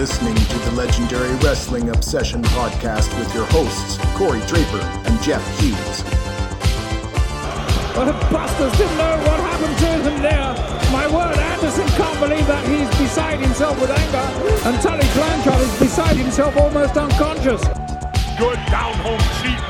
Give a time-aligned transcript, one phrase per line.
[0.00, 6.02] listening to the Legendary Wrestling Obsession podcast with your hosts, Corey Draper and Jeff Hughes.
[7.94, 10.54] But if Busters didn't know what happened to him there,
[10.90, 14.24] my word, Anderson can't believe that he's beside himself with anger,
[14.70, 17.60] and Tully Blanchard is beside himself, almost unconscious.
[18.38, 19.60] Good down home cheating.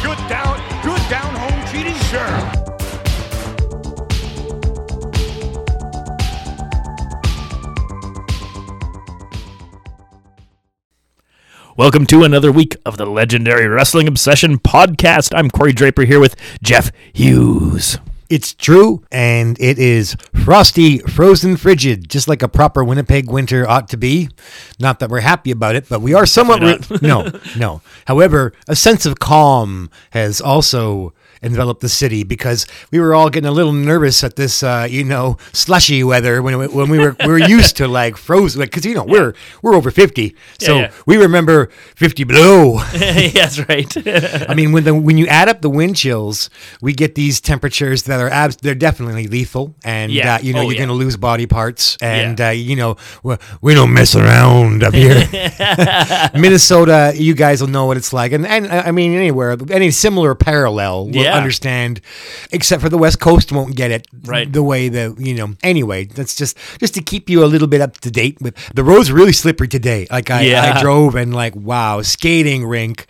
[0.00, 1.94] Good down, good down home cheating.
[2.08, 2.67] Sure.
[11.78, 15.32] Welcome to another week of the Legendary Wrestling Obsession podcast.
[15.32, 17.98] I'm Corey Draper here with Jeff Hughes.
[18.28, 23.88] It's true, and it is frosty, frozen, frigid, just like a proper Winnipeg winter ought
[23.90, 24.28] to be.
[24.80, 26.62] Not that we're happy about it, but we are somewhat.
[26.62, 27.80] Re- no, no.
[28.08, 33.48] However, a sense of calm has also enveloped the city because we were all getting
[33.48, 37.16] a little nervous at this, uh, you know, slushy weather when it, when we were
[37.20, 40.90] we were used to like frozen because you know we're we're over fifty, so yeah.
[41.06, 42.78] we remember fifty below.
[42.92, 43.92] That's right.
[44.50, 46.50] I mean, when the when you add up the wind chills,
[46.80, 50.34] we get these temperatures that are abs- they're definitely lethal, and Yeah.
[50.36, 50.78] uh, you know Oh, you're yeah.
[50.78, 52.48] going to lose body parts, and Yeah.
[52.48, 55.26] uh, you know we, we don't mess around up here.
[56.34, 59.90] Minnesota, you guys will know what it's like, and and uh, I mean anywhere, any
[59.90, 61.36] similar parallel will Yeah.
[61.36, 62.00] understand,
[62.52, 64.50] except for the West Coast won't get it Right.
[64.52, 65.54] the way that you know.
[65.62, 68.82] Anyway, that's just just to keep you a little bit up to date with the
[68.84, 69.10] roads.
[69.12, 70.06] Really slippery today.
[70.10, 70.74] Like I, Yeah.
[70.76, 73.06] I drove and like wow, skating rink.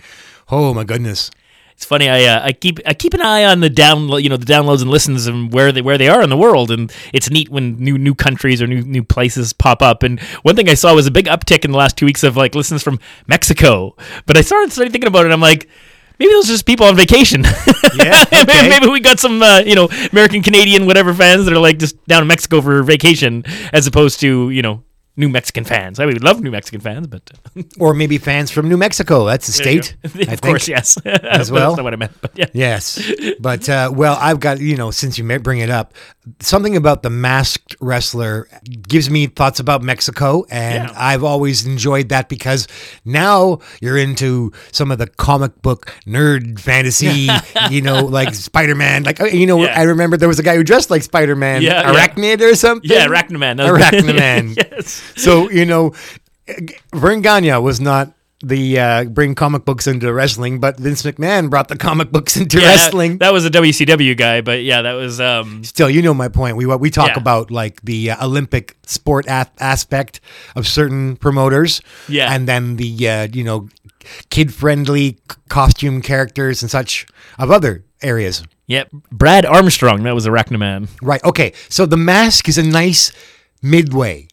[0.51, 1.31] Oh my goodness.
[1.75, 2.09] It's funny.
[2.11, 4.83] I uh, I keep I keep an eye on the download, you know, the downloads
[4.83, 7.77] and listens and where they where they are in the world, and it's neat when
[7.79, 10.03] new new countries or new new places pop up.
[10.03, 12.37] And one thing I saw was a big uptick in the last two weeks of
[12.37, 13.95] like listens from Mexico.
[14.27, 15.31] But I started started thinking about it.
[15.31, 15.69] I'm like.
[16.19, 17.45] Maybe those are just people on vacation.
[17.95, 18.69] Yeah, maybe, okay.
[18.69, 22.05] maybe we got some, uh, you know, American, Canadian, whatever fans that are like just
[22.07, 24.83] down in Mexico for vacation, as opposed to, you know,
[25.19, 25.99] new Mexican fans.
[26.01, 27.31] I mean, we love new Mexican fans, but
[27.79, 29.27] or maybe fans from New Mexico.
[29.27, 30.41] That's a state, of think.
[30.41, 31.71] course, yes, As well?
[31.73, 32.47] That's not what I meant, but yeah.
[32.55, 32.99] Yes,
[33.41, 35.93] but uh, well, I've got you know since you bring it up,
[36.41, 38.49] something about the masked wrestler
[38.89, 40.95] gives me thoughts about Mexico, and Yeah.
[40.97, 42.69] I've always enjoyed that because
[43.05, 47.28] now you're into some of the comic book nerd fantasy,
[47.71, 49.03] you know, like Spider Man.
[49.03, 49.75] Like uh, you know, Yeah.
[49.78, 51.93] I remember there was a guy who dressed like Spider Man, Yeah.
[51.93, 52.89] Arachnid or something.
[52.89, 54.57] Yeah, was- Arachnaman.
[54.57, 55.08] yes.
[55.17, 55.95] So you know,
[56.95, 61.67] Verne Gagne was not the uh, bring comic books into wrestling, but Vince McMahon brought
[61.69, 63.19] the comic books into Yeah, wrestling.
[63.19, 66.57] That was a WCW guy, but yeah, that was um Still, you know my point.
[66.57, 67.21] We we talk Yeah.
[67.21, 70.21] about like the uh, Olympic sport a- aspect
[70.55, 72.33] of certain promoters, Yeah.
[72.33, 73.69] and then the uh, you know
[74.31, 77.07] kid friendly costume characters and such
[77.39, 78.45] of other areas.
[78.69, 80.89] Yep, Brad Armstrong, that was Arachnaman.
[81.03, 81.25] Right.
[81.25, 81.55] Okay.
[81.71, 83.11] So the mask is a nice
[83.63, 84.29] midway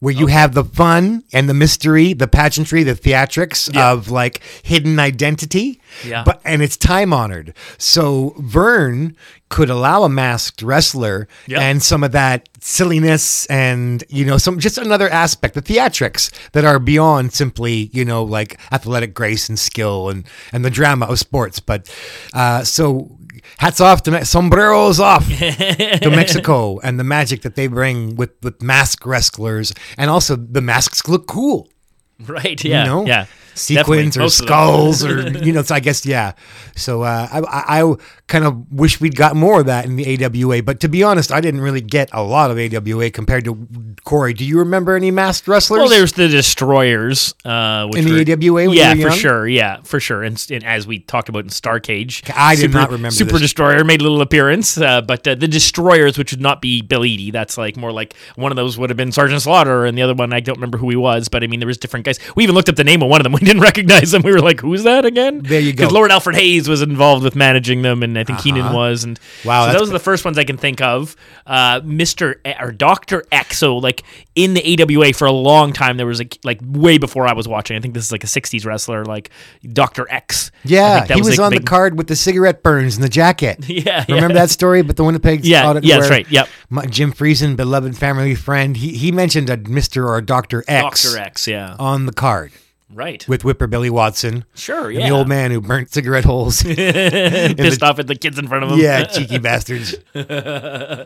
[0.00, 3.90] where you have the fun and the mystery, the pageantry, the theatrics Yeah.
[3.92, 5.80] of like hidden identity.
[6.06, 6.22] Yeah.
[6.24, 7.52] But and it's time honored.
[7.78, 9.16] So Verne
[9.48, 11.60] could allow a masked wrestler Yeah.
[11.62, 16.64] and some of that silliness and you know some just another aspect the theatrics that
[16.64, 21.18] are beyond simply you know like athletic grace and skill and and the drama of
[21.18, 21.88] sports but
[22.34, 23.10] uh so
[23.58, 28.30] hats off to Me- sombreros off to Mexico and the magic that they bring with
[28.42, 31.68] with mask wrestlers and also the masks look cool
[32.26, 32.82] Right, yeah.
[32.82, 33.26] you know yeah.
[33.54, 36.32] sequins Definitely, or most skulls or you know so i guess yeah
[36.74, 37.94] so uh, I, I I
[38.28, 41.32] kind of wish we'd got more of that in the awa but to be honest
[41.32, 43.66] i didn't really get a lot of awa compared to
[44.04, 48.12] corey do you remember any masked wrestlers Well, there's the destroyers, uh, which In the
[48.12, 50.22] were- AWA when yeah, for sure, yeah, for sure.
[50.22, 53.42] And, and as we talked about in Starrcade, I did Super, not remember Super this.
[53.42, 57.04] Destroyer made a little appearance, uh, but uh, the destroyers, which would not be Bill
[57.04, 60.02] Eadie, that's like more like one of those would have been Sergeant Slaughter, and the
[60.02, 62.18] other one I don't remember who he was, but I mean there was different guys.
[62.36, 63.32] We even looked up the name of one of them.
[63.38, 64.22] We didn't recognize them.
[64.22, 65.76] We were like, "Who's that again?" There you go.
[65.84, 69.18] Because Lord Alfred Hayes was involved with managing them, and I think Keenan was, and
[69.44, 71.16] Wow, so those are the first ones I can think of.
[71.46, 73.58] Uh, Mister or Doctor X.
[73.58, 74.04] So like
[74.34, 77.48] in the AWA for a long time, there was like like way before I was
[77.48, 77.76] watching.
[77.76, 79.30] I think this is like a '60s wrestler, like
[79.72, 80.50] Doctor X.
[80.64, 84.04] Yeah he was like, on the card with the cigarette burns and the jacket Yeah,
[84.08, 84.42] remember yeah.
[84.42, 86.48] that story but the winnipeg Yeah, audit yeah, that's where right, yep.
[86.70, 91.02] my, jim friesen beloved family friend he, he mentioned a mr or a dr x
[91.04, 91.48] Doctor X.
[91.48, 92.52] Yeah, on the card
[92.92, 93.26] right.
[93.28, 94.44] with Whipper Billy Watson.
[94.54, 95.08] Sure, And yeah.
[95.08, 96.62] the old man who burnt cigarette holes.
[96.62, 98.78] Pissed off at the kids in front of him.
[98.78, 99.94] yeah, cheeky bastards.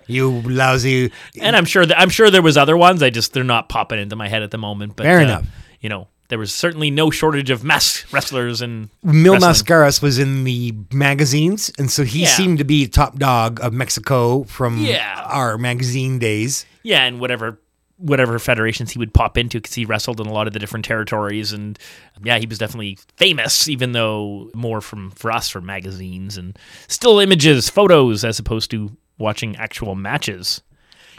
[0.07, 1.13] You lousy.
[1.41, 3.03] and I'm sure that I'm sure there was other ones.
[3.03, 4.97] I just they're not popping into my head at the moment.
[4.97, 5.47] But Fair uh, enough.
[5.81, 9.53] You know, there was certainly no shortage of masked wrestlers and Mil wrestling.
[9.53, 12.29] Mascaras was in the magazines, and so he Yeah.
[12.29, 15.23] seemed to be top dog of Mexico from Yeah.
[15.27, 16.65] our magazine days.
[16.85, 17.61] Yeah, and whatever
[18.03, 20.85] whatever federations he would pop into because he wrestled in a lot of the different
[20.85, 21.53] territories.
[21.53, 21.79] And
[22.23, 26.59] yeah he was definitely famous even though more from for us from magazines and
[26.89, 30.63] still images photos as opposed to watching actual matches.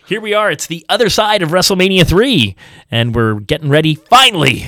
[0.06, 0.51] Here we are.
[0.51, 2.56] It's the other side of wrestlemania 3
[2.91, 4.68] and we're getting ready finally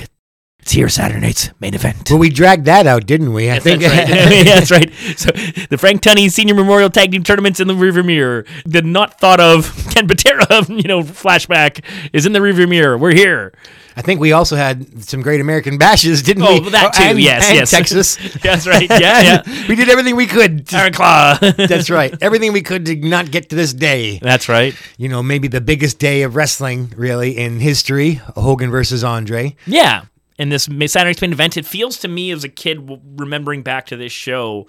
[0.66, 2.10] it's here Saturday night's main event.
[2.10, 3.48] Well, we dragged that out, didn't we?
[3.48, 3.82] I Yes, think.
[3.82, 4.32] that's right.
[4.46, 4.92] yeah, that's right.
[5.16, 5.30] So
[5.70, 8.44] the Frank Tunney Senior Memorial Tag Team Tournaments in the rearview mirror.
[8.64, 12.98] The not thought of Ken Patera, you know, flashback is in the rearview mirror.
[12.98, 13.52] We're here.
[13.98, 16.70] I think we also had some great American bashes, didn't Oh, we?
[16.70, 17.04] that oh, too.
[17.10, 17.70] and- yes, and yes.
[17.70, 18.16] Texas.
[18.42, 18.90] that's right.
[18.90, 19.42] Yeah, yeah.
[19.68, 20.66] we did everything we could.
[20.66, 21.38] to- Iron Claw.
[21.40, 22.12] That's right.
[22.20, 24.18] Everything we could to not get to this day.
[24.20, 24.74] that's right.
[24.98, 29.54] You know, maybe the biggest day of wrestling, really, in history Hogan versus Andre.
[29.64, 30.06] Yeah.
[30.38, 33.86] And this Saturday Night's Main Event, it feels to me as a kid remembering back
[33.86, 34.66] to this show,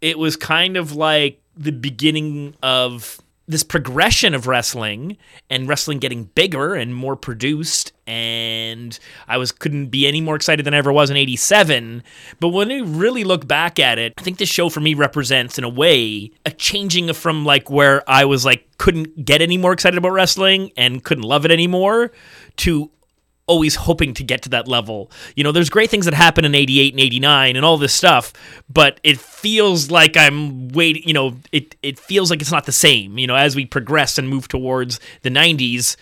[0.00, 5.16] it was kind of like the beginning of this progression of wrestling
[5.48, 10.66] and wrestling getting bigger and more produced and I was couldn't be any more excited
[10.66, 12.02] than I ever was in 87
[12.40, 15.56] but when I really look back at it I think this show for me represents
[15.56, 19.72] in a way a changing from like where I was like couldn't get any more
[19.72, 22.12] excited about wrestling and couldn't love it anymore
[22.58, 22.90] to
[23.48, 25.10] always hoping to get to that level.
[25.34, 28.32] You know, there's great things that happen in 88 and 89 and all this stuff,
[28.68, 32.72] but it feels like I'm waiting, you know, it it feels like it's not the
[32.72, 33.18] same.
[33.18, 35.96] You know, as we progress and move towards the 90s,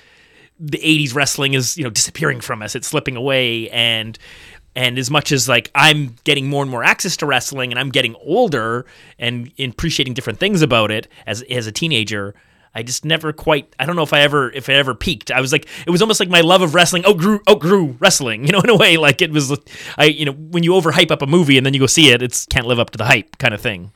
[0.58, 2.74] the 80s wrestling is, you know, disappearing from us.
[2.74, 4.18] It's slipping away and
[4.74, 7.90] and as much as like I'm getting more and more access to wrestling and I'm
[7.90, 8.84] getting older
[9.18, 12.34] and appreciating different things about it as as a teenager,
[12.76, 13.74] I just never quite.
[13.78, 15.30] I don't know if I ever if it ever peaked.
[15.30, 18.44] I was like, it was almost like my love of wrestling outgrew outgrew wrestling.
[18.44, 19.50] You know, in a way, like it was.
[19.96, 22.20] I you know when you overhype up a movie and then you go see it,
[22.20, 23.92] it's can't live up to the hype kind of thing.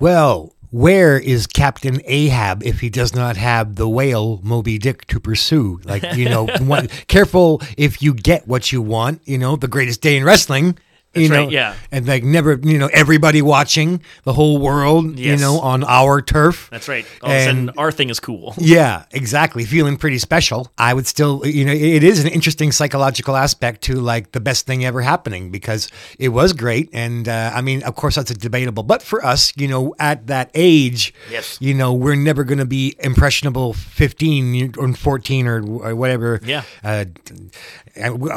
[0.00, 5.20] Well, where is Captain Ahab if he does not have the whale Moby Dick to
[5.20, 5.80] pursue?
[5.84, 10.00] Like, you know, one, careful if you get what you want, you know, the greatest
[10.00, 10.76] day in wrestling.
[11.14, 11.74] You That's know, right, yeah.
[11.90, 16.68] And like never, you know, everybody watching the whole world, you know, on our turf.
[16.70, 17.04] That's right.
[17.22, 18.54] All of a sudden, And- our thing is cool.
[18.72, 19.64] Yeah, exactly.
[19.66, 20.70] Feeling pretty special.
[20.78, 24.64] I would still, you know, it is an interesting psychological aspect to like the best
[24.66, 26.88] thing ever happening because it was great.
[26.94, 28.82] And uh, I mean, of course, that's a debatable.
[28.82, 31.58] But for us, you know, at that age, Yes.
[31.60, 36.40] you know, we're never going to be impressionable 15 or 14 or, or whatever.
[36.42, 36.62] Yeah.
[36.82, 37.04] Uh,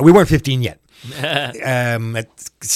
[0.02, 0.80] we weren't 15 yet.
[1.64, 2.14] um,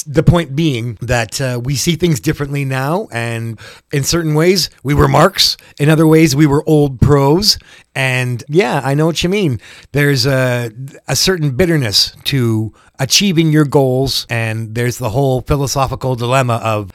[0.06, 3.60] the point being that uh, we see things differently now, and
[3.92, 7.58] in certain ways we were marks, in other ways we were old pros,
[7.96, 9.60] and yeah, I know what you mean.
[9.92, 10.72] There's a
[11.08, 16.92] a certain bitterness to achieving your goals, and there's the whole philosophical dilemma of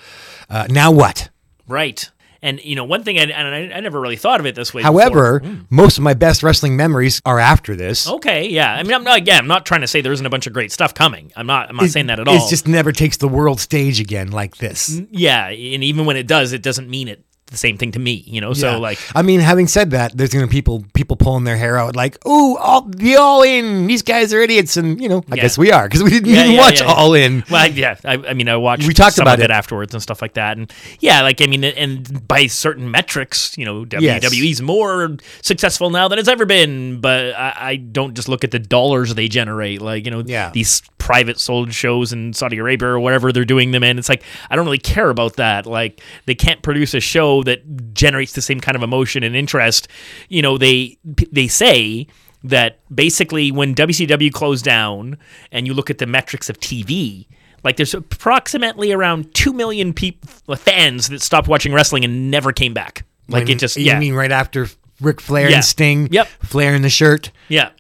[0.49, 1.31] uh, now what.
[1.67, 2.11] Right.
[2.45, 4.75] And you know, one thing, I, and I, I never really thought of it this
[4.75, 4.83] way.
[4.83, 5.57] However, before.
[5.71, 8.07] most of my best wrestling memories are after this.
[8.07, 8.75] okay, yeah.
[8.75, 9.27] I mean, I'm not.
[9.27, 11.33] Yeah, I'm not trying to say there isn't a bunch of great stuff coming.
[11.37, 11.71] I'm not.
[11.71, 12.37] I'm not saying that at all.
[12.37, 15.01] It just never takes the world stage again like this.
[15.11, 18.25] yeah, and even when it does, it doesn't mean it the same thing to me.
[18.27, 21.45] You know, so like I mean, having said that, there's gonna be people people pulling
[21.45, 23.87] their hair out like, "Oh, all the all in.
[23.87, 25.43] These guys are idiots," and you know, I Yeah.
[25.43, 26.93] guess we are because we didn't Yeah, even yeah, watch yeah, yeah.
[26.95, 27.45] all in.
[27.51, 28.87] Well, yeah, I, I mean, I watched.
[28.87, 31.47] We talked some about of it afterwards and stuff like that, and yeah, like I
[31.47, 34.23] mean, and by certain metrics, you know, Yes.
[34.25, 37.01] WWE's more successful now than it's ever been.
[37.01, 40.51] But I, I don't just look at the dollars they generate, like you know, Yeah.
[40.53, 43.99] these private sold shows in Saudi Arabia or whatever they're doing them in.
[43.99, 45.67] It's like I don't really care about that.
[45.67, 49.89] Like they can't produce a show that generates the same kind of emotion and interest.
[50.29, 52.07] You know, they they say
[52.45, 55.17] that basically when WCW closed down
[55.51, 57.27] and you look at the metrics of TV,
[57.65, 62.75] like there's approximately around 2 million people fans that stopped watching wrestling and never came
[62.75, 63.05] back.
[63.29, 63.99] Like When- it just you yeah.
[63.99, 64.69] mean right after
[65.01, 65.57] Ric Flair Yeah.
[65.57, 66.29] and Sting, Yep.
[66.43, 67.31] Flair in the shirt.
[67.49, 67.71] Yeah.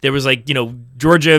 [0.00, 1.36] There was like, you know, Georgia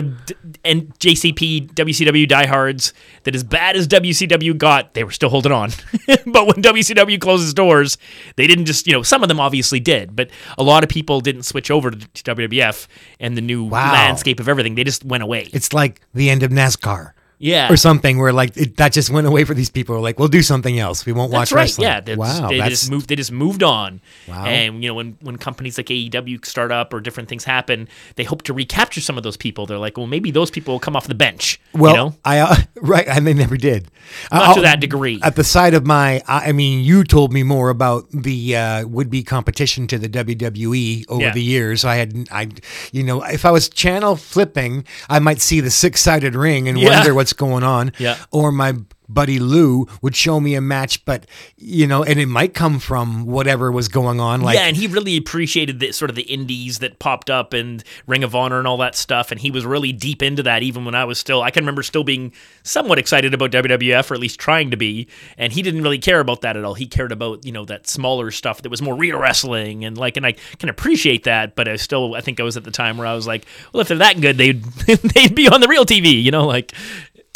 [0.64, 2.92] and JCP, WCW diehards
[3.24, 5.70] that as bad as WCW got, they were still holding on.
[6.26, 7.98] but when WCW closes doors,
[8.36, 11.20] they didn't just, you know, some of them obviously did, but a lot of people
[11.20, 11.96] didn't switch over to
[12.34, 12.86] WWF
[13.20, 13.92] and the new Wow.
[13.92, 14.74] landscape of everything.
[14.74, 15.48] They just went away.
[15.52, 17.70] It's like the end of NASCAR yeah.
[17.70, 19.94] or something, where like it, that just went away for these people.
[19.96, 21.04] We're like, we'll do something else.
[21.04, 21.62] We won't That's watch right.
[21.62, 21.88] wrestling.
[21.88, 22.00] Yeah.
[22.00, 23.08] They, wow, they that's just moved.
[23.08, 24.00] They just moved on.
[24.28, 24.44] Wow.
[24.46, 28.24] And you know, when when companies like AEW start up or different things happen, they
[28.24, 29.66] hope to recapture some of those people.
[29.66, 31.60] They're like, well, maybe those people will come off the bench.
[31.74, 31.90] well.
[31.92, 32.14] you know?
[32.24, 33.88] I uh, right, and they never did.
[34.30, 35.18] Not to Uh, that degree.
[35.22, 38.86] At the side of my, I I mean, you told me more about the uh,
[38.86, 41.32] would-be competition to the WWE over Yeah.
[41.32, 41.84] the years.
[41.84, 42.48] I had, I,
[42.92, 46.90] you know, if I was channel flipping, I might see the six-sided ring and Yeah.
[46.90, 47.92] wonder what's going on.
[47.98, 48.16] Yeah.
[48.30, 48.74] Or my
[49.12, 53.26] Buddy Lou would show me a match, but you know, and it might come from
[53.26, 54.40] whatever was going on.
[54.40, 57.84] Like, yeah, and he really appreciated the sort of the indies that popped up and
[58.06, 60.62] Ring of Honor and all that stuff, and he was really deep into that.
[60.62, 64.14] Even when I was still, I can remember still being somewhat excited about WWF, or
[64.14, 66.74] at least trying to be, and he didn't really care about that at all.
[66.74, 70.16] He cared about you know that smaller stuff that was more real wrestling, and like,
[70.16, 72.96] and I can appreciate that, but I still, I think I was at the time
[72.96, 75.84] where I was like, well, if they're that good, they'd they'd be on the real
[75.84, 76.72] TV, you know, like.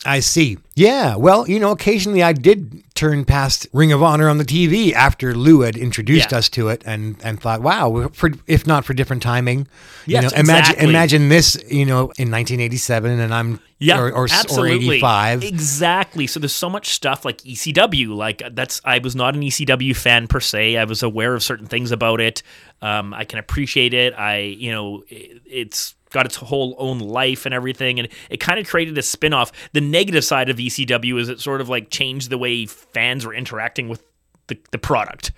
[0.06, 0.58] I see.
[0.74, 1.16] Yeah.
[1.16, 5.34] Well, you know, occasionally I did turn past Ring of Honor on the TV after
[5.34, 6.38] Lou had introduced Yeah.
[6.38, 9.66] us to it, and and thought, wow, for, if not for different timing,
[10.06, 10.88] Yes, you know, imagine exactly.
[10.88, 15.42] imagine this, you know, in 1987, and I'm Yeah, or or, or 85.
[15.44, 16.26] Exactly.
[16.26, 18.14] So there's so much stuff like ECW.
[18.14, 20.76] Like that's I was not an ECW fan per se.
[20.76, 22.42] I was aware of certain things about it.
[22.80, 24.14] Um, I can appreciate it.
[24.14, 28.58] I you know it, it's got its whole own life and everything, and it kind
[28.58, 29.52] of created a spin-off.
[29.72, 33.34] The negative side of ECW is it sort of like changed the way fans were
[33.34, 34.02] interacting with
[34.46, 35.32] the, the product.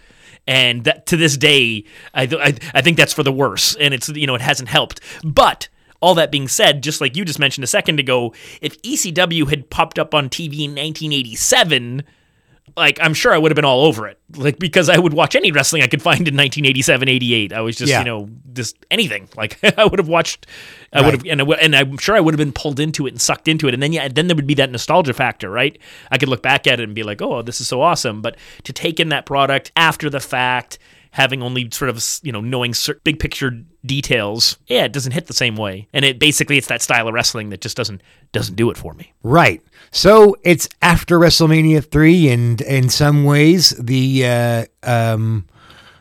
[0.47, 4.09] And that to this day, I, I I think that's for the worse, and it's
[4.09, 5.01] you know it hasn't helped.
[5.25, 5.69] But
[6.01, 8.33] all that being said, just like you just mentioned a second ago,
[8.63, 12.05] if ECW had popped up on TV in 1987,
[12.79, 14.19] like I'm sure I would have been all over it.
[14.37, 17.53] Like because I would watch any wrestling I could find in 1987, 88.
[17.53, 17.99] I was just Yeah.
[17.99, 19.29] you know just anything.
[19.37, 20.47] Like I would have watched,
[20.93, 23.11] I would have, and I and I'm sure I would have been pulled into it
[23.11, 23.75] and sucked into it.
[23.75, 25.79] And then yeah, then there would be that nostalgia factor, right?
[26.11, 28.23] I could look back at it and be like, oh, this is so awesome.
[28.23, 30.79] But to take in that product after the fact.
[31.13, 32.75] Having only sort of you know knowing
[33.05, 33.51] big picture
[33.85, 37.15] details, yeah, it doesn't hit the same way, and it basically it's that style of
[37.15, 39.13] wrestling that just doesn't doesn't do it for me.
[39.23, 39.63] Right.
[39.91, 45.47] So it's after WrestleMania three, and in some ways, the uh, um,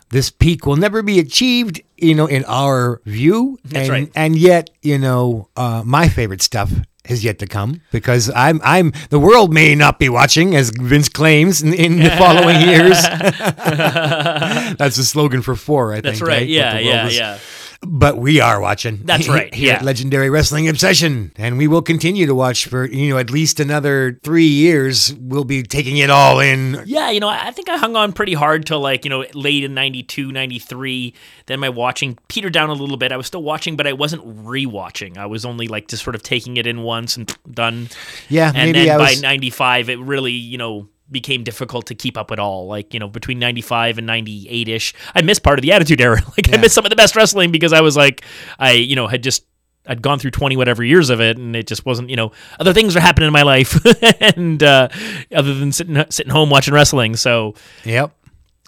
[0.10, 1.82] this peak will never be achieved.
[1.98, 4.12] You know, in our view, That's and, right.
[4.16, 6.72] And yet, you know, uh, my favorite stuff
[7.08, 11.10] has yet to come because I'm I'm the world may not be watching as Vince
[11.10, 13.02] claims in, in the following years.
[14.78, 16.06] That's the slogan for four, I think.
[16.06, 16.42] That's right.
[16.42, 17.40] What Yeah, yeah, is- yeah.
[17.82, 19.02] But we are watching.
[19.04, 19.86] That's right, Here at yeah.
[19.86, 24.20] Legendary Wrestling Obsession, and we will continue to watch for you know at least another
[24.24, 25.14] three years.
[25.16, 26.82] We'll be taking it all in.
[26.86, 29.64] Yeah, you know, I think I hung on pretty hard till like, you know, late
[29.64, 31.14] in 92, 93.
[31.46, 33.12] Then my watching petered down a little bit.
[33.12, 35.18] I was still watching, but I wasn't rewatching.
[35.18, 37.90] I was only like just sort of taking it in once and done.
[38.30, 39.22] Yeah, And maybe then by was.
[39.22, 42.68] 95, it really, you know, became difficult to keep up at all.
[42.68, 46.22] Like, you know, between 95 and 98 ish, I missed part of the Attitude Era.
[46.38, 48.24] Like, I missed some of the best wrestling because I was like,
[48.60, 49.46] I, you know, had just.
[49.90, 52.74] I'd gone through 20 whatever years of it and it just wasn't, you know, other
[52.74, 53.80] things are happening in my life
[54.36, 54.90] and uh,
[55.34, 57.16] other than sitting sitting home watching wrestling.
[57.16, 57.54] So,
[57.86, 58.12] Yep.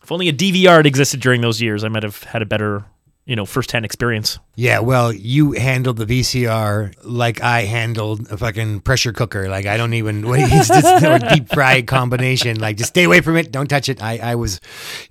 [0.01, 2.85] if only a DVR had existed during those years, I might have had a better,
[3.29, 4.39] you know, firsthand experience.
[4.55, 4.79] Yeah.
[4.79, 9.47] Well, you handled the VCR like I handled a fucking pressure cooker.
[9.47, 10.23] Like I don't even.
[10.49, 12.59] Just a deep fried combination.
[12.59, 13.51] Like just stay away from it.
[13.51, 14.01] Don't touch it.
[14.01, 14.59] I, I was.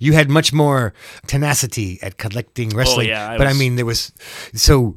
[0.01, 0.95] You had much more
[1.29, 3.07] tenacity at collecting wrestling.
[3.07, 4.13] Oh, yeah, I but I mean, there was
[4.53, 4.97] so.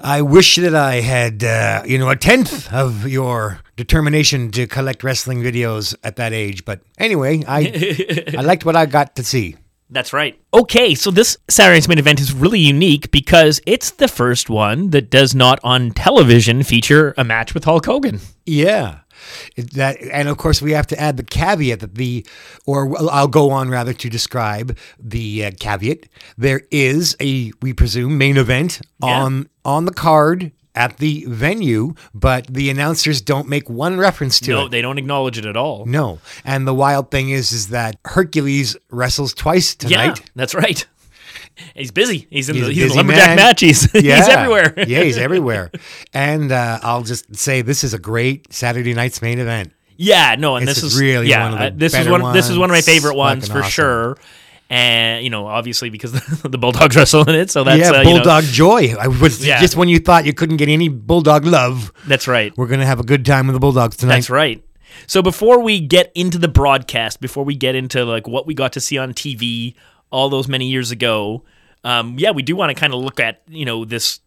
[0.00, 5.04] I wish that I had, uh, you know, a tenth of your determination to collect
[5.04, 6.64] wrestling videos at that age.
[6.64, 9.56] But anyway, I I liked what I got to see.
[9.90, 10.40] That's right.
[10.54, 14.90] Okay, so this Saturday Night's main event is really unique because it's the first one
[14.90, 18.20] that does not on television feature a match with Hulk Hogan.
[18.46, 19.00] Yeah.
[19.56, 22.24] It- That and of course we have to add the caveat that the
[22.66, 26.06] or I'll go on rather to describe the uh, caveat.
[26.38, 29.22] There is a we presume main event Yeah.
[29.24, 34.50] on on the card at the venue, but the announcers don't make one reference to
[34.50, 34.70] No, it.
[34.70, 35.84] they don't acknowledge it at all.
[35.86, 36.18] no.
[36.44, 40.18] And the wild thing is is that Hercules wrestles twice tonight.
[40.20, 40.86] yeah, that's right.
[41.74, 42.26] He's busy.
[42.30, 43.36] He's in He's the, he's in busy the lumberjack man.
[43.36, 43.60] match.
[43.68, 44.72] He's, he's everywhere.
[44.86, 45.70] yeah, he's everywhere.
[46.14, 49.72] And uh, I'll just say this is a great Saturday night's main event.
[49.98, 52.32] Yeah, no, and This this is really yeah, one of the uh, this is one
[52.32, 53.70] this is one of my favorite ones Fucking for awesome.
[53.70, 54.16] sure.
[54.72, 56.12] And you know, obviously because
[56.42, 58.94] the Bulldogs wrestle in it, so that's yeah, uh, you know- bulldog joy.
[58.98, 59.60] I was Yeah.
[59.60, 62.56] just when you thought you couldn't get any bulldog love, that's right.
[62.56, 64.14] we're gonna have a good time with the bulldogs tonight.
[64.14, 64.64] That's right.
[65.08, 68.72] So before we get into the broadcast, before we get into like what we got
[68.74, 69.74] to see on TV
[70.10, 71.44] all those many years ago,
[71.84, 74.20] um, yeah, we do want to kind of look at you know this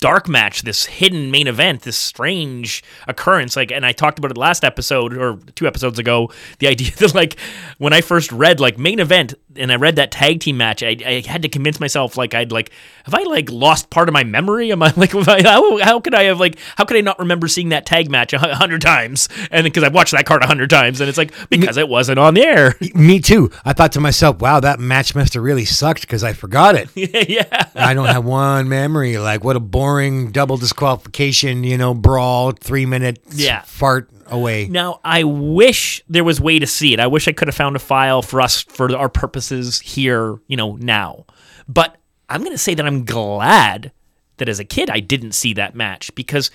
[0.00, 3.56] dark match, this hidden main event, this strange occurrence.
[3.56, 6.30] Like, and I talked about it last episode or two episodes ago.
[6.58, 7.38] The idea that like
[7.78, 10.96] when I first read like main event and I read that tag team match, I,
[11.04, 12.70] I had to convince myself like I'd like
[13.04, 14.70] have I like lost part of my memory?
[14.72, 17.48] Am I like I, how how could I have like how could I not remember
[17.48, 19.28] seeing that tag match a hundred times?
[19.50, 22.18] And because I've watched that card a hundred times, and it's like because it wasn't
[22.18, 22.76] on the air.
[22.94, 23.50] Me too.
[23.64, 26.88] I thought to myself, wow, that match must have really sucked because I forgot it.
[26.94, 27.70] yeah.
[27.74, 29.18] I don't have one memory.
[29.18, 33.62] Like, what a boring boring double disqualification, you know, brawl, three minute Yeah.
[33.62, 34.68] fart away.
[34.68, 37.00] Now, I wish there was way to see it.
[37.00, 40.56] I wish I could have found a file for us for our purposes here, you
[40.58, 41.24] know, now.
[41.66, 41.96] But
[42.28, 43.92] I'm going to say that I'm glad
[44.36, 46.50] that as a kid I didn't see that match because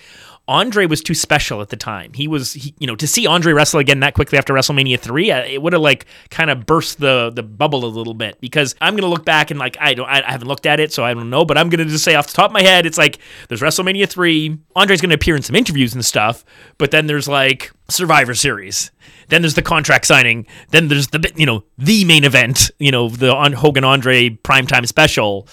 [0.46, 2.12] Andre was too special at the time.
[2.12, 5.30] He was, he, you know, to see Andre wrestle again that quickly after WrestleMania three,
[5.30, 8.38] uh, it would have like kind of burst the the bubble a little bit.
[8.40, 11.02] Because I'm gonna look back and like I don't, I, haven't looked at it, so
[11.02, 11.46] I don't know.
[11.46, 14.06] But I'm gonna just say off the top of my head, it's like there's WrestleMania
[14.06, 14.58] three.
[14.76, 16.44] Andre's gonna appear in some interviews and stuff,
[16.76, 18.90] but then there's like Survivor Series.
[19.28, 20.46] Then there's the contract signing.
[20.70, 22.70] Then there's the you know the main event.
[22.78, 25.48] You know the Hogan Andre primetime special.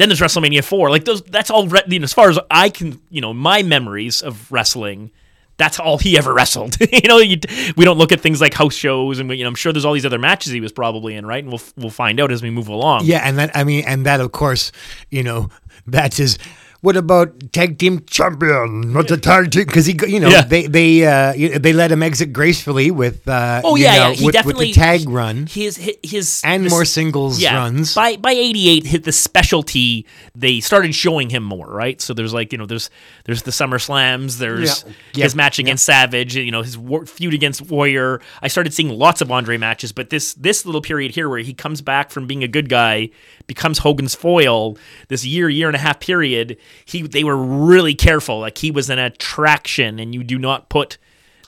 [0.00, 0.88] Then there's WrestleMania four.
[0.88, 1.68] Like those, that's all.
[1.76, 5.10] As far as I can, you know, my memories of wrestling,
[5.58, 6.78] that's all he ever wrestled.
[6.90, 7.38] you know, you,
[7.76, 9.84] we don't look at things like house shows, and we, you know, I'm sure there's
[9.84, 11.44] all these other matches he was probably in, right?
[11.44, 13.04] And we'll we'll find out as we move along.
[13.04, 14.72] Yeah, and that I mean, and that of course,
[15.10, 15.50] you know,
[15.86, 16.38] that's his.
[16.82, 18.92] What about tag team champion?
[18.94, 20.42] Not the tag team because he, you know, Yeah.
[20.42, 24.14] they they uh, they let him exit gracefully with uh, Oh you yeah, know, yeah.
[24.14, 27.54] He with, definitely with the tag run His his, his and this- more singles yeah,
[27.56, 27.94] runs.
[27.94, 30.06] By by '88, hit the specialty.
[30.34, 32.00] They started showing him more, right?
[32.00, 32.88] So there's like you know there's
[33.24, 34.38] there's the Summer Slams.
[34.38, 35.24] There's Yeah.
[35.24, 36.34] His match against Savage.
[36.34, 38.22] You know his war, feud against Warrior.
[38.40, 41.52] I started seeing lots of Andre matches, but this this little period here where he
[41.52, 43.10] comes back from being a good guy,
[43.46, 44.78] becomes Hogan's foil.
[45.08, 48.40] This year year and a half period, he they were really careful.
[48.40, 50.98] Like he was an attraction, and you do not put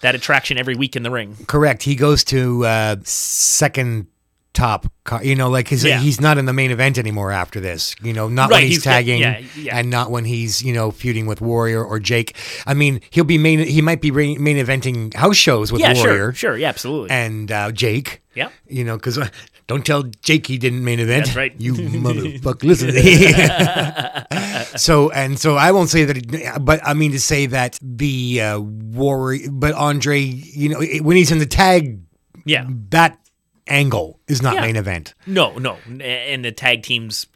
[0.00, 1.36] that attraction every week in the ring.
[1.46, 1.82] Correct.
[1.82, 4.06] He goes to uh, second
[4.54, 4.86] top.
[5.04, 5.98] car- You know, like his, Yeah.
[6.00, 7.94] he's not in the main event anymore after this.
[8.02, 9.78] You know, not Right, when he's, he's- tagging, yeah, yeah.
[9.78, 12.36] and not when he's you know feuding with Warrior or Jake.
[12.66, 13.60] I mean, he'll be main.
[13.60, 17.10] He might be main eventing house shows with Yeah, Warrior sure, sure, yeah, absolutely.
[17.10, 18.22] and uh, Jake.
[18.34, 18.48] Yeah.
[18.68, 19.18] You know, because
[19.66, 21.26] don't tell Jake he didn't main event.
[21.26, 21.54] That's right.
[21.58, 22.64] You motherfucker.
[22.64, 22.90] Listen.
[24.78, 28.40] so and so I won't say that, it, but I mean to say that the
[28.40, 32.00] uh, Warrior, but Andre, you know, it- when he's in the tag,
[32.44, 32.66] yeah.
[32.90, 33.18] that
[33.68, 34.60] angle is not Yeah.
[34.62, 35.14] main event.
[35.26, 37.26] No, no, and the tag teams,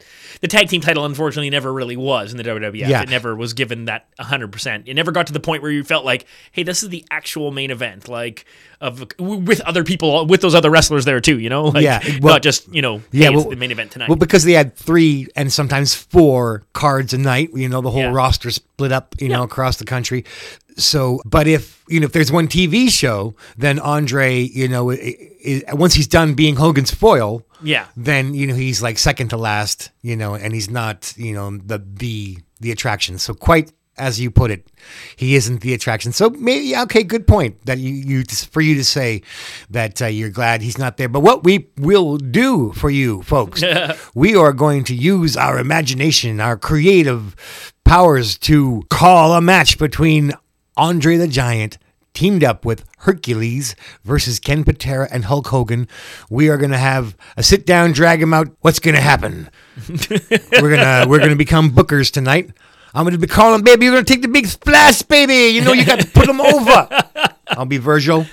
[0.41, 2.87] the tag team title, unfortunately, never really was in the WWF.
[2.89, 3.01] Yeah.
[3.03, 4.83] It never was given that hundred percent.
[4.87, 7.51] It never got to the point where you felt like, hey, this is the actual
[7.51, 8.45] main event, like
[8.81, 11.39] of with other people, with those other wrestlers there too.
[11.39, 14.09] You know, like, Yeah, well- not just you know, Yeah, well- the main event tonight.
[14.09, 18.01] Well, because they had three and sometimes four cards a night, you know, the whole
[18.01, 18.11] Yeah.
[18.13, 20.25] roster split up, you know, across the country.
[20.77, 25.15] So, but if you know, if there's one TV show, then Andre, you know, i
[25.69, 27.85] i once he's done being Hogan's foil, Yeah.
[27.95, 31.57] then you know he's like second to last, you know, and he's not, you know,
[31.57, 33.17] the the the attraction.
[33.17, 34.67] So quite as you put it,
[35.15, 36.11] he isn't the attraction.
[36.11, 39.21] So maybe okay, good point that you you for you to say
[39.71, 41.09] that uh, you're glad he's not there.
[41.09, 43.63] But what we will do for you folks,
[44.13, 47.35] we are going to use our imagination, our creative
[47.83, 50.33] powers to call a match between
[50.77, 51.77] Andre the Giant
[52.13, 55.87] teamed up with Hercules versus Ken Patera and Hulk Hogan.
[56.29, 58.47] We are going to have a sit down, drag him out.
[58.61, 59.49] What's going to happen?
[60.61, 62.49] we're gonna we're gonna become bookers tonight.
[62.95, 63.85] I'm gonna be calling, baby.
[63.85, 65.53] You're gonna take the big splash, baby.
[65.55, 66.87] You know you got to put them over.
[67.49, 68.25] I'll be Virgil.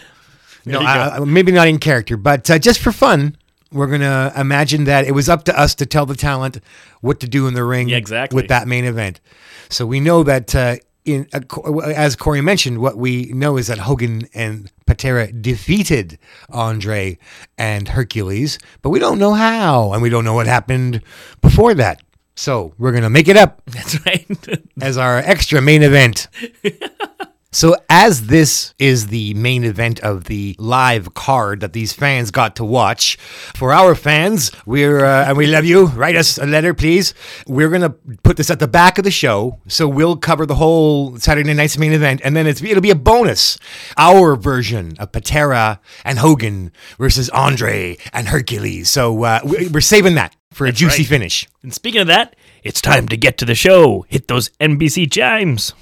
[0.64, 3.36] No, I, I- maybe not in character, but uh, just for fun,
[3.70, 6.60] we're gonna imagine that it was up to us to tell the talent
[7.02, 7.90] what to do in the ring.
[7.90, 8.36] Yeah, exactly.
[8.36, 9.20] With that main event,
[9.68, 10.54] so we know that.
[10.54, 11.40] Uh, in, uh,
[11.80, 16.18] as Corey mentioned, what we know is that Hogan and Patera defeated
[16.50, 17.18] Andre
[17.58, 21.02] and Hercules, but we don't know how, and we don't know what happened
[21.40, 22.02] before that.
[22.36, 24.26] So we're gonna make it up That's right.
[24.80, 26.28] as our extra main event.
[27.54, 32.56] so, as this is the main event of the live card that these fans got
[32.56, 33.16] to watch,
[33.54, 35.86] for our fans, we're uh, and we love you.
[35.86, 37.14] Write us a letter, please.
[37.46, 37.90] We're gonna
[38.24, 41.78] put this at the back of the show, so we'll cover the whole Saturday night's
[41.78, 43.56] main event, and then it's it'll be a bonus,
[43.96, 48.90] our version of Patera and Hogan versus Andre and Hercules.
[48.90, 51.08] So uh, we- we're saving that for a juicy right.
[51.08, 51.46] finish.
[51.62, 54.06] and speaking of that, it's time to get to the show.
[54.08, 55.72] Hit those NBC chimes.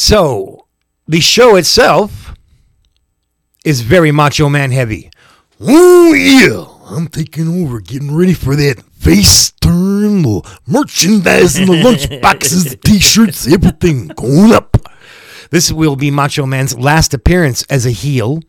[0.00, 0.68] So,
[1.08, 2.32] the show itself
[3.64, 5.10] is very Macho Man heavy.
[5.58, 6.66] Oh, yeah.
[6.96, 12.66] I'm taking over, getting ready for that face turn, the merchandise, and the lunch boxes,
[12.66, 14.76] the t shirts, everything going up.
[15.50, 18.40] This will be Macho Man's last appearance as a heel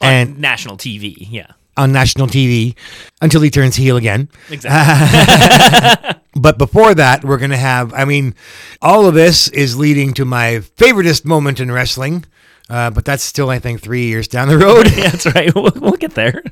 [0.00, 1.16] and National TV.
[1.18, 1.52] Yeah.
[1.78, 2.74] On national TV
[3.22, 4.28] until he turns heel again.
[4.50, 6.14] Exactly.
[6.34, 8.34] But before that, we're going to have, I mean,
[8.80, 12.24] all of this is leading to my favoriteest moment in wrestling.
[12.70, 14.86] Uh, but that's still, I think, three years down the road.
[14.96, 15.52] yeah, that's right.
[15.54, 16.44] We'll, we'll get there.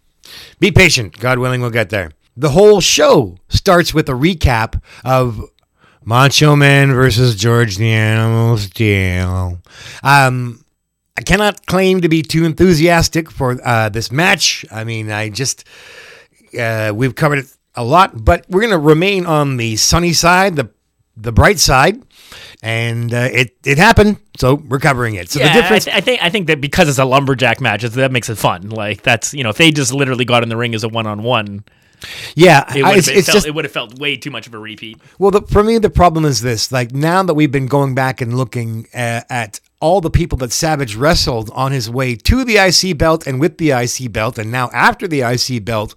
[0.60, 1.18] Be patient.
[1.18, 2.12] God willing, we'll get there.
[2.36, 5.40] the whole show starts with a recap of
[6.04, 9.58] Macho Man versus George the Animal Steele.
[10.02, 10.63] Um,
[11.16, 14.64] I cannot claim to be too enthusiastic for uh, this match.
[14.70, 15.64] I mean, I just
[16.58, 20.56] uh, we've covered it a lot, but we're going to remain on the sunny side,
[20.56, 20.70] the
[21.16, 22.02] the bright side,
[22.62, 25.30] and uh, it it happened, so we're covering it.
[25.30, 27.60] So yeah, the difference, I, th- I think I think that because it's a lumberjack
[27.60, 28.70] match, that makes it fun.
[28.70, 31.06] Like that's you know, if they just literally got in the ring as a one
[31.06, 31.64] on one,
[32.34, 34.58] yeah, it would it's, felt, just it would have felt way too much of a
[34.58, 34.98] repeat.
[35.18, 38.20] Well, the, for me, the problem is this: like now that we've been going back
[38.20, 42.56] and looking at, at all the people that Savage wrestled on his way to the
[42.56, 45.94] IC belt and with the IC belt, and now after the IC belt,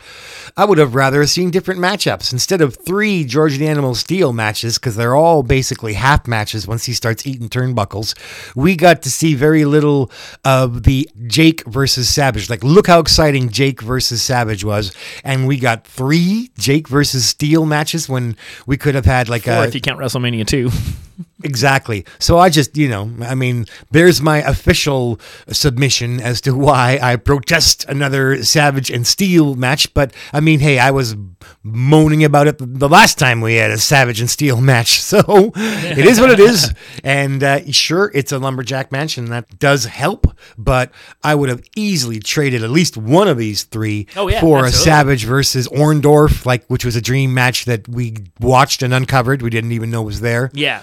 [0.58, 4.78] I would have rather seen different matchups instead of three George the Animal Steele matches
[4.78, 6.67] because they're all basically half matches.
[6.67, 8.13] Once he starts eating turnbuckles,
[8.58, 10.12] we got to see very little
[10.43, 12.50] of the Jake versus Savage.
[12.50, 17.65] Like, look how exciting Jake versus Savage was, and we got three Jake versus Steele
[17.65, 20.71] matches when we could have had like Or a if you count WrestleMania two,
[21.43, 22.06] Exactly.
[22.19, 25.19] So I just, you know, I mean, there's my official
[25.52, 29.93] submission as to why I protest another Savage and Steele match.
[29.93, 31.15] But I mean, hey, I was
[31.63, 35.02] moaning about it the last time we had a Savage and Steele match.
[35.08, 36.73] So it is what it is.
[37.04, 40.28] And uh, sure, it's a lumberjack match, and that does help.
[40.58, 40.91] But
[41.23, 44.71] I would have easily traded at least one of these three Oh, yeah, for a.
[44.71, 49.41] Savage versus Orndorff, like which was a dream match that we watched and uncovered.
[49.41, 50.52] We didn't even know was there.
[50.54, 50.82] yeah.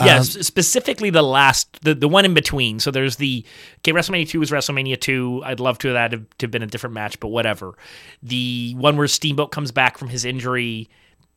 [0.00, 2.80] Yeah, Um, specifically the last, the, the one in between.
[2.80, 3.44] So there's the
[3.78, 5.42] okay, WrestleMania two was WrestleMania two.
[5.44, 7.74] I'd love to have that to have been a different match, but whatever.
[8.22, 10.88] The one where Steamboat comes back from his injury,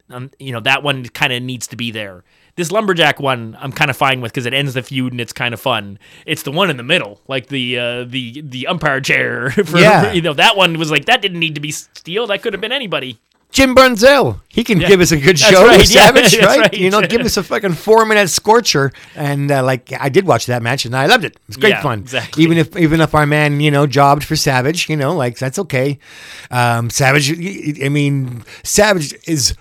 [0.10, 2.24] um, you know that one kind of needs to be there.
[2.56, 5.34] This lumberjack one, I'm kind of fine with because it ends the feud and it's
[5.34, 6.00] kind of fun.
[6.26, 9.50] It's the one in the middle, like the uh, the the umpire chair.
[9.66, 10.14] For, Yeah.
[10.14, 12.28] you know that one was like that didn't need to be Steele.
[12.28, 13.20] That could have been anybody.
[13.52, 14.42] Jim Brunzell.
[14.50, 14.88] He can Yeah.
[14.90, 16.60] give us a good That's show, right, Savage, that's right?
[16.60, 16.74] right.
[16.74, 20.46] You know, give us a fucking four minute scorcher, and uh, like I did watch
[20.48, 21.36] that match, and I loved it.
[21.36, 22.00] It was great Yeah, fun.
[22.00, 22.44] exactly.
[22.44, 25.58] Even if even if our man, you know, jobbed for Savage, you know, like that's
[25.60, 26.00] okay.
[26.52, 27.32] Um, Savage,
[27.84, 29.56] I mean, Savage is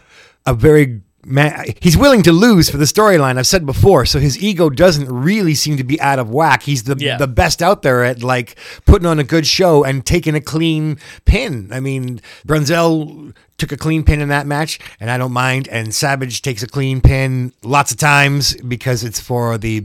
[0.47, 1.65] a very man.
[1.81, 3.39] He's willing to lose for the storyline.
[3.39, 6.63] I've said before, so his ego doesn't really seem to be out of whack.
[6.65, 7.17] He's the Yeah.
[7.17, 10.99] the best out there at like putting on a good show and taking a clean
[11.25, 11.69] pin.
[11.73, 15.69] I mean, Brunzell took a clean pin in that match, and I don't mind.
[15.69, 19.85] And Savage takes a clean pin lots of times because it's for the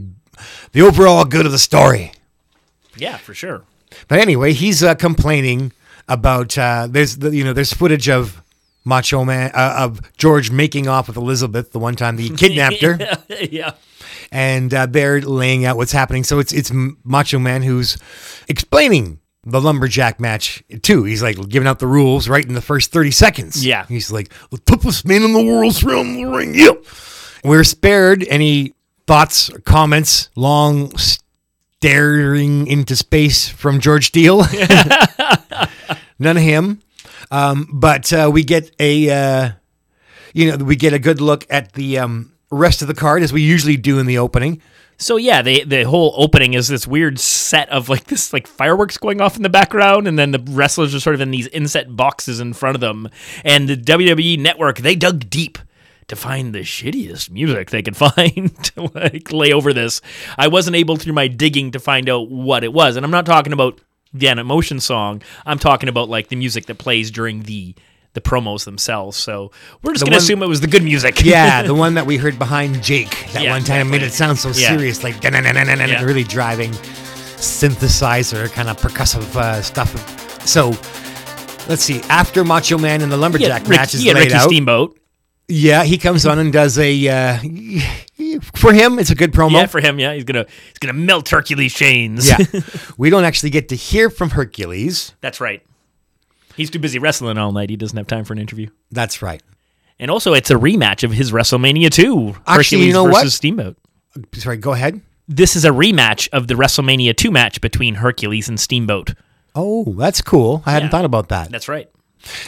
[0.72, 2.12] the overall good of the story.
[2.96, 3.62] Yeah, for sure.
[4.08, 5.72] But anyway, he's uh, complaining
[6.08, 8.42] about uh, there's the, you know there's footage of
[8.84, 12.98] Macho Man uh, of George making off with Elizabeth the one time he kidnapped her.
[13.50, 13.72] yeah.
[14.32, 16.24] and uh, they're laying out what's happening.
[16.24, 16.70] So it's it's
[17.04, 17.96] Macho Man who's
[18.48, 21.04] explaining the lumberjack match too.
[21.04, 23.64] He's like giving out the rules right in the first thirty seconds.
[23.64, 23.86] Yeah.
[23.86, 26.52] he's like the toughest man in the world's around the ring.
[26.54, 26.72] Yeah,
[27.44, 28.74] we're spared any
[29.06, 34.44] thoughts, or comments, long staring into space from George Steele.
[36.18, 36.82] None of him.
[37.30, 39.50] Um, but uh, we get a, uh,
[40.32, 43.32] you know, we get a good look at the um, rest of the card as
[43.32, 44.60] we usually do in the opening.
[45.00, 48.98] So yeah, the the whole opening is this weird set of like this like fireworks
[48.98, 51.96] going off in the background, and then the wrestlers are sort of in these inset
[51.96, 53.08] boxes in front of them.
[53.42, 55.58] And the WWE Network they dug deep
[56.08, 60.02] to find the shittiest music they could find to like lay over this.
[60.36, 63.24] I wasn't able through my digging to find out what it was, and I'm not
[63.24, 63.80] talking about
[64.12, 65.22] the animation song.
[65.46, 67.74] I'm talking about like the music that plays during the
[68.12, 69.16] the promos themselves.
[69.16, 71.20] So we're just The gonna one- assume it was the good music.
[71.24, 74.36] Yeah, the one that we heard behind Jake that Yeah, one time made it sound
[74.38, 74.70] so Yeah.
[74.70, 76.02] serious, like Yeah.
[76.02, 76.72] really driving
[77.40, 79.90] synthesizer kind of percussive uh, stuff.
[80.46, 80.70] So
[81.68, 82.00] let's see.
[82.08, 84.98] After Macho Man and the Yeah, Lumberjack Rick- match is yeah, laid Ricky out, Steamboat.
[85.50, 87.08] Yeah, he comes on and does a.
[87.08, 87.38] Uh,
[88.54, 89.52] for him, it's a good promo.
[89.52, 92.28] Yeah, for him, yeah, he's gonna he's gonna melt Hercules' chains.
[92.28, 92.38] Yeah.
[92.98, 95.14] we don't actually get to hear from Hercules.
[95.20, 95.62] that's right.
[96.56, 97.70] He's too busy wrestling all night.
[97.70, 98.68] He doesn't have time for an interview.
[98.90, 99.42] That's right.
[99.98, 102.28] And also, it's a rematch of his WrestleMania 2.
[102.46, 103.32] Actually, Hercules you know versus what?
[103.32, 103.76] Steamboat.
[104.34, 105.00] Sorry, go ahead.
[105.28, 109.14] This is a rematch of the WrestleMania 2 match between Hercules and Steamboat.
[109.54, 110.62] Oh, that's cool.
[110.66, 111.50] I hadn't thought about that.
[111.50, 111.88] That's right.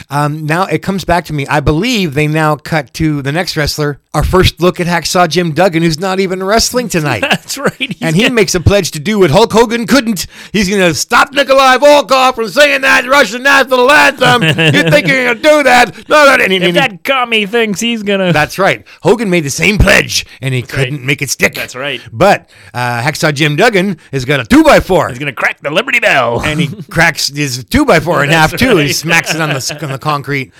[0.09, 1.45] Um, now it comes back to me.
[1.47, 3.99] I believe they now cut to the next wrestler.
[4.13, 7.21] Our first look at Hacksaw Jim Duggan, who's not even wrestling tonight.
[7.21, 7.73] That's right.
[7.77, 10.27] He's and he get- makes a pledge to do what Hulk Hogan couldn't.
[10.51, 14.43] He's going to stop Nikolai Volkov from singing that Russian national anthem.
[14.43, 14.53] you
[14.91, 16.07] think you're going to do that?
[16.09, 18.31] No, no, and if and that commie thinks he's gonna.
[18.33, 18.85] That's right.
[19.01, 21.03] Hogan made the same pledge, and he couldn't right.
[21.03, 21.55] make it stick.
[21.55, 22.01] That's right.
[22.11, 25.09] But uh, Hacksaw Jim Duggan has got a two by four.
[25.09, 26.41] he's gonna crack the Liberty Bell.
[26.41, 28.77] and he cracks his two by four in half too.
[28.77, 30.53] He smacks it on the the on the concrete,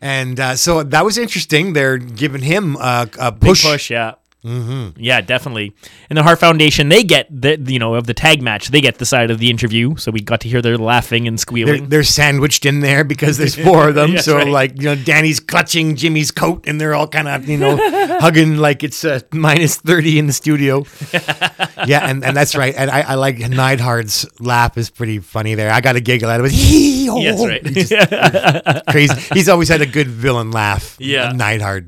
[0.00, 1.72] and uh, so that was interesting.
[1.72, 3.64] They're giving him a, a Big push.
[3.64, 4.14] push, yeah.
[4.44, 4.98] Mm-hmm.
[4.98, 5.74] Yeah, definitely.
[6.08, 8.98] And the Heart Foundation, they get the you know of the tag match, they get
[8.98, 11.88] the side of the interview, so we got to hear their laughing and They're, squealing.
[11.90, 14.12] they're sandwiched in there because there's four of them.
[14.14, 14.46] That's so right.
[14.48, 17.76] like you know, Danny's clutching Jimmy's coat, and they're all kind of you know
[18.20, 20.84] hugging like it's uh, minus thirty in the studio.
[21.86, 22.74] yeah, and, and that's right.
[22.74, 25.70] And I, I like Neidhart's laugh is pretty funny there.
[25.70, 26.52] I got a giggle out of it.
[26.52, 27.66] That's right.
[27.66, 29.34] He's just crazy.
[29.34, 30.96] He's always had a good villain laugh.
[30.98, 31.32] Yeah.
[31.32, 31.86] Neidhart.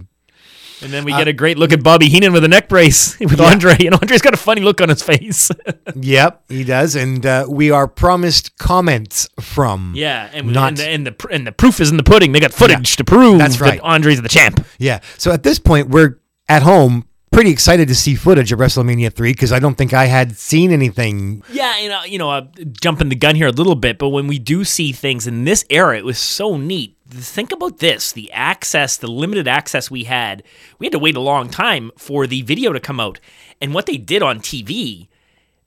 [0.83, 3.41] And then we get a great look at Bobby Heenan with a neck brace with
[3.41, 5.51] Andre, and Andre's got a funny look on his face.
[5.95, 9.93] Yep, he does, and uh, we are promised comments from.
[9.95, 12.33] yeah, and, Not- and, the, and the and the proof is in the pudding.
[12.33, 13.75] They got footage Yeah, to prove that's right.
[13.81, 14.65] that Andre's the champ.
[14.79, 15.01] Yeah.
[15.19, 16.19] So at this point, we're
[16.49, 20.07] at home, pretty excited to see footage of WrestleMania three because I don't think I
[20.07, 21.43] had seen anything.
[21.53, 22.47] Yeah, you know, you know, uh,
[22.81, 25.65] jumping the gun here a little bit, but when we do see things in this
[25.71, 26.97] era, it was so neat.
[27.13, 30.43] Think about this: the access, the limited access we had.
[30.79, 33.21] We had to wait a long time for the video to come out,
[33.61, 35.09] and what they did on TV.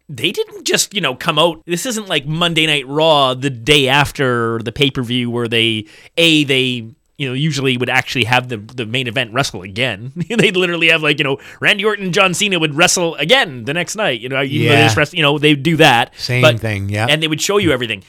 [0.08, 1.64] They didn't just, you know, come out.
[1.66, 5.88] This isn't like Monday Night Raw the day after the pay per view, where they
[6.16, 10.12] a they you know usually would actually have the the main event wrestle again.
[10.30, 13.96] They'd literally have like you know Randy Orton John Cena would wrestle again the next
[13.96, 14.22] night.
[14.22, 14.94] You know, even though they Yeah.
[14.94, 17.08] just you know they do that Same thing, yeah.
[17.10, 18.04] and they would show you everything.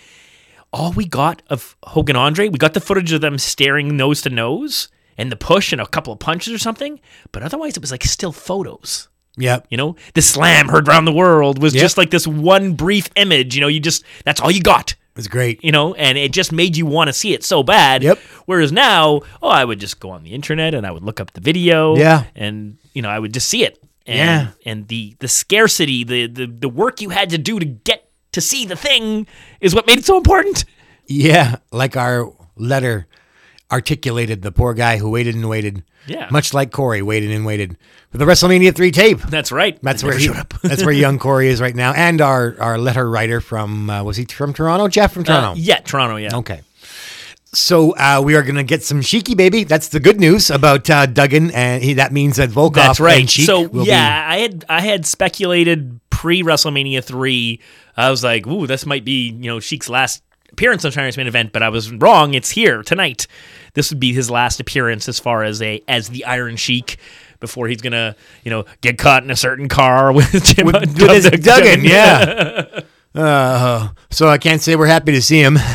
[0.76, 4.30] All we got of Hogan Andre, we got the footage of them staring nose to
[4.30, 7.00] nose and the push and a couple of punches or something,
[7.32, 9.08] but otherwise it was like still photos.
[9.38, 9.68] Yep.
[9.70, 11.80] You know, the slam heard around the world was Yep.
[11.80, 13.54] just like this one brief image.
[13.54, 14.92] You know, you just that's all you got.
[14.92, 15.64] It was great.
[15.64, 18.02] You know, and it just made you want to see it so bad.
[18.02, 18.18] Yep.
[18.44, 21.32] Whereas now, oh, I would just go on the internet and I would look up
[21.32, 21.96] the video.
[21.96, 22.24] Yeah.
[22.34, 23.82] And you know, I would just see it.
[24.06, 24.48] And, Yeah.
[24.70, 28.05] And the the scarcity, the the the work you had to do to get
[28.36, 29.26] to see the thing
[29.60, 30.64] is what made it so important.
[31.06, 33.06] Yeah, like our letter
[33.72, 35.82] articulated the poor guy who waited and waited.
[36.06, 36.28] Yeah.
[36.30, 37.76] Much like Corey waited and waited
[38.10, 39.18] for the WrestleMania three tape.
[39.22, 39.76] That's right.
[39.82, 40.54] That's where he, showed up.
[40.62, 44.16] that's where young Corey is right now, and our our letter writer from uh, was
[44.16, 44.86] he from Toronto?
[44.86, 45.54] Jeff from Uh, Toronto.
[45.60, 46.16] yeah, Toronto.
[46.16, 46.36] Yeah.
[46.36, 46.60] Okay.
[47.52, 49.64] So uh, we are going to get some Sheiky, baby.
[49.64, 53.20] That's the good news about uh, Duggan, and he, that means that Volkov That's right.
[53.20, 57.60] and Sheik so will be yeah, I had I had speculated pre WrestleMania three.
[57.96, 61.26] I was like, ooh, this might be you know Sheik's last appearance on China's main
[61.26, 62.34] event, but I was wrong.
[62.34, 63.26] It's here tonight.
[63.74, 66.98] This would be his last appearance as far as a as the Iron Sheik.
[67.38, 71.24] Before he's gonna, you know, get caught in a certain car with Jim with, with
[71.24, 71.84] his Duggan.
[71.84, 72.80] Yeah.
[73.16, 75.54] Uh, so I can't say we're happy to see him.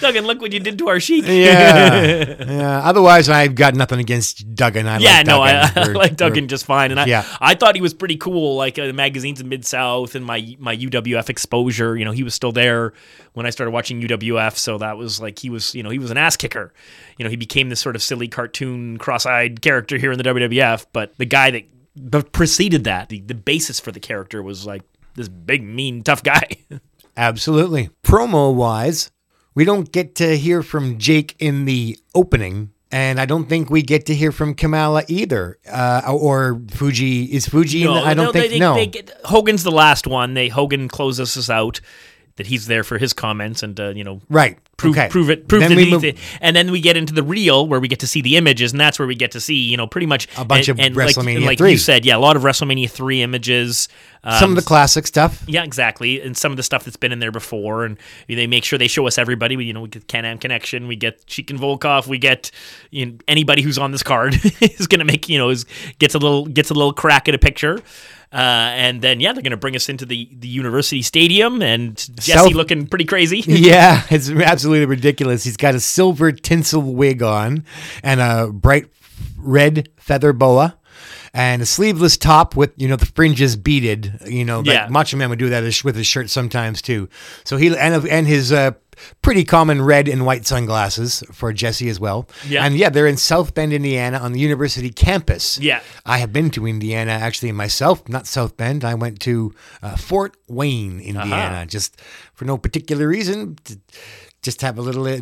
[0.00, 1.24] Duggan, look what you did to our Sheik.
[1.26, 2.44] yeah.
[2.46, 2.80] yeah.
[2.84, 4.86] Otherwise, I've got nothing against Duggan.
[4.86, 5.70] I Yeah, like no, I.
[5.76, 7.24] I like Duggan just fine, and I, Yeah.
[7.40, 8.56] I thought he was pretty cool.
[8.56, 12.22] Like uh, the magazines in Mid South and my my UWF exposure, you know, he
[12.22, 12.92] was still there
[13.32, 16.10] when I started watching UWF, so that was like he was, you know, he was
[16.10, 16.72] an ass kicker.
[17.18, 20.86] You know, he became this sort of silly cartoon, cross-eyed character here in the WWF,
[20.92, 24.82] but the guy that but preceded that, the, the basis for the character was like
[25.14, 26.48] this big, mean, tough guy.
[27.16, 27.90] Absolutely.
[28.02, 29.10] Promo wise,
[29.54, 32.72] we don't get to hear from Jake in the opening.
[32.92, 35.58] And I don't think we get to hear from Kamala either.
[35.70, 37.24] Uh, or Fuji.
[37.24, 38.52] Is Fuji in the, I don't no, think.
[38.52, 38.74] they, no.
[38.74, 40.34] They get, Hogan's the last one.
[40.34, 41.80] They Hogan closes us out.
[42.40, 44.56] That he's there for his comments and uh, you know right.
[44.78, 45.10] prove okay.
[45.10, 47.78] prove it prove Then that move- th- and then we get into the real where
[47.78, 49.86] we get to see the images and that's where we get to see you know
[49.86, 51.72] pretty much A bunch and, of and like, WrestleMania and like 3.
[51.72, 53.90] you said yeah a lot of WrestleMania three images
[54.24, 55.44] um, some of the classic stuff.
[55.46, 58.64] yeah exactly and some of the stuff that's been in there before and they make
[58.64, 61.50] sure they show us everybody we, you know we get Can-Am Connection we get Sheik
[61.50, 62.50] and Volkov we get
[62.90, 65.66] you know, anybody who's on this card is gonna make you know is
[65.98, 67.80] gets a little gets a little crack at a picture.
[68.32, 68.36] Uh,
[68.76, 72.52] and then yeah, they're gonna bring us into the, the university stadium, and Jesse South-
[72.54, 73.42] looking pretty crazy.
[73.46, 75.44] Yeah, it's absolutely ridiculous.
[75.44, 77.64] He's got a silver tinsel wig on
[78.02, 78.86] and a bright
[79.36, 80.76] red feather boa
[81.32, 84.18] and a sleeveless top with, you know, the fringes beaded.
[84.26, 84.82] You know, Yeah.
[84.82, 87.08] like Macho Man would do that with his shirt sometimes too.
[87.44, 88.72] So he, and, and his, uh,
[89.22, 92.28] Pretty common red and white sunglasses for Jesse as well.
[92.46, 92.66] Yeah.
[92.66, 95.58] And yeah, they're in South Bend, Indiana on the university campus.
[95.58, 95.80] Yeah.
[96.04, 98.84] I have been to Indiana actually myself, not South Bend.
[98.84, 101.98] I went to uh, Fort Wayne, Indiana, just
[102.34, 103.78] for no particular reason, to
[104.42, 105.18] just have a little uh,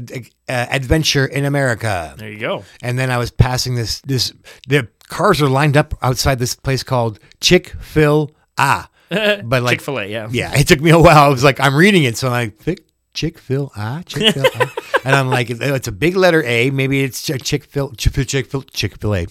[0.49, 2.15] adventure in America.
[2.19, 2.65] There you go.
[2.83, 4.33] And then I was passing this this
[4.67, 8.87] the cars are lined up outside this place called Chick Fil A.
[9.11, 10.29] But like Chick-fil-A, yeah.
[10.31, 11.17] yeah, it took me a while.
[11.17, 14.71] I was like, I'm reading it, so I'm like, Chick Fil A, Chick Fil A.
[15.05, 16.71] and I'm like, it's a big letter A.
[16.71, 18.13] Maybe it's Chick Fil Chick
[18.47, 19.27] Fil Chick Fil A.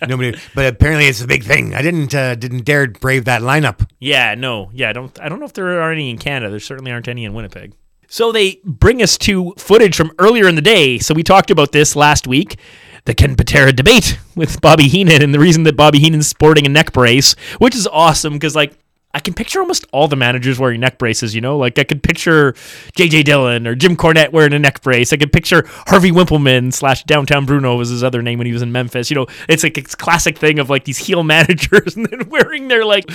[0.06, 1.74] Nobody, but apparently it's a big thing.
[1.74, 3.88] I didn't uh, didn't dare brave that lineup.
[3.98, 6.50] Yeah, no, yeah, I don't I don't know if there are any in Canada.
[6.50, 7.72] There certainly aren't any in Winnipeg.
[8.08, 10.98] So they bring us to footage from earlier in the day.
[10.98, 12.58] So we talked about this last week.
[13.08, 16.68] The Ken Patera debate with Bobby Heenan and the reason that Bobby Heenan's sporting a
[16.68, 18.74] neck brace, which is awesome because like
[19.14, 21.56] I can picture almost all the managers wearing neck braces, you know?
[21.56, 22.52] Like I could picture
[22.98, 25.10] JJ Dillon or Jim Cornette wearing a neck brace.
[25.14, 28.60] I could picture Harvey Wippleman slash Downtown Bruno was his other name when he was
[28.60, 29.10] in Memphis.
[29.10, 32.68] You know, it's like it's classic thing of like these heel managers and then wearing
[32.68, 33.10] their like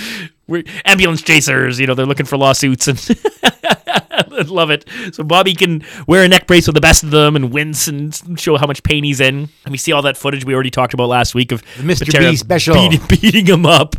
[0.84, 2.98] ambulance chasers, you know, they're looking for lawsuits and
[4.48, 4.84] love it.
[5.12, 8.14] So Bobby can wear a neck brace with the best of them and wince and
[8.38, 9.48] show how much pain he's in.
[9.64, 12.06] And we see all that footage we already talked about last week of The Mr.
[12.06, 12.74] Patera B special.
[12.74, 13.96] beating, beating him up.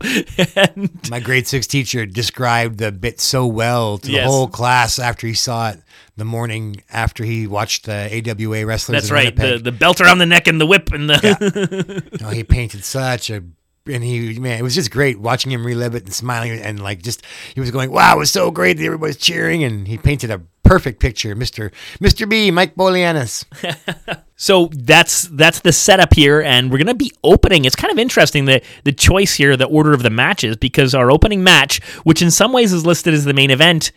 [0.55, 4.25] and My grade six teacher described the bit so well to Yes.
[4.25, 5.81] the whole class after he saw it
[6.17, 9.01] the morning after he watched the AWA wrestlers.
[9.03, 9.35] that's right.
[9.35, 9.63] The, Winnipeg.
[9.65, 13.43] the belt around the neck and the whip and the Oh, he painted such a
[13.87, 17.01] and he man, it was just great watching him relive it and smiling and like
[17.01, 20.31] just he was going, "Wow, it was so great!" that Everybody's cheering, and he painted
[20.31, 23.45] a perfect picture, Mister Mister B, Mike Bolianis.
[24.37, 27.63] So that's that's the setup here, and we're gonna be opening.
[27.63, 31.09] It's kind of interesting that the choice here, the order of the matches, because our
[31.09, 33.93] opening match, which in some ways is listed as the main event,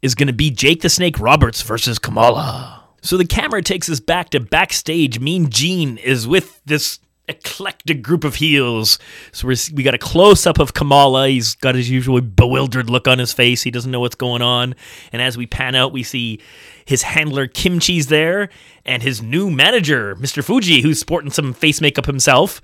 [0.00, 2.84] is gonna be Jake the Snake Roberts versus Kamala.
[3.02, 5.20] So the camera takes us back to backstage.
[5.20, 8.98] Mean Gene is with this eclectic group of heels.
[9.32, 11.28] So we're, we got a close up of Kamala.
[11.28, 13.62] He's got his usual bewildered look on his face.
[13.62, 14.74] He doesn't know what's going on.
[15.12, 16.40] And as we pan out, we see
[16.84, 18.48] his handler Kimchi's there
[18.84, 20.42] and his new manager, Mr.
[20.42, 22.60] Fuji, who's sporting some face makeup himself.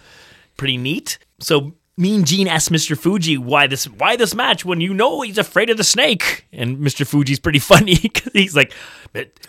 [0.56, 1.18] Pretty neat.
[1.40, 2.96] So Mean Gene asks Mr.
[2.96, 6.46] Fuji why this why this match when you know he's afraid of the snake.
[6.52, 7.06] And Mr.
[7.06, 8.72] Fuji's pretty funny because he's like,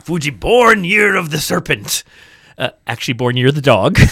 [0.04, 2.04] Fuji born year of the serpent.
[2.60, 3.98] Uh, actually born year of the dog.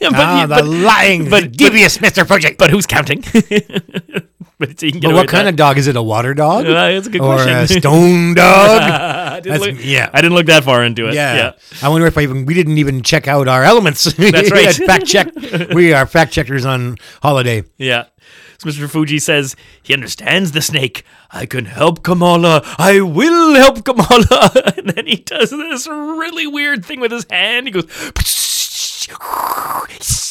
[0.00, 2.56] But- ah, the but- lying, but- devious Mister Project.
[2.58, 3.20] but who's counting?
[4.58, 5.50] but so you can get But what kind that.
[5.54, 5.96] of dog is it?
[5.96, 6.66] A water dog?
[6.66, 7.52] Uh, that's a good or question.
[7.56, 8.80] a stone dog?
[8.82, 10.08] I didn't look, yeah.
[10.12, 11.14] I didn't look that far into it.
[11.14, 11.34] yeah.
[11.34, 11.52] yeah.
[11.82, 14.04] I wonder if I even we didn't even check out our elements.
[14.04, 14.74] That's right.
[14.74, 15.28] fact check.
[15.74, 17.64] We are fact checkers on holiday.
[17.78, 18.06] Yeah.
[18.64, 18.88] Mr.
[18.88, 21.04] Fuji says he understands the snake.
[21.30, 22.62] I can help Kamala.
[22.78, 24.50] I will help Kamala.
[24.76, 27.66] And then he does this really weird thing with his hand.
[27.66, 27.84] He goes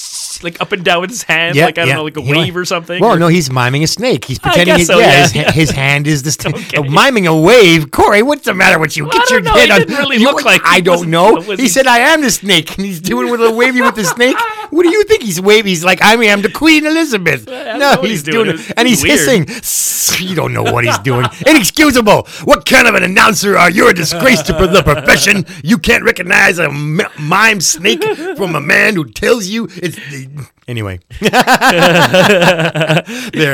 [0.43, 1.95] like up and down with his hand, like I don't yeah.
[1.95, 2.99] know, like a He wave wa- or something.
[3.01, 4.25] Well, or- no, he's miming a snake.
[4.25, 4.77] He's pretending.
[4.77, 6.55] his, so, yeah, his, his hand is the snake.
[6.77, 6.87] Okay.
[6.89, 7.91] miming a wave.
[7.91, 9.05] Corey, what's the matter with you?
[9.09, 9.53] Get I your know.
[9.53, 9.79] head He on.
[9.79, 11.39] didn't really You- look like- I don't know.
[11.41, 14.03] He he- said, "I am the snake," and he's doing with a wavy with the
[14.05, 14.37] snake.
[14.71, 15.69] What do you think he's waving?
[15.69, 18.45] He's like, "I am the Queen Elizabeth." No, he's, he's doing.
[18.45, 19.19] doing, It it, and he's weird.
[19.47, 20.27] hissing.
[20.29, 21.25] You don't know what he's doing.
[21.47, 22.27] Inexcusable.
[22.43, 23.87] What kind of an announcer are you?
[23.87, 25.45] A disgrace to the profession.
[25.63, 28.03] You can't recognize a mime snake
[28.37, 29.95] from a man who tells you it's.
[29.95, 30.27] The...
[30.67, 31.33] Anyway, there,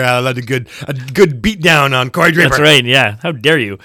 [0.05, 2.49] uh, a good, a good beat down on Corey Draper.
[2.49, 2.83] That's right.
[2.85, 3.17] Yeah.
[3.21, 3.79] How dare you?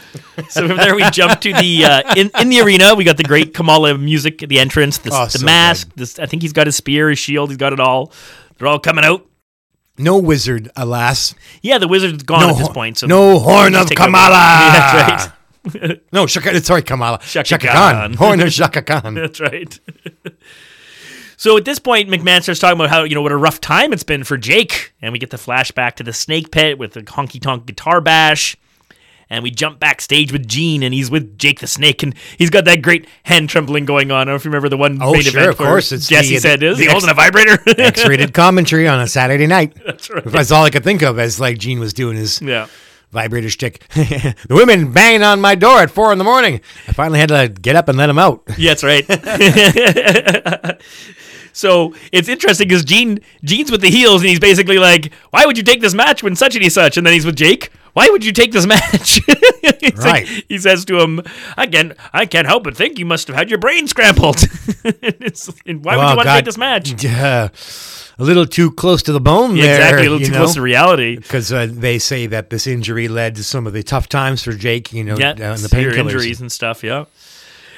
[0.49, 2.95] So from there we jump to the uh, in in the arena.
[2.95, 4.99] We got the great Kamala music at the entrance.
[4.99, 5.91] The, Oh, the so mask.
[5.95, 7.51] This, I think he's got his spear, his shield.
[7.51, 8.13] He's got it all.
[8.59, 9.27] They're all coming out.
[9.97, 11.35] No wizard, alas.
[11.63, 12.99] Yeah, the wizard's gone no, at this point.
[12.99, 13.89] So no horn of.
[13.91, 14.31] Kamala.
[14.35, 16.01] Yeah, that's right.
[16.13, 17.21] No, Shaka, sorry, Kamala.
[17.23, 17.95] Shaka Shaka, Khan.
[17.95, 18.13] Khan.
[18.15, 19.15] Horn of Shaka Khan.
[19.15, 19.79] That's right.
[21.45, 23.93] So at this point, McMahon starts talking about how you know what a rough time
[23.93, 27.03] it's been for Jake, and we get the flashback to the Snake Pit with the
[27.03, 28.57] honky tonk guitar bash.
[29.29, 32.65] And we jump backstage with Gene, and he's with Jake the Snake, and he's got
[32.65, 34.23] that great hand trembling going on.
[34.23, 36.09] I don't know if you remember the one Oh, main sure, event of course, it's
[36.09, 39.47] Jesse the- uh, said, "Is he the holding a vibrator?" X-rated commentary on a Saturday
[39.47, 39.77] night.
[39.87, 40.25] That's right.
[40.25, 42.69] That's all I could think of as like Gene was doing his yeah.
[43.13, 43.87] vibrator stick.
[43.95, 46.63] the women banging on my door at four in the morning.
[46.89, 48.45] I finally had to get up and let them out.
[48.57, 49.07] Yeah, that's right.
[51.55, 55.57] So it's interesting because Gene Gene's with the heels, and he's basically like, "Why would
[55.57, 57.71] you take this match when such and such?" And then he's with Jake.
[57.95, 59.21] Why would you take this match?
[59.87, 60.45] It's like- Right.
[60.49, 61.21] he says to him,
[61.57, 64.45] "I can I can't help but think you must have had your brain scrambled.
[65.67, 67.49] And why would you Well, want to take this match?" Yeah,
[68.19, 69.75] a little too close to the bone Yeah, there.
[69.77, 71.17] exactly, a little too close to reality.
[71.17, 74.53] Because uh, they say that this injury led to some of the tough times for
[74.53, 75.97] Jake, you know, Yeah, uh, and the painkillers.
[75.99, 76.83] injuries and stuff.
[76.85, 77.05] Yeah.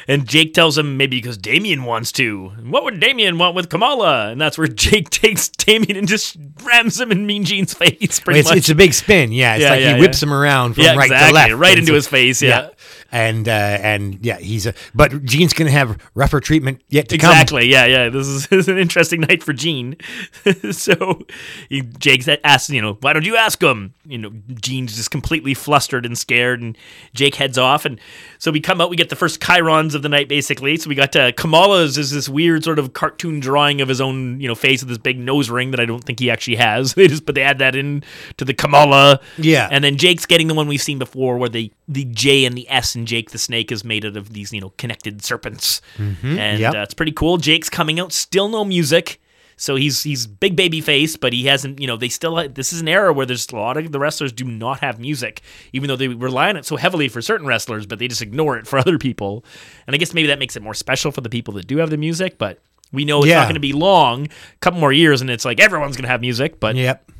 [0.08, 2.50] And Jake tells him maybe because Damien wants to.
[2.62, 4.28] What would Damien want with Kamala?
[4.30, 8.20] And that's where Jake takes Damien and just rams him in Mean Gene's face.
[8.20, 8.58] Pretty It's, much.
[8.58, 9.54] it's a big spin, yeah.
[9.56, 10.28] It's Yeah, like yeah, he whips yeah.
[10.28, 12.68] him around from right exactly, to left, right into his face, yeah.
[13.10, 14.74] and uh, and yeah, he's a.
[14.94, 17.32] But Gene's gonna have rougher treatment yet to come.
[17.32, 17.66] Exactly.
[17.66, 18.08] Yeah, yeah.
[18.08, 19.96] This is, this is an interesting night for Gene.
[20.70, 21.22] so
[21.68, 23.94] he, Jake asks, you know, why don't you ask him?
[24.08, 24.30] You know,
[24.60, 26.76] Gene's just completely flustered and scared, and
[27.14, 27.84] Jake heads off.
[27.84, 28.00] And
[28.38, 30.76] so we come out, we get the first chyrons of the night, basically.
[30.76, 34.40] So we got uh, Kamala's is this weird sort of cartoon drawing of his own,
[34.40, 36.92] you know, face with this big nose ring that I don't think he actually has.
[36.96, 38.02] They just, but they add that in
[38.38, 39.20] to the Kamala.
[39.38, 39.68] Yeah.
[39.70, 42.68] And then Jake's getting the one we've seen before, where the the J and the
[42.70, 46.58] S and Jake the Snake is made out of these, you know, connected serpents, and
[46.60, 46.74] Yep.
[46.74, 47.36] uh, it's pretty cool.
[47.36, 49.20] Jake's coming out, still no music.
[49.58, 51.80] So he's he's big baby face, but he hasn't.
[51.80, 52.46] You know, they still.
[52.48, 55.40] This is an era where there's a lot of the wrestlers do not have music,
[55.72, 58.58] even though they rely on it so heavily for certain wrestlers, but they just ignore
[58.58, 59.44] it for other people.
[59.86, 61.88] And I guess maybe that makes it more special for the people that do have
[61.90, 62.36] the music.
[62.38, 62.60] But
[62.92, 63.36] we know it's Yeah.
[63.38, 66.08] not going to be long, a couple more years, and it's like everyone's going to
[66.10, 66.60] have music.
[66.60, 67.10] But Yep.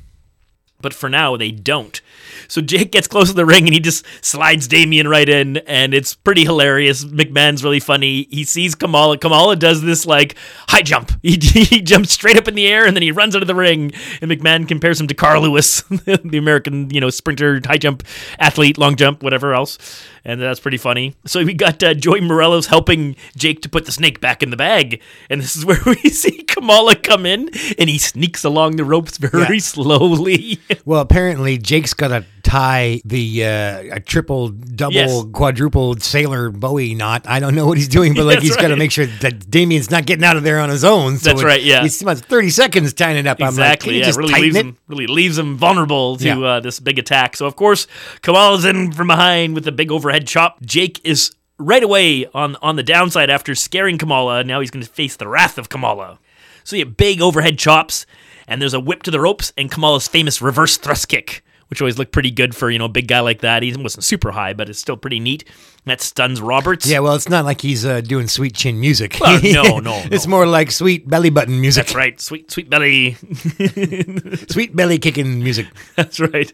[0.81, 2.01] But for now they don't.
[2.49, 5.95] So Jake gets close to the ring and he just slides Damien right in, and
[5.95, 7.03] it's pretty hilarious.
[7.05, 8.29] McMahon's really funny.
[8.31, 9.17] He sees Kamala.
[9.19, 10.37] Kamala does this like
[10.69, 11.13] high jump.
[11.23, 13.55] He, he jumps straight up in the air and then he runs out of the
[13.55, 13.93] ring.
[14.21, 18.05] And McMahon compares him to Carl Lewis, the American you know sprinter, high jump
[18.39, 19.79] athlete, long jump, whatever else.
[20.25, 21.15] And that's pretty funny.
[21.25, 24.57] So we got uh, Joey Marella's helping Jake to put the snake back in the
[24.57, 25.01] bag,
[25.31, 27.49] and this is where we see Kamala come in,
[27.79, 29.61] and he sneaks along the ropes very Yeah.
[29.61, 30.59] slowly.
[30.85, 35.25] Well, apparently Jake's got to tie the uh, a triple, double, Yes.
[35.33, 37.25] quadruple sailor Bowie knot.
[37.29, 39.91] I don't know what he's doing, but like he's got to make sure that Damien's
[39.91, 41.19] not getting out of there on his own.
[41.19, 41.83] So That's right, yeah.
[41.83, 43.39] He's about thirty seconds tying it up.
[43.41, 43.95] I'm like, Exactly.
[43.95, 44.65] you yeah, just really leaves it?
[44.67, 46.39] him really leaves him vulnerable to Yeah.
[46.39, 47.37] uh, this big attack.
[47.37, 47.87] So of course,
[48.23, 50.61] Kamala's in from behind with a big overhead chop.
[50.65, 54.45] Jake is right away on on the downside after scaring Kamala.
[54.45, 56.19] Now he's going to face the wrath of Kamala.
[56.65, 58.07] So get big overhead chops,
[58.47, 61.43] and there's a whip to the ropes, and Kamala's famous reverse thrust kick.
[61.69, 63.65] Which always looked pretty good for you know a big guy like that.
[63.65, 65.45] He wasn't super high, but it's still pretty neat.
[65.87, 66.89] That stuns Roberts.
[66.89, 69.17] Yeah, well, it's not like he's uh, doing sweet chin music.
[69.21, 72.21] Well, no, no, It's more like sweet belly button music, that's right.
[72.21, 73.15] Sweet, sweet belly.
[74.49, 75.67] sweet belly kicking music.
[75.97, 76.53] That's right.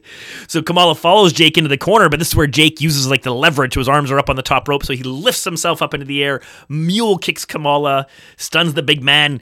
[0.49, 3.35] So Kamala follows Jake into the corner, but this is where Jake uses like the
[3.35, 3.75] leverage.
[3.75, 6.07] So his arms are up on the top rope, so he lifts himself up into
[6.07, 6.43] the air.
[6.69, 9.41] Mule kicks Kamala, stuns the big man.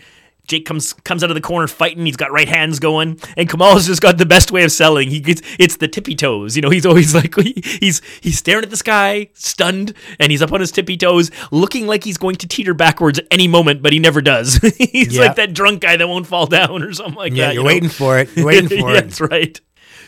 [0.50, 2.04] Jake comes comes out of the corner fighting.
[2.04, 5.08] He's got right hands going, and Kamala's just got the best way of selling.
[5.08, 6.56] He gets it's the tippy toes.
[6.56, 10.52] You know, he's always like he's he's staring at the sky, stunned, and he's up
[10.52, 13.92] on his tippy toes, looking like he's going to teeter backwards at any moment, but
[13.92, 14.56] he never does.
[14.78, 15.22] he's Yeah.
[15.22, 17.48] like that drunk guy that won't fall down or something like Yeah, that.
[17.48, 17.74] Yeah, you're you know?
[17.74, 18.36] waiting for it.
[18.36, 19.00] You're waiting for yeah, it.
[19.02, 19.60] That's right.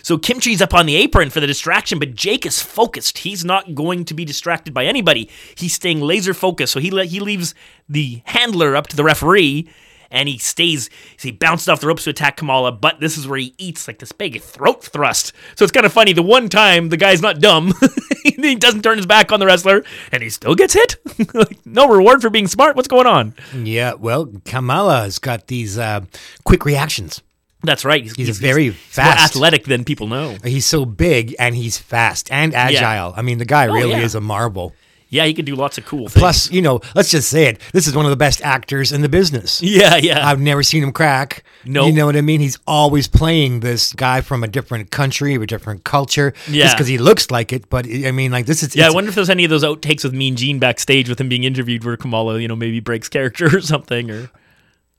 [0.05, 3.19] So Kimchi's up on the apron for the distraction, but Jake is focused.
[3.19, 5.31] He's not going to be distracted by anybody.
[5.57, 6.73] He's staying laser focused.
[6.73, 7.55] So he le- he leaves
[7.89, 9.69] the handler up to the referee,
[10.13, 10.89] and he stays.
[11.19, 13.99] He bounced off the ropes to attack Kamala, but this is where he eats like
[13.99, 15.33] this big throat thrust.
[15.57, 16.13] So it's kind of funny.
[16.13, 17.73] The one time the guy's not dumb,
[18.23, 19.83] he doesn't turn his back on the wrestler,
[20.13, 20.97] and he still gets hit.
[21.35, 22.77] like, no reward for being smart.
[22.77, 23.35] What's going on?
[23.55, 26.03] Yeah, well, Kamala's got these uh,
[26.45, 27.23] quick reactions.
[27.65, 28.03] That's right.
[28.17, 29.37] He's very more fast.
[29.37, 30.37] athletic than people know.
[30.43, 33.15] He's so big and he's fast and agile.
[33.17, 34.05] I mean, the guy really Oh, yeah.
[34.05, 34.75] is a marvel.
[35.13, 36.19] Yeah, he can do lots of cool things.
[36.19, 37.61] Plus, you know, let's just say it.
[37.75, 39.61] This is one of the best actors in the business.
[39.63, 40.27] yeah, yeah.
[40.27, 41.45] I've never seen him crack.
[41.67, 41.89] Nope.
[41.89, 42.41] You know what I mean?
[42.41, 46.33] He's always playing this guy from a different country, a different culture.
[46.49, 46.65] Yeah.
[46.65, 47.69] Just because he looks like it.
[47.69, 48.75] But I mean, like, this is.
[48.75, 51.29] Yeah, I wonder if there's any of those outtakes with Mean Gene backstage with him
[51.29, 54.11] being interviewed where Kamala, you know, maybe breaks character or something.
[54.11, 54.31] Or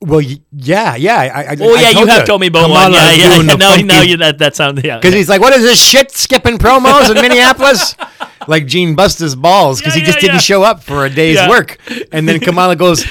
[0.05, 1.15] Well, yeah, yeah.
[1.17, 2.91] I, I, oh I yeah, you have told me about one.
[2.91, 3.35] Kamala Yeah, is yeah.
[3.35, 4.97] doing the Now, now you that that sounds, yeah.
[4.97, 7.95] Because he's like, what is this shit skipping promos in Minneapolis?
[8.47, 11.09] like Gene bust his balls because Yeah, he just yeah, didn't show up for a
[11.09, 11.49] day's Yeah.
[11.49, 11.77] work.
[12.11, 13.05] And then Kamala goes,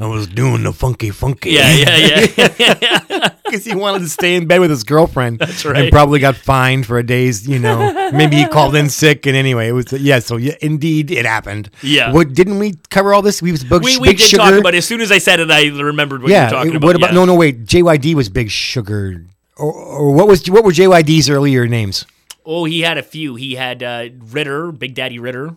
[0.00, 1.50] I was doing the funky funky.
[1.50, 2.26] yeah, yeah,
[2.58, 3.28] yeah.
[3.44, 5.40] Because he wanted to stay in bed with his girlfriend.
[5.40, 5.82] That's right.
[5.82, 9.26] And probably got fined for a day's, you know, maybe he called in sick.
[9.26, 11.68] And anyway, it was, yeah, so yeah, indeed it happened.
[11.82, 12.12] Yeah.
[12.12, 13.42] What, didn't we cover all this?
[13.42, 14.42] We was big, we we big did sugar.
[14.44, 14.78] talk about it.
[14.78, 16.42] As soon as I said it, I remembered what yeah.
[16.42, 16.86] you were talking it- about.
[16.86, 17.14] what about, yeah.
[17.16, 17.64] no, no, wait.
[17.64, 19.26] JYD was big sugar.
[19.56, 22.06] Or, or what was, what were JYD's earlier names?
[22.46, 23.34] Oh, he had a few.
[23.34, 25.56] He had uh, Ritter, Big Daddy Ritter.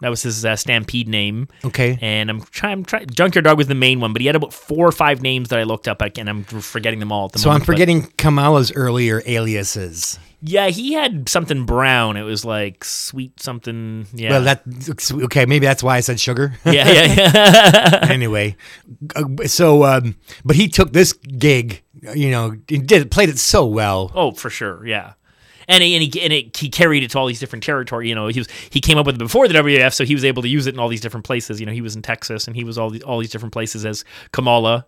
[0.00, 1.48] That was his uh, Stampede name.
[1.64, 1.98] Okay.
[2.02, 2.72] And I'm trying.
[2.74, 3.06] I'm trying.
[3.06, 5.58] Junkyard Dog was the main one, but he had about four or five names that
[5.58, 7.66] I looked up, and I'm forgetting them all at the So I'm moment.
[7.66, 10.18] but- forgetting Kamala's earlier aliases.
[10.46, 12.18] Yeah, he had something brown.
[12.18, 14.06] It was like sweet something.
[14.12, 14.28] Yeah.
[14.30, 14.62] Well, that
[15.24, 15.46] okay.
[15.46, 16.52] Maybe that's why I said sugar.
[16.66, 17.98] yeah, yeah, yeah.
[18.10, 18.56] anyway,
[19.16, 21.82] uh, so um, but he took this gig.
[22.14, 24.12] You know, he did played it so well.
[24.14, 24.86] oh, for sure.
[24.86, 25.14] Yeah.
[25.68, 28.08] And he, and, he, and it, he carried it to all these different territory.
[28.08, 30.24] You know, he was he came up with it before the WWF, so he was
[30.24, 31.60] able to use it in all these different places.
[31.60, 33.84] You know, he was in Texas, and he was all these, all these different places
[33.84, 34.86] as Kamala.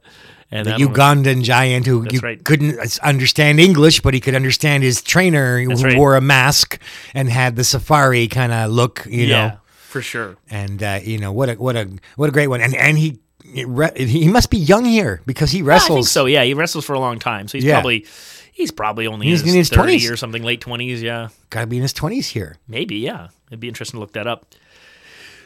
[0.50, 2.42] And I don't know- Ugandan giant who you right.
[2.44, 5.96] couldn't understand English, but he could understand his trainer who right.
[5.96, 6.80] wore a mask
[7.14, 9.04] and had the safari kind of look.
[9.10, 10.36] You yeah, know, for sure.
[10.48, 12.60] and uh, you know what a what a what a great one.
[12.60, 13.18] And and he
[13.52, 15.90] he must be young here because he wrestles.
[15.90, 16.26] I think so.
[16.26, 17.74] Yeah, he wrestles for a long time, so he's Yeah.
[17.74, 18.06] probably
[18.56, 20.10] He's probably only He's in his, in 30 20s.
[20.10, 21.28] or something, late 20s, yeah.
[21.50, 22.56] Gotta be in his twenties here.
[22.66, 23.28] Maybe, yeah.
[23.48, 24.46] It'd be interesting to look that up.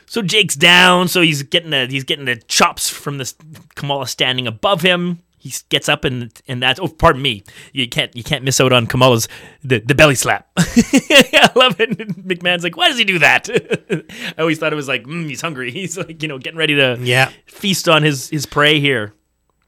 [0.06, 3.34] So Jake's down, so he's getting the he's getting the chops from this
[3.74, 5.18] Kamala standing above him.
[5.38, 7.42] He gets up and and that's oh pardon me.
[7.72, 9.26] You can't you can't miss out on Kamala's
[9.64, 10.48] the, the belly slap.
[10.56, 11.90] I love it.
[12.26, 13.48] McMahon's like, why does he do that?
[14.38, 15.70] I always thought it was like, mm, he's hungry.
[15.72, 17.30] He's like, you know, getting ready to Yeah.
[17.46, 19.14] feast on his his prey here.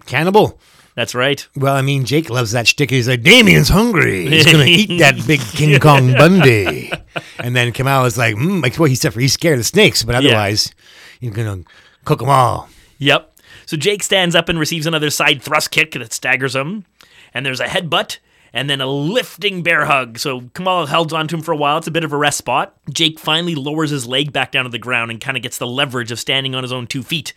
[0.06, 0.60] Cannibal.
[0.94, 1.46] That's right.
[1.56, 2.90] Well, I mean, Jake loves that shtick.
[2.90, 4.28] He's like, Damien's hungry.
[4.28, 6.92] He's gonna eat that big King Kong Bundy.
[7.38, 10.74] And then Kamala's like, mm, like, well, except for he's scared of snakes, but otherwise,
[11.20, 11.62] he's gonna
[12.04, 12.68] cook them all.
[12.98, 13.32] Yep.
[13.66, 16.84] So Jake stands up and receives another side thrust kick that staggers him.
[17.32, 18.18] And there's a headbutt
[18.52, 20.18] and then a lifting bear hug.
[20.18, 21.78] So Kamala holds on to him for a while.
[21.78, 22.76] It's a bit of a rest spot.
[22.92, 25.66] Jake finally lowers his leg back down to the ground and kind of gets the
[25.66, 27.32] leverage of standing on his own two feet.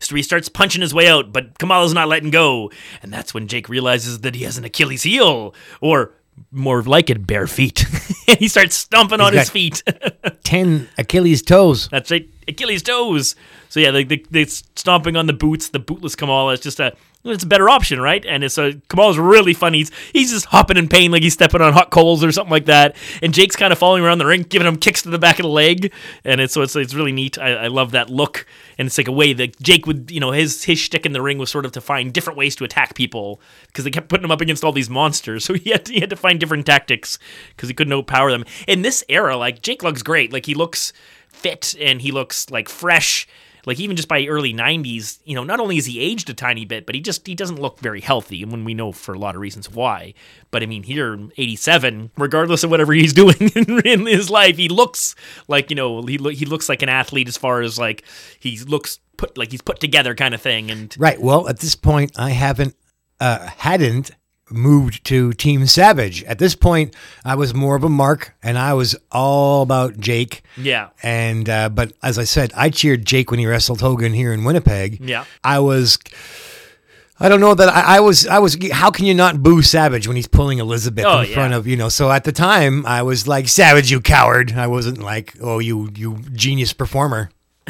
[0.00, 2.70] So he starts punching his way out, but Kamala's not letting go.
[3.02, 6.14] And that's when Jake realizes that he has an Achilles heel, or
[6.50, 7.80] more like it, bare feet.
[8.38, 9.82] he starts stomping on his feet.
[10.42, 11.88] Ten Achilles toes.
[11.88, 13.36] That's right, Achilles toes.
[13.68, 16.96] So yeah, the, the, the stomping on the boots, the bootless Kamala is just a
[17.24, 18.24] it's a better option, right?
[18.24, 19.78] And it's a Kamala's really funny.
[19.78, 22.64] He's, he's just hopping in pain like he's stepping on hot coals or something like
[22.64, 22.96] that.
[23.22, 25.42] And Jake's kind of following around the ring, giving him kicks to the back of
[25.42, 25.92] the leg.
[26.24, 27.38] And it's so it's, it's really neat.
[27.38, 28.46] I, I love that look.
[28.78, 31.20] And it's like a way that Jake would, you know, his his shtick in the
[31.20, 34.24] ring was sort of to find different ways to attack people because they kept putting
[34.24, 35.48] him up against all these monsters.
[35.50, 37.18] So he had to, he had to find different tactics
[37.48, 38.44] because he couldn't outpower them.
[38.68, 40.32] In this era, like Jake looks great.
[40.32, 40.92] Like he looks
[41.28, 43.26] fit and he looks like fresh
[43.66, 46.64] like even just by early 90s you know not only is he aged a tiny
[46.64, 49.18] bit but he just he doesn't look very healthy and when we know for a
[49.18, 50.14] lot of reasons why
[50.50, 53.50] but i mean here 87 regardless of whatever he's doing
[53.84, 55.14] in, his life he looks
[55.48, 58.04] like you know he, lo- he looks like an athlete as far as like
[58.38, 61.20] he looks put like he's put together kind of thing and Right.
[61.20, 62.74] Well, at this point, I haven't,
[63.20, 64.10] uh, hadn't
[64.50, 66.22] moved to Team Savage.
[66.24, 66.94] At this point,
[67.24, 70.42] I was more of a mark, and I was all about Jake.
[70.56, 74.32] yeah And uh, but as I said, I cheered Jake when he wrestled Hogan here
[74.32, 75.00] in Winnipeg.
[75.00, 75.24] Yeah.
[75.44, 75.98] I was.
[77.22, 78.26] I don't know that I, I was.
[78.26, 78.56] I was.
[78.72, 81.76] How can you not boo Savage when he's pulling Elizabeth Oh, in front of you
[81.76, 81.90] know?
[81.90, 85.90] So at the time, I was like, "Savage, you coward!" I wasn't like, "Oh, you
[85.94, 87.28] you genius performer."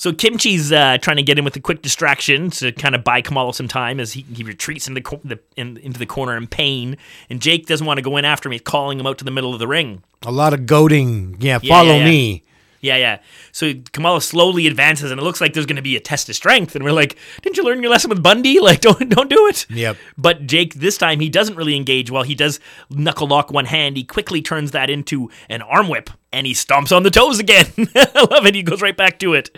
[0.00, 3.20] So Kimchi's uh, trying to get in with a quick distraction to kind of buy
[3.20, 6.38] Kamala some time as he, he retreats into the, co- the in, into the corner
[6.38, 6.96] in pain.
[7.28, 8.52] And Jake doesn't want to go in after him.
[8.52, 10.02] He's calling him out to the middle of the ring.
[10.22, 11.36] A lot of goading.
[11.38, 12.04] Yeah, Yeah, follow yeah, yeah.
[12.06, 12.44] me.
[12.80, 13.18] Yeah, yeah.
[13.52, 16.34] So Kamala slowly advances, and it looks like there's going to be a test of
[16.34, 16.74] strength.
[16.74, 18.58] And we're like, "Didn't you learn your lesson with Bundy?
[18.62, 19.98] Like, don't don't do it." Yep.
[20.16, 22.10] But Jake this time he doesn't really engage.
[22.10, 26.08] While he does knuckle lock one hand, he quickly turns that into an arm whip,
[26.32, 27.66] and he stomps on the toes again.
[27.94, 28.54] I love it.
[28.54, 29.54] He goes right back to it.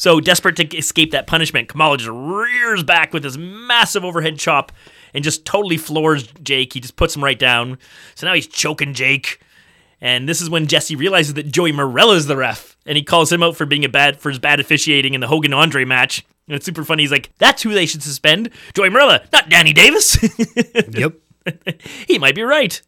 [0.00, 4.72] So desperate to escape that punishment, Kamala just rears back with his massive overhead chop
[5.12, 6.72] and just totally floors Jake.
[6.72, 7.76] He just puts him right down.
[8.14, 9.42] So now he's choking Jake.
[10.00, 13.30] And this is when Jesse realizes that Joey Marella is the ref, and he calls
[13.30, 16.24] him out for being a bad for his bad officiating in the Hogan Andre match.
[16.48, 17.02] And it's super funny.
[17.02, 20.16] He's like, "That's who they should suspend, Joey Marella, not Danny Davis."
[20.92, 21.12] Yep.
[22.08, 22.80] he might be right.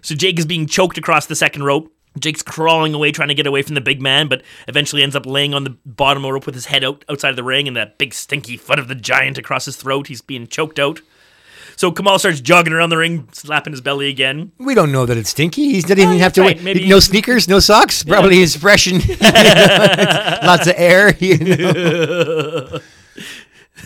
[0.00, 1.95] So Jake is being choked across the second rope.
[2.18, 5.26] Jake's crawling away, trying to get away from the big man, but eventually ends up
[5.26, 7.98] laying on the bottom rope with his head out outside of the ring and that
[7.98, 10.06] big stinky foot of the giant across his throat.
[10.08, 11.00] He's being choked out.
[11.78, 14.50] So Kamal starts jogging around the ring, slapping his belly again.
[14.56, 15.74] We don't know that it's stinky.
[15.74, 16.56] He doesn't even Oh, have to right.
[16.56, 16.64] wait.
[16.64, 18.02] Maybe- no sneakers, no socks.
[18.02, 19.06] Probably he's fresh and
[20.42, 21.14] lots of air.
[21.18, 22.78] You know?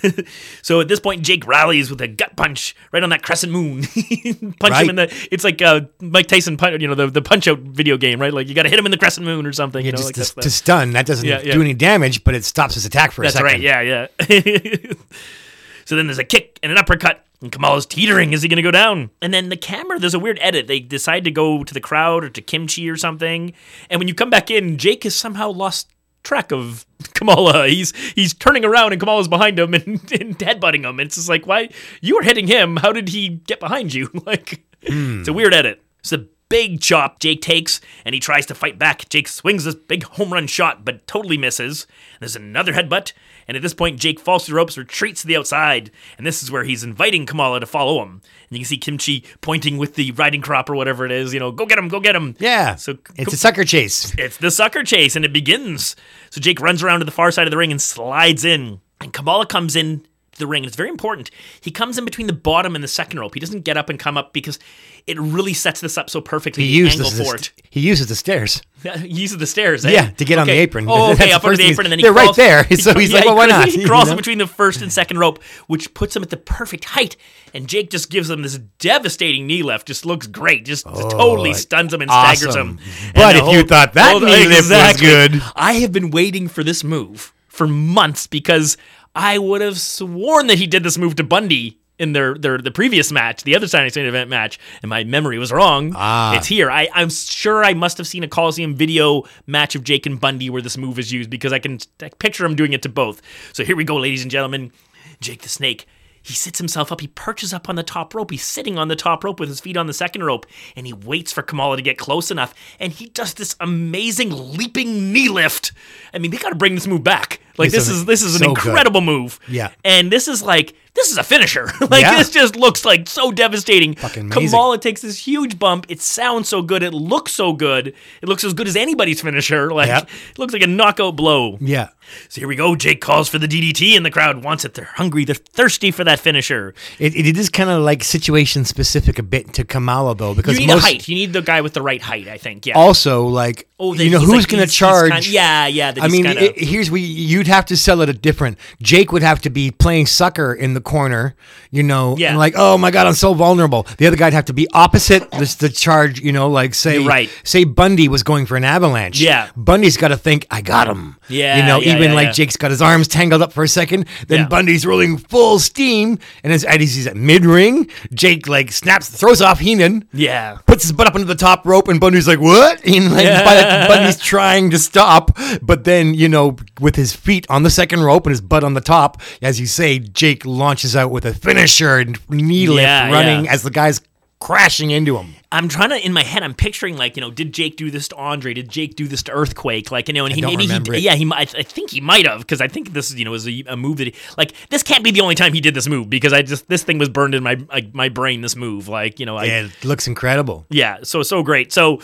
[0.63, 3.83] So at this point, Jake rallies with a gut punch right on that crescent moon.
[4.61, 4.83] punch Right.
[4.85, 5.29] him in the.
[5.31, 8.33] It's like uh, Mike Tyson, you know, the, the punch out video game, right?
[8.33, 9.85] Like you got to hit him in the crescent moon or something.
[9.85, 10.93] you know, just like to, that's to stun.
[10.93, 11.53] That doesn't Yeah, yeah.
[11.55, 13.47] do any damage, but it stops his attack for a second.
[13.47, 13.61] That's right.
[13.61, 14.93] Yeah, yeah.
[15.85, 18.33] so then there's a kick and an uppercut, and Kamala's teetering.
[18.33, 19.11] Is he going to go down?
[19.23, 20.67] And then the camera, there's a weird edit.
[20.67, 23.53] They decide to go to the crowd or to Kimchi or something.
[23.89, 25.89] And when you come back in, Jake has somehow lost
[26.23, 27.69] track of Kamala.
[27.69, 31.01] He's he's turning around and Kamala's behind him and, and headbutting him.
[31.01, 32.77] It's just like, why you were hitting him?
[32.79, 34.11] How did he get behind you?
[34.27, 35.37] like, it's a hmm.
[35.37, 35.83] weird edit.
[36.01, 39.09] It's a big chop Jake takes, and he tries to fight back.
[39.09, 41.87] Jake swings this big home run shot, but totally misses.
[42.19, 43.13] There's another headbutt,
[43.51, 46.41] and at this point, Jake falls through the ropes, retreats to the outside, and this
[46.41, 48.23] is where he's inviting Kamala to follow him.
[48.49, 51.41] And you can see Kimchi pointing with the riding crop or whatever it is, you
[51.41, 52.37] know, go get him, go get him.
[52.39, 52.77] Yeah.
[52.77, 54.15] So it's a sucker chase.
[54.17, 55.97] it's the sucker chase, and it begins.
[56.31, 58.81] So Jake runs around to the far side of the ring and slides in.
[59.01, 60.07] And Kamala comes in
[60.41, 60.65] the ring.
[60.65, 61.31] And it's very important.
[61.61, 63.35] He comes in between the bottom and the second rope.
[63.35, 64.59] He doesn't get up and come up because
[65.07, 66.65] it really sets this up so perfectly.
[66.65, 67.67] He the uses angle the, for st- it.
[67.71, 68.63] he uses the stairs.
[68.81, 69.85] He uses the stairs.
[69.85, 69.91] eh?
[69.91, 70.87] Yeah, to get on the apron.
[70.89, 72.65] Oh, okay, up under the apron, and then he They're right there.
[72.79, 73.69] So he's like, well, why he- not?
[73.69, 74.13] He You crawls know?
[74.13, 77.15] in between the first and second rope, which puts him at the perfect height.
[77.53, 79.87] And Jake just gives him this devastating knee left.
[79.87, 80.65] Just looks great.
[80.65, 82.79] Just totally stuns him and staggers him.
[83.15, 85.43] But if you thought that knee lift was good.
[85.55, 88.79] I have been waiting for this move for months because
[89.15, 92.71] I would have sworn that he did this move to Bundy in their, their the
[92.71, 95.93] previous match, the other Saturday Night event match, and my memory was wrong.
[95.95, 96.35] Ah.
[96.35, 96.71] It's here.
[96.71, 100.49] I, I'm sure I must have seen a Coliseum video match of Jake and Bundy
[100.49, 103.21] where this move is used because I can I picture him doing it to both.
[103.53, 104.73] So here we go, ladies and gentlemen.
[105.21, 105.87] Jake the Snake.
[106.23, 107.01] He sits himself up.
[107.01, 108.31] He perches up on the top rope.
[108.31, 110.45] He's sitting on the top rope with his feet on the second rope,
[110.77, 112.55] and he waits for Kamala to get close enough.
[112.79, 115.73] And he does this amazing leaping knee lift.
[116.13, 117.41] I mean, they got to bring this move back.
[117.57, 118.67] Like It's this a- is this is an so good.
[118.67, 119.39] incredible move.
[119.49, 119.71] Yeah.
[119.85, 121.67] and this is like this is a finisher.
[121.91, 122.17] like Yeah.
[122.19, 123.95] this just looks like so devastating.
[123.95, 124.51] Fucking amazing.
[124.51, 125.87] Kamala takes this huge bump.
[125.89, 126.83] It sounds so good.
[126.83, 127.89] It looks so good.
[128.23, 129.71] It looks as good as anybody's finisher.
[129.73, 131.59] Like it looks like a knockout blow.
[131.61, 131.89] Yeah.
[132.29, 132.75] So here we go.
[132.75, 134.75] Jake calls for the DDT, and the crowd wants it.
[134.75, 135.25] They're hungry.
[135.25, 136.75] They're thirsty for that finisher.
[136.99, 140.67] It, it is kind of like situation specific a bit to Kamala though, because You
[140.67, 141.07] need most height.
[141.07, 142.27] You need the guy with the right height.
[142.27, 142.67] I think.
[142.67, 142.75] Yeah.
[142.77, 145.13] also like oh, you know who's like- going to charge.
[145.13, 145.95] kind- yeah, yeah.
[146.01, 148.59] I mean, kinda- it, here's we you'd have to sell it a different.
[148.83, 151.35] Jake would have to be playing sucker in the corner,
[151.71, 152.31] you know, Yeah.
[152.31, 153.87] and like, oh my god, I'm so vulnerable.
[153.99, 157.09] The other guy'd have to be opposite this the charge, you know, like say You're
[157.09, 157.31] right.
[157.45, 159.21] say Bundy was going for an avalanche.
[159.21, 159.49] Yeah.
[159.57, 161.17] Bundy's got to think, I got him.
[161.29, 162.33] Yeah, you know, yeah, even yeah, like.
[162.33, 164.49] Jake's got his arms tangled up for a second, then.
[164.49, 169.59] Bundy's rolling full steam, and as, he's at mid ring, Jake like snaps, throws off
[169.61, 170.57] Heenan, yeah.
[170.67, 173.87] puts his butt up into the top rope, and Bundy's like, "What?" And like, Yeah.
[173.89, 178.27] Bundy's trying to stop, but then you know, with his feet on the second rope
[178.27, 181.99] and his butt on the top, as you say, Jake launches out with a finisher
[181.99, 183.53] and knee lift, Yeah, running yeah.
[183.53, 184.01] as the guy's
[184.41, 185.35] crashing into him.
[185.53, 186.43] I'm trying to in my head.
[186.45, 188.55] I'm picturing like you know, did Jake do this to Andre?
[188.55, 189.91] Did Jake do this to Earthquake?
[189.91, 191.55] Like you know, and he maybe he yeah he might.
[191.57, 193.77] I think he might have because I think this is you know is a, a
[193.77, 196.33] move that he, like this can't be the only time he did this move because
[196.33, 198.41] I just this thing was burned in my like, my brain.
[198.43, 199.45] This move like you know I.
[199.45, 200.67] Yeah, it looks incredible.
[200.71, 201.73] Yeah, so so great.
[201.73, 202.01] So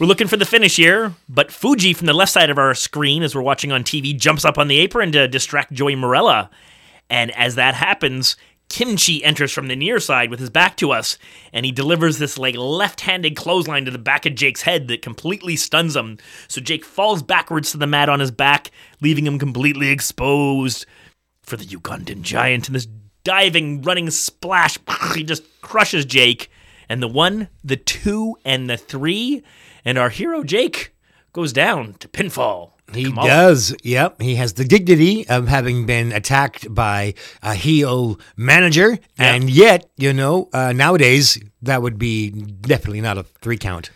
[0.00, 3.22] we're looking for the finish here, but Fuji from the left side of our screen,
[3.22, 6.50] as we're watching on TV, jumps up on the apron to distract Joey Marella,
[7.10, 8.36] and as that happens,
[8.68, 11.16] Kimchi enters from the near side with his back to us,
[11.52, 15.56] and he delivers this like left-handed clothesline to the back of Jake's head that completely
[15.56, 16.18] stuns him.
[16.48, 20.84] So Jake falls backwards to the mat on his back, leaving him completely exposed
[21.42, 22.68] for the Ugandan giant.
[22.68, 22.88] And this
[23.24, 24.78] diving, running splash,
[25.14, 26.50] he just crushes Jake.
[26.90, 29.42] And the one, the two, and the three,
[29.84, 30.94] and our hero Jake
[31.32, 32.72] goes down to pinfall.
[32.94, 33.28] He Kamala.
[33.28, 33.74] does.
[33.82, 34.20] Yep.
[34.22, 38.98] He has the dignity of having been attacked by a heel manager.
[39.18, 43.90] And yet, you know, uh, nowadays, that would be definitely not a three count.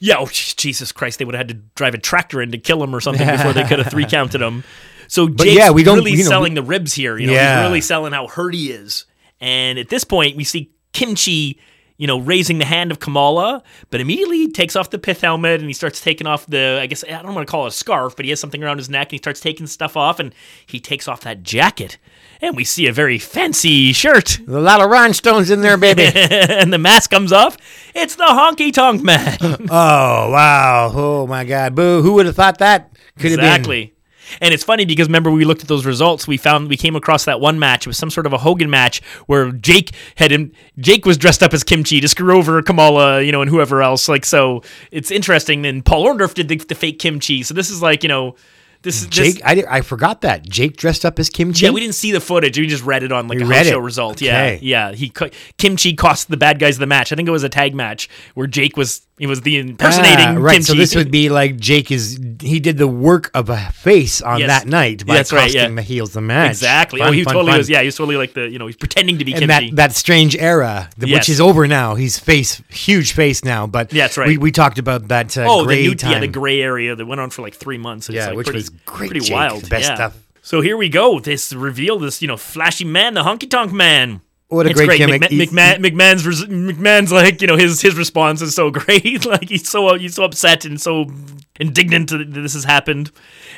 [0.00, 2.82] Yeah, oh, Jesus Christ, they would have had to drive a tractor in to kill
[2.82, 4.62] him or something before they could have three counted him.
[5.08, 7.16] So Jake's yeah, we don't- really you know, selling we- the ribs here.
[7.16, 7.62] You know, Yeah.
[7.62, 9.06] he's really selling how hurt he is.
[9.40, 11.58] And at this point, we see Kimchi,
[11.96, 15.60] you know, raising the hand of Kamala, but immediately he takes off the pith helmet
[15.60, 17.72] and he starts taking off the, I guess, I don't want to call it a
[17.72, 20.34] scarf, but he has something around his neck and he starts taking stuff off and
[20.66, 21.98] he takes off that jacket.
[22.40, 24.40] And we see a very fancy shirt.
[24.40, 26.10] A lot of rhinestones in there, baby.
[26.14, 27.56] and the mask comes off.
[27.94, 29.38] It's the honky tonk man.
[29.42, 30.90] oh, wow.
[30.92, 31.76] Oh, my God.
[31.76, 32.02] Boo.
[32.02, 33.46] Who would have thought that could have been?
[33.46, 33.94] Exactly.
[34.40, 36.26] And it's funny because remember we looked at those results.
[36.26, 37.86] We found we came across that one match.
[37.86, 40.52] It was some sort of a Hogan match where Jake had him.
[40.78, 44.08] Jake was dressed up as Kimchi to screw over Kamala, you know, and whoever else.
[44.08, 45.66] Like so, it's interesting.
[45.66, 47.42] And Paul Orndorff did the, the fake Kimchi.
[47.42, 48.36] So this is like you know,
[48.82, 50.46] this is this- Jake, I, did- I forgot that.
[50.48, 51.64] Jake dressed up as Kimchi?
[51.64, 52.58] yeah, we didn't see the footage.
[52.58, 54.16] We just read it on like We a show result.
[54.22, 54.58] Okay.
[54.60, 54.94] Yeah, yeah.
[54.94, 55.10] He
[55.56, 57.12] Kimchi cost the bad guys the match.
[57.12, 60.34] I think it was a tag match where Jake was he was the impersonating Ah,
[60.40, 60.54] right.
[60.54, 60.64] Kimchi.
[60.64, 64.40] So this would be like Jake is he did the work of a face on
[64.40, 64.48] Yes.
[64.48, 65.74] that night by That's right, costing yeah.
[65.76, 66.50] the heels the match.
[66.50, 66.98] exactly.
[66.98, 67.58] Fun, oh, he fun, totally fun.
[67.58, 67.70] was.
[67.70, 69.70] Yeah, he was totally like the you know he's pretending to be And Kimchi.
[69.70, 71.20] that, that strange era, the, Yes.
[71.20, 71.94] which is over now.
[71.94, 74.26] He's face huge face now, but Yeah, that's right.
[74.28, 76.10] We, we talked about that uh, Oh, gray the new, time.
[76.12, 78.08] yeah, the gray area that went on for like three months.
[78.08, 79.34] It's Yeah, like which pretty, was great, pretty Jake.
[79.34, 79.62] wild.
[79.62, 79.94] The best yeah.
[79.94, 80.16] stuff.
[80.42, 81.20] So here we go.
[81.20, 84.20] This reveal, this you know, flashy man, the honky tonk man.
[84.54, 84.98] What a it's great great.
[84.98, 85.22] gimmick.
[85.22, 89.24] McMahon, McMahon's res- McMahon's like you know his his response is so great.
[89.26, 91.06] like he's so he's so upset and so
[91.60, 93.10] indignant that this has happened.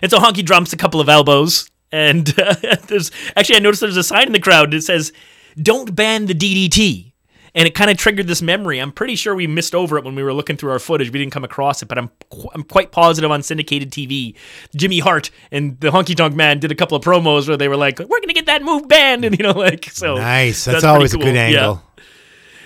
[0.03, 1.70] And so Honky drops a couple of elbows.
[1.92, 2.55] And uh,
[2.88, 5.12] there's actually I noticed there's a sign in the crowd that says,
[5.61, 7.12] "Don't ban the DDT."
[7.55, 8.80] And it kind of triggered this memory.
[8.80, 11.11] I'm pretty sure we missed over it when we were looking through our footage.
[11.11, 14.34] We didn't come across it, but I'm qu- I'm quite positive on syndicated TV,
[14.76, 17.76] Jimmy Hart and the Honky Tonk Man did a couple of promos where they were
[17.78, 20.16] like, "We're get that move banned, and you know, like so.
[20.16, 20.64] Nice.
[20.64, 21.26] That's, pretty always a cool.
[21.26, 21.42] good Yeah.
[21.42, 21.82] angle.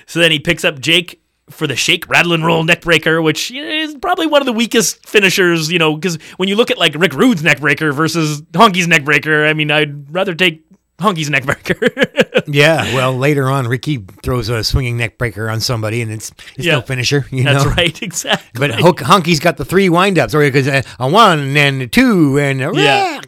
[0.06, 1.20] So then he picks up Jake
[1.50, 5.70] for the shake, rattle, and roll neckbreaker, which is probably one of the weakest finishers,
[5.70, 9.52] you know, because when you look at like Rick Rude's neckbreaker versus Honky's neckbreaker, I
[9.52, 10.64] mean, I'd rather take
[11.00, 12.16] Honky's neckbreaker.
[12.46, 12.94] Yeah.
[12.94, 16.76] Well, later on, Ricky throws a swinging neck breaker on somebody, and it's it's Yeah.
[16.76, 17.26] no finisher.
[17.30, 17.70] You That's know.
[17.72, 18.48] right, exactly.
[18.58, 21.86] But Hunk, Hunky's got the three windups, or because a, uh, a one and a
[21.86, 23.20] two and a Yeah.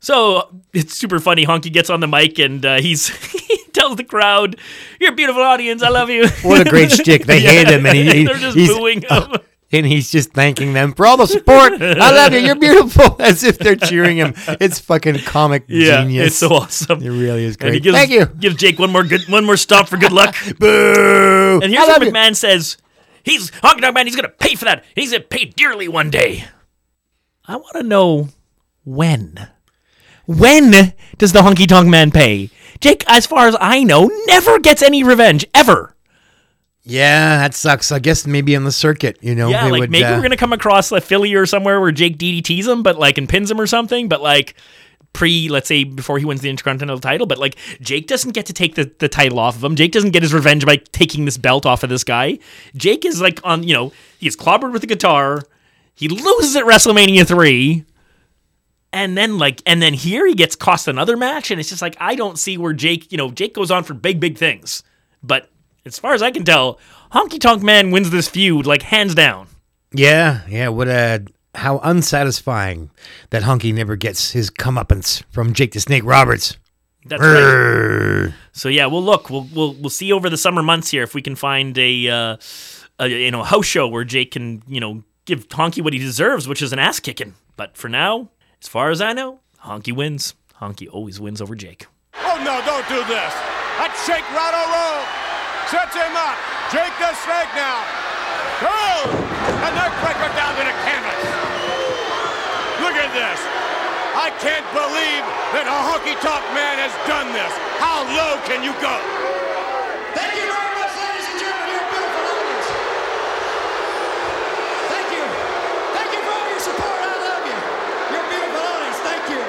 [0.00, 1.44] So it's super funny.
[1.44, 3.08] Honky gets on the mic and uh, he's
[3.48, 4.56] he tells the crowd,
[5.00, 5.82] "You're a beautiful audience.
[5.82, 7.26] I love you." What a great shtick!
[7.26, 7.50] They Yeah.
[7.50, 9.32] hate him, and he, he- they're just he's, booing him.
[9.72, 11.74] and he's just thanking them for all the support.
[11.82, 12.38] I love you.
[12.40, 14.32] You're beautiful, as if they're cheering him.
[14.58, 16.28] It's fucking comic yeah, genius.
[16.28, 17.02] it's so awesome.
[17.02, 17.82] It really is And he great.
[17.82, 18.24] gives, Thank you.
[18.26, 20.34] gives Jake one more good, one more stop for good luck.
[20.58, 21.60] Boo!
[21.62, 22.10] And here's what you.
[22.10, 22.78] McMahon says:
[23.22, 24.06] "He's Honky Dog Man.
[24.06, 24.82] He's gonna pay for that.
[24.94, 26.46] He's gonna pay dearly one day."
[27.46, 28.28] I want to know
[28.84, 29.48] when.
[30.30, 32.50] When does the Honky Tonk Man pay?
[32.80, 35.96] Jake, as far as I know, never gets any revenge ever.
[36.84, 37.90] Yeah, that sucks.
[37.90, 39.48] I guess maybe on the circuit, you know.
[39.48, 42.16] Yeah, like would, maybe uh, we're gonna come across a Philly or somewhere where Jake
[42.16, 44.08] DDTs him, but like and pins him or something.
[44.08, 44.54] But like
[45.12, 48.52] pre, let's say before he wins the Intercontinental title, but like Jake doesn't get to
[48.52, 49.74] take the, the title off of him.
[49.74, 52.38] Jake doesn't get his revenge by taking this belt off of this guy.
[52.76, 55.42] Jake is like on, you know, he's clobbered with the guitar.
[55.96, 57.84] He loses at WrestleMania three.
[58.92, 61.96] And then like and then here he gets cost another match, and it's just like
[62.00, 64.82] I don't see where Jake, you know, Jake goes on for big, big things.
[65.22, 65.48] But
[65.86, 66.78] as far as I can tell,
[67.12, 69.46] Honky Tonk Man wins this feud like hands down.
[69.92, 70.68] Yeah, yeah.
[70.68, 71.24] What a
[71.54, 72.90] how unsatisfying
[73.30, 76.56] that honky never gets his comeuppance from Jake the Snake Roberts.
[77.06, 78.32] That's right.
[78.52, 79.30] So yeah, we'll look.
[79.30, 82.36] We'll we'll we'll see over the summer months here if we can find a, uh,
[82.98, 86.46] a you know house show where Jake can you know give Honky what he deserves,
[86.46, 87.34] which is an ass kicking.
[87.56, 88.28] But for now,
[88.60, 90.34] as far as I know, Honky wins.
[90.60, 91.86] Honky always wins over Jake.
[92.14, 93.32] Oh no, don't do this.
[93.80, 95.00] That's Shake Rattle Roll.
[95.72, 96.36] Sets him up.
[96.72, 97.80] Jake the Snake now.
[98.60, 99.08] Oh!
[99.64, 101.22] A neck breaker down to the canvas.
[102.84, 103.40] Look at this.
[104.12, 105.24] I can't believe
[105.56, 107.52] that a honky tonk man has done this.
[107.80, 108.92] How low can you go?
[110.12, 111.72] Thank you very much, ladies and gentlemen.
[111.72, 112.68] You're a beautiful audience.
[114.92, 115.24] Thank you.
[115.96, 116.98] Thank you for all your support.
[117.00, 117.58] I love you.
[118.12, 118.98] You're a beautiful audience.
[119.08, 119.42] Thank you.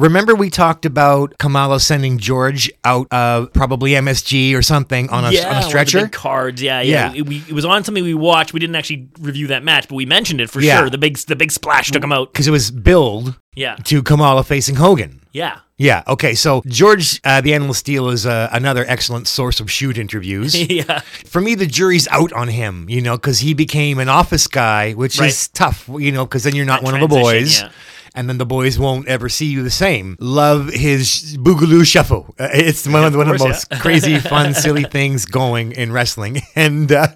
[0.00, 5.28] Remember we talked about Kamala sending George out of probably MSG or something on a,
[5.44, 6.08] on a stretcher?
[6.08, 6.62] cards.
[6.62, 7.12] Yeah, yeah.
[7.12, 7.18] Yeah.
[7.18, 8.52] It, we, it was on something we watched.
[8.54, 10.78] We didn't actually review that match, but we mentioned it for Yeah.
[10.78, 10.90] sure.
[10.90, 12.32] The big the big splash took him out.
[12.32, 15.20] Because it was billed Yeah, to Kamala facing Hogan.
[15.32, 15.58] yeah.
[15.76, 16.02] Yeah.
[16.06, 16.34] Okay.
[16.34, 20.54] So George, uh, the Animal Steele, is uh, another excellent source of shoot interviews.
[20.70, 20.98] yeah.
[21.24, 24.92] For me, the jury's out on him, you know, because he became an office guy,
[24.92, 25.30] which Right.
[25.30, 27.60] is tough, you know, because then you're not That one of the boys.
[27.62, 27.70] yeah.
[28.14, 30.16] And then the boys won't ever see you the same.
[30.18, 32.34] Love his boogaloo shuffle.
[32.38, 35.92] Uh, it's one of, the- one of the most crazy, fun, silly things going in
[35.92, 36.40] wrestling.
[36.56, 37.06] And uh,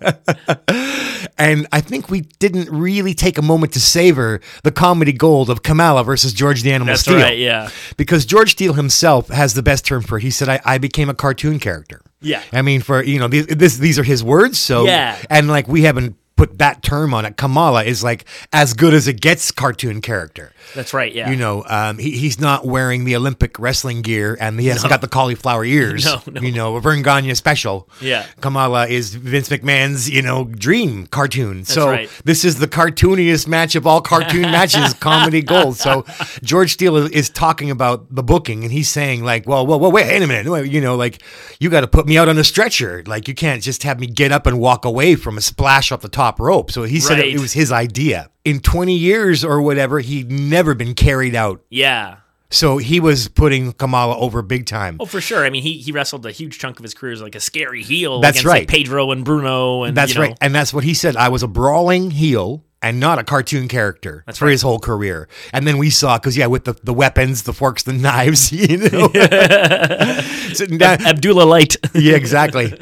[1.37, 5.63] and I think we didn't really take a moment to savor the comedy gold of
[5.63, 7.39] Kamala versus George the Animal That's Steele right.
[7.39, 7.71] Yeah.
[7.97, 10.23] because George Steele himself has the best term for it.
[10.23, 12.01] He said, I, I became a cartoon character.
[12.21, 12.43] Yeah.
[12.53, 14.59] I mean, for, you know, these, this, these are his words.
[14.59, 15.19] So, Yeah.
[15.29, 17.37] and like we haven't put that term on it.
[17.37, 20.53] Kamala is like as good as it gets cartoon character.
[20.75, 21.13] That's right.
[21.13, 21.31] Yeah.
[21.31, 25.01] You know, um, he, he's not wearing the Olympic wrestling gear and he hasn't got
[25.01, 26.05] the cauliflower ears.
[26.05, 26.41] No, no.
[26.41, 27.89] You know, a Verne Gagne special.
[28.01, 28.27] Yeah.
[28.41, 31.65] Kamala is Vince McMahon's, you know, dream cartoon.
[31.65, 32.11] so right.
[32.25, 35.77] this is the cartooniest match of all cartoon matches, comedy gold.
[35.77, 36.05] So
[36.43, 39.93] George Steele is, is talking about the booking and he's saying like, well, well, well,
[39.93, 40.71] wait, wait a minute.
[40.71, 41.23] You know, like
[41.61, 43.03] you got to put me out on a stretcher.
[43.07, 46.01] Like you can't just have me get up and walk away from a splash off
[46.01, 46.71] the top rope.
[46.71, 48.31] So he said it, it was his idea.
[48.45, 51.63] In 20 years or whatever, he'd never been carried out.
[51.71, 52.17] yeah.
[52.51, 54.99] So he was putting Kamala over big time.
[55.01, 55.45] Oh, for sure.
[55.45, 57.83] I mean, he, he wrestled a huge chunk of his career as like a scary
[57.83, 58.21] heel.
[58.21, 58.69] That's against, like, right.
[58.69, 60.39] Pedro and Bruno, and That's you know, right.
[60.41, 61.17] And that's what he said.
[61.17, 64.53] I was a brawling heel and not a cartoon character That's for right.
[64.53, 65.27] his whole career.
[65.53, 68.77] And then we saw, because, yeah, with the, the weapons, the forks, the knives, you
[68.77, 69.09] know.
[70.53, 71.05] Sitting down.
[71.05, 71.75] Abdullah Light.
[71.95, 72.73] yeah, exactly.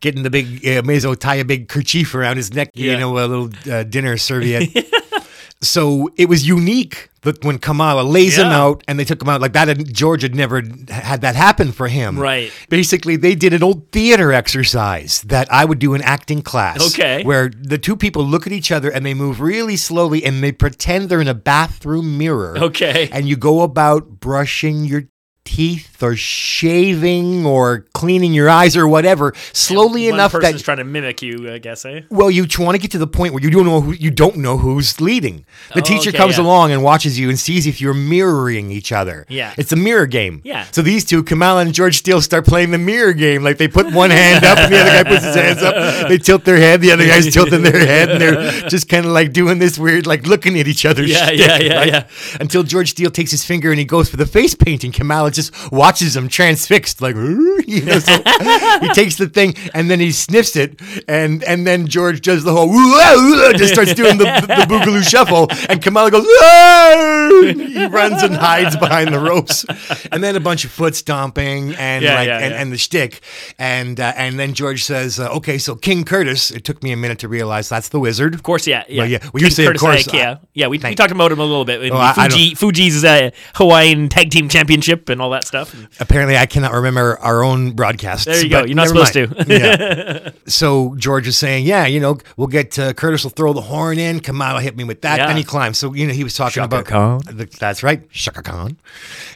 [0.00, 2.98] Getting the big, uh, may as well tie a big kerchief around his neck, you
[2.98, 4.68] know, a little uh, dinner serviette.
[5.66, 9.40] So it was unique that when Kamala lays him out and they took him out
[9.40, 12.18] like that, and George had never had that happen for him.
[12.18, 12.52] Right.
[12.68, 16.94] Basically, they did an old theater exercise that I would do in acting class.
[16.94, 17.24] Okay.
[17.24, 20.52] Where the two people look at each other and they move really slowly and they
[20.52, 22.58] pretend they're in a bathroom mirror.
[22.58, 23.08] Okay.
[23.10, 25.04] And you go about brushing your
[25.44, 30.84] teeth or shaving or cleaning your eyes or whatever slowly enough person's that trying to
[30.84, 32.00] mimic you, I guess, eh?
[32.10, 34.36] well you want to get to the point where you don't know who you don't
[34.38, 36.44] know who's leading the Oh, teacher okay, comes yeah.
[36.44, 39.54] along and watches you and sees if you're mirroring each other Yeah.
[39.58, 40.64] it's a mirror game Yeah.
[40.70, 43.92] so these two Kamala and George Steele start playing the mirror game like they put
[43.92, 46.80] one hand up and the other guy puts his hands up they tilt their head
[46.80, 50.06] the other guy's tilting their head and they're just kind of like doing this weird
[50.06, 51.88] like looking at each other Yeah, yeah, yeah, right?
[51.88, 52.06] yeah.
[52.40, 54.90] until George Steele takes his finger and he goes for the face painting.
[54.92, 57.14] Kamala just watches him transfixed, like
[57.66, 57.98] you know.
[57.98, 58.12] So
[58.80, 62.52] he takes the thing and then he sniffs it, and and then George does the
[62.52, 62.68] whole
[63.56, 66.24] just starts doing the, the, the boogaloo shuffle, and Kamala goes.
[66.24, 69.64] He runs and hides behind the ropes,
[70.10, 72.60] and then a bunch of foot stomping and Yeah, like yeah, and, yeah.
[72.60, 73.20] and the shtick,
[73.58, 76.96] and uh, and then George says, uh, "Okay, so King Curtis." It took me a
[76.96, 78.34] minute to realize that's the wizard.
[78.34, 78.98] Of course, yeah, yeah.
[78.98, 79.18] Well, yeah.
[79.32, 80.66] Well, you say, of course, Ike, yeah.
[80.68, 84.48] We, we talked about him a little bit I Fuji, Fuji's uh, Hawaiian Tag Team
[84.48, 85.74] Championship and all that stuff.
[86.00, 88.24] Apparently, I cannot remember our own broadcasts.
[88.26, 88.64] There you go.
[88.64, 89.48] You're not supposed mind.
[89.48, 90.30] yeah.
[90.46, 93.98] So George is saying, yeah, you know, we'll get uh, Curtis will throw the horn
[93.98, 94.20] in.
[94.20, 95.18] Kamala hit me with that.
[95.18, 95.26] Yeah.
[95.26, 95.78] Then he climbs.
[95.78, 97.20] So you know, he was talking Shaka about Khan.
[97.24, 98.76] The- that's right, Shaka Khan.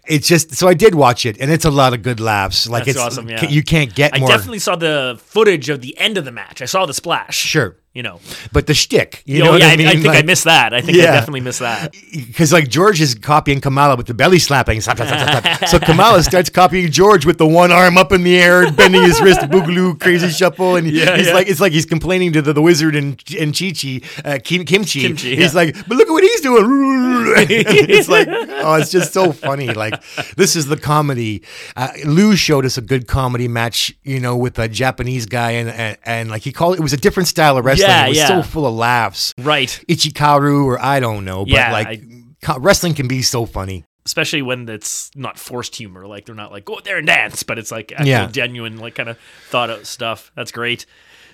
[0.06, 2.68] It's just so I did watch it, and it's a lot of good laughs.
[2.68, 3.44] Like That's it's awesome, yeah.
[3.48, 4.28] You can't get I more.
[4.28, 6.60] definitely saw the footage of the end of the match.
[6.60, 7.36] I saw the splash.
[7.36, 7.76] Sure.
[7.98, 8.20] You know.
[8.52, 9.88] but the shtick, you Oh, know what yeah, I mean?
[9.88, 10.72] I, think I Like- missed that.
[10.72, 11.92] I think I definitely missed that.
[12.12, 14.80] because like George is copying Kamala with the belly slapping.
[14.80, 15.68] Slap, slap, slap, slap, slap.
[15.68, 19.20] so Kamala starts copying George with the one arm up in the air, bending his
[19.20, 21.32] wrist, boogaloo, crazy shuffle, and Yeah, he's yeah.
[21.34, 24.64] like, it's like he's complaining to the, the wizard and and Chi Chi, uh, Kim,
[24.64, 25.00] Kimchi.
[25.00, 25.60] Kimchi, He's yeah.
[25.60, 26.64] like, but look at what he's doing.
[27.50, 29.72] it's like, oh, it's just so funny.
[29.72, 30.00] Like
[30.36, 31.42] this is the comedy.
[31.76, 35.68] Uh, Lou showed us a good comedy match, you know, with a Japanese guy, and
[35.68, 37.87] and, and like he called it was a different style of wrestling.
[37.88, 38.26] Yeah, it was yeah.
[38.28, 39.34] so full of laughs.
[39.38, 39.68] Right.
[39.88, 42.02] Ichikaru or I don't know, but Yeah, like
[42.46, 43.84] I- wrestling can be so funny.
[44.06, 46.06] Especially when it's not forced humor.
[46.06, 48.26] Like they're not like go out there and dance, but it's like actual Yeah.
[48.28, 49.18] genuine, like kind of
[49.50, 50.32] thought out stuff.
[50.34, 50.86] That's great.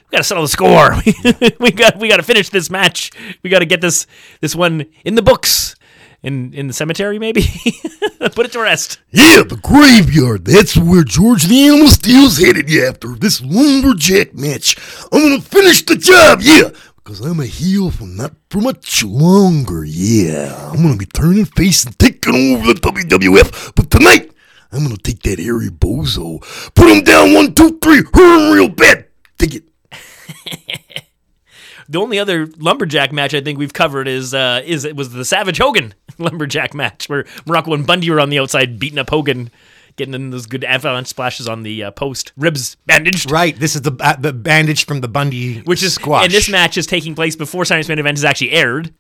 [0.06, 0.94] We got to settle the score.
[1.60, 3.10] we got we got to finish this match.
[3.42, 4.06] We got to get this
[4.40, 5.76] this one in the books.
[6.24, 7.42] In, in the cemetery, maybe
[8.32, 8.98] put it to rest.
[9.10, 10.46] Yeah, the graveyard.
[10.46, 14.78] That's where George the Animal Steele's headed yeah, after this lumberjack match.
[15.12, 16.70] I'm gonna finish the job, yeah.
[16.96, 20.70] Because I'm a heel for not for much longer, yeah.
[20.72, 23.74] I'm gonna be turning face and taking over the WWF.
[23.74, 24.32] But tonight,
[24.72, 26.40] I'm gonna take that hairy bozo,
[26.74, 29.08] put him down one, two, three, hurt him real bad.
[29.36, 29.64] Take it.
[31.88, 35.24] The only other lumberjack match I think we've covered is uh, is it was the
[35.24, 39.50] Savage Hogan lumberjack match where Morocco and Bundy were on the outside beating up Hogan,
[39.96, 43.30] getting in those good avalanche splashes on the uh, post, ribs bandaged.
[43.30, 43.58] Right.
[43.58, 46.24] This is the uh, the bandage from the Bundy Which is squash.
[46.24, 48.92] and this match is taking place before Saturday's main event is actually aired.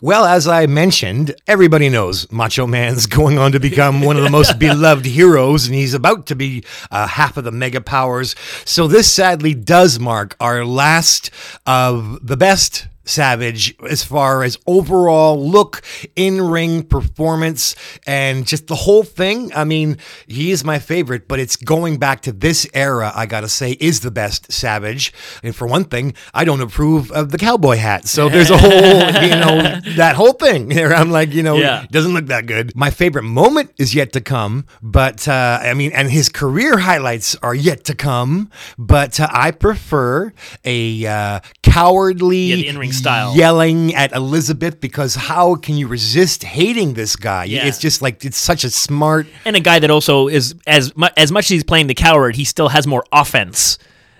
[0.00, 4.30] Well, as I mentioned, everybody knows Macho Man's going on to become one of the
[4.30, 8.34] most beloved heroes, and he's about to be uh, half of the mega powers.
[8.64, 11.30] So this sadly does mark our last
[11.66, 15.82] of the best Savage as far as overall look,
[16.16, 17.74] in ring performance,
[18.06, 19.52] and just the whole thing.
[19.54, 23.48] I mean, he is my favorite, but it's going back to this era, I gotta
[23.48, 25.12] say, is the best Savage.
[25.42, 28.06] And for one thing, I don't approve of the cowboy hat.
[28.06, 28.70] So there's a whole,
[29.22, 31.86] you know, that whole thing I'm like, you know, Yeah.
[31.90, 32.74] doesn't look that good.
[32.76, 37.36] My favorite moment is yet to come, but uh, I mean, and his career highlights
[37.42, 40.32] are yet to come, but uh, I prefer
[40.64, 42.56] a uh, cowardly Yeah,
[42.92, 43.34] style.
[43.36, 47.44] yelling at Elizabeth because how can you resist hating this guy?
[47.44, 47.66] Yeah.
[47.66, 49.26] It's just like it's such a smart.
[49.44, 52.36] And a guy that also is as mu- as much as he's playing the coward,
[52.36, 53.78] he still has more offense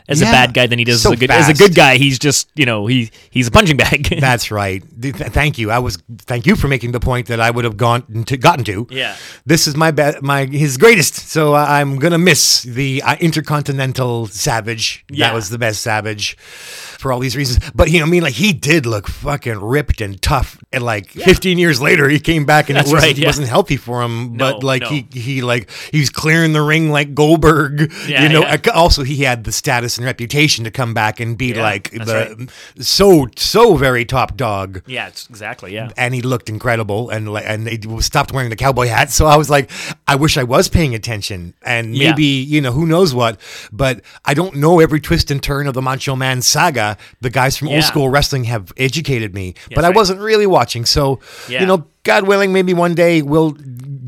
[0.09, 1.97] as a bad guy than he does So as a good as a good guy.
[1.97, 4.09] He's just you know he he's a punching bag.
[4.21, 4.83] That's right.
[5.01, 5.71] Th- th- thank you.
[5.71, 8.65] I was thank you for making the point that I would have gone to, gotten
[8.65, 8.87] to.
[8.91, 9.17] Yeah.
[9.47, 11.15] This is my be- my his greatest.
[11.31, 15.05] So I'm gonna miss the uh, intercontinental Savage.
[15.09, 15.29] Yeah.
[15.29, 16.37] That was the best Savage
[17.03, 17.71] for all these reasons.
[17.75, 20.59] But you know, I mean, like he did look fucking ripped and tough.
[20.73, 23.27] And like 15 years later, he came back and That's it wasn't, right, yeah.
[23.27, 24.37] wasn't healthy for him.
[24.37, 24.89] No, but like no.
[24.89, 27.93] he he like he was clearing the ring like Goldberg.
[28.09, 28.41] Yeah, you know.
[28.41, 28.57] yeah.
[28.75, 32.49] Also, he had the status and reputation to come back and be Yeah, like the
[32.81, 35.91] so so very top dog yeah, it's exactly yeah.
[35.97, 39.51] and he looked incredible and and he stopped wearing the cowboy hat so i was
[39.51, 39.71] like
[40.07, 42.11] i wish i was paying attention and Yeah.
[42.11, 43.41] maybe you know who knows what
[43.73, 47.57] but i don't know every twist and turn of the macho man saga the guys
[47.57, 47.77] from Yeah.
[47.77, 49.97] old school wrestling have educated me but i right.
[49.97, 51.61] wasn't really watching so Yeah.
[51.61, 53.57] you know god willing maybe one day we'll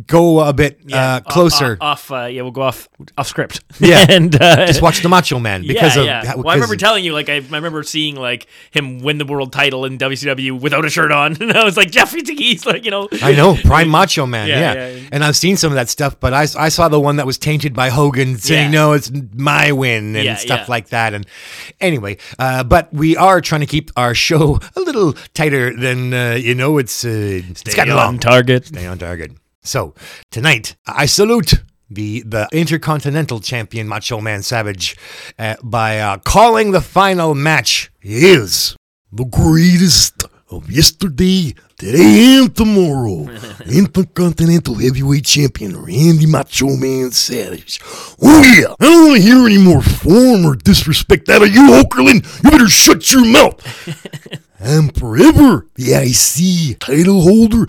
[0.07, 1.77] go a bit uh, closer.
[1.81, 2.11] o- off.
[2.11, 2.89] Uh, yeah, we'll go off
[3.19, 3.61] off script.
[3.81, 4.07] Yeah.
[4.09, 6.07] and uh, Just watch the Macho Man because yeah, of.
[6.07, 6.25] yeah.
[6.25, 9.25] how- Well, I remember telling you, like, I, I remember seeing like him win the
[9.25, 12.85] world title in WCW without a shirt on, and I was like, Jeff, he's like,
[12.85, 15.09] you know, I know, Prime Macho Man, Yeah, yeah, yeah, yeah.
[15.13, 17.39] And I've seen some of that stuff, but I, I saw the one that was
[17.39, 18.81] tainted by Hogan saying, Yeah.
[18.81, 20.67] no, it's my win and Yeah, stuff yeah.
[20.69, 21.15] like that.
[21.15, 21.27] And
[21.81, 26.33] anyway, uh, but we are trying to keep our show a little tighter than, uh,
[26.41, 27.09] you know, it's, uh,
[27.51, 28.19] it's gotten on long.
[28.19, 28.67] target.
[28.67, 29.33] Stay on target.
[29.65, 29.95] So
[30.31, 31.55] tonight, I salute
[31.89, 34.95] the the Intercontinental Champion Macho Man Savage
[35.39, 38.77] uh, by uh, calling the final match is
[39.11, 43.27] the greatest of yesterday, today, and tomorrow.
[43.67, 47.81] Intercontinental Heavyweight Champion Randy Macho Man Savage.
[48.21, 51.63] Oh yeah, I don't want to hear any more form or disrespect out of you,
[51.71, 52.45] Okerlund.
[52.45, 53.59] You better shut your mouth.
[54.61, 57.67] I'm forever the IC title holder.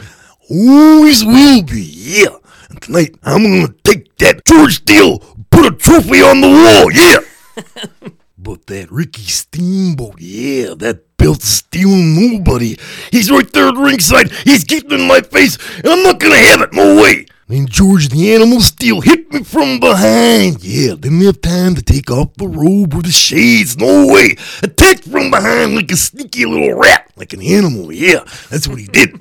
[0.49, 2.35] Always will be, yeah.
[2.69, 5.19] And tonight, I'm gonna take that George Steele,
[5.49, 8.09] put a trophy on the wall, yeah.
[8.37, 12.77] But that Ricky Steamboat, yeah, that belt's stealing nobody.
[13.09, 14.31] He's right there at ringside.
[14.43, 16.71] He's getting in my face, and I'm not gonna have it.
[16.71, 17.25] No way.
[17.47, 20.63] And George the Animal Steele hit me from behind.
[20.63, 23.77] Yeah, didn't have time to take off the robe or the shades.
[23.77, 24.35] No way.
[24.61, 27.91] Attacked from behind like a sneaky little rat, like an animal.
[27.91, 29.19] Yeah, that's what he did.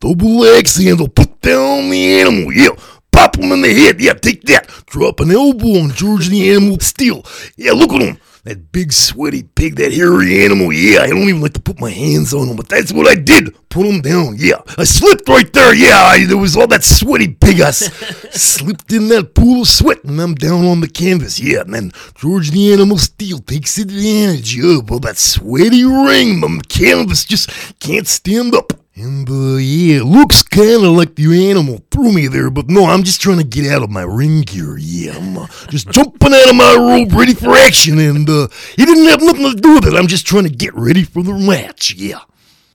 [0.00, 2.52] Double axe handle, put down the animal.
[2.52, 2.70] Yeah.
[3.10, 4.00] Pop him in the head.
[4.00, 4.68] Yeah, take that.
[4.86, 7.24] Drop an elbow on George the Animal Steele.
[7.56, 8.18] Yeah, look at him.
[8.44, 10.72] That big sweaty pig, that hairy animal.
[10.72, 13.14] Yeah, I don't even like to put my hands on him, but that's what I
[13.16, 13.54] did.
[13.70, 14.36] Put him down.
[14.38, 15.74] Yeah, I slipped right there.
[15.74, 17.60] Yeah, I, there was all that sweaty pig.
[17.60, 17.92] I s-
[18.40, 21.40] slipped in that pool of sweat, and I'm down on the canvas.
[21.40, 26.38] Yeah, and then George the Animal Steele takes advantage of all that sweaty ring.
[26.40, 28.72] My canvas just can't stand up.
[29.00, 32.86] And uh, yeah, it looks kind of like the animal threw me there, but no,
[32.86, 34.76] I'm just trying to get out of my ring gear.
[34.76, 38.86] Yeah, I'm uh, just jumping out of my robe, ready for action, and uh, it
[38.86, 39.94] didn't have nothing to do with it.
[39.94, 41.94] I'm just trying to get ready for the match.
[41.94, 42.22] Yeah.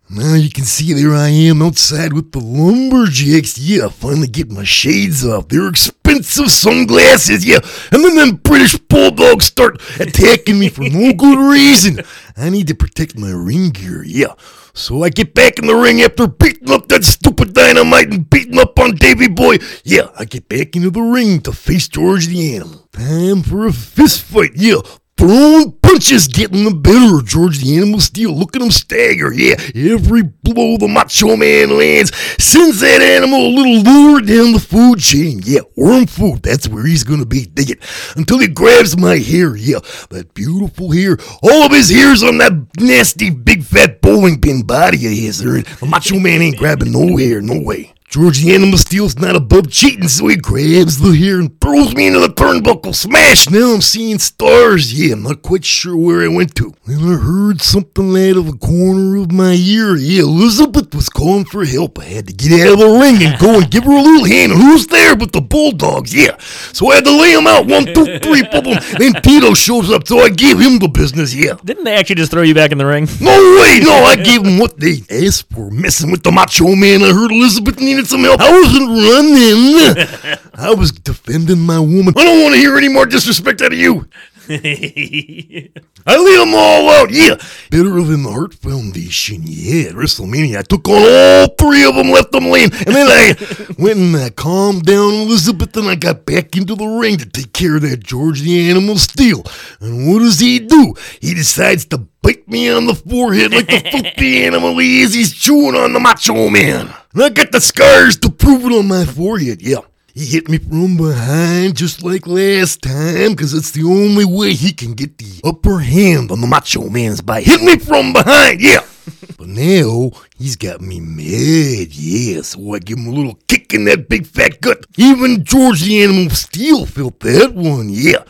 [0.09, 3.57] Now you can see there I am outside with the lumberjacks.
[3.57, 5.47] Yeah, finally get my shades off.
[5.47, 7.45] They're expensive sunglasses.
[7.45, 7.59] Yeah,
[7.91, 12.01] and then them British bulldogs start attacking me for no good reason.
[12.37, 14.03] I need to protect my ring gear.
[14.03, 14.33] Yeah.
[14.75, 18.59] So I get back in the ring after beating up that stupid dynamite and beating
[18.59, 19.57] up on Davy Boy.
[19.83, 22.87] Yeah, I get back into the ring to face George the Animal.
[22.91, 24.51] Time for a fist fight.
[24.55, 24.77] Yeah,
[25.15, 28.35] Throwing punches, getting the better of George the Animal Steele.
[28.35, 29.31] Look at him stagger.
[29.31, 34.59] Yeah, every blow the Macho Man lands sends that animal a little lower down the
[34.59, 35.41] food chain.
[35.43, 36.41] Yeah, worm food.
[36.41, 37.45] That's where he's gonna be.
[37.45, 37.79] Dig it.
[38.15, 39.55] Until he grabs my hair.
[39.55, 41.17] Yeah, that beautiful hair.
[41.43, 45.39] All of his hairs on that nasty big fat bowling pin body of his.
[45.39, 47.39] The Macho Man ain't grabbing no hair.
[47.39, 47.92] No way.
[48.13, 52.05] George the Animal Steele's not above cheating, so he grabs the hair and throws me
[52.05, 52.93] into the turnbuckle.
[52.93, 53.49] Smash!
[53.49, 54.93] Now I'm seeing stars.
[54.93, 56.75] Yeah, I'm not quite sure where I went to.
[56.85, 59.95] And I heard something out of the corner of my ear.
[59.95, 61.97] Yeah, Elizabeth was calling for help.
[61.97, 64.25] I had to get out of the ring and go and give her a little
[64.25, 64.51] hand.
[64.51, 66.13] Who's there but the Bulldogs?
[66.13, 66.37] Yeah.
[66.37, 67.65] So I had to lay them out.
[67.65, 68.77] One, two, three, boom, boom.
[68.99, 71.33] Then Tito shows up, so I gave him the business.
[71.33, 71.55] Yeah.
[71.65, 73.07] Didn't they actually just throw you back in the ring?
[73.19, 75.71] No way, no, I gave them what they asked for.
[75.71, 77.01] Messing with the macho man.
[77.01, 78.39] I heard Elizabeth needed some help.
[78.41, 80.37] I wasn't running.
[80.55, 82.13] I was defending my woman.
[82.17, 84.07] I don't want to hear any more disrespect out of you.
[84.49, 87.35] I laid them all out, yeah.
[87.71, 89.91] Better than the Hart Foundation, yeah.
[89.91, 93.35] WrestleMania, I took on all three of them, left them laying, and then I
[93.77, 97.53] went and I calmed down Elizabeth, and I got back into the ring to take
[97.53, 99.43] care of that George the Animal Steele.
[99.79, 100.93] And what does he do?
[101.21, 105.13] He decides to bite me on the forehead like the filthy animal he is.
[105.13, 106.93] He's chewing on the Macho Man.
[107.13, 109.79] And I got the scars to prove it on my forehead, yeah.
[110.15, 114.71] He hit me from behind just like last time, because it's the only way he
[114.71, 117.45] can get the upper hand on the Macho Man's bite.
[117.45, 118.85] Hit me from behind, yeah.
[119.39, 122.43] but now he's got me mad, yeah.
[122.43, 124.85] So I give him a little kick in that big fat gut.
[124.97, 128.23] Even George the Animal Steele felt that one, yeah.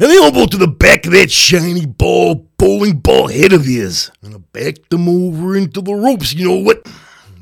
[0.00, 4.10] And the elbow to the back of that shiny ball, bowling ball head of his.
[4.22, 6.84] And I backed him over into the ropes, you know what?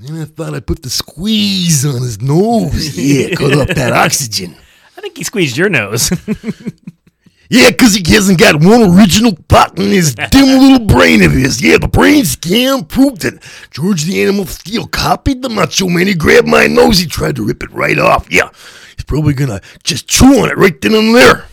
[0.07, 2.97] And I thought I put the squeeze on his nose.
[2.99, 4.57] Yeah, cut off that oxygen.
[4.97, 6.11] I think he squeezed your nose.
[7.49, 11.63] Yeah, 'cause he hasn't got one original thought in his dim little brain of his.
[11.63, 13.41] Yeah, the brain scan proved it.
[13.71, 16.09] George the Animal Steele copied the Macho Man.
[16.09, 16.99] He grabbed my nose.
[16.99, 18.27] He tried to rip it right off.
[18.33, 18.49] Yeah,
[18.97, 21.45] he's probably gonna just chew on it right then and there.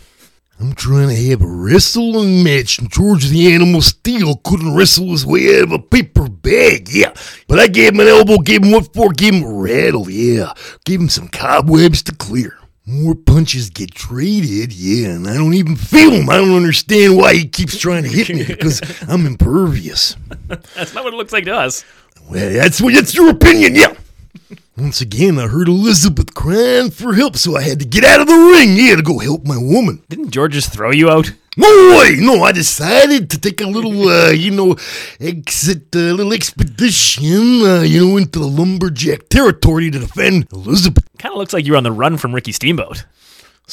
[0.64, 5.26] I'm trying to have a wrestling match, and George the Animal Steele couldn't wrestle his
[5.26, 7.14] way out of a paper bag, yeah.
[7.50, 10.54] But I gave him an elbow, gave him what for, gave him a rattle, yeah.
[10.86, 12.58] Gave him some cobwebs to clear.
[12.86, 16.30] More punches get traded, yeah, and I don't even feel him.
[16.30, 20.16] I don't understand why he keeps trying to hit me because I'm impervious.
[20.48, 21.84] That's not what it looks like to us.
[22.30, 23.94] Well, that's what that's your opinion, yeah.
[24.76, 28.28] Once again, I heard Elizabeth crying for help, so I had to get out of
[28.28, 30.02] the ring, yeah, to go help my woman.
[30.10, 31.32] Didn't George just throw you out?
[31.56, 31.68] No
[32.00, 34.76] way, no, I decided to take a little, uh, you know,
[35.20, 41.08] exit, uh, little expedition, uh, you know, into the lumberjack territory to defend Elizabeth.
[41.20, 43.06] Kind of looks like you were on the run from Ricky Steamboat.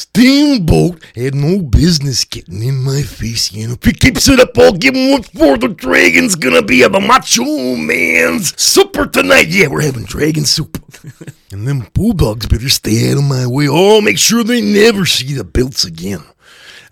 [0.01, 3.75] Steamboat had no business getting in my face, you know.
[3.75, 5.59] If he keeps it up, I'll give him what for.
[5.59, 9.49] The dragon's gonna be at the Macho Man's supper tonight.
[9.49, 10.83] Yeah, we're having dragon soup.
[11.53, 13.69] and them bulldogs better stay out of my way.
[13.69, 16.25] Oh, make sure they never see the belts again.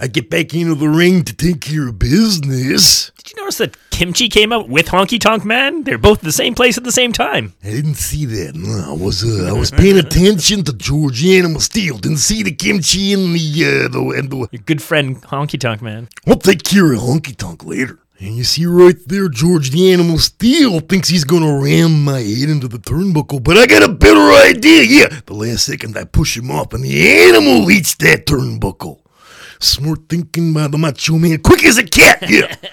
[0.01, 3.11] I get back into the ring to take care of business.
[3.17, 5.83] Did you notice that Kimchee came out with Honky Tonk Man?
[5.83, 7.55] They're both the same place at the same time.
[7.65, 8.55] I didn't see that.
[8.55, 11.99] No, I was uh, I was paying attention to George the Animal Steele.
[11.99, 14.49] Didn't see the Kimchee and the uh, the and the.
[14.53, 16.09] Your good friend Honky Tonk Man.
[16.29, 17.99] I'll take care of Honky Tonk later.
[18.21, 22.51] And you see right there, George the Animal Steele thinks he's gonna ram my head
[22.51, 24.85] into the turnbuckle, but I got a better idea.
[24.85, 29.01] Yeah, the last second I push him off, and the animal eats that turnbuckle.
[29.61, 32.25] Smart thinking by the Macho Man, quick as a cat.
[32.29, 32.55] Yeah.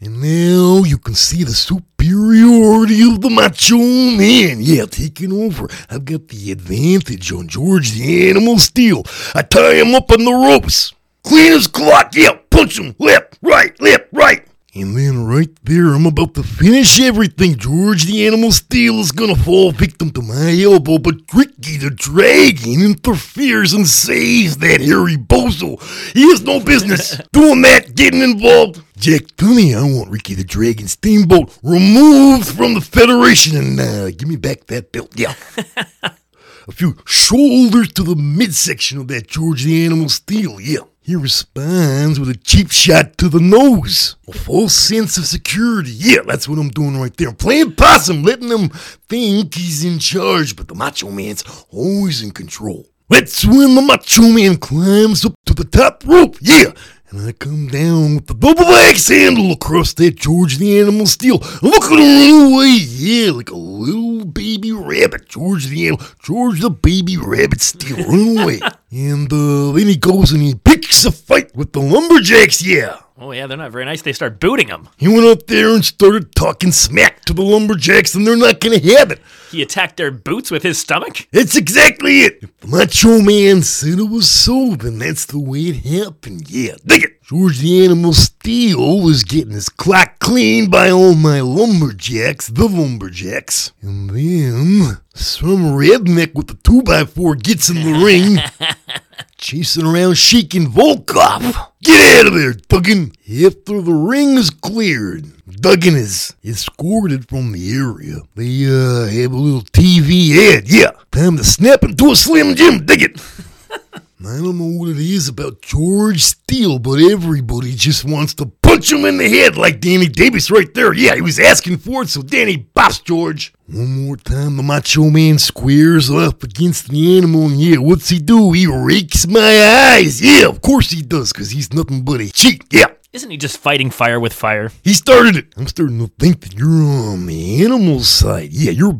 [0.00, 4.58] And now you can see the superiority of the Macho Man.
[4.60, 5.66] Yeah, taking over.
[5.88, 9.04] I've got the advantage on George the Animal Steele.
[9.34, 10.92] I tie him up on the ropes.
[11.22, 12.14] Clean as clock.
[12.14, 12.94] Yeah, punch him.
[12.98, 14.46] Left, right, left, right.
[14.76, 17.56] And then right there, I'm about to finish everything.
[17.56, 22.82] George the Animal Steele is gonna fall victim to my elbow, but Ricky the Dragon
[22.82, 25.80] interferes and saves that hairy bozo.
[26.12, 28.82] He has no business doing that, getting involved.
[28.96, 34.26] Jack, me I want Ricky the Dragon Steamboat removed from the Federation and uh, give
[34.26, 35.12] me back that belt.
[35.14, 35.34] Yeah.
[36.02, 40.60] a few shoulders to the midsection of that George the Animal Steele.
[40.60, 40.80] Yeah.
[41.04, 44.16] He responds with a cheap shot to the nose.
[44.26, 45.90] A false sense of security.
[45.90, 47.28] Yeah, that's what I'm doing right there.
[47.28, 52.30] I'm playing possum, letting them think he's in charge, but the Macho Man's always in
[52.30, 52.86] control.
[53.10, 56.38] That's when the Macho Man climbs up to the top rope.
[56.40, 56.72] Yeah.
[57.14, 61.38] And I come down with the double axe handle across that George the Animal Steele.
[61.62, 62.76] Look at him run away.
[62.80, 65.28] Yeah, like a little baby rabbit.
[65.28, 68.58] George the Animal, George the baby rabbit Steele, run away.
[68.90, 72.60] and uh, then he goes and he picks a fight with the lumberjacks.
[72.60, 72.98] Yeah.
[73.16, 74.02] Oh yeah, they're not very nice.
[74.02, 74.88] They start booting him.
[74.96, 78.80] He went up there and started talking smack to the lumberjacks, and they're not going
[78.80, 79.20] to have it.
[79.52, 81.28] He attacked their boots with his stomach.
[81.30, 82.40] That's exactly it.
[82.42, 86.50] If the Macho Man said it was so, then that's the way it happened.
[86.50, 87.22] Yeah, dig it.
[87.22, 93.72] George the Animal Steele was getting his clock cleaned by all my lumberjacks, the lumberjacks.
[93.80, 98.38] And then some redneck with a 2x4 gets in the ring,
[99.38, 101.70] chasing around shaking Volkoff.
[101.84, 103.12] Get out of there, Duggan.
[103.28, 108.22] After the ring is cleared, Duggan is escorted from the area.
[108.34, 110.66] They uh, have a little TV ad.
[110.66, 112.86] Yeah, time to snap into a Slim Jim.
[112.86, 113.20] Dig it.
[114.26, 118.90] I don't know what it is about George Steele, but everybody just wants to punch
[118.90, 120.94] him in the head like Danny Davis right there.
[120.94, 123.52] Yeah, he was asking for it, so Danny bops George.
[123.66, 128.18] One more time, the Macho Man squares up against the animal, and yeah, what's he
[128.18, 128.52] do?
[128.52, 130.22] He rakes my eyes.
[130.22, 132.64] Yeah, of course he does, because he's nothing but a cheat.
[132.70, 132.86] Yeah.
[133.12, 134.72] Isn't he just fighting fire with fire?
[134.82, 135.54] He started it.
[135.56, 138.52] I'm starting to think that you're on the animal side.
[138.52, 138.92] Yeah, you're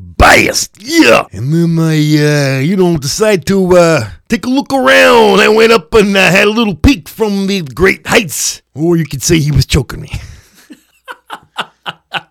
[0.79, 1.27] Yeah.
[1.33, 5.41] And then I, uh, you know, decide to, uh, take a look around.
[5.41, 8.63] I went up and uh, had a little peek from the great heights.
[8.75, 10.11] Or you could say he was choking me.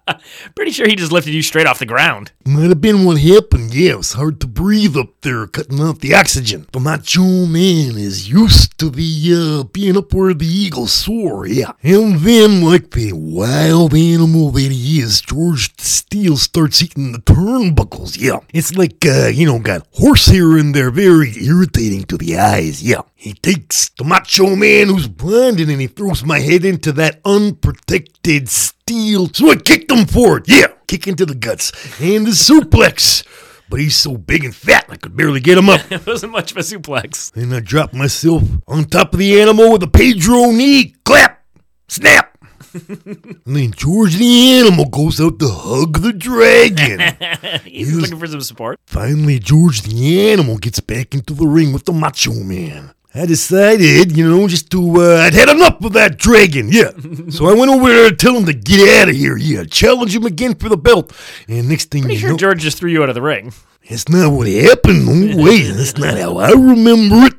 [0.56, 2.32] Pretty sure he just lifted you straight off the ground.
[2.46, 3.74] Might have been what happened.
[3.74, 6.68] Yeah, it was hard to breathe up there, cutting off the oxygen.
[6.72, 11.48] The macho man is used to the uh, being up where the eagles soar.
[11.48, 17.20] Yeah, and then like the wild animal that he is, George Steele starts eating the
[17.20, 18.20] turnbuckles.
[18.20, 22.84] Yeah, it's like uh, you know, got horsehair in there, very irritating to the eyes.
[22.84, 23.02] Yeah.
[23.16, 28.50] He takes the macho man who's blinded and he throws my head into that unprotected
[28.88, 29.30] steel.
[29.34, 30.46] So I kicked him for it.
[30.48, 31.72] Yeah, kick into the guts.
[32.02, 33.26] And the suplex.
[33.70, 35.82] But he's so big and fat, I could barely get him up.
[35.92, 37.32] It wasn't much of a suplex.
[37.32, 40.96] Then I dropped myself on top of the animal with a Pedro knee.
[41.06, 41.42] Clap!
[41.88, 42.30] Snap!
[42.74, 47.00] and then George the animal goes out to hug the dragon.
[47.64, 48.80] He's He was- looking for some support.
[48.86, 52.94] Finally, George the animal gets back into the ring with the macho man.
[53.16, 56.90] I decided, you know, just to, uh, I'd had enough of that dragon, yeah.
[57.30, 59.66] so I went over there to tell him to get out of here, yeah.
[59.66, 61.14] Challenge him again for the belt.
[61.48, 63.54] And next thing Pretty you sure know, George just threw you out of the ring.
[63.88, 65.06] that's not what happened.
[65.06, 65.62] No way.
[65.62, 67.34] That's not how I remember it.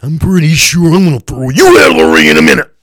[0.00, 2.74] I'm pretty sure I'm gonna throw you out of the ring in a minute.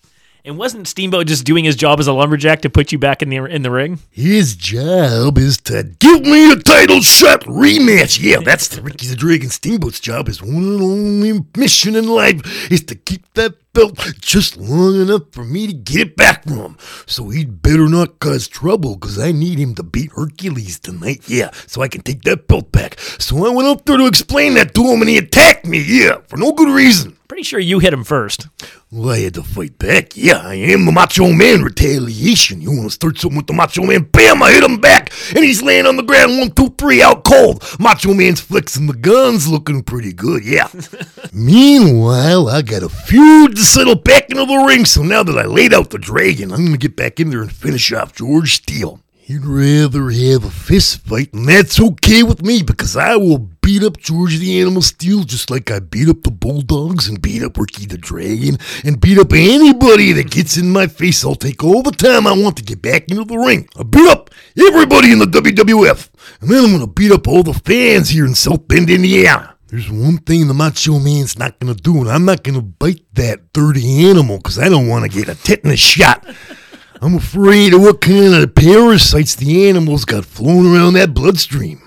[0.47, 3.27] And wasn't Steamboat just doing his job as a lumberjack to put you back in
[3.27, 3.99] the in the ring?
[4.09, 8.21] His job is to give me a title shot rematch.
[8.21, 10.27] Yeah, that's the Ricky the Dragon Steamboat's job.
[10.27, 15.23] His one and only mission in life is to keep that belt just long enough
[15.31, 16.77] for me to get it back from him.
[17.07, 21.23] So he'd better not cause trouble, because I need him to beat Hercules tonight.
[21.27, 22.97] Yeah, so I can take that belt back.
[23.19, 25.83] So I went up there to explain that to him, and he attacked me.
[25.85, 27.17] Yeah, for no good reason.
[27.27, 28.47] Pretty sure you hit him first.
[28.89, 30.15] Well, I had to fight back.
[30.15, 32.61] Yeah, I am the Macho Man retaliation.
[32.61, 34.03] You want to start something with the Macho Man?
[34.03, 34.41] Bam!
[34.41, 37.65] I hit him back, and he's laying on the ground, one, two, three, out cold.
[37.81, 40.45] Macho Man's flexing the guns, looking pretty good.
[40.45, 40.69] Yeah.
[41.33, 44.85] Meanwhile, I got a feud to settle back into the ring.
[44.85, 47.51] So now that I laid out the dragon, I'm gonna get back in there and
[47.51, 49.01] finish off George Steele.
[49.27, 53.83] He'd rather have a fist fight, and that's okay with me because I will beat
[53.83, 57.57] up George the Animal Steele just like I beat up the Bulldogs and beat up
[57.57, 61.25] Ricky the Dragon and beat up anybody that gets in my face.
[61.25, 63.67] I'll take all the time I want to get back into the ring.
[63.77, 66.07] I beat up everybody in the WWF,
[66.39, 69.57] and then I'm gonna beat up all the fans here in South Bend, Indiana.
[69.67, 73.51] There's one thing the Macho Man's not gonna do, and I'm not gonna bite that
[73.51, 76.25] dirty animal because I don't want to get a tetanus shot.
[77.01, 81.81] I'm afraid of what kind of parasites the animals got flown around that bloodstream.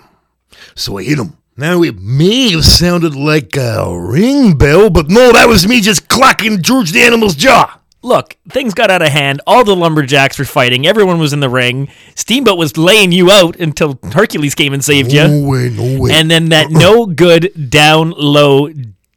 [0.74, 1.36] So I hit him.
[1.56, 6.08] Now, it may have sounded like a ring bell, but no, that was me just
[6.08, 7.80] clocking George the Animal's jaw.
[8.02, 9.42] Look, things got out of hand.
[9.46, 10.86] All the lumberjacks were fighting.
[10.86, 11.90] Everyone was in the ring.
[12.14, 15.28] Steamboat was laying you out until Hercules came and saved you.
[15.28, 16.12] No way, no way.
[16.12, 16.78] And then that uh-uh.
[16.78, 18.70] no good down low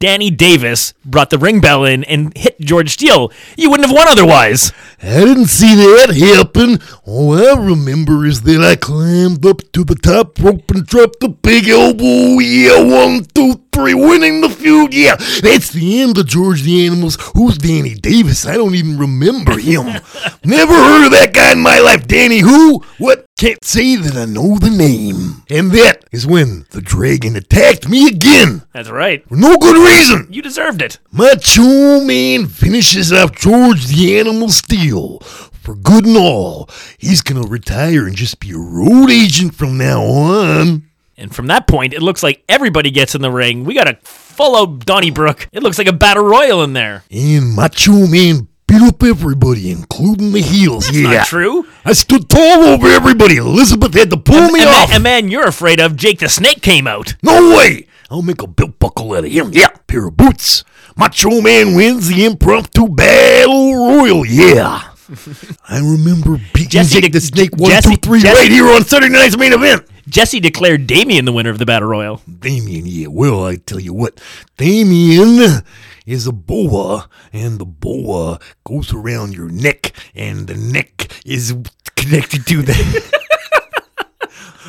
[0.04, 3.32] Danny Davis brought the ring bell in and hit George Steele.
[3.56, 4.70] You wouldn't have won otherwise.
[5.02, 6.78] I didn't see that happen.
[7.06, 11.30] All I remember is that I climbed up to the top rope and dropped the
[11.30, 12.38] big elbow.
[12.38, 14.92] Yeah, one, two, three, winning the feud.
[14.92, 17.16] Yeah, that's the end of George the Animals.
[17.32, 18.46] Who's Danny Davis?
[18.46, 19.86] I don't even remember him.
[20.44, 22.06] Never heard of that guy in my life.
[22.06, 22.84] Danny who?
[22.98, 23.24] What?
[23.44, 25.42] Can't say that I know the name.
[25.50, 28.62] And that is when the dragon attacked me again.
[28.72, 29.22] That's right.
[29.28, 30.28] For no good reason.
[30.32, 30.98] You deserved it.
[31.12, 36.70] Macho Man finishes off George the Animal Steele for good and all.
[36.96, 40.88] He's gonna retire and just be a road agent from now on.
[41.18, 43.64] And from that point, it looks like everybody gets in the ring.
[43.64, 45.50] We got a full out Donnybrook.
[45.52, 47.04] It looks like a battle royal in there.
[47.10, 50.86] And Macho Man beat up everybody, including the heels.
[50.86, 51.66] That's yeah, not true.
[51.84, 53.36] I stood tall over everybody.
[53.36, 54.90] Elizabeth had to pull me a, off.
[54.90, 57.14] man, a man you're afraid of, Jake the Snake, came out.
[57.22, 57.86] No way!
[58.10, 59.50] I'll make a belt buckle out of him.
[59.52, 60.64] Yeah, pair of boots.
[60.96, 64.24] Macho Man wins the impromptu battle royal.
[64.24, 64.82] Yeah.
[65.68, 68.66] I remember beating Jesse Jake de- the Snake one, Jesse- two, three Jesse- right here
[68.66, 69.86] on Saturday Night's main event.
[70.06, 72.20] Jesse declared Damien the winner of the battle royal.
[72.38, 74.20] Damien, yeah, well, I tell you what,
[74.56, 75.62] Damien
[76.06, 81.54] is a boa, and the boa goes around your neck, and the neck is
[81.96, 83.14] connected to the.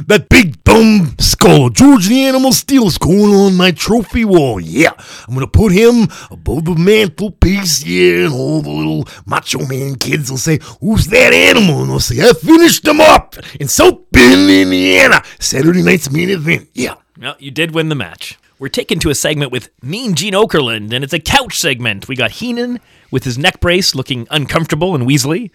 [0.07, 4.59] That big dumb skull, George the Animal Steele, is going on my trophy wall.
[4.59, 4.91] Yeah,
[5.25, 7.81] I'm gonna put him above the mantelpiece.
[7.85, 12.01] Yeah, and all the little Macho Man kids will say, "Who's that animal?" And I'll
[12.01, 16.95] say, "I finished him up in South Bend, Indiana, Saturday night's main event." Yeah.
[17.17, 18.37] Well, you did win the match.
[18.57, 22.07] We're taken to a segment with Mean Gene Okerlund, and it's a couch segment.
[22.07, 22.79] We got Heenan
[23.11, 25.51] with his neck brace looking uncomfortable and weaselly,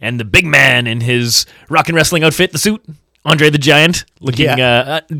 [0.00, 2.84] and the big man in his rock and wrestling outfit, the suit,
[3.24, 5.14] Andre the Giant, looking uh, uh,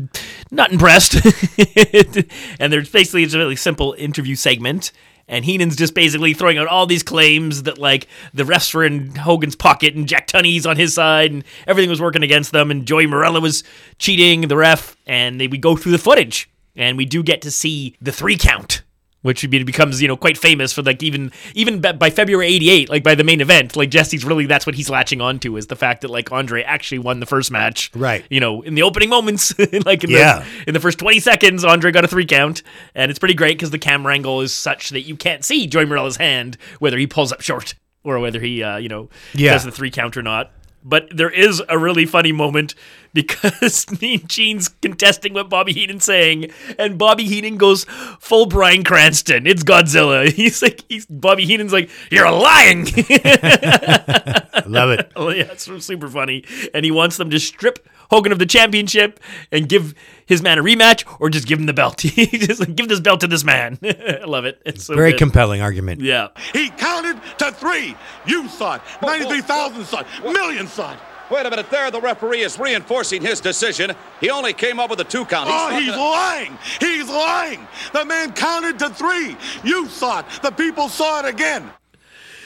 [0.51, 1.13] not impressed.
[2.59, 4.91] and there's basically it's a really simple interview segment.
[5.27, 9.15] And Heenan's just basically throwing out all these claims that like the refs were in
[9.15, 12.85] Hogan's pocket and Jack Tunney's on his side and everything was working against them and
[12.85, 13.63] Joey Marella was
[13.97, 17.51] cheating the ref and they, we go through the footage and we do get to
[17.51, 18.81] see the three count
[19.23, 23.03] which be- becomes you know quite famous for like even even by- February 88 like
[23.03, 25.75] by the main event like Jesse's really that's what he's latching on to is the
[25.75, 28.25] fact that like Andre actually won the first match Right.
[28.31, 29.53] you know in the opening moments
[29.85, 30.39] like in Yeah.
[30.39, 32.63] the in the first 20 seconds Andre got a three count
[32.95, 35.85] and it's pretty great because the camera angle is such that you can't see Joey
[35.85, 39.53] Marella's hand whether he pulls up short or whether he uh, you know Yeah.
[39.53, 40.51] does the three count or not
[40.83, 42.73] but there is a really funny moment
[43.13, 47.85] because Mean Gene's contesting what Bobby Heenan's saying, and Bobby Heenan goes
[48.19, 49.47] full Bryan Cranston.
[49.47, 50.31] It's Godzilla.
[50.41, 52.85] He's like, he's Bobby Heenan's like, you're lying.
[54.65, 55.11] Love it.
[55.15, 56.43] oh yeah, it's super funny.
[56.73, 59.19] And he wants them to strip Hogan of the championship
[59.51, 59.93] and give
[60.25, 61.97] his man a rematch, or just give him the belt.
[61.99, 63.79] just like, give this belt to this man.
[63.83, 64.61] I love it.
[64.65, 65.19] It's so Very good.
[65.19, 66.01] compelling argument.
[66.01, 66.29] Yeah.
[66.53, 67.95] He counted to three.
[68.25, 68.81] You saw it.
[69.01, 70.07] 93,000 saw it.
[70.23, 70.99] Millions saw it.
[71.31, 71.89] Wait a minute there.
[71.89, 73.93] The referee is reinforcing his decision.
[74.19, 75.49] He only came up with a two count.
[75.51, 76.57] Oh, he's gonna- lying.
[76.79, 77.67] He's lying.
[77.93, 79.37] The man counted to three.
[79.63, 80.25] You saw it.
[80.41, 81.71] The people saw it again.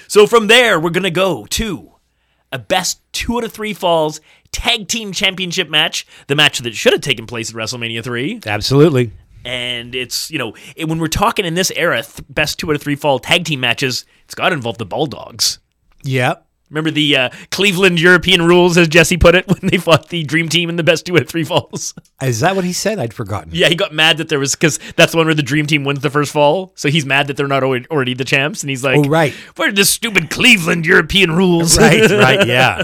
[0.08, 1.94] So from there, we're gonna go to
[2.52, 4.22] a best two out of three falls
[4.52, 8.40] tag team championship match, the match that should have taken place at WrestleMania three.
[8.46, 9.12] Absolutely.
[9.44, 12.76] And it's you know it, when we're talking in this era, th- best two out
[12.76, 15.58] of three fall tag team matches, it's got to involve the Bulldogs.
[16.04, 16.45] Yep.
[16.70, 20.50] Remember the uh, Cleveland European rules, as Jesse put it, when they fought the Dream
[20.50, 21.94] Team in the best two of three falls.
[22.22, 22.98] Is that what he said?
[23.00, 23.52] I'd forgotten.
[23.54, 25.84] Yeah, he got mad that there was because that's the one where the Dream Team
[25.84, 26.74] wins the first fall.
[26.76, 29.34] So he's mad that they're not already the champs, and he's like, Oh, right.
[29.56, 32.84] What are the stupid Cleveland European rules?" Right, right, yeah.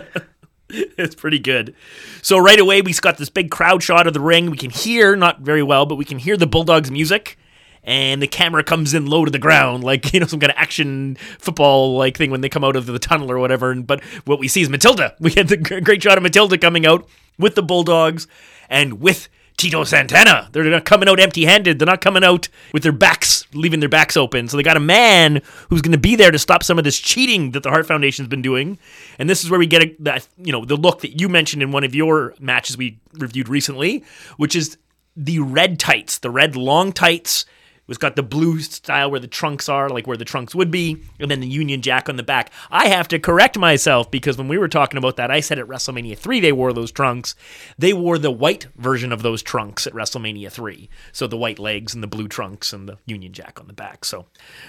[0.70, 1.74] it's pretty good.
[2.22, 4.52] So right away, we got this big crowd shot of the ring.
[4.52, 7.38] We can hear, not very well, but we can hear the Bulldogs music.
[7.84, 10.58] And the camera comes in low to the ground, like you know some kind of
[10.58, 13.72] action football like thing when they come out of the tunnel or whatever.
[13.72, 15.16] And but what we see is Matilda.
[15.22, 18.28] We get the great shot of Matilda coming out with the Bulldogs
[18.70, 19.30] and with
[19.62, 20.50] Tito Santana.
[20.52, 21.78] They're not coming out empty-handed.
[21.78, 24.48] They're not coming out with their backs, leaving their backs open.
[24.48, 26.98] So they got a man who's going to be there to stop some of this
[26.98, 28.80] cheating that the Hart Foundation's been doing.
[29.20, 31.62] And this is where we get a, that you know the look that you mentioned
[31.62, 34.04] in one of your matches we reviewed recently,
[34.38, 34.78] which is
[35.16, 37.46] the red tights, the red long tights.
[37.88, 41.02] It's got the blue style where the trunks are, like where the trunks would be,
[41.20, 42.50] and then the Union Jack on the back.
[42.70, 45.68] I have to correct myself because when we were talking about that, I said at
[45.68, 47.36] WrestleMania 3 they wore those trunks.
[47.78, 50.90] They wore the white version of those trunks at WrestleMania 3.
[51.12, 54.06] So the white legs and the blue trunks and the Union Jack on the back.
[54.06, 54.26] So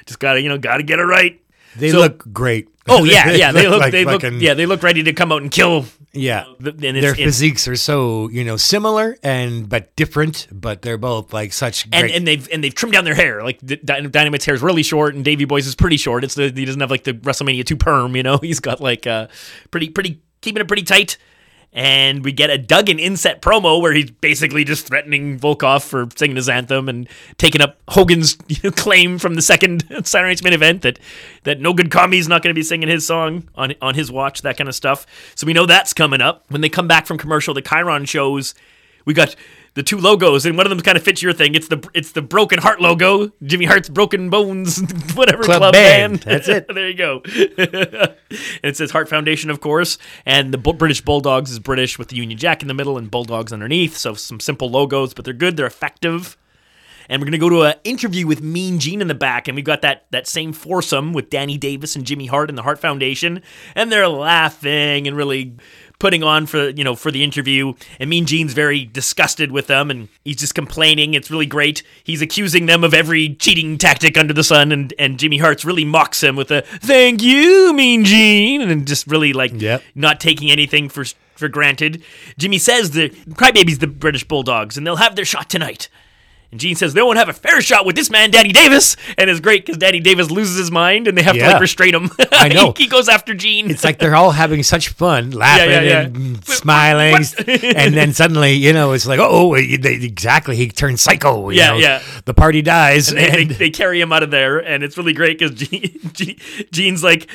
[0.07, 1.41] just gotta, you know, gotta get it right.
[1.77, 2.69] They So- look great.
[2.89, 3.53] Oh yeah, yeah.
[3.53, 5.87] They look, like they look, fucking- yeah, they look ready to come out and kill.
[6.13, 6.45] Yeah.
[6.61, 11.33] The- and Their physiques are so, you know, similar and but different, but they're both
[11.33, 13.43] like such and great and they've and they've trimmed down their hair.
[13.43, 16.25] Like Dynamite's hair is really short, and Davey Boy's is pretty short.
[16.25, 18.17] It's the he doesn't have like the WrestleMania two perm.
[18.17, 19.29] You know, he's got like uh
[19.71, 21.17] pretty pretty keeping it pretty tight.
[21.75, 26.37] And we get a Duggan inset promo where he's basically just threatening Volkoff for singing
[26.37, 27.09] his anthem and
[27.39, 30.99] taking up Hogan's you know, claim from the second Saturday Night's main event that
[31.45, 34.43] that no good commie's not going to be singing his song on on his watch,
[34.43, 35.07] that kind of stuff.
[35.35, 36.45] So we know that's coming up.
[36.49, 38.55] When they come back from commercial, the chyron shows
[39.05, 39.35] we got
[39.75, 41.55] the two logos, and one of them kind of fits your thing.
[41.55, 44.81] It's the it's the Broken Heart logo, Jimmy Hart's Broken Bones,
[45.15, 46.25] whatever Club club, band.
[46.25, 46.45] band.
[46.45, 46.67] That's it.
[46.75, 47.23] there you go.
[47.25, 52.39] it says Hart Foundation, of course, and the British Bulldogs is British with the Union
[52.39, 53.97] Jack in the middle and Bulldogs underneath.
[53.97, 55.57] So some simple logos, but they're good.
[55.57, 56.37] They're effective.
[57.09, 59.65] And we're gonna go to an interview with Mean Gene in the back, and we've
[59.65, 63.43] got that that same foursome with Danny Davis and Jimmy Hart and the Hart Foundation,
[63.75, 65.57] and they're laughing and really
[66.03, 67.73] putting on for you know for the interview.
[68.01, 71.15] And Mean Gene's very disgusted with them, and he's just complaining.
[71.15, 71.85] It's really great.
[72.03, 75.85] He's accusing them of every cheating tactic under the sun, and and Jimmy Hart's really
[75.85, 79.83] mocks him with a "Thank you, Mean Gene," and just really like Yep.
[79.95, 81.05] not taking anything for
[81.37, 82.03] for granted.
[82.37, 85.89] Jimmy says the Crybaby's the British Bulldogs, and they'll have their shot tonight.
[86.53, 89.31] And Gene says they won't have a fair shot with this man, Danny Davis, and
[89.31, 92.11] it's great because Danny Davis loses his mind, and they have to like restrain him.
[92.31, 92.75] I know.
[92.77, 93.71] he, he goes after Gene.
[93.71, 96.01] It's like they're all having such fun, laughing yeah, yeah.
[96.03, 101.49] and smiling, and then suddenly, you know, it's like, oh, they, exactly, he turns psycho.
[101.49, 102.03] you Yeah, know, yeah.
[102.27, 104.99] The party dies, and they, they, and they carry him out of there, and it's
[104.99, 106.37] really great because Gene, Gene,
[106.71, 107.29] Gene's like.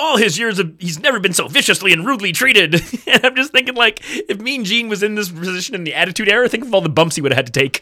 [0.00, 2.74] All his years of he's never been so viciously and rudely treated.
[3.08, 6.28] and I'm just thinking like if Mean Gene was in this position in the Attitude
[6.28, 7.80] Era, think of all the bumps he would have had to take.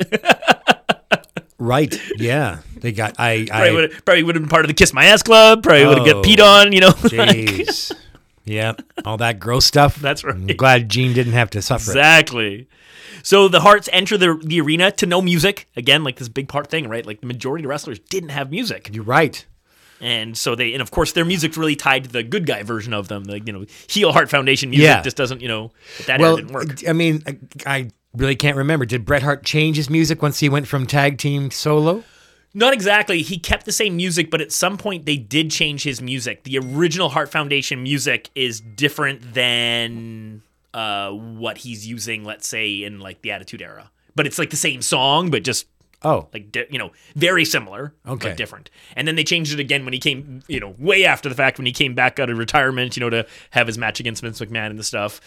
[1.58, 3.14] Right, yeah, they got.
[3.18, 5.62] I, probably I, would probably would have been part of the Kiss My Ass Club.
[5.62, 6.72] Probably would have Oh, got peed on.
[6.72, 7.92] You know, like- jeez,
[8.44, 8.74] yeah,
[9.04, 9.96] all that gross stuff.
[10.00, 10.34] That's right.
[10.34, 11.90] I'm glad Gene didn't have to suffer.
[11.90, 12.68] Exactly.
[13.22, 16.68] So the Harts enter the the arena to no music again, like this big part
[16.68, 17.04] thing, right?
[17.06, 19.44] Like the majority of wrestlers didn't have music, You're right.
[20.00, 22.92] and so they and of course their music's really tied to the good guy version
[22.92, 24.84] of them, the you know heel Hart Foundation music.
[24.84, 25.00] Yeah.
[25.02, 25.72] just doesn't you know
[26.06, 26.86] that Well, didn't work.
[26.86, 28.84] I mean, I, I really can't remember.
[28.86, 32.04] Did Bret Hart change his music once he went from tag team solo?
[32.54, 33.20] Not exactly.
[33.22, 36.44] He kept the same music, but at some point they did change his music.
[36.44, 42.98] The original Hart Foundation music is different than uh, what he's using, let's say, in
[43.00, 43.90] like the Attitude Era.
[44.14, 45.66] But it's like the same song, but just
[46.02, 48.28] Oh, like di- you know very similar Okay.
[48.28, 51.30] but different and then they changed it again when he came you know way after
[51.30, 53.98] the fact when he came back out of retirement you know to have his match
[53.98, 55.22] against Vince McMahon and the stuff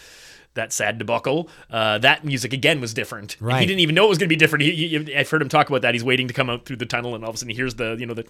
[0.54, 3.60] that sad debacle uh, that music again was different And Right.
[3.60, 5.48] he didn't even know it was going to be different he, he- I've heard him
[5.48, 7.38] talk about that he's waiting to come out through the tunnel and all of a
[7.38, 8.24] sudden he hears the you know the?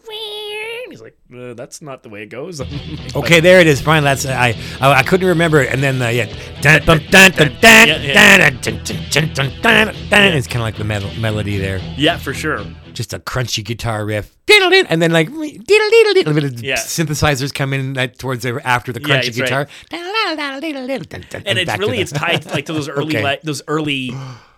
[0.90, 2.60] He's like, uh, that's not the way it goes.
[3.14, 3.80] Okay, there it is.
[3.80, 4.56] Fine, that's I.
[4.80, 6.26] I, I couldn't remember it, and then uh, yeah,
[6.62, 8.50] dun, dun, dun, dun, dun, Yeah, yeah.
[8.50, 10.32] dun, dun, dun, dun, dun, dun, dun.
[10.36, 12.64] It's kind of like the mel- melody there, yeah, for sure.
[12.94, 14.34] Just a crunchy guitar riff,
[14.88, 16.76] and then like diddle-diddle-diddle, bit of Yeah.
[16.76, 19.34] synthesizers come in towards the, after the Yeah, crunchy right.
[19.34, 19.68] guitar,
[21.46, 23.24] and it's really it's tied like to those early Okay.
[23.24, 24.12] li- those early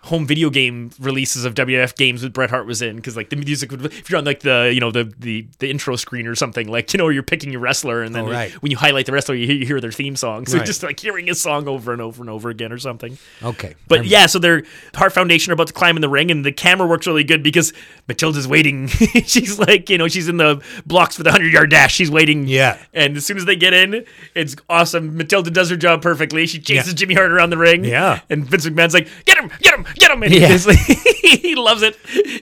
[0.05, 3.37] home video game releases of WF games that Bret Hart was in because like the
[3.37, 6.35] music would if you're on like the you know the the, the intro screen or
[6.35, 8.51] something like you know you're picking your wrestler and then Oh, right.
[8.63, 10.67] when you highlight the wrestler you hear, you hear their theme song so Right.
[10.67, 13.17] just like hearing his song over and over and over again or something.
[13.43, 14.65] Okay, But yeah, so their
[14.95, 17.43] Hart Foundation are about to climb in the ring, and the camera works really good
[17.43, 17.73] because
[18.09, 18.87] Matilda's waiting.
[19.25, 21.95] she's like, you know, she's in the blocks for the hundred yard dash.
[21.95, 22.47] She's waiting.
[22.49, 22.79] Yeah.
[22.93, 24.05] And as soon as they get in,
[24.35, 25.17] it's awesome.
[25.17, 26.47] Matilda does her job perfectly.
[26.47, 26.97] She chases Yeah.
[26.97, 27.85] Jimmy Hart around the ring.
[27.85, 28.21] Yeah.
[28.29, 30.23] And Vince McMahon's like, get him, get him, get him.
[30.23, 30.59] And Yeah.
[30.67, 30.79] like-
[31.23, 31.97] he loves it.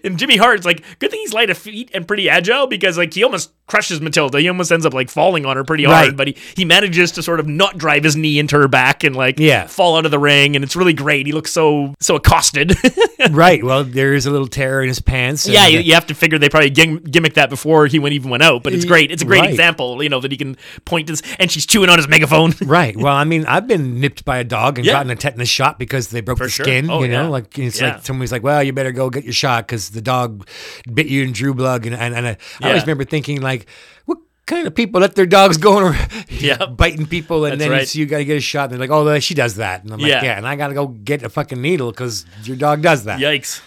[0.04, 3.14] And Jimmy Hart's like, good thing he's light of feet and pretty agile because like
[3.14, 4.40] he almost crushes Matilda.
[4.40, 6.16] He almost ends up like falling on her pretty hard, Right.
[6.16, 9.14] but he, he manages to sort of not drive his knee into her back and
[9.14, 9.66] like Yeah.
[9.66, 10.56] fall out of the ring.
[10.56, 11.26] And it's really great.
[11.26, 12.74] He looks so so accosted.
[13.30, 13.62] right.
[13.62, 15.46] Well, there is a little tear in his pants.
[15.46, 18.30] yeah, you, you have to figure they probably gim- gimmick that before he went even
[18.30, 18.62] went out.
[18.62, 19.10] But it's great.
[19.10, 19.50] It's a great Right.
[19.50, 21.12] example, you know, that he can point to.
[21.14, 22.54] This, and she's chewing on his megaphone.
[22.70, 22.96] Right.
[22.96, 24.92] Well, I mean, I've been nipped by a dog and Yeah.
[24.94, 26.64] gotten a tetanus shot because they broke For the sure.
[26.64, 26.88] skin.
[26.90, 27.28] Oh, you know, yeah.
[27.28, 27.94] like it's Yeah.
[27.94, 30.46] like somebody's like, "Well, you better go get your shot because the dog
[30.92, 33.66] bit you and drew blood." And and, and I, I always remember thinking like,
[34.06, 35.96] "What kind of people let their dogs go and
[36.30, 36.66] Yeah.
[36.66, 37.82] biting people?" And That's then right.
[37.82, 38.64] it's, you got to get a shot.
[38.64, 40.22] And they're like, "Oh, she does that." And I'm like, Yeah.
[40.24, 43.20] "Yeah," and I got to go get a fucking needle because your dog does that.
[43.20, 43.60] Yikes.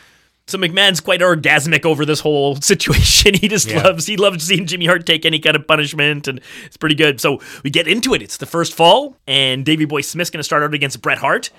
[0.46, 3.34] So McMahon's quite orgasmic over this whole situation.
[3.34, 3.82] He just Yeah.
[3.82, 7.22] loves he loves seeing Jimmy Hart take any kind of punishment, and it's pretty good.
[7.22, 8.22] So we get into it.
[8.22, 11.50] It's the first fall, and Davey Boy Smith's going to start out against Bret Hart.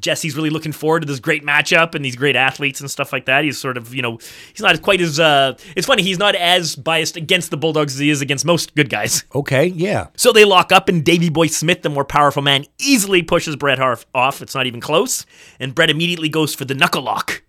[0.00, 3.26] Jesse's really looking forward to this great matchup and these great athletes and stuff like
[3.26, 3.44] that.
[3.44, 4.18] He's sort of, you know,
[4.52, 5.18] he's not quite as.
[5.18, 8.74] Uh, it's funny, he's not as biased against the Bulldogs as he is against most
[8.74, 9.24] good guys.
[9.36, 9.66] Okay.
[9.66, 10.06] Yeah.
[10.16, 13.78] So they lock up, and Davy Boy Smith, the more powerful man, easily pushes Bret
[13.78, 14.40] Hart off.
[14.40, 15.26] It's not even close.
[15.60, 17.42] And Bret immediately goes for the knuckle lock.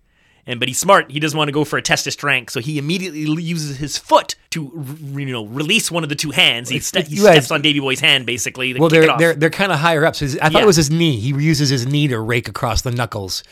[0.48, 1.10] And but he's smart.
[1.12, 3.98] He doesn't want to go for a test of strength, so he immediately uses his
[3.98, 4.72] foot to,
[5.14, 6.70] you know, release one of the two hands.
[6.70, 8.72] He, ste- he steps on Davy Boy's hand, basically.
[8.72, 10.16] Well, they're they're they're kind of higher up.
[10.16, 10.62] So his- I thought Yeah.
[10.62, 11.20] it was his knee.
[11.20, 13.44] He uses his knee to rake across the knuckles.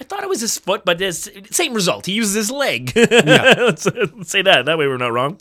[0.00, 2.06] I thought it was his foot, but it's same result.
[2.06, 2.92] He uses his leg.
[2.94, 4.66] let's, let's say that.
[4.66, 5.40] That way we're not wrong.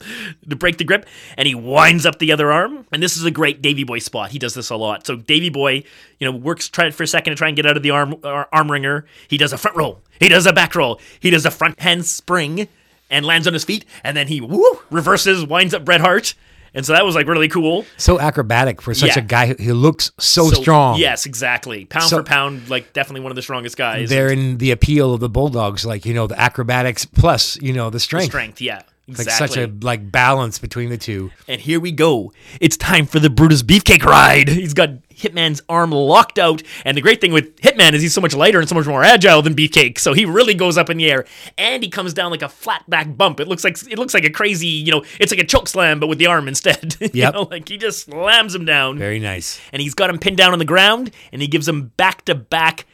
[0.49, 1.05] To break the grip,
[1.37, 2.87] and he winds up the other arm.
[2.91, 4.31] And this is a great Davy Boy spot.
[4.31, 5.05] He does this a lot.
[5.05, 5.83] So Davy Boy,
[6.19, 8.15] you know, works try for a second to try and get out of the arm
[8.23, 9.05] ar- arm wringer.
[9.27, 10.01] He does a front roll.
[10.19, 10.99] He does a back roll.
[11.19, 12.67] He does a front hand spring
[13.09, 13.85] and lands on his feet.
[14.03, 16.33] And then he woo, reverses, winds up Bret Hart.
[16.77, 17.85] And so that was like really cool.
[17.97, 19.23] So acrobatic for such Yeah.
[19.23, 20.99] a guy who he looks so, strong.
[20.99, 21.85] Yes, exactly.
[21.85, 24.09] Pound So- for pound, like definitely one of the strongest guys.
[24.09, 27.89] They're in the appeal of the Bulldogs, like you know the acrobatics plus you know
[27.89, 28.27] the strength.
[28.27, 28.83] strength, yeah.
[29.09, 29.31] Exactly.
[29.31, 31.31] Like such a like balance between the two.
[31.47, 32.31] And here we go.
[32.61, 34.49] It's time for the Brutus Beefcake ride.
[34.49, 36.61] He's got Hitman's arm locked out.
[36.85, 39.03] And the great thing with Hitman is he's so much lighter and so much more
[39.03, 39.97] agile than Beefcake.
[39.99, 41.25] So he really goes up in the air.
[41.57, 43.39] And he comes down like a flat back bump.
[43.39, 45.99] It looks like it looks like a crazy, you know, it's like a choke slam,
[45.99, 46.95] but with the arm instead.
[47.01, 47.33] you Yep.
[47.33, 48.97] know, like he just slams him down.
[48.97, 49.59] Very nice.
[49.73, 52.35] And he's got him pinned down on the ground, and he gives him back to
[52.35, 52.85] back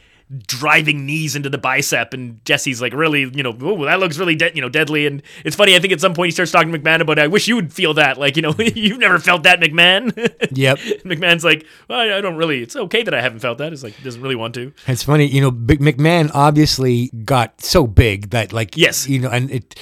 [0.48, 4.36] driving knees into the bicep and Jesse's like really you know oh that looks really
[4.36, 6.72] de- you know deadly and it's funny I think at some point he starts talking
[6.72, 9.44] to McMahon about I wish you would feel that like you know you've never felt
[9.44, 10.12] that McMahon
[10.52, 10.78] Yep.
[11.06, 14.02] McMahon's like well, I don't really it's okay that I haven't felt that it's like
[14.04, 15.52] doesn't really want to It's funny, you know.
[15.52, 19.08] McMahon obviously got so big that, like, Yes.
[19.08, 19.76] you know, and it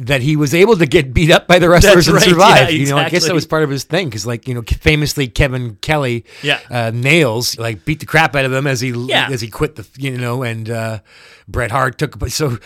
[0.00, 2.70] that he was able to get beat up by the wrestlers That's and right, survive.
[2.70, 4.62] yeah, You know, I guess that was part of his thing because, like, you know,
[4.62, 6.60] famously Kevin Kelly, Yeah.
[6.70, 9.28] uh, nails like beat the crap out of them as he Yeah.
[9.30, 10.98] as he quit the, you know, and uh,
[11.46, 12.28] Bret Hart took.
[12.28, 12.58] So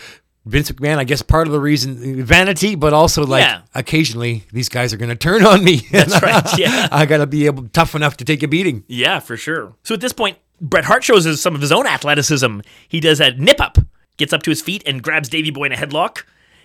[0.45, 3.61] Vince McMahon, I guess, part of the reason vanity, but also like Yeah.
[3.75, 5.77] occasionally these guys are going to turn on me.
[5.91, 6.87] That's right, yeah.
[6.91, 8.83] I got to be able tough enough to take a beating.
[8.87, 9.75] Yeah, for sure.
[9.83, 12.59] So at this point, Bret Hart shows us some of his own athleticism.
[12.87, 13.77] He does a nip up,
[14.17, 16.23] gets up to his feet, and grabs Davy Boy in a headlock.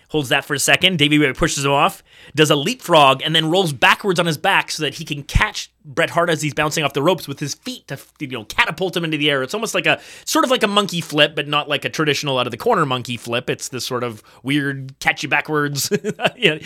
[0.09, 0.97] Holds that for a second.
[0.97, 2.03] Davy Boy pushes him off,
[2.35, 5.71] does a leapfrog, and then rolls backwards on his back so that he can catch
[5.85, 8.97] Bret Hart as he's bouncing off the ropes with his feet to you know catapult
[8.97, 9.43] him into the air.
[9.43, 12.39] It's almost like a sort of like a monkey flip, but not like a traditional
[12.39, 13.51] out of the corner monkey flip.
[13.51, 15.91] It's this sort of weird catch you backwards.
[16.35, 16.57] yeah,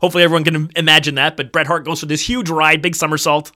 [0.00, 1.36] hopefully everyone can imagine that.
[1.36, 3.52] But Bret Hart goes for this huge ride, big somersault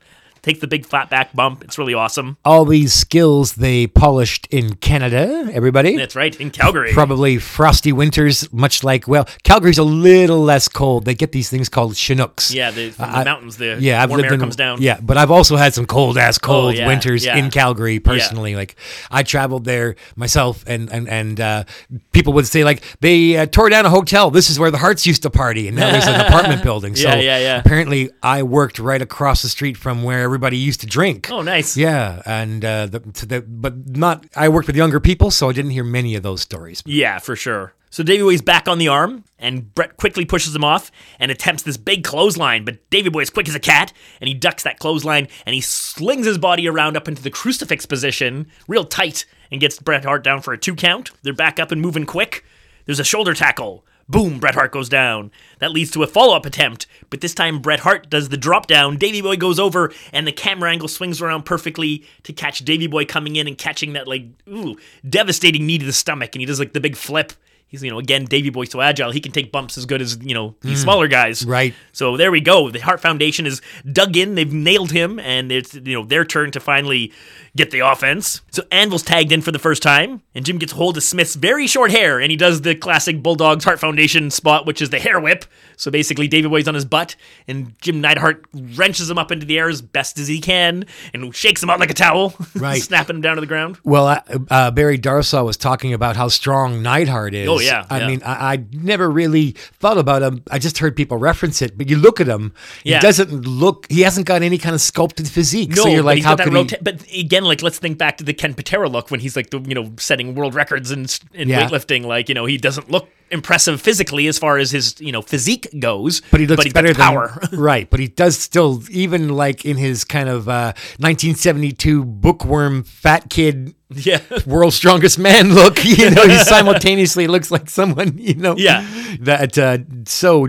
[0.47, 1.62] takes the big flat back bump.
[1.64, 2.36] It's really awesome.
[2.44, 5.97] All these skills they polished in Canada, everybody.
[5.97, 6.93] That's right, in Calgary.
[6.93, 11.05] Probably frosty winters, much like, well, Calgary's a little less cold.
[11.05, 12.55] They get these things called Chinooks.
[12.55, 14.78] Yeah, the, the I- mountains, the yeah, I've warm lived air in, comes down.
[14.78, 17.36] Oh, Yeah, but I've also had some cold ass cold yeah, winters yeah.
[17.36, 18.55] in Calgary personally.
[18.55, 18.77] Like
[19.10, 21.64] I traveled there myself, and and and uh,
[22.12, 24.31] people would say like they uh, tore down a hotel.
[24.31, 26.94] This is where the Harts used to party, and now there's an apartment building.
[26.94, 27.59] So Yeah, yeah, yeah.
[27.59, 31.30] apparently, I worked right across the street from where everybody used to drink.
[31.30, 31.78] Oh, nice.
[31.78, 34.26] Yeah, and uh, the, to the but not.
[34.36, 36.82] I worked with younger people, so I didn't hear many of those stories.
[36.84, 37.72] Yeah, for sure.
[37.88, 41.62] So Davy Boy's back on the arm, and Bret quickly pushes him off and attempts
[41.62, 42.66] this big clothesline.
[42.66, 45.62] But Davy Boy is quick as a cat, and he ducks that clothesline and he
[45.62, 50.22] slings his body around up into the crucifix position, real tight, and gets Bret Hart
[50.22, 51.12] down for a two count.
[51.22, 52.44] They're back up and moving quick.
[52.84, 53.86] There's a shoulder tackle.
[54.08, 55.32] Boom, Bret Hart goes down.
[55.58, 58.68] That leads to a follow up attempt, but this time Bret Hart does the drop
[58.68, 58.96] down.
[58.96, 63.04] Davy Boy goes over, and the camera angle swings around perfectly to catch Davy Boy
[63.04, 64.76] coming in and catching that, like, ooh,
[65.08, 66.34] devastating knee to the stomach.
[66.34, 67.32] And he does, like, the big flip.
[67.68, 70.18] He's, you know, again, Davy Boy so agile, he can take bumps as good as,
[70.22, 70.84] you know, these hmm.
[70.84, 71.44] smaller guys.
[71.44, 71.74] right.
[71.90, 72.70] So there we go.
[72.70, 73.60] The Hart Foundation is
[73.90, 74.36] dug in.
[74.36, 77.12] They've nailed him, and it's you know their turn to finally
[77.56, 78.42] get the offense.
[78.50, 81.66] So Anvil's tagged in for the first time, and Jim gets hold of Smith's very
[81.66, 85.18] short hair, and he does the classic Bulldogs Hart Foundation spot, which is the hair
[85.18, 85.44] whip.
[85.76, 87.16] So basically, David Boy's on his butt,
[87.48, 91.34] and Jim Neidhart wrenches him up into the air as best as he can, and
[91.34, 92.80] shakes him out like a towel, Right.
[92.82, 93.78] snapping him down to the ground.
[93.84, 94.20] Well, uh,
[94.50, 97.48] uh, Barry Darsow was talking about how strong Neidhart is.
[97.48, 98.06] Oh, yeah, I yeah.
[98.06, 100.42] mean, I, I never really thought about him.
[100.50, 101.76] I just heard people reference it.
[101.76, 102.54] But you look at him,
[102.84, 102.96] Yeah.
[102.96, 103.86] he doesn't look.
[103.90, 105.70] He hasn't got any kind of sculpted physique.
[105.70, 106.76] No, so you're like, he's how got that could he?
[106.80, 109.60] But again, like let's think back to the Ken Patera look when he's like the
[109.60, 111.68] you know setting world records in, in Yeah.
[111.68, 112.05] weightlifting.
[112.05, 115.66] Like you know he doesn't look impressive physically as far as his you know physique
[115.81, 116.20] goes.
[116.31, 117.39] but he looks he's got better the power.
[117.51, 117.89] than right.
[117.90, 123.74] But he does still, even like in his kind of uh, 1972 bookworm fat kid.
[123.90, 128.85] yeah, World's strongest man look, you know, he simultaneously looks like someone, you know, Yeah.
[129.20, 130.47] that uh, so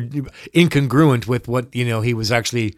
[0.56, 2.76] incongruent with what you know he was actually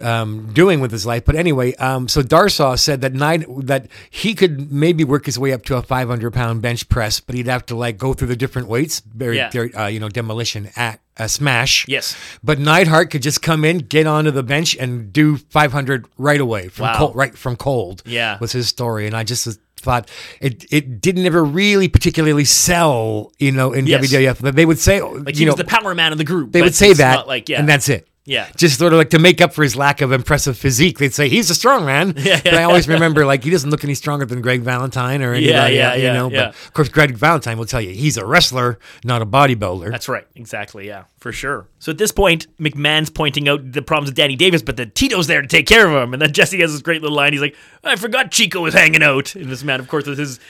[0.00, 1.24] um, doing with his life.
[1.24, 5.52] But anyway, um, so Darsow said that nine that he could maybe work his way
[5.52, 8.36] up to a 500 pound bench press, but he'd have to like go through the
[8.36, 9.50] different weights, very, Yeah.
[9.50, 11.86] very, uh, you know, demolition, act, uh, smash.
[11.88, 12.16] Yes.
[12.42, 16.68] But Neidhart could just come in, get onto the bench, and do 500 right away
[16.68, 16.96] from Wow.
[16.98, 18.02] cold, right from cold.
[18.06, 18.38] Yeah.
[18.40, 19.46] was his story, and I just
[19.76, 20.08] thought
[20.40, 24.00] it it didn't ever really particularly sell, you know, in Yes.
[24.00, 24.40] WWF.
[24.40, 26.52] But they would say, like you he know, was the power man of the group.
[26.52, 28.06] they would say that, like yeah, and that's it.
[28.24, 28.48] Yeah.
[28.56, 31.28] Just sort of like to make up for his lack of impressive physique, they'd say
[31.28, 32.14] he's a strong man.
[32.22, 35.34] Yeah, But I always remember like he doesn't look any stronger than Greg Valentine or
[35.34, 36.30] anybody, yeah, you yeah, know.
[36.30, 36.46] yeah.
[36.46, 39.90] But of course, Greg Valentine will tell you he's a wrestler, not a bodybuilder.
[39.90, 40.24] That's right.
[40.36, 40.86] Exactly.
[40.86, 41.66] Yeah, for sure.
[41.80, 45.26] So at this point, McMahon's pointing out the problems with Danny Davis, but then Tito's
[45.26, 46.12] there to take care of him.
[46.12, 47.32] And then Jesse has this great little line.
[47.32, 49.34] He's like, I forgot Chico was hanging out.
[49.34, 50.40] And this man, of course, is his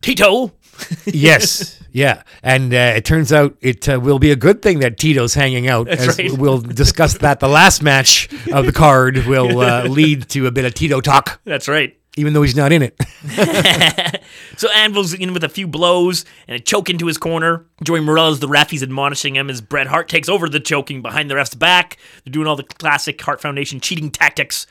[0.00, 0.52] Tito.
[1.06, 4.98] yes, yeah, and uh, it turns out it uh, will be a good thing that
[4.98, 5.86] Tito's hanging out.
[5.86, 6.32] That's as right.
[6.36, 7.40] We'll discuss that.
[7.40, 11.40] The last match of the card will uh, lead to a bit of Tito talk,
[11.44, 11.98] That's right.
[12.16, 13.00] even though he's not in it.
[14.56, 17.66] So Anvil's in with a few blows and a choke into his corner.
[17.84, 18.70] Joey Marella's the ref.
[18.70, 21.98] He's admonishing him as Bret Hart takes over the choking behind the ref's back.
[22.24, 24.66] They're doing all the classic Hart Foundation cheating tactics.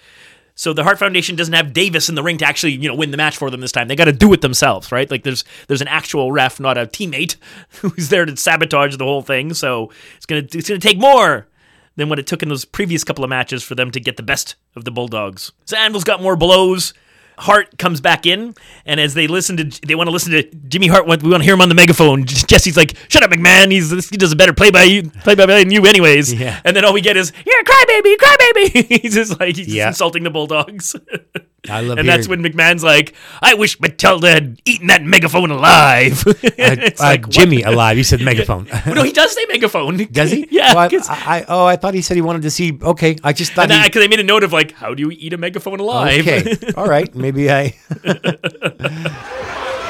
[0.55, 3.11] So the Hart Foundation doesn't have Davis in the ring to actually, you know, win
[3.11, 3.87] the match for them this time.
[3.87, 5.09] They got to do it themselves, right?
[5.11, 7.35] Like there's there's an actual ref, not a teammate,
[7.81, 9.53] who's there to sabotage the whole thing.
[9.53, 11.47] So it's gonna it's gonna take more
[11.95, 14.23] than what it took in those previous couple of matches for them to get the
[14.23, 15.51] best of the Bulldogs.
[15.65, 16.93] So Anvil's got more blows.
[17.37, 18.55] Hart comes back in,
[18.85, 21.05] and as they listen to, they want to listen to Jimmy Hart.
[21.05, 22.25] We want to hear him on the megaphone.
[22.25, 23.71] Jesse's like, "Shut up, McMahon.
[23.71, 26.61] He's he does a better play by you, play by than you, anyways." Yeah.
[26.63, 29.87] And then all we get is, "You're a crybaby, crybaby." he's just like he's just
[29.87, 30.95] insulting the Bulldogs.
[31.69, 36.23] I love and that's when McMahon's like, "I wish Matilda had eaten that megaphone alive."
[36.57, 37.31] It's uh, like, what?
[37.31, 37.97] Jimmy alive.
[37.97, 38.67] You said megaphone.
[38.87, 39.97] no, he does say megaphone.
[40.11, 40.47] Does he?
[40.51, 40.73] yeah.
[40.73, 42.77] Well, 'cause- I, I, oh, I thought he said he wanted to see.
[42.81, 43.69] Okay, I just thought.
[43.71, 45.79] and he, because they made a note of like, how do you eat a megaphone
[45.79, 46.19] alive?
[46.27, 47.13] okay, all right.
[47.15, 47.75] Maybe I.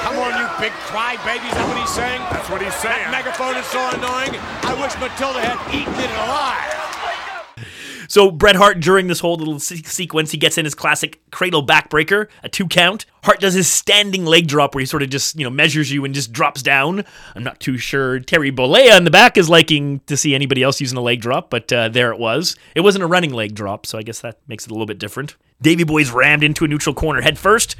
[0.05, 1.41] Come on, you big crybaby.
[1.49, 2.21] Is that what he's saying?
[2.31, 3.09] That's what he's saying.
[3.09, 4.37] That megaphone is so annoying.
[4.63, 6.74] I wish Matilda had eaten it alive.
[8.07, 11.65] So Bret Hart, during this whole little se- sequence, he gets in his classic cradle
[11.65, 13.05] backbreaker, a two count.
[13.23, 16.05] Hart does his standing leg drop where he sort of just you know measures you
[16.05, 17.03] and just drops down.
[17.35, 20.79] I'm not too sure Terry Bollea in the back is liking to see anybody else
[20.79, 22.55] using a leg drop, but uh, there it was.
[22.75, 24.99] It wasn't a running leg drop, so I guess that makes it a little bit
[24.99, 25.35] different.
[25.61, 27.75] Davy Boy's rammed into a neutral corner head first,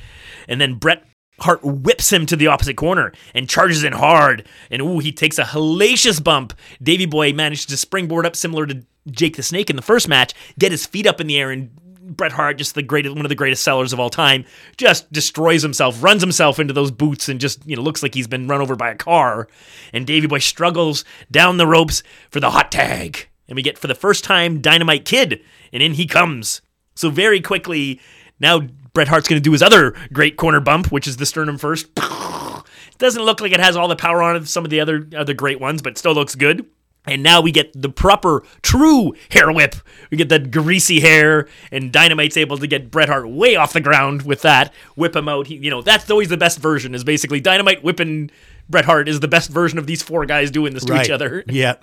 [0.48, 1.04] and then Bret
[1.40, 4.48] Hart whips him to the opposite corner and charges in hard.
[4.72, 6.54] And ooh, he takes a hellacious bump.
[6.82, 10.34] Davy Boy managed to springboard up similar to Jake the Snake in the first match,
[10.58, 11.70] get his feet up in the air and
[12.06, 14.46] Bret Hart, just the greatest, one of the greatest sellers of all time,
[14.78, 18.28] just destroys himself, runs himself into those boots, and just you know looks like he's
[18.28, 19.48] been run over by a car.
[19.92, 23.88] And Davy Boy struggles down the ropes for the hot tag, and we get for
[23.88, 25.42] the first time Dynamite Kid,
[25.74, 26.62] and in he comes.
[26.96, 28.00] So very quickly
[28.40, 31.58] now Bret Hart's going to do his other great corner bump, which is the sternum
[31.58, 31.88] first.
[32.98, 35.34] Doesn't look like it has all the power on it some of the other other
[35.34, 36.66] great ones, but still looks good.
[37.08, 39.76] And now we get the proper, true hair whip.
[40.10, 43.82] We get that greasy hair, and Dynamite's able to get Bret Hart way off the
[43.82, 44.74] ground with that.
[44.96, 45.48] Whip him out.
[45.48, 46.96] He, you know, that's always the best version.
[46.96, 48.32] Is basically Dynamite whipping
[48.70, 51.44] Bret Hart is the best version of these four guys doing this to each other.
[51.56, 51.76] Yeah.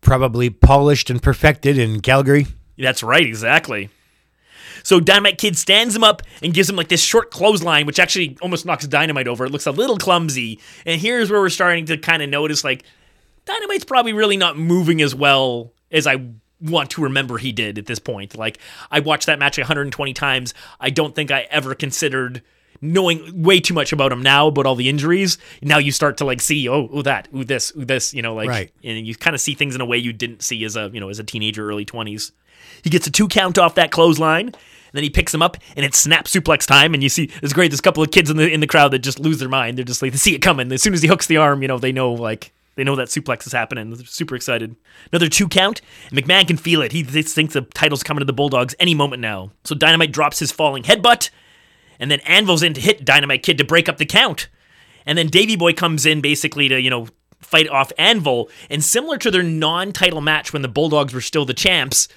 [0.00, 2.46] Probably polished and perfected in Calgary.
[2.76, 3.88] That's right, exactly.
[4.82, 8.36] So Dynamite Kid stands him up and gives him like this short clothesline, which actually
[8.42, 9.44] almost knocks Dynamite over.
[9.44, 10.58] It looks a little clumsy.
[10.84, 12.84] And here's where we're starting to kind of notice like
[13.46, 16.24] Dynamite's probably really not moving as well as I
[16.60, 18.36] want to remember he did at this point.
[18.36, 18.58] Like
[18.90, 20.54] I watched that match 120 times.
[20.80, 22.42] I don't think I ever considered
[22.80, 25.38] knowing way too much about him now about all the injuries.
[25.62, 28.34] Now you start to like see, oh, ooh, that, ooh, this, ooh, this, you know,
[28.34, 28.72] like, Right.
[28.82, 31.00] and you kind of see things in a way you didn't see as a, you
[31.00, 32.32] know, as a teenager, early 20s.
[32.82, 34.46] He gets a two count off that clothesline.
[34.48, 36.92] And then he picks him up, and it's snap suplex time.
[36.92, 37.70] And you see, it's great.
[37.70, 39.78] There's a couple of kids in the in the crowd that just lose their mind.
[39.78, 40.70] They're just like, they see it coming.
[40.70, 43.08] As soon as he hooks the arm, you know, they know like they know that
[43.08, 43.90] suplex is happening.
[43.90, 44.76] They're super excited.
[45.12, 45.80] Another two count.
[46.10, 46.92] McMahon can feel it.
[46.92, 49.52] He th- thinks the title's coming to the Bulldogs any moment now.
[49.64, 51.30] So Dynamite drops his falling headbutt,
[52.00, 54.48] and then Anvil's in to hit Dynamite Kid to break up the count.
[55.04, 57.08] And then Davy Boy comes in basically to, you know,
[57.40, 58.48] fight off Anvil.
[58.70, 62.08] And similar to their non title match when the Bulldogs were still the champs,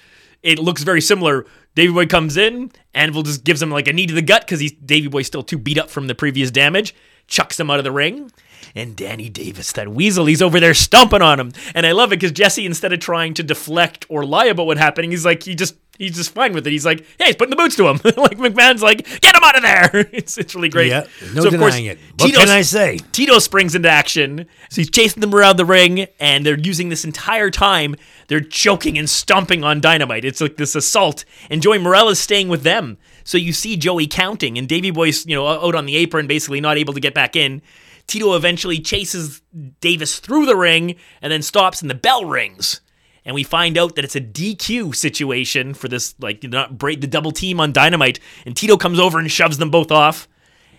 [0.42, 1.46] it looks very similar.
[1.74, 4.60] Davy Boy comes in, Anvil just gives him like a knee to the gut because
[4.60, 6.94] he's Davy Boy's still too beat up from the previous damage,
[7.26, 8.30] chucks him out of the ring.
[8.76, 11.52] And Danny Davis, that weasel, he's over there stomping on him.
[11.74, 14.76] And I love it because Jesse, instead of trying to deflect or lie about what
[14.76, 16.70] happening, he's like, he just he's just fine with it.
[16.72, 17.96] He's like, yeah, he's putting the boots to him.
[18.04, 19.90] like McMahon's like, get him out of there.
[20.12, 20.88] it's it's really great.
[20.88, 21.98] Yeah, no So, of course, denying it.
[22.18, 22.98] What Tito's- can I say?
[23.12, 24.46] Tito springs into action.
[24.68, 27.96] So he's chasing them around the ring, and they're using this entire time.
[28.28, 30.26] They're choking and stomping on Dynamite.
[30.26, 32.98] It's like this assault, and Joey Morel is staying with them.
[33.24, 36.60] So you see Joey counting, and Davy Boy's you know out on the apron, basically
[36.60, 37.62] not able to get back in.
[38.06, 39.42] Tito eventually chases
[39.80, 42.80] Davis through the ring, and then stops, and the bell rings.
[43.24, 47.08] And we find out that it's a DQ situation for this, like, not break the
[47.08, 48.20] double team on Dynamite.
[48.44, 50.28] And Tito comes over and shoves them both off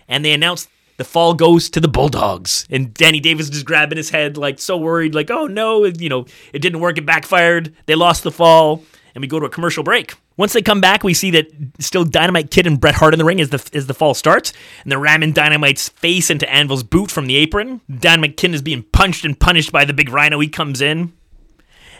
[0.08, 2.66] and they announce the fall goes to the Bulldogs.
[2.70, 6.26] And Danny Davis is grabbing his head, like so worried, like, oh no, you know,
[6.52, 7.72] it didn't work, it backfired.
[7.86, 8.82] They lost the fall,
[9.14, 10.14] and we go to a commercial break.
[10.36, 11.48] Once they come back, we see that
[11.80, 14.52] still Dynamite Kid and Bret Hart in the ring as the as the fall starts,
[14.82, 17.80] and they're ramming Dynamite's face into Anvil's boot from the apron.
[17.88, 20.38] Dynamite Kid is being punched and punished by the big Rhino.
[20.40, 21.12] He comes in,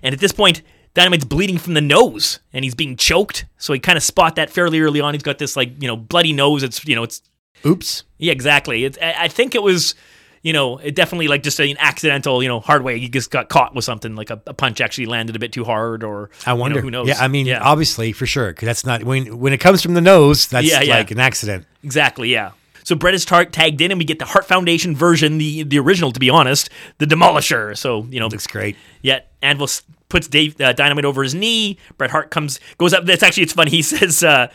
[0.02, 0.62] and at this point,
[0.94, 3.44] Dynamite's bleeding from the nose, and he's being choked.
[3.56, 5.14] So he kind of spot that fairly early on.
[5.14, 6.62] He's got this like you know bloody nose.
[6.62, 7.22] It's you know it's
[7.66, 8.04] Oops.
[8.18, 8.84] yeah, exactly.
[8.84, 9.94] It's, I I think it was,
[10.42, 12.98] you know, it definitely like just an accidental, you know, hard way.
[12.98, 15.64] He just got caught with something like a, a punch actually landed a bit too
[15.64, 16.80] hard, or I you know, wonder.
[16.80, 17.08] who knows?
[17.08, 19.94] Yeah, I mean, yeah, obviously, for sure, because that's not when when it comes from
[19.94, 20.46] the nose.
[20.46, 20.96] That's Yeah, yeah.
[20.98, 21.66] like an accident.
[21.82, 22.52] exactly, yeah.
[22.84, 25.78] So Bret is tar- tagged in, and we get the Hart Foundation version, the the
[25.78, 27.76] original, to be honest, the Demolisher.
[27.76, 28.76] So you know, Looks great.
[29.02, 29.68] Yet Anvil
[30.08, 31.76] puts Dave uh, Dynamite over his knee.
[31.98, 33.04] Bret Hart comes goes up.
[33.04, 33.70] That's actually it's funny.
[33.78, 34.46] He says uh,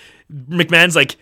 [0.49, 1.17] McMahon's like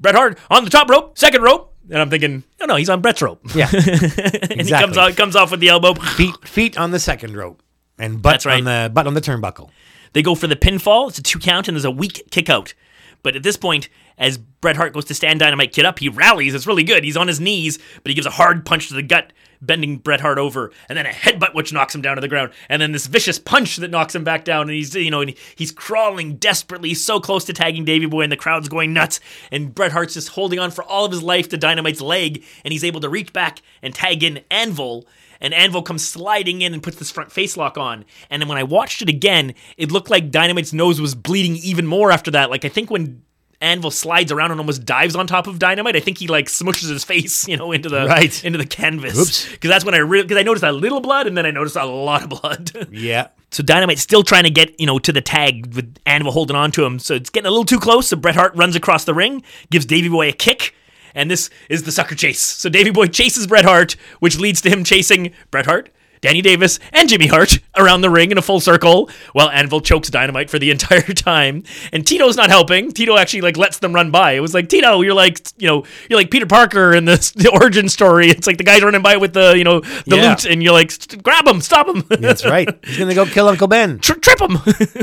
[0.00, 3.00] Bret Hart on the top rope, second rope, and I'm thinking, no, no, he's on
[3.00, 3.40] Bret's rope.
[3.54, 4.98] Yeah, and he comes exactly.
[4.98, 5.94] off comes off with the elbow.
[5.94, 7.62] feet feet on the second rope,
[7.98, 8.58] and butt right.
[8.58, 9.70] on the butt on the turnbuckle.
[10.12, 11.08] They go for the pinfall.
[11.08, 12.74] It's a two count, and there's a weak kick out.
[13.22, 13.88] But at this point,
[14.18, 16.54] as Bret Hart goes to stand Dynamite Kid up, he rallies.
[16.54, 17.04] It's really good.
[17.04, 19.32] He's on his knees, but he gives a hard punch to the gut,
[19.66, 22.52] bending Bret Hart over, and then a headbutt which knocks him down to the ground,
[22.68, 24.62] and then this vicious punch that knocks him back down.
[24.62, 28.32] And he's you know and he's crawling desperately, so close to tagging Davy Boy, and
[28.32, 29.20] the crowd's going nuts.
[29.50, 32.72] And Bret Hart's just holding on for all of his life to Dynamite's leg, and
[32.72, 35.06] he's able to reach back and tag in Anvil
[35.40, 38.06] and Anvil comes sliding in and puts this front face lock on.
[38.30, 41.86] And then when I watched it again, it looked like Dynamite's nose was bleeding even
[41.86, 42.48] more after that.
[42.48, 43.22] Like I think when
[43.64, 46.88] Anvil slides around and almost dives on top of Dynamite, I think he like smushes
[46.90, 48.44] his face, you know, into the Right.
[48.44, 49.18] into the canvas.
[49.18, 49.50] Oops.
[49.52, 51.76] Because that's when I really because I noticed a little blood and then I noticed
[51.76, 52.70] a lot of blood.
[52.92, 56.56] Yeah, So Dynamite's still trying to get, you know, to the tag with Anvil holding
[56.56, 56.98] on to him.
[56.98, 58.08] So it's getting a little too close.
[58.08, 60.74] So Bret Hart runs across the ring, gives Davey Boy a kick,
[61.14, 62.40] and this is the sucker chase.
[62.40, 65.90] So Davey Boy chases Bret Hart, which leads to him chasing Bret Hart,
[66.24, 70.08] Danny Davis, and Jimmy Hart around the ring in a full circle, while Anvil chokes
[70.08, 71.64] Dynamite for the entire time.
[71.92, 72.90] And Tito's not helping.
[72.92, 74.32] Tito actually like lets them run by.
[74.32, 77.50] It was like Tito, you're like, you know, you're like Peter Parker in this the
[77.50, 78.30] origin story.
[78.30, 80.30] It's like the guy's running by with the, you know, the Yeah.
[80.30, 80.90] loot, and you're like,
[81.22, 82.02] grab him, stop him.
[82.08, 82.68] that's right.
[82.86, 83.98] He's gonna go kill Uncle Ben.
[83.98, 84.56] Tri- trip him.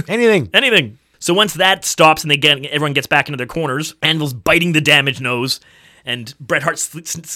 [0.07, 0.49] Anything.
[0.56, 0.98] Anything.
[1.19, 4.72] So once that stops and they get everyone gets back into their corners, Anvil's biting
[4.72, 5.60] the damaged nose,
[6.06, 6.88] and Bret Hart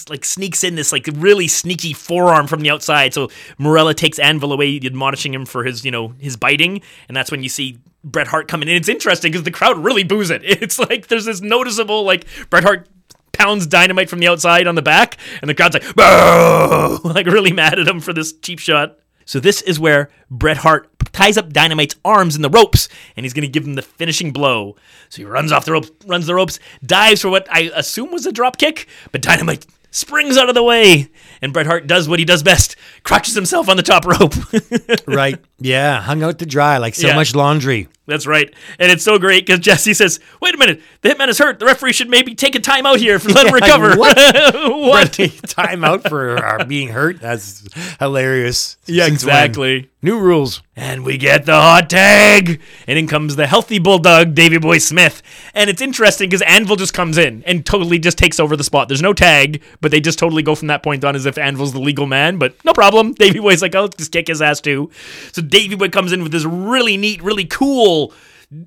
[0.08, 3.14] like sneaks in this like really sneaky forearm from the outside.
[3.14, 3.28] So
[3.58, 7.42] Marella takes Anvil away, admonishing him for his you know his biting, and that's when
[7.42, 7.78] you see.
[8.04, 8.76] Bret Hart coming in.
[8.76, 10.42] It's interesting because the crowd really boos it.
[10.62, 12.88] It's like there's this noticeable like Bret Hart
[13.32, 17.08] pounds dynamite from the outside on the back, and the crowd's like, boo!
[17.08, 18.98] like really mad at him for this cheap shot.
[19.26, 23.34] So this is where Bret Hart ties up Dynamite's arms in the ropes, and he's
[23.34, 24.76] going to give him the finishing blow.
[25.08, 28.24] So he runs off the ropes, runs the ropes, dives for what I assume was
[28.24, 31.08] a drop kick, but Dynamite springs out of the way,
[31.42, 34.34] and Bret Hart does what he does best: crotches himself on the top rope.
[35.06, 35.38] Right.
[35.58, 36.00] Yeah.
[36.02, 37.14] Hung out to dry like so Yeah.
[37.16, 37.88] much laundry.
[38.06, 38.52] That's right.
[38.78, 41.58] And it's so great because Jesse says, wait a minute, the hitman is hurt.
[41.58, 43.96] The referee should maybe take a time out here for let him recover.
[43.96, 44.16] what?
[44.54, 45.12] what?
[45.48, 47.20] Time out for our being hurt.
[47.20, 47.66] That's
[47.98, 48.76] hilarious.
[48.86, 49.34] Yeah, Since when?
[49.34, 49.90] exactly.
[50.02, 50.62] New rules.
[50.76, 52.60] And we get the hot tag.
[52.86, 55.20] And in comes the healthy bulldog, Davy Boy Smith.
[55.52, 58.86] And it's interesting because Anvil just comes in and totally just takes over the spot.
[58.86, 61.72] There's no tag, but they just totally go from that point on as if Anvil's
[61.72, 62.38] the legal man.
[62.38, 63.14] But no problem.
[63.14, 64.90] Davy Boy's like, I'll just kick his ass too.
[65.32, 67.95] So Davy Boy comes in with this really neat, really cool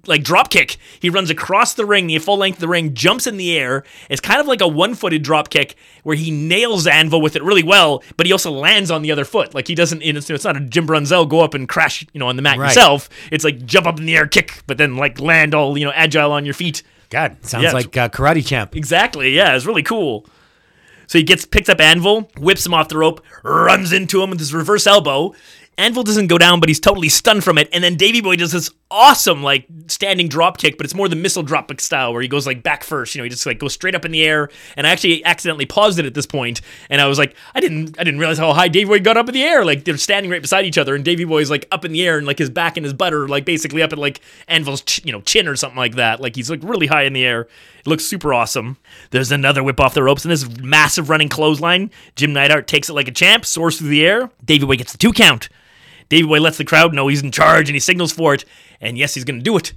[0.06, 0.78] like drop kick.
[1.00, 3.84] He runs across the ring, the full length of the ring, jumps in the air.
[4.10, 7.64] It's kind of like a one-footed drop kick where he nails Anvil with it really
[7.64, 9.54] well, but he also lands on the other foot.
[9.56, 10.02] Like he doesn't.
[10.02, 12.58] It's, it's not a Jim Brunzell go up and crash, you know, on the mat
[12.58, 12.68] Right.
[12.68, 13.08] yourself.
[13.32, 15.94] It's like jump up in the air, kick, but then like land all you know
[15.96, 16.84] agile on your feet.
[17.10, 18.76] God, sounds Yeah, like uh, karate champ.
[18.76, 19.34] Exactly.
[19.36, 20.26] Yeah, it's really cool.
[21.08, 24.38] So he gets picks up Anvil, whips him off the rope, runs into him with
[24.40, 25.34] his reverse elbow.
[25.76, 27.68] Anvil doesn't go down, but he's totally stunned from it.
[27.74, 31.16] And then Davy Boy does this awesome like standing drop kick, but it's more the
[31.16, 33.14] missile drop kick style where he goes like back first.
[33.14, 34.50] You know, he just like goes straight up in the air.
[34.76, 38.00] And I actually accidentally paused it at this point, and I was like, I didn't,
[38.00, 39.64] I didn't realize how high Davy Boy got up in the air.
[39.64, 42.18] Like they're standing right beside each other, and Davy Boy's like up in the air,
[42.18, 45.06] and like his back and his butt are like basically up at like Anvil's ch-
[45.06, 46.20] you know chin or something like that.
[46.20, 47.48] Like he's like really high in the air.
[47.80, 48.78] It looks super awesome.
[49.12, 51.92] There's another whip off the ropes, and this massive running clothesline.
[52.16, 54.30] Jim Neidhart takes it like a champ, soars through the air.
[54.44, 55.50] Davy Boy gets the two count.
[56.10, 58.44] Davy Boy lets the crowd know he's in charge and he signals for it.
[58.82, 59.74] And yes, he's going to do it.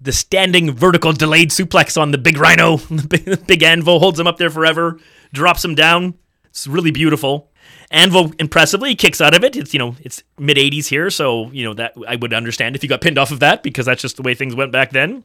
[0.00, 4.36] The standing vertical delayed suplex on the big rhino, the big, anvil, holds him up
[4.36, 4.98] there forever,
[5.32, 6.14] drops him down.
[6.46, 7.50] It's really beautiful.
[7.90, 9.56] Anvil impressively kicks out of it.
[9.56, 12.82] It's you know it's mid 80s here, so you know that I would understand if
[12.82, 15.24] you got pinned off of that because that's just the way things went back then.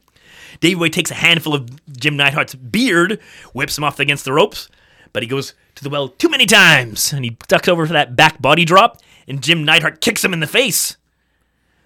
[0.60, 3.20] Davey Boy takes a handful of Jim Neidhart's beard,
[3.52, 4.68] whips him off against the ropes,
[5.12, 8.16] but he goes to the well too many times, and he ducks over for that
[8.16, 10.96] back body drop, and Jim Neidhart kicks him in the face.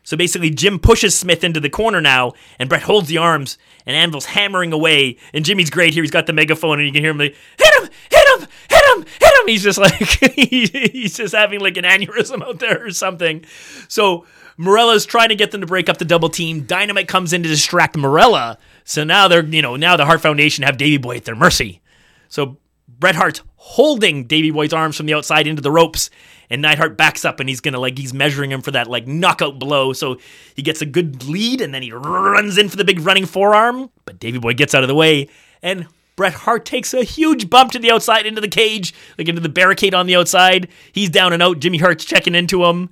[0.06, 3.96] So basically, Jim pushes Smith into the corner now, and Brett holds the arms, and
[3.96, 5.16] Anvil's hammering away.
[5.34, 6.04] And Jimmy's great here.
[6.04, 8.84] He's got the megaphone, and you can hear him like, hit him, hit him, hit
[8.84, 9.48] him, hit him.
[9.48, 9.92] He's just like,
[10.36, 13.44] he's just having like an aneurysm out there or something.
[13.88, 14.24] So
[14.56, 16.66] Marella's trying to get them to break up the double team.
[16.66, 18.58] Dynamite comes in to distract Marella.
[18.84, 21.80] So now they're, you know, now the Hart Foundation have Davey Boy at their mercy.
[22.28, 22.58] So
[22.88, 26.10] Bret Hart's holding Davey Boy's arms from the outside into the ropes,
[26.48, 29.58] and Neidhart backs up and he's gonna like he's measuring him for that like knockout
[29.58, 29.92] blow.
[29.92, 30.18] So
[30.54, 33.90] he gets a good lead and then he runs in for the big running forearm.
[34.04, 35.28] But Davey Boy gets out of the way,
[35.62, 39.40] and Bret Hart takes a huge bump to the outside into the cage, like into
[39.40, 40.68] the barricade on the outside.
[40.92, 41.60] He's down and out.
[41.60, 42.90] Jimmy Hart's checking into him.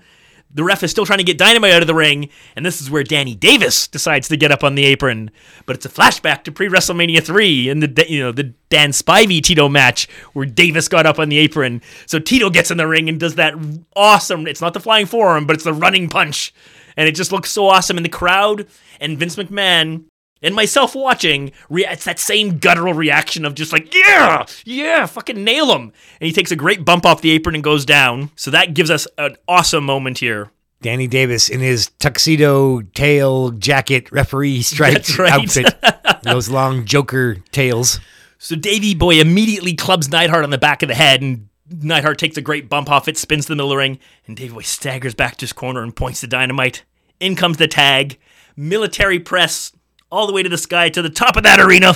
[0.55, 2.89] The ref is still trying to get Dynamite out of the ring, and this is
[2.89, 5.33] where Danny Davis decides to get up on the apron.
[5.67, 9.43] But it's a flashback to pre WrestleMania three and the you know the Dan Spivey
[9.43, 11.83] Tito match where Davis got up on the apron.
[12.07, 13.55] So Tito gets in the ring and does that
[13.97, 14.47] awesome.
[14.47, 16.55] It's not the flying forearm, but it's the running punch,
[16.97, 18.67] and it just looks so awesome in the crowd.
[19.01, 20.05] And Vince McMahon
[20.45, 25.43] and myself watching, rea- it's that same guttural reaction of just like, yeah, yeah, fucking
[25.43, 25.93] nail him.
[26.21, 28.31] And he takes a great bump off the apron and goes down.
[28.37, 30.51] So that gives us an awesome moment here.
[30.83, 35.33] Danny Davis in his tuxedo tail jacket referee striped right.
[35.33, 35.75] outfit.
[36.23, 38.01] Those long Joker tails.
[38.37, 42.37] So Davy Boy immediately clubs Neidhart on the back of the head, and Neidhart takes
[42.37, 44.61] a great bump off it, spins to the middle of the ring, and Davy Boy
[44.61, 46.85] staggers back to his corner and points to Dynamite.
[47.19, 48.19] In comes the tag,
[48.55, 49.73] military press
[50.15, 51.95] all the way to the sky to the top of that arena.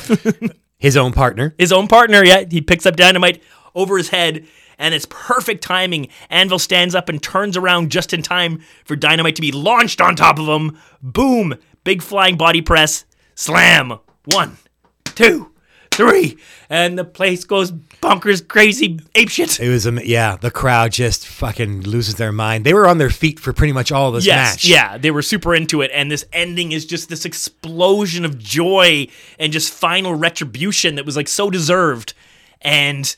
[0.78, 1.54] His own partner.
[1.58, 3.42] his own partner, yeah, he picks up Dynamite
[3.74, 4.46] over his head,
[4.78, 6.08] and it's perfect timing.
[6.30, 10.14] Anvil stands up and turns around just in time for Dynamite to be launched on
[10.14, 10.78] top of him.
[11.02, 11.56] Boom!
[11.82, 13.04] Big flying body press.
[13.34, 13.98] Slam.
[14.26, 14.58] One,
[15.04, 15.50] two,
[15.98, 16.38] three.
[16.70, 19.60] And the place goes bonkers, crazy, apeshit.
[19.60, 22.64] It was, um, yeah, the crowd just fucking loses their mind.
[22.64, 24.64] They were on their feet for pretty much all this Yes, match.
[24.64, 29.08] yeah, they were super into it, and this ending is just this explosion of joy
[29.38, 32.14] and just final retribution that was like so deserved.
[32.62, 33.14] And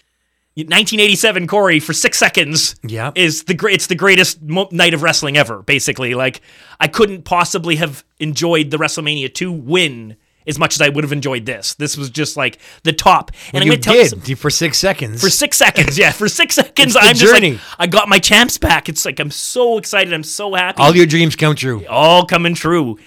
[0.56, 3.12] 1987 Corey for six seconds Yeah.
[3.14, 3.74] is the great.
[3.74, 5.62] It's the greatest mo- night of wrestling ever.
[5.62, 6.40] Basically, like
[6.78, 11.12] I couldn't possibly have enjoyed the WrestleMania 2 win as much as I would have
[11.12, 11.74] enjoyed this.
[11.74, 13.30] This was just like the top.
[13.52, 15.20] And I'm you going to tell you did some- for six seconds.
[15.20, 15.98] for six seconds.
[15.98, 17.52] Yeah, for six seconds, I'm just journey.
[17.52, 18.88] like, I got my champs back.
[18.88, 20.12] It's like I'm so excited.
[20.12, 20.82] I'm so happy.
[20.82, 21.84] All your dreams come true.
[21.88, 22.98] all coming true.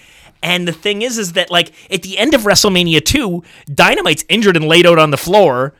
[0.42, 4.56] And the thing is, is that like at the end of WrestleMania 2, Dynamite's injured
[4.56, 5.74] and laid out on the floor.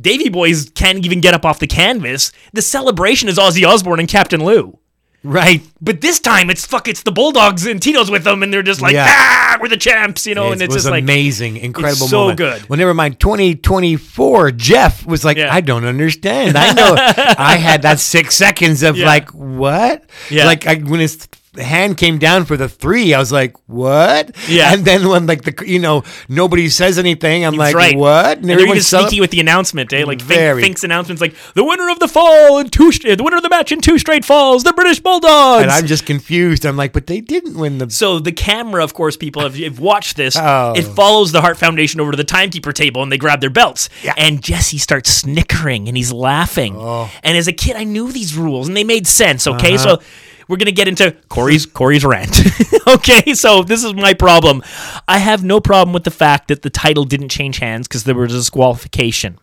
[0.00, 2.32] Davy Boys can't even get up off the canvas.
[2.52, 4.78] The celebration is Ozzy Osbourne and Captain Lou.
[5.26, 5.60] Right.
[5.80, 8.80] But this time it's fuck it's the Bulldogs and Tito's with them and they're just
[8.80, 9.06] like, Yeah.
[9.08, 12.18] ah, we're the champs, you know, and it it's was just like amazing, incredible so
[12.20, 12.38] moment.
[12.38, 12.68] good.
[12.68, 13.18] Well, never mind.
[13.20, 15.52] 2024, Jeff was like, Yeah.
[15.52, 16.56] I don't understand.
[16.56, 16.94] I know.
[17.38, 19.06] I had that six seconds of Yeah.
[19.06, 20.04] like, what?
[20.30, 20.46] Yeah.
[20.46, 21.26] Like I, when his
[21.58, 24.34] hand came down for the three, I was like, what?
[24.48, 24.72] Yeah.
[24.72, 27.96] And then when like the you know nobody says anything, I'm That's like, right.
[27.96, 28.38] what?
[28.38, 30.04] And even everyone's cele- sneaky with the announcement, eh?
[30.04, 30.62] Like Fink, Very.
[30.62, 33.72] Fink's announcement's like the winner of the fall and two, the winner of the match
[33.72, 35.62] in two straight falls, the British Bulldogs.
[35.62, 36.64] and I'm just confused.
[36.66, 37.90] I'm like, but they didn't win the.
[37.90, 40.36] So the camera, of course, people have, have watched this.
[40.46, 40.74] Oh.
[40.76, 43.88] It follows the Hart Foundation over to the timekeeper table, and they grab their belts.
[44.04, 44.14] Yeah.
[44.16, 46.76] And Jesse starts snickering, and he's laughing.
[46.76, 47.10] Oh.
[47.24, 49.46] And as a kid, I knew these rules, and they made sense.
[49.46, 49.96] Okay, Uh-huh.
[49.98, 50.02] so
[50.48, 52.40] we're gonna get into Corey's Corey's rant.
[52.86, 54.62] okay, so this is my problem.
[55.08, 58.14] I have no problem with the fact that the title didn't change hands because there
[58.14, 59.38] was a disqualification.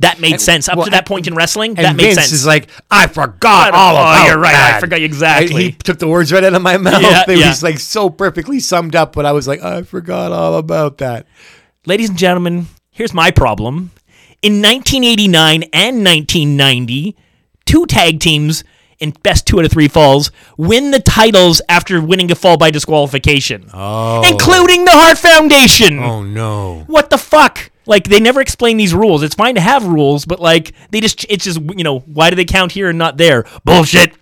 [0.00, 1.70] That made sense up well, to that point in wrestling.
[1.70, 2.32] And that made Vince sense.
[2.32, 4.54] is like, I forgot all Oh, about you're right.
[4.54, 5.62] I forgot exactly.
[5.64, 7.02] he took the words right out of my mouth.
[7.02, 7.48] Yeah, it yeah.
[7.48, 11.26] was like so perfectly summed up, but I was like, I forgot all about that.
[11.84, 13.90] Ladies and gentlemen, here's my problem.
[14.40, 17.16] In 1989 and 1990,
[17.66, 18.62] two tag teams
[19.00, 22.70] in best two out of three falls win the titles after winning a fall by
[22.70, 24.22] disqualification, Oh.
[24.28, 25.98] including the Hart Foundation.
[26.00, 26.84] Oh no.
[26.86, 27.70] What the fuck?
[27.86, 29.22] Like they never explain these rules.
[29.22, 32.36] It's fine to have rules, but like they just it's just you know why do
[32.36, 33.44] they count here and not there?
[33.64, 34.14] Bullshit.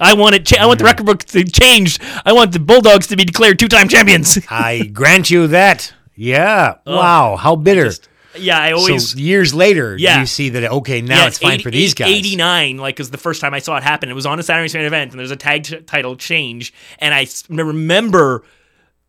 [0.00, 0.44] I want it.
[0.44, 2.00] Cha- I want the record book to change.
[2.24, 4.36] I want the Bulldogs to be declared two-time champions.
[4.50, 5.94] I grant you that.
[6.16, 6.74] Yeah.
[6.84, 6.96] Oh.
[6.96, 7.36] wow.
[7.36, 7.92] How bitter.
[8.38, 10.20] Yeah, I always so years later, Yeah.
[10.20, 12.08] you see that okay, now it's fine 80 for these guys.
[12.10, 14.08] 89, like, is the first time I saw it happen.
[14.10, 16.72] It was on a Saturday Night event, and there's a tag t- title change.
[16.98, 18.44] And I remember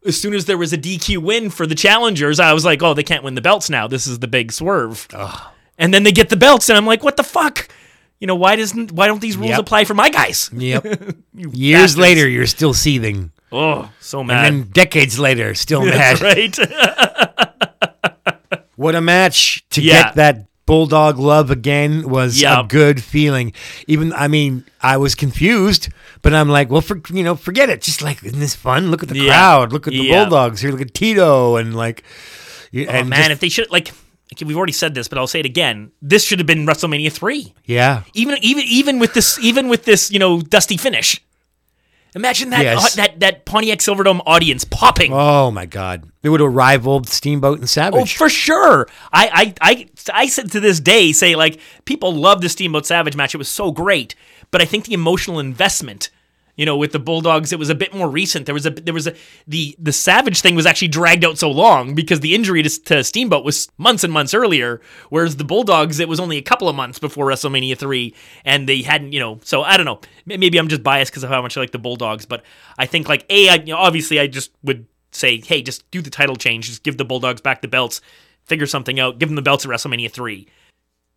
[0.06, 2.94] as soon as there was a DQ win for the challengers, I was like, oh,
[2.94, 3.88] they can't win the belts now.
[3.88, 5.08] This is the big swerve.
[5.78, 7.68] And then they get the belts, and I'm like, what the fuck?
[8.20, 9.60] You know, why doesn't why don't these rules Yep.
[9.60, 10.50] apply for my guys?
[10.54, 10.86] Yep.
[11.34, 11.98] Years bastards.
[11.98, 14.46] later, you're still seething, Oh, so mad.
[14.54, 16.22] and then decades later, still mad.
[16.22, 16.58] right?
[18.76, 20.04] What a match to Yeah.
[20.04, 22.62] get that bulldog love again was Yeah.
[22.62, 23.54] a good feeling.
[23.88, 25.90] Even I mean, I was confused,
[26.22, 27.82] but I'm like, well, for you know, forget it.
[27.82, 28.90] Just like, isn't this fun?
[28.92, 29.28] Look at the Yeah.
[29.34, 29.74] crowd.
[29.74, 30.24] Look at the Yeah.
[30.24, 30.72] bulldogs here.
[30.72, 32.04] Look at Tito and like,
[32.72, 33.92] you- oh, and man, just- if they should, like,
[34.44, 35.92] we've already said this, but I'll say it again.
[36.02, 37.54] This should have been WrestleMania 3.
[37.66, 41.22] yeah, even even even with this even with this you know dusty finish
[42.16, 42.94] imagine that Yes.
[42.98, 45.14] uh, that that pontiac silverdome audience popping.
[45.14, 48.02] Oh, Oh my God, they would have rivaled Steamboat and Savage.
[48.02, 48.88] Oh, for sure.
[49.14, 49.88] I, I i
[50.24, 53.36] i said to this day say like people love the steamboat savage match.
[53.36, 54.16] It was so great.
[54.52, 56.10] But i think the emotional investment
[56.56, 58.46] you know with the bulldogs it was a bit more recent.
[58.46, 59.16] There was a there was a
[59.48, 63.04] the the savage thing was actually dragged out so long because the injury to, to
[63.04, 66.76] steamboat was months and months earlier whereas the bulldogs it was only a couple of
[66.76, 68.14] months before wrestlemania 3
[68.44, 70.00] and they hadn't you know so i don't know.
[70.26, 72.44] Maybe i'm just biased because of how much i like the bulldogs but
[72.78, 76.02] i think like a I, you know, obviously i just would say hey just do
[76.02, 78.02] the title change just give the bulldogs back the belts
[78.44, 80.48] figure something out give them the belts at wrestlemania 3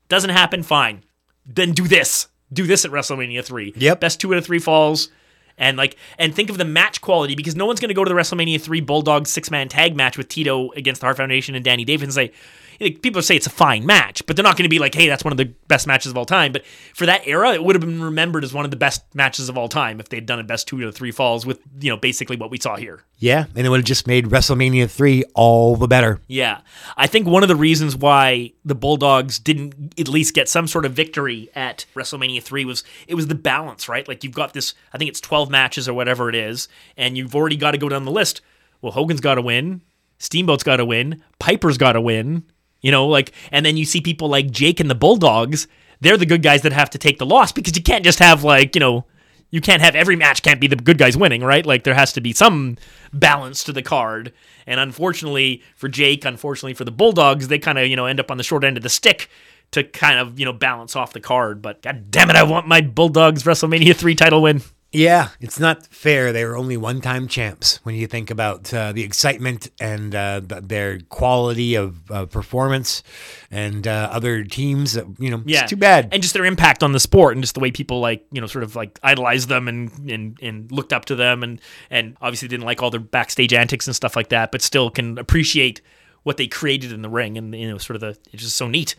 [0.08, 1.04] doesn't happen fine.
[1.44, 2.28] Then do this.
[2.50, 4.00] Do this at wrestlemania 3 Yep.
[4.00, 5.10] best two out of three falls
[5.58, 8.08] and like and think of the match quality because no one's going to go to
[8.08, 11.64] the WrestleMania 3 Bulldog six man tag match with Tito against the Hart Foundation and
[11.64, 12.32] Danny Davis and say
[12.80, 15.08] like, people say it's a fine match, but they're not going to be like, hey,
[15.08, 16.52] that's one of the best matches of all time.
[16.52, 16.64] But
[16.94, 19.58] for that era, it would have been remembered as one of the best matches of
[19.58, 22.36] all time if they'd done a best two or three falls with you know basically
[22.36, 23.02] what we saw here.
[23.18, 26.20] yeah, and it would have just made WrestleMania three all the better.
[26.28, 26.60] Yeah.
[26.96, 30.84] I think one of the reasons why the Bulldogs didn't at least get some sort
[30.84, 34.06] of victory at WrestleMania 3 was it was the balance, right?
[34.06, 37.34] Like you've got this, I think it's 12 matches or whatever it is, and you've
[37.34, 38.40] already got to go down the list.
[38.80, 39.82] Well, Hogan's got to win,
[40.18, 42.44] Steamboat's got to win, Piper's got to win,
[42.80, 45.66] you know, like, and then you see people like Jake and the Bulldogs,
[46.00, 48.44] they're the good guys that have to take the loss because you can't just have
[48.44, 49.04] like, you know,
[49.50, 51.64] you can't have every match can't be the good guys winning, right?
[51.64, 52.76] Like there has to be some
[53.12, 54.32] balance to the card.
[54.66, 58.30] And unfortunately for Jake, unfortunately for the Bulldogs, they kind of, you know, end up
[58.30, 59.30] on the short end of the stick
[59.70, 61.62] to kind of, you know, balance off the card.
[61.62, 64.62] But god damn it, I want my Bulldogs WrestleMania 3 title win.
[64.90, 66.32] Yeah, it's not fair.
[66.32, 67.78] They were only one-time champs.
[67.82, 73.02] When you think about uh, the excitement and uh, th- their quality of uh, performance,
[73.50, 76.08] and uh, other teams, that, you know, Yeah, it's too bad.
[76.10, 78.46] And just their impact on the sport, and just the way people like you know
[78.46, 81.60] sort of like idolized them and and and looked up to them, and
[81.90, 85.18] and obviously didn't like all their backstage antics and stuff like that, but still can
[85.18, 85.82] appreciate
[86.22, 88.66] what they created in the ring, and you know sort of the it's just so
[88.66, 88.94] neat.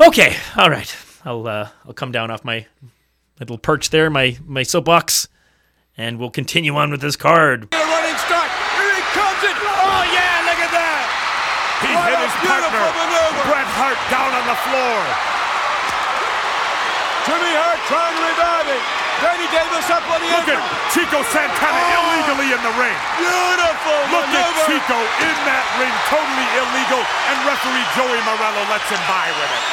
[0.00, 2.66] Okay, all right, I'll uh, I'll come down off my
[3.40, 5.28] little perch there, my my soapbox,
[5.96, 7.68] and we'll continue on with this card.
[7.72, 8.50] A running start.
[8.78, 9.56] Here he comes it.
[9.58, 11.04] Oh, yeah, look at that.
[11.84, 13.42] He What hit a his partner, maneuver.
[13.50, 14.98] Bret Hart, down on the floor.
[17.24, 18.82] Jimmy Hart trying to revive it.
[19.24, 20.60] Danny Davis up on the Look at.
[20.92, 21.96] Chico Santana Oh.
[21.96, 22.98] illegally in the ring.
[23.16, 24.44] Beautiful Look at.
[24.68, 29.64] Chico in that ring, totally illegal, and referee Joey Marella lets him by with it.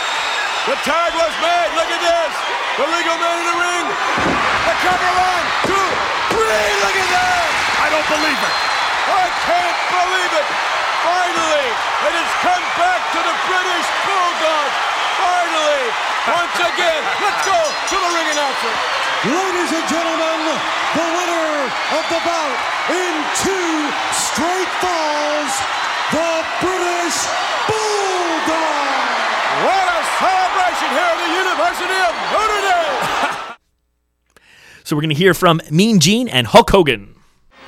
[0.69, 1.69] The tag was made.
[1.73, 2.33] Look at this.
[2.77, 3.85] The legal man in the ring.
[3.89, 5.87] The cover one, two,
[6.37, 6.65] three.
[6.85, 7.47] Look at that.
[7.81, 8.55] I don't believe it.
[9.09, 10.47] I can't believe it.
[11.01, 11.67] Finally,
[12.07, 14.69] it has come back to the British Bulldog.
[15.17, 15.83] Finally,
[16.29, 17.01] once again.
[17.19, 18.73] Let's go to the ring announcer.
[19.21, 20.39] Ladies and gentlemen,
[20.97, 21.49] the winner
[21.97, 22.57] of the bout
[22.89, 23.69] in two
[24.13, 25.53] straight falls,
[26.13, 27.17] the British
[27.65, 29.05] Bulldog.
[29.61, 29.90] What
[30.81, 33.55] a celebration here at the University of Notre Dame.
[34.83, 37.15] So we're gonna hear from Mean Gene and Hulk Hogan.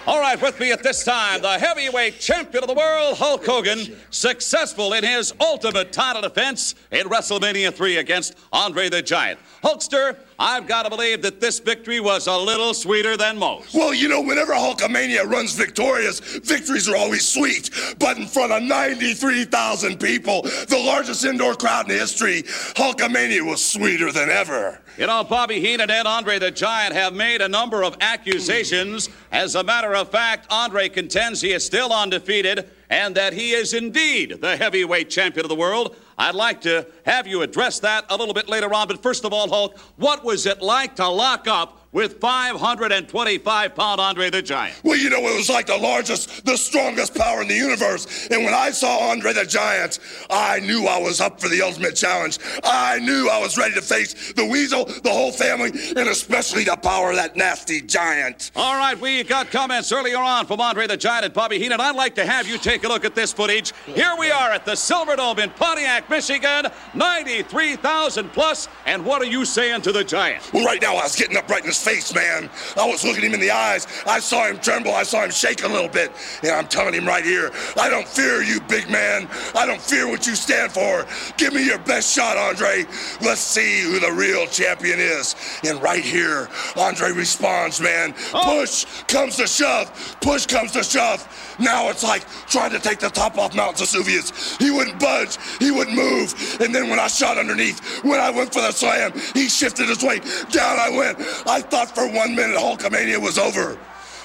[0.06, 3.96] All right, with me at this time, the heavyweight champion of the world, Hulk Hogan,
[4.10, 9.40] successful in his ultimate title defense in WrestleMania 3 against Andre the Giant.
[9.64, 13.74] Hulkster, I've got to believe that this victory was a little sweeter than most.
[13.74, 17.70] Well, you know, whenever Hulkamania runs victorious, victories are always sweet.
[18.00, 24.12] But in front of 93,000 people, the largest indoor crowd in history, Hulkamania was sweeter
[24.12, 24.80] than ever.
[24.98, 29.10] You know, Bobby Heenan and Andre the Giant have made a number of accusations.
[29.32, 33.74] As a matter of fact, Andre contends he is still undefeated and that he is
[33.74, 35.96] indeed the heavyweight champion of the world.
[36.18, 39.34] I'd like to have you address that a little bit later on, but first of
[39.34, 44.82] all, Hulk, what was it like to lock up with 525 pound Andre the Giant?
[44.84, 48.28] Well, you know, it was like the largest, the strongest power in the universe.
[48.30, 50.00] And when I saw Andre the Giant,
[50.30, 52.40] I knew I was up for the ultimate challenge.
[52.64, 56.76] I knew I was ready to face the Weasel, the whole family, and especially the
[56.76, 58.52] power of that nasty giant.
[58.56, 61.80] All right, we got comments earlier on from Andre the Giant and Bobby Heenan.
[61.80, 63.74] I'd like to have you take a look at this footage.
[63.86, 68.68] Here we are at the Silverdome in Pontiac, Michigan, 93,000 plus.
[68.86, 70.52] And what are you saying to the Giant?
[70.54, 72.50] Well, right now, I was getting up right in his face, man.
[72.78, 73.88] I was looking him in the eyes.
[74.06, 74.94] I saw him tremble.
[74.94, 76.12] I saw him shake a little bit.
[76.42, 79.28] And I'm telling him right here, I don't fear you, big man.
[79.56, 81.06] I don't fear what you stand for.
[81.38, 82.86] Give me your best shot, Andre.
[83.22, 85.36] Let's see who the real champion is.
[85.64, 86.48] And right here,
[86.78, 88.14] Andre responds, man.
[88.34, 88.60] Oh.
[88.60, 89.92] Push comes to shove.
[90.22, 91.28] Push comes to shove.
[91.60, 94.58] Now it's like trying to take the top off Mount Vesuvius.
[94.58, 95.38] He wouldn't budge.
[95.60, 96.34] He wouldn't move.
[96.62, 100.04] And then when I shot underneath, when I went for the slam, he shifted his
[100.04, 100.24] weight.
[100.50, 101.18] Down I went.
[101.46, 103.80] I thought for one minute Hulkamania was over.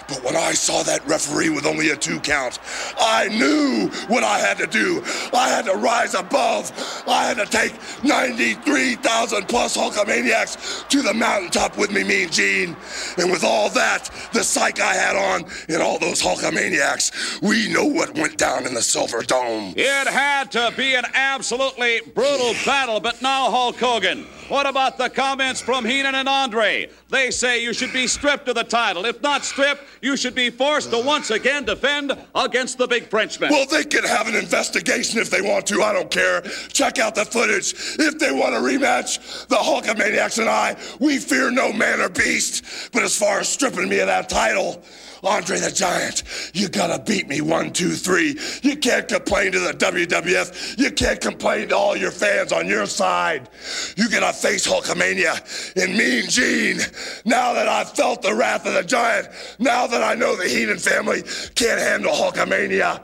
[0.09, 2.59] But when I saw that referee with only a two count,
[2.99, 5.03] I knew what I had to do.
[5.35, 6.73] I had to rise above.
[7.07, 12.75] I had to take 93,000 plus Hulkamaniacs to the mountaintop with me, Mean Gene.
[13.19, 17.85] And with all that, the psych I had on, and all those Hulkamaniacs, we know
[17.85, 19.75] what went down in the Silver Dome.
[19.77, 24.27] It had to be an absolutely brutal battle, but now Hulk Hogan.
[24.49, 26.89] What about the comments from Heenan and Andre?
[27.11, 29.05] They say you should be stripped of the title.
[29.05, 33.51] If not stripped, you should be forced to once again defend against the big Frenchman.
[33.51, 35.83] Well, they can have an investigation if they want to.
[35.83, 36.43] I don't care.
[36.69, 37.75] Check out the footage.
[37.99, 42.91] If they want a rematch, the Hulkamaniacs and I, we fear no man or beast.
[42.93, 44.83] But as far as stripping me of that title,
[45.23, 46.23] Andre the Giant,
[46.55, 48.39] you gotta beat me one, two, three.
[48.63, 50.79] You can't complain to the WWF.
[50.79, 53.49] You can't complain to all your fans on your side.
[53.97, 56.81] You gotta face Hulkamania and Mean Gene.
[57.25, 59.29] Now that I've felt the wrath of the Giant,
[59.59, 61.23] now that I know the Heenan family
[61.55, 63.03] can't handle Hulkamania,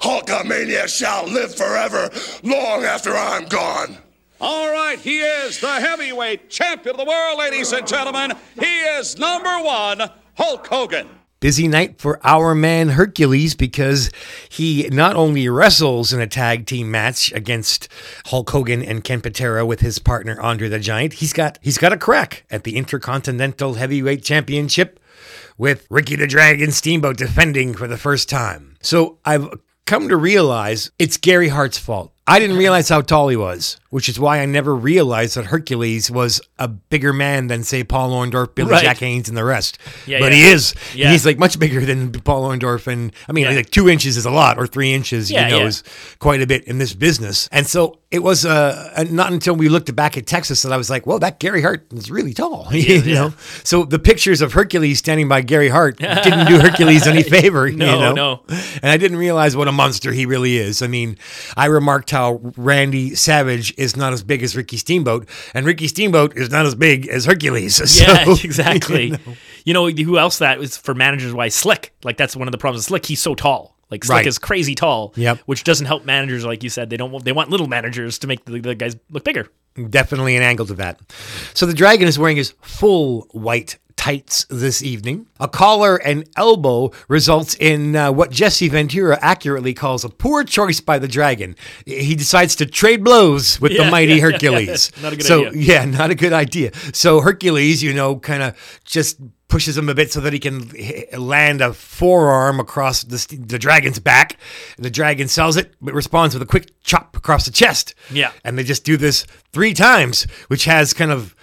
[0.00, 2.10] Hulkamania shall live forever,
[2.42, 3.98] long after I'm gone.
[4.40, 8.32] All right, he is the heavyweight champion of the world, ladies and gentlemen.
[8.58, 11.19] He is number one, Hulk Hogan.
[11.40, 14.10] Busy night for our man Hercules because
[14.50, 17.88] he not only wrestles in a tag team match against
[18.26, 21.94] Hulk Hogan and Ken Patera with his partner Andre the Giant, he's got he's got
[21.94, 25.00] a crack at the Intercontinental Heavyweight Championship
[25.56, 28.76] with Ricky the Dragon Steamboat defending for the first time.
[28.82, 29.48] So I've
[29.86, 32.12] come to realize it's Gary Hart's fault.
[32.30, 36.10] I didn't realize how tall he was, which is why I never realized that Hercules
[36.10, 38.82] was a bigger man than, say, Paul Orndorff, Billy Right.
[38.82, 39.78] Jack Haynes, and the rest.
[40.06, 40.38] Yeah, but yeah.
[40.38, 40.74] he is.
[40.94, 41.10] Yeah.
[41.10, 42.86] He's like much bigger than Paul Orndorff.
[42.86, 45.82] And I mean, like two inches is a lot, or three inches, you know, is
[46.18, 47.48] quite a bit in this business.
[47.52, 50.90] And so it was uh, not until we looked back at Texas that I was
[50.90, 52.66] like, well, that Gary Hart is really tall.
[52.72, 53.14] you yeah.
[53.14, 53.34] know?
[53.62, 57.70] So the pictures of Hercules standing by Gary Hart didn't do Hercules any favor.
[57.80, 58.12] No, you know?
[58.14, 58.42] no.
[58.82, 60.82] And I didn't realize what a monster he really is.
[60.82, 61.16] I mean,
[61.56, 66.36] I remarked how Randy Savage is not as big as Ricky Steamboat, and Ricky Steamboat
[66.36, 68.00] is not as big as Hercules.
[68.00, 69.06] Yeah, exactly.
[69.10, 69.18] you
[69.64, 69.88] You know.
[69.88, 70.04] know.
[70.04, 71.94] who else that was for managers Why Slick.
[72.02, 72.80] Like that's one of the problems.
[72.80, 73.76] with Slick, he's so tall.
[73.90, 74.26] Like Slick Right.
[74.26, 75.12] is crazy tall.
[75.16, 75.38] Yep.
[75.46, 76.90] Which doesn't help managers, like you said.
[76.90, 77.10] They don't.
[77.10, 79.48] want- They want little managers to make the, the guys look bigger.
[79.88, 81.00] Definitely an angle to that.
[81.54, 85.26] So the dragon is wearing his full white tights this evening.
[85.40, 90.80] A collar and elbow results in uh, what Jesse Ventura accurately calls a poor choice
[90.80, 91.54] by the dragon.
[91.84, 94.92] He decides to trade blows with the mighty yeah, yeah, Hercules.
[94.96, 95.02] yeah.
[95.02, 95.62] Not a good so, idea.
[95.62, 96.70] yeah, not a good idea.
[96.94, 100.70] So Hercules, you know, kind of just pushes him a bit so that he can
[101.12, 104.38] land a forearm across the, the dragon's back.
[104.78, 107.94] The dragon sells it, but responds with a quick chop across the chest.
[108.10, 108.32] Yeah.
[108.44, 111.34] And they just do this three times, which has kind of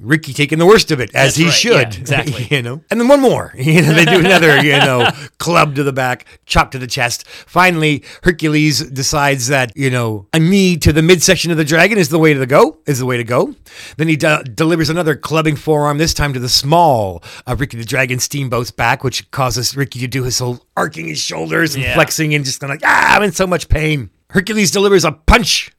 [0.00, 1.94] Ricky taking the worst of it, as That's he right, should.
[1.94, 2.48] yeah, exactly.
[2.50, 3.52] You know, and then one more.
[3.64, 5.08] You know, they do another, you know,
[5.38, 7.26] club to the back, chop to the chest.
[7.28, 12.08] Finally, Hercules decides that you know a knee to the midsection of the dragon is
[12.10, 12.78] the way to go.
[12.86, 13.54] Is the way to go.
[13.96, 17.84] Then he de- delivers another clubbing forearm, this time to the small of Ricky the
[17.84, 21.94] Dragon Steamboat's back, which causes Ricky to do his whole arcing his shoulders and Yeah.
[21.94, 24.10] flexing and just kind of like ah, I'm in so much pain.
[24.30, 25.70] Hercules delivers a punch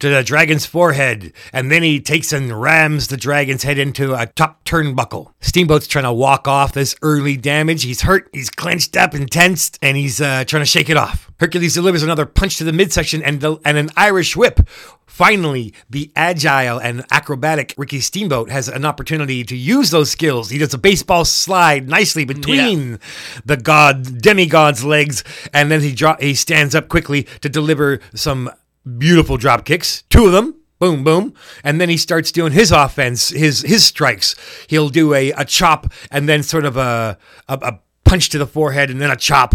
[0.00, 4.26] to the dragon's forehead, and then he takes and rams the dragon's head into a
[4.26, 5.32] top turnbuckle.
[5.40, 7.84] Steamboat's trying to walk off this early damage.
[7.84, 11.30] He's hurt, he's clenched up and tensed, and he's uh, trying to shake it off.
[11.38, 14.60] Hercules delivers another punch to the midsection and, and an Irish whip.
[15.06, 20.50] Finally, the agile and acrobatic Ricky Steamboat has an opportunity to use those skills.
[20.50, 22.98] He does a baseball slide nicely between
[23.44, 28.50] the god demigod's legs, and then he dro- he stands up quickly to deliver some
[28.98, 30.56] beautiful drop kicks, two of them.
[30.78, 34.34] Boom, boom, and then he starts doing his offense, his his strikes.
[34.66, 38.46] He'll do a, a chop and then sort of a, a a punch to the
[38.46, 39.54] forehead and then a chop.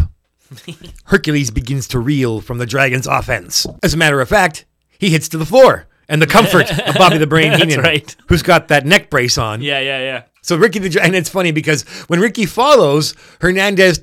[1.05, 3.65] Hercules begins to reel from the dragon's offense.
[3.81, 4.65] As a matter of fact,
[4.99, 8.15] he hits to the floor and the comfort of Bobby the Brain Heenan, right.
[8.27, 9.61] who's got that neck brace on.
[9.61, 10.23] Yeah, yeah, yeah.
[10.41, 14.01] So Ricky the and it's funny because when Ricky follows, Hernandez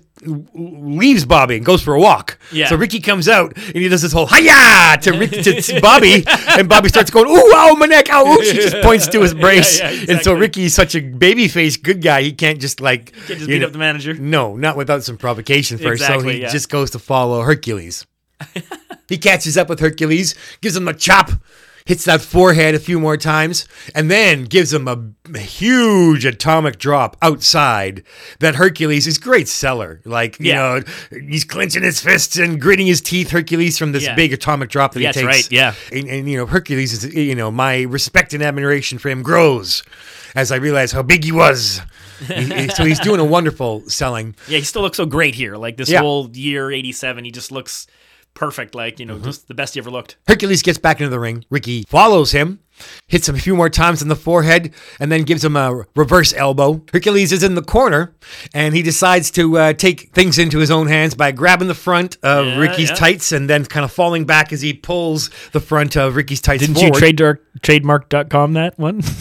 [0.55, 2.39] leaves Bobby and goes for a walk.
[2.51, 2.69] Yeah.
[2.69, 6.69] So Ricky comes out and he does this whole hiya to Ricky to Bobby, and
[6.69, 8.45] Bobby starts going, "Ooh, ow, my neck, ow!" Ooh.
[8.45, 10.35] She just points to his brace, yeah, and so exactly.
[10.41, 12.23] Ricky's such a baby face good guy.
[12.23, 14.15] He can't just like Can't just you beat know- up the manager.
[14.15, 16.05] No, not without some provocation first.
[16.05, 16.51] so he yeah.
[16.51, 18.07] just goes to follow Hercules.
[19.09, 21.31] he catches up with Hercules, gives him a chop,
[21.85, 24.99] hits that forehead a few more times, and then gives him a,
[25.39, 28.03] huge atomic drop outside.
[28.41, 30.01] That Hercules is great seller.
[30.05, 30.81] Like, you Yeah.
[31.11, 34.15] know, he's clenching his fists and gritting his teeth, Hercules, from this Yeah.
[34.15, 35.37] big atomic drop that That's he takes.
[35.37, 35.75] right, yeah.
[35.91, 39.83] And, and, you know, Hercules is, you know, my respect and admiration for him grows
[40.35, 41.81] as I realize how big he was.
[42.27, 44.35] He- so he's doing a wonderful selling.
[44.49, 45.57] Yeah, he still looks so great here.
[45.57, 46.01] Like this Yeah.
[46.01, 47.87] whole year '87, he just looks
[48.35, 48.75] perfect.
[48.75, 49.25] Like you know, Mm-hmm.
[49.25, 50.17] just the best he ever looked.
[50.29, 51.45] Hercules gets back into the ring.
[51.51, 52.61] Ricky follows him,
[53.09, 56.33] hits him a few more times in the forehead, and then gives him a reverse
[56.35, 56.83] elbow.
[56.93, 58.15] Hercules is in the corner,
[58.55, 62.17] and he decides to uh, take things into his own hands by grabbing the front
[62.23, 62.95] of Yeah, Ricky's yeah.
[62.97, 66.61] tights and then kind of falling back as he pulls the front of Ricky's tights
[66.63, 66.95] Didn't forward.
[66.95, 69.03] you trademark trademark.com that one?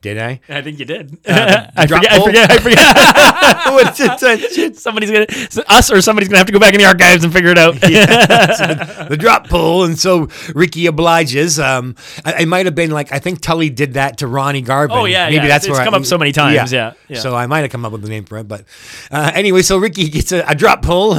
[0.00, 0.40] Did I?
[0.48, 1.18] I think you did.
[1.28, 2.26] Uh, I, forget, I pull?
[2.26, 2.50] forget.
[2.50, 3.98] I forget.
[3.98, 4.76] What's it?
[4.76, 5.26] somebody's gonna
[5.68, 7.74] us or somebody's gonna have to go back in the archives and figure it out.
[7.80, 11.58] the drop pull, and so Ricky obliges.
[11.58, 14.96] Um, I- it might have been like I think Tully did that to Ronnie Garvin.
[14.96, 15.46] Oh, yeah, maybe yeah.
[15.48, 17.18] that's It's where come I, come up so many times, yeah, yeah.
[17.18, 18.64] So I might have come up with the name for it, but
[19.10, 21.14] uh, anyway, so Ricky gets a, a drop pull.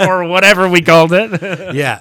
[0.00, 1.74] or whatever we called it.
[1.74, 2.00] yeah,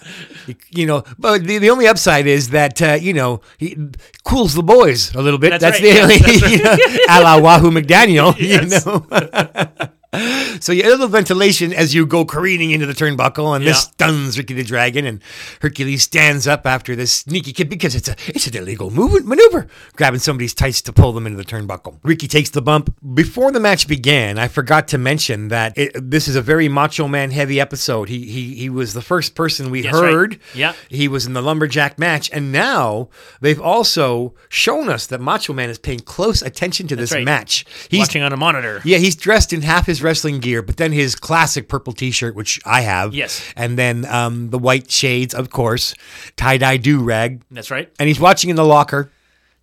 [0.70, 3.78] you know, but the, the only upside is that uh, you know he
[4.24, 5.60] cools the boys a little bit.
[5.60, 8.36] That's That's, right, the only, yes, that's you know, a la Wahoo McDaniel.
[8.50, 8.86] Yes.
[8.86, 9.90] You know.
[10.62, 13.84] So you have a little ventilation as you go careening into the turnbuckle, and this
[13.84, 15.06] stuns Ricky the Dragon.
[15.06, 15.22] And
[15.62, 19.68] Hercules stands up after this sneaky kick because it's a it's an illegal movement maneuver,
[19.96, 22.00] grabbing somebody's tights to pull them into the turnbuckle.
[22.04, 22.94] Ricky takes the bump.
[23.14, 27.08] Before the match began, I forgot to mention that it, this is a very Macho
[27.08, 28.10] Man heavy episode.
[28.10, 30.12] He he he was the first person we That's right.
[30.12, 30.40] heard.
[30.54, 30.74] Yeah.
[30.90, 33.10] he was in the lumberjack match, and now
[33.40, 37.24] they've also shown us that Macho Man is paying close attention to this right.
[37.24, 37.66] match.
[37.88, 38.82] He's Watching on a monitor.
[38.84, 42.34] yeah, he's dressed in half his his wrestling gear, but then his classic purple T-shirt,
[42.36, 43.14] which I have.
[43.14, 43.44] Yes.
[43.56, 45.94] And then um, the white shades, of course,
[46.38, 47.92] tie dye do rag, That's right.
[48.00, 49.12] and he's watching in the locker,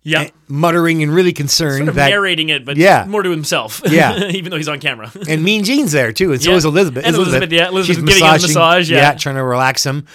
[0.07, 0.29] Yeah.
[0.47, 2.09] muttering and really concerned Sort of that.
[2.09, 3.05] narrating it, but Yeah.
[3.07, 3.81] more to himself.
[3.89, 4.29] Yeah.
[4.29, 5.11] even though he's on camera.
[5.27, 6.55] and Mean Gene's there too, and so Yeah.
[6.57, 7.05] is Elizabeth.
[7.05, 9.13] And Elizabeth, yeah, Elizabeth She's giving him a massage, yeah.
[9.15, 10.05] trying to relax him,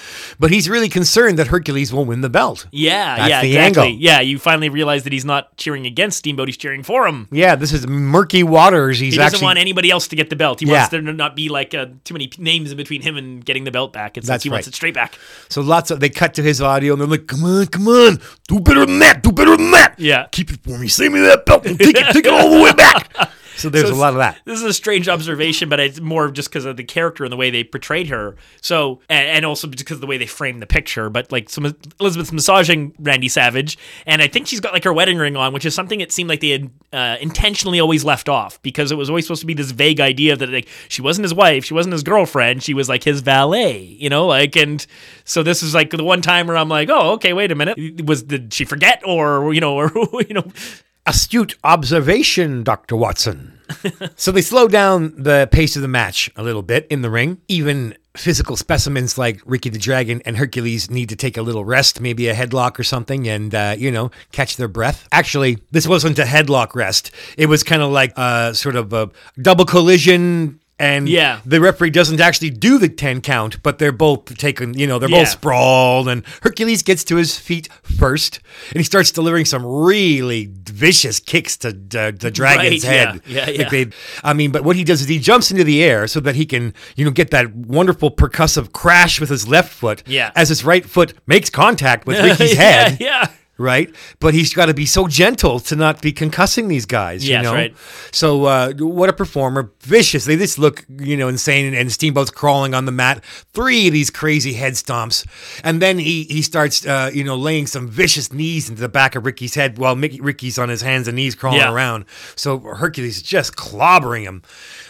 [0.40, 2.66] but he's really concerned that Hercules will win the belt.
[2.72, 3.82] Yeah, That's yeah, exactly.
[3.82, 4.00] angle.
[4.00, 7.28] Yeah, you finally realize that he's not cheering against Steamboat; he's cheering for him.
[7.30, 8.98] Yeah, this is murky waters.
[8.98, 10.60] He's He doesn't actually want anybody else to get the belt.
[10.60, 10.72] He Yeah.
[10.74, 13.64] wants there to not be like uh, too many names in between him and getting
[13.64, 14.16] the belt back.
[14.16, 15.18] It's like That's he wants it straight back.
[15.50, 18.18] So lots of they cut to his audio and they're like, "Come on, come on,
[18.48, 19.81] do better than that, do better than that.
[19.98, 20.26] Yeah.
[20.32, 20.88] keep it for me.
[20.88, 23.88] Save me that belt and take it, take it all the way back." So there's
[23.88, 24.38] So a lot of that.
[24.44, 27.36] This is a strange observation, but it's more just because of the character and the
[27.36, 28.36] way they portrayed her.
[28.60, 31.10] So, and, and also because of the way they framed the picture.
[31.10, 31.62] But like, so
[32.00, 35.64] Elizabeth's massaging Randy Savage, and I think she's got like her wedding ring on, which
[35.64, 39.08] is something it seemed like they had uh, intentionally always left off because it was
[39.08, 41.92] always supposed to be this vague idea that like she wasn't his wife, she wasn't
[41.92, 44.56] his girlfriend, she was like his valet, you know, like.
[44.56, 44.84] And
[45.24, 48.04] so this is like the one time where I'm like, oh, okay, wait a minute,
[48.04, 49.92] was did she forget or you know or
[50.28, 50.52] you know.
[51.04, 52.94] Astute observation, Dr.
[52.94, 53.58] Watson.
[54.16, 57.40] so they slow down the pace of the match a little bit in the ring.
[57.48, 62.00] Even physical specimens like Ricky the Dragon and Hercules need to take a little rest,
[62.00, 65.08] maybe a headlock or something, and, uh, you know, catch their breath.
[65.10, 67.10] Actually, this wasn't a headlock rest.
[67.36, 69.10] It was kind of like uh, sort of a
[69.40, 70.60] double collision.
[70.82, 71.38] And Yeah.
[71.46, 75.08] the referee doesn't actually do the 10 count, but they're both taken, you know, they're
[75.08, 75.20] Yeah.
[75.20, 76.08] both sprawled.
[76.08, 77.68] And Hercules gets to his feet
[77.98, 78.40] first,
[78.70, 83.20] and he starts delivering some really vicious kicks to uh, the dragon's Right, head.
[83.26, 83.68] yeah, yeah, Like yeah.
[83.70, 83.86] they-
[84.24, 86.44] I mean, but what he does is he jumps into the air so that he
[86.44, 90.32] can, you know, get that wonderful percussive crash with his left foot Yeah.
[90.34, 92.96] as his right foot makes contact with Ricky's head.
[93.00, 93.28] yeah.
[93.62, 97.26] Right, but he's got to be so gentle to not be concussing these guys.
[97.26, 97.76] Yes, you know, right.
[98.10, 100.24] so uh, what a performer, vicious.
[100.24, 101.72] They just look, you know, insane.
[101.72, 103.24] And Steamboat's crawling on the mat,
[103.54, 105.24] three of these crazy head stomps,
[105.62, 109.14] and then he he starts, uh, you know, laying some vicious knees into the back
[109.14, 111.72] of Ricky's head while Mickey, Ricky's on his hands and knees crawling Yeah.
[111.72, 112.04] around.
[112.34, 114.42] So Hercules is just clobbering him,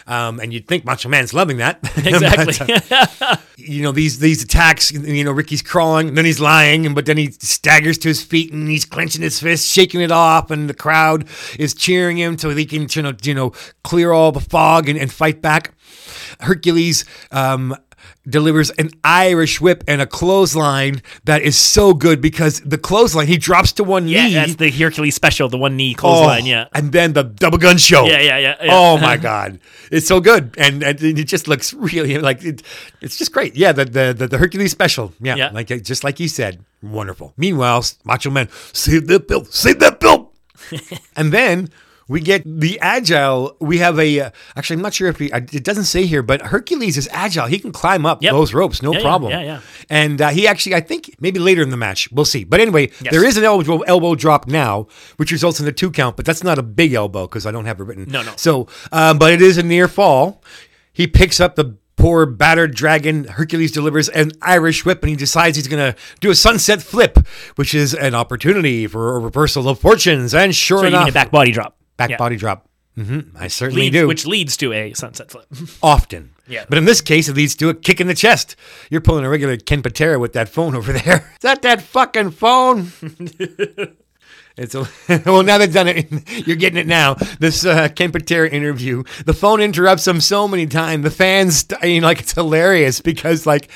[0.07, 1.79] um, and you'd think Macho Man's loving that.
[2.13, 2.75] Exactly.
[2.89, 4.91] But, uh, you know these these attacks.
[4.91, 8.23] You know Ricky's crawling, and then he's lying, and but then he staggers to his
[8.23, 11.27] feet and he's clenching his fist, shaking it off, and the crowd
[11.57, 13.51] is cheering him so he can you know, you know
[13.83, 15.73] clear all the fog and, and fight back.
[16.39, 17.75] Hercules um,
[18.27, 23.37] delivers an Irish whip and a clothesline that is so good because the clothesline he
[23.37, 24.33] drops to one Yeah, knee.
[24.33, 26.45] that's the Hercules special, the one knee Oh, clothesline.
[26.45, 26.67] yeah.
[26.73, 28.05] and then the double gun show.
[28.05, 28.71] Yeah, yeah, yeah, yeah.
[28.73, 29.59] Oh my god,
[29.91, 32.63] it's so good, and, and it just looks really like it,
[33.01, 33.55] it's just great.
[33.57, 35.11] Yeah, the, the the the Hercules special.
[35.19, 35.49] Yeah, Yeah.
[35.51, 37.33] like just like you said, wonderful.
[37.35, 40.33] Meanwhile, Macho Man, save that belt, save that belt,
[41.17, 41.69] and then.
[42.13, 43.57] We get the agile.
[43.59, 44.19] We have a.
[44.19, 45.31] Uh, actually, I'm not sure if he.
[45.33, 47.47] It doesn't say here, but Hercules is agile.
[47.47, 48.31] He can climb up Yep.
[48.33, 49.31] those ropes, no Yeah, yeah, problem.
[49.31, 49.59] yeah, yeah.
[49.89, 52.43] And uh, he actually, I think, maybe later in the match, we'll see.
[52.43, 53.11] But anyway, Yes.
[53.11, 54.87] there is an elbow elbow drop now,
[55.17, 56.15] which results in a two count.
[56.15, 58.05] But that's not a big elbow because I don't have it written.
[58.07, 58.33] No, no.
[58.37, 60.43] So, um, but it is a near fall.
[60.93, 63.23] He picks up the poor battered dragon.
[63.25, 67.17] Hercules delivers an Irish whip, and he decides he's going to do a sunset flip,
[67.55, 70.35] which is an opportunity for a reversal of fortunes.
[70.35, 71.77] And sure So enough, a back body drop.
[71.97, 72.17] Back Yeah.
[72.17, 72.67] body drop.
[72.95, 74.07] hmm I certainly Leads, do.
[74.07, 75.47] which leads to a sunset flip.
[75.83, 76.31] often.
[76.47, 76.65] Yeah.
[76.69, 78.55] But in this case, it leads to a kick in the chest.
[78.89, 81.31] You're pulling a regular Ken Patera with that phone over there.
[81.35, 82.91] Is that that fucking phone?
[84.55, 84.87] It's a,
[85.25, 86.45] well now they've done it.
[86.45, 87.15] You're getting it now.
[87.39, 91.03] This uh, Ken Patera interview, the phone interrupts him so many times.
[91.03, 93.71] The fans, I mean, like it's hilarious because like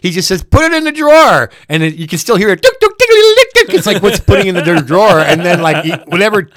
[0.00, 2.64] he just says, "Put it in the drawer," and it, you can still hear it.
[3.70, 4.02] Tuk, tuk, tickly, lick, tick.
[4.02, 6.48] It's like what's putting in the drawer, and then like he, whatever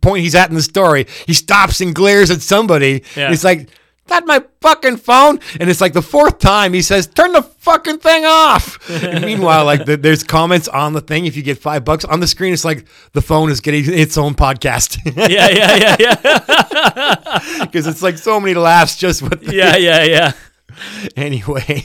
[0.00, 3.04] point he's at in the story, he stops and glares at somebody.
[3.16, 3.32] Yeah.
[3.32, 3.70] It's like
[4.10, 7.98] that my fucking phone and it's like the fourth time he says turn the fucking
[7.98, 11.84] thing off and meanwhile like the, there's comments on the thing if you get five
[11.84, 15.76] bucks on the screen it's like the phone is getting its own podcast yeah, yeah,
[15.76, 20.32] yeah, yeah, because it's like so many laughs just with the, yeah, yeah, yeah.
[21.16, 21.84] anyway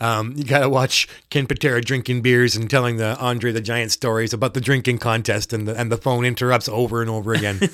[0.00, 4.32] um, you gotta watch Ken Patera drinking beers and telling the Andre the Giant stories
[4.32, 7.60] about the drinking contest, and the and the phone interrupts over and over again.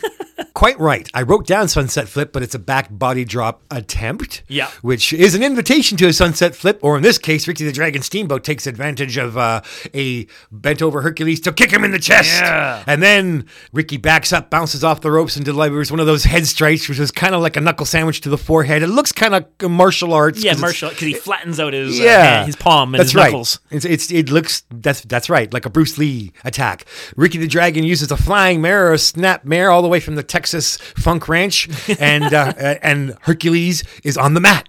[0.54, 1.10] Quite right.
[1.12, 4.44] I wrote down sunset flip, but it's a back body drop attempt.
[4.46, 4.70] Yeah.
[4.82, 8.02] Which is an invitation to a sunset flip, or in this case, Ricky the Dragon
[8.02, 9.62] Steamboat takes advantage of uh,
[9.92, 12.40] a bent over Hercules to kick him in the chest.
[12.40, 12.84] Yeah.
[12.86, 16.46] And then Ricky backs up, bounces off the ropes, and delivers one of those head
[16.46, 18.84] strikes, which is kind of like a knuckle sandwich to the forehead.
[18.84, 20.44] It looks kind of martial arts.
[20.44, 23.16] Yeah, martial because he flattens out his uh, yeah, hand- his palm and that's his
[23.16, 23.24] right.
[23.24, 23.58] knuckles.
[23.72, 26.84] It's, it's it looks that's that's right, like a Bruce Lee attack.
[27.16, 30.22] Ricky the Dragon uses a flying mare, a snap mare all the way from the
[30.22, 32.52] Texas Texas Funk Ranch, and uh,
[32.82, 34.68] and Hercules is on the mat.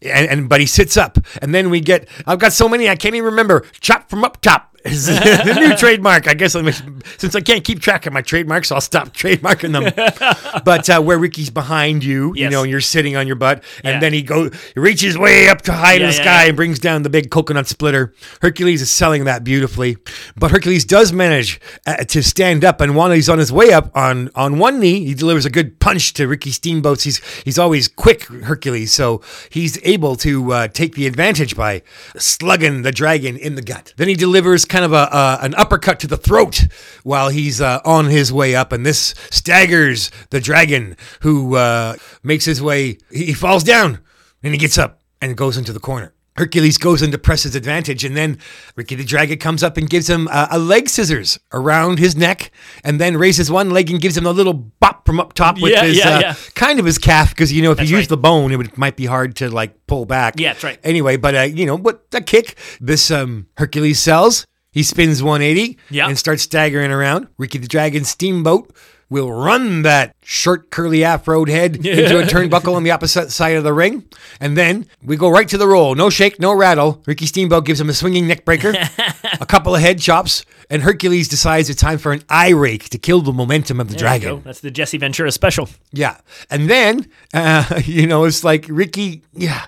[0.00, 2.08] And, and but he sits up, and then we get.
[2.26, 3.66] I've got so many I can't even remember.
[3.80, 6.28] Chop from up top is the new trademark.
[6.28, 10.62] I guess since I can't keep track of my trademarks, I'll stop trademarking them.
[10.64, 13.94] but uh, where Ricky's behind you, you know, and you're sitting on your butt, and
[13.94, 14.00] Yeah.
[14.00, 16.48] then he go he reaches way up to high in the yeah, sky yeah.
[16.48, 18.14] and brings down the big coconut splitter.
[18.42, 19.96] Hercules is selling that beautifully,
[20.36, 23.90] but Hercules does manage uh, to stand up, and while he's on his way up
[23.96, 27.04] on on one knee, he delivers a good punch to Ricky Steamboat's.
[27.04, 29.20] He's he's always quick, Hercules, so
[29.50, 31.82] he's able to uh, take the advantage by
[32.16, 33.92] slugging the dragon in the gut.
[33.96, 36.66] Then he delivers kind of a uh, an uppercut to the throat
[37.02, 42.46] while he's uh, on his way up, and this staggers the dragon, who uh, makes
[42.46, 42.96] his way.
[43.10, 43.98] He, falls down,
[44.42, 46.14] and he gets up and goes into the corner.
[46.36, 48.38] Hercules goes in to press his advantage, and then
[48.76, 52.50] Ricky the Dragon comes up and gives him a, a leg scissors around his neck,
[52.84, 55.72] and then raises one leg and gives him a little bop from up top with
[55.72, 56.34] Yeah, his yeah, uh, yeah.
[56.54, 58.78] kind of his calf, because you know if That's you use the bone, it would,
[58.78, 60.38] might be hard to like pull back.
[60.38, 60.78] Yeah, that's right.
[60.82, 62.06] Anyway, but uh, you know, what?
[62.14, 62.56] a kick.
[62.80, 64.46] This um, Hercules sells.
[64.72, 66.06] He spins 180 Yeah.
[66.08, 67.28] and starts staggering around.
[67.38, 68.70] Ricky the Dragon Steamboat
[69.08, 73.64] will run that short, curly afroed head into a turnbuckle on the opposite side of
[73.64, 74.04] the ring.
[74.38, 75.96] And then we go right to the roll.
[75.96, 77.02] No shake, no rattle.
[77.06, 78.72] Ricky Steamboat gives him a swinging neck breaker,
[79.40, 82.98] a couple of head chops, and Hercules decides it's time for an eye rake to
[82.98, 84.36] kill the momentum of the There dragon.
[84.36, 84.42] go.
[84.44, 85.68] That's the Jesse Ventura special.
[85.90, 86.18] Yeah.
[86.48, 89.64] And then, uh, you know, it's like Ricky, yeah.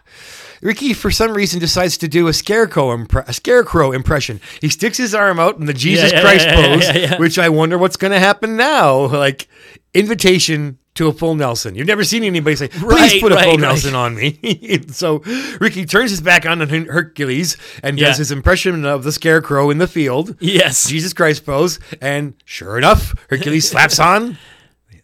[0.63, 4.41] Ricky, for some reason, decides to do a scarecrow impre- a scarecrow impression.
[4.61, 7.19] He sticks his arm out in the Jesus yeah, Christ yeah, pose, yeah, yeah.
[7.19, 9.07] which I wonder what's going to happen now.
[9.07, 9.49] Like
[9.93, 11.75] invitation to a full Nelson.
[11.75, 13.61] You've never seen anybody say, "Please Right, put a right, full right.
[13.61, 14.39] Nelson on me."
[14.89, 15.19] so
[15.61, 18.09] Ricky turns his back on Hercules and Yeah.
[18.09, 20.37] does his impression of the scarecrow in the field.
[20.41, 20.89] Yes.
[20.89, 24.39] Jesus Christ pose, and sure enough, Hercules slaps on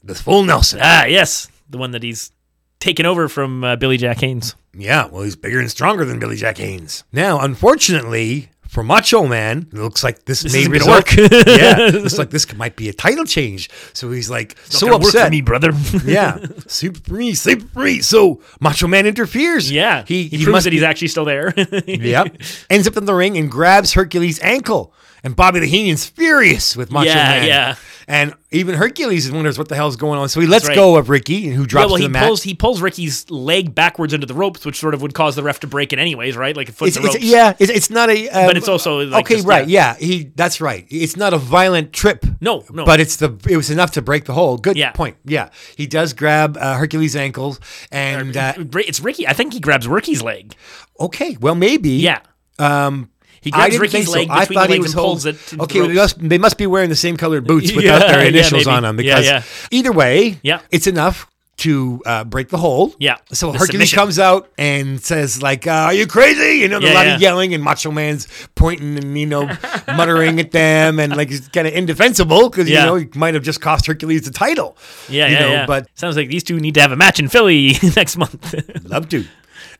[0.04, 0.80] the full Nelson.
[0.82, 1.48] Ah, yes.
[1.70, 2.32] The one that he's
[2.80, 4.54] taken over from uh, Billy Jack Haynes.
[4.74, 7.04] Yeah, well, he's bigger and stronger than Billy Jack Haynes.
[7.12, 11.10] Now, unfortunately, for Macho Man, it looks like this, This may gonna work.
[11.46, 13.70] yeah, looks like this might be a title change.
[13.94, 15.26] So he's like so upset.
[15.26, 15.72] for me, brother.
[16.04, 18.00] yeah, super free, super free.
[18.02, 19.70] So Macho Man interferes.
[19.70, 20.04] yeah.
[20.06, 21.52] he He, proves must that he's be- actually still there.
[21.86, 22.42] Yep.
[22.70, 24.92] Ends up in the ring and grabs Hercules' ankle.
[25.24, 27.46] And Bobby the Heenan's furious with Macho Yeah, Man.
[27.48, 27.74] yeah.
[28.10, 30.30] And even Hercules wonders what the hell's going on.
[30.30, 30.74] So he lets right.
[30.74, 32.24] go of Ricky, who Yeah, drops well, to he the mat.
[32.26, 35.42] pulls he pulls Ricky's leg backwards into the ropes, which sort of would cause the
[35.42, 36.56] ref to break it anyways, right?
[36.56, 37.26] Like a foot It's, in the it's, ropes.
[37.26, 38.26] yeah, it's, it's not a.
[38.30, 39.68] Um, But it's also, like, okay, just- right?
[39.68, 39.94] yeah.
[40.00, 40.06] Yeah.
[40.06, 40.32] he.
[40.34, 40.86] That's right.
[40.88, 42.24] It's not a violent trip.
[42.40, 42.86] No, no.
[42.86, 43.38] But it's the.
[43.46, 44.62] It was enough to break the hold.
[44.62, 44.92] Good Yeah.
[44.92, 45.18] point.
[45.26, 47.60] Yeah, he does grab uh, Hercules' ankles,
[47.92, 49.28] and uh, it's Ricky.
[49.28, 50.54] I think he grabs Ricky's leg.
[50.98, 51.90] okay, well maybe.
[51.90, 52.20] Yeah.
[52.58, 53.10] Um,
[53.40, 54.12] He I grabs Ricky's so.
[54.12, 55.60] leg I between thought the he legs was and pulls hold- it.
[55.60, 58.26] Okay, the they must, they must be wearing the same colored boots Yeah, without their
[58.26, 58.76] initials maybe.
[58.76, 59.42] on them because yeah.
[59.70, 60.60] either way, Yeah.
[60.70, 61.26] it's enough
[61.58, 62.94] to uh, break the hold.
[63.00, 63.96] Yeah, So the Hercules submission.
[63.96, 67.14] comes out and says like, uh, "Are you crazy?" You know, Yeah, a lot yeah.
[67.16, 69.50] of yelling and Macho Man's pointing and you know
[69.88, 72.80] muttering at them and like he's kind of indefensible because Yeah.
[72.80, 74.76] you know he might have just cost Hercules the title.
[75.08, 75.66] Yeah, you yeah, know, yeah.
[75.66, 78.54] But sounds like these two need to have a match in Philly next month.
[78.84, 79.24] Love to.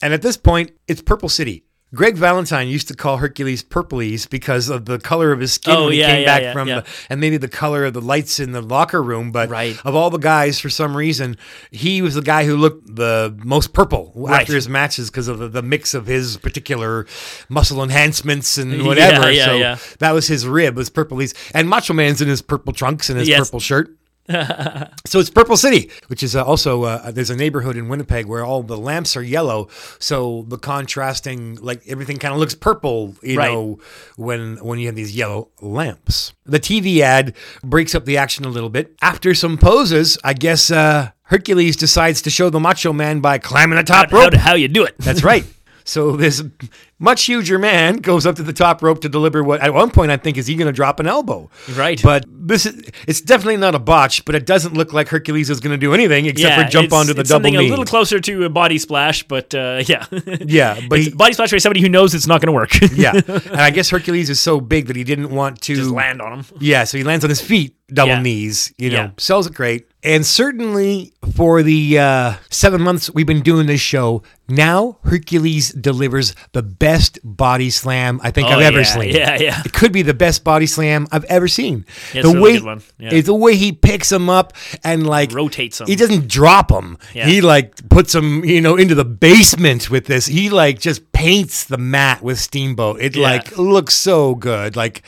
[0.03, 1.63] And at this point, it's Purple City.
[1.95, 5.85] Greg Valentine used to call Hercules Purpleys because of the color of his skin Oh,
[5.85, 8.03] when he yeah, came yeah, back yeah, from the, and maybe the color of the
[8.03, 9.33] lights in the locker room.
[9.33, 9.75] But Right.
[9.87, 11.39] of all the guys, for some reason,
[11.71, 14.43] he was the guy who looked the most purple Right.
[14.43, 17.07] after his matches because of the, the mix of his particular
[17.49, 19.33] muscle enhancements and whatever.
[19.35, 23.19] so that was his rib was Purpleys, and Macho Man's in his purple trunks and
[23.19, 23.41] his Yes.
[23.49, 23.95] purple shirt.
[25.07, 28.45] So it's Purple City, which is uh, also uh, there's a neighborhood in Winnipeg where
[28.45, 29.69] all the lamps are yellow,
[29.99, 33.51] so the contrasting like everything kind of looks purple, you Right.
[33.51, 33.79] know,
[34.17, 36.35] when when you have these yellow lamps.
[36.45, 37.35] The TV ad
[37.65, 38.95] breaks up the action a little bit.
[39.01, 43.77] After some poses, I guess uh, Hercules decides to show the Macho Man by climbing
[43.77, 44.35] the top how, rope.
[44.35, 44.95] how you do it?
[44.99, 45.45] That's right.
[45.89, 46.43] So this
[46.99, 50.11] much huger man goes up to the top rope to deliver what at one point
[50.11, 51.49] I think is he going to drop an elbow.
[51.75, 51.99] Right.
[52.03, 55.61] But this is it's definitely not a botch, but it doesn't look like Hercules is
[55.61, 57.67] going to do anything except for jump onto the double something knee.
[57.67, 60.05] a little closer to a body splash, but uh, yeah,
[60.45, 62.71] Yeah, but he- body splash by somebody who knows it's not going to work.
[62.93, 63.15] yeah.
[63.27, 66.41] And I guess Hercules is so big that he didn't want to just land on
[66.41, 66.45] him.
[66.61, 68.21] Yeah, so he lands on his feet, double Yeah.
[68.23, 69.11] knees, you know, Yeah.
[69.17, 69.87] sells it great.
[70.05, 76.37] And certainly for the uh, seven months we've been doing this show, now Hercules delivers
[76.53, 79.11] the best body slam I think Oh, I've ever yeah, seen.
[79.11, 79.63] yeah, yeah.
[79.67, 81.85] It could be the best body slam I've ever seen.
[82.15, 82.83] Yeah, it's a really good one.
[82.99, 83.11] Yeah.
[83.13, 84.53] it's the way he picks him up
[84.85, 85.89] and like rotates him.
[85.89, 86.97] He doesn't drop him.
[87.13, 87.27] Yeah.
[87.27, 90.27] He like puts him, you know, into the basement with this.
[90.27, 93.01] He like just paints the mat with Steamboat.
[93.01, 94.77] It like looks so good.
[94.77, 95.03] Like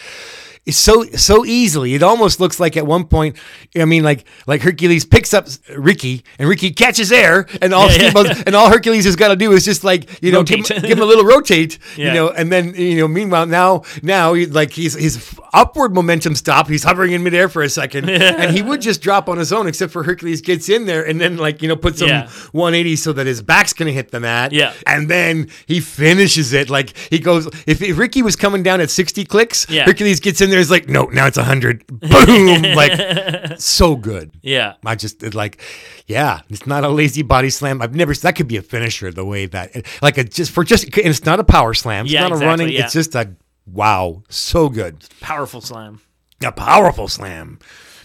[0.69, 1.95] so so easily.
[1.95, 3.37] It almost looks like at one point,
[3.77, 8.13] I mean, like like Hercules picks up Ricky and Ricky catches air, and all Yeah,
[8.15, 8.43] yeah.
[8.47, 10.99] And all Hercules has got to do is just like you know give, him- give
[10.99, 14.71] him a little rotate, you know, and then you know meanwhile now now he, like
[14.73, 16.69] he's his upward momentum stopped.
[16.71, 19.67] He's hovering in midair for a second, and he would just drop on his own,
[19.67, 22.29] except for Hercules gets in there and then like you know puts him Yeah.
[22.53, 24.73] 180 so that his back's gonna hit the mat, Yeah.
[24.87, 27.47] and then he finishes it like he goes.
[27.67, 29.85] If, if Ricky was coming down at 60 clicks, Yeah.
[29.85, 30.61] Hercules gets in there.
[30.61, 31.87] Is like, no, now it's a 100.
[32.01, 32.63] Boom!
[32.75, 34.33] like, so good.
[34.43, 34.75] Yeah.
[34.85, 35.61] I just it like,
[36.07, 37.81] yeah, it's not a lazy body slam.
[37.83, 38.15] I've never.
[38.15, 39.11] That could be a finisher.
[39.13, 42.05] The way that, like, a just for just, and it's not a power slam.
[42.07, 42.69] It's Yeah, not exactly, a running.
[42.71, 42.85] yeah.
[42.85, 43.35] It's just a
[43.67, 45.05] wow, so good.
[45.21, 46.01] Powerful slam.
[46.43, 47.59] A powerful slam.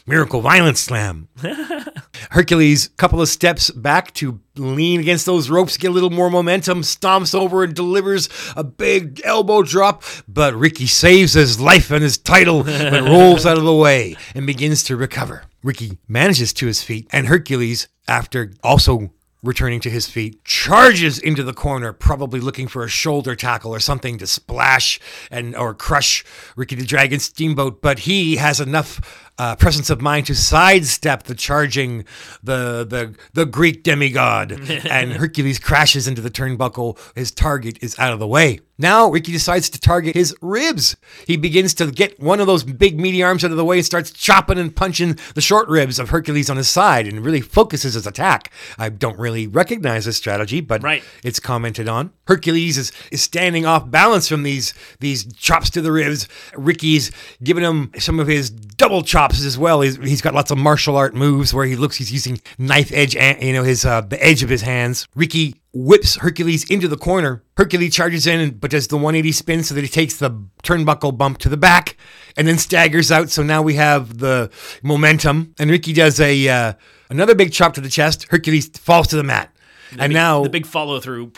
[0.08, 1.30] Miracle violence slam.
[2.30, 6.82] Hercules, couple of steps back to lean against those ropes, get a little more momentum,
[6.82, 10.04] stomps over and delivers a big elbow drop.
[10.28, 14.46] But Ricky saves his life and his title, but rolls out of the way and
[14.46, 15.46] begins to recover.
[15.64, 19.10] Ricky manages to his feet, and Hercules, after also
[19.46, 23.80] returning to his feet, charges into the corner, probably looking for a shoulder tackle or
[23.80, 25.00] something to splash
[25.32, 26.26] and or crush
[26.56, 27.82] Ricky the Dragon Steamboat.
[27.82, 32.06] But he has enough uh, presence of mind to sidestep the charging
[32.44, 34.52] the the the Greek demigod,
[34.90, 36.98] and Hercules crashes into the turnbuckle.
[37.16, 38.60] His target is out of the way.
[38.78, 40.98] Now Ricky decides to target his ribs.
[41.28, 43.86] He begins to get one of those big meaty arms out of the way and
[43.86, 47.94] starts chopping and punching the short ribs of Hercules on his side and really focuses
[47.94, 48.52] his attack.
[48.78, 51.04] I don't really recognize this strategy, but Right.
[51.24, 52.12] it's commented on.
[52.28, 56.28] Hercules is, is standing off balance from these these chops to the ribs.
[56.58, 57.12] Ricky's
[57.44, 59.82] giving him some of his double chops as well.
[59.82, 63.16] He's, he's got lots of martial art moves where he looks he's using knife edge,
[63.16, 65.08] and you know his uh, the edge of his hands.
[65.16, 67.44] Ricky whips Hercules into the corner.
[67.58, 70.32] Hercules charges in, but does the 180 spin so that he takes the
[70.64, 71.98] turnbuckle bump to the back
[72.38, 73.30] and then staggers out.
[73.30, 74.50] So now we have the
[74.84, 76.74] momentum, and Ricky does a uh,
[77.10, 78.28] another big chop to the chest.
[78.30, 79.52] Hercules falls to the mat.
[79.98, 81.32] and now the big follow through.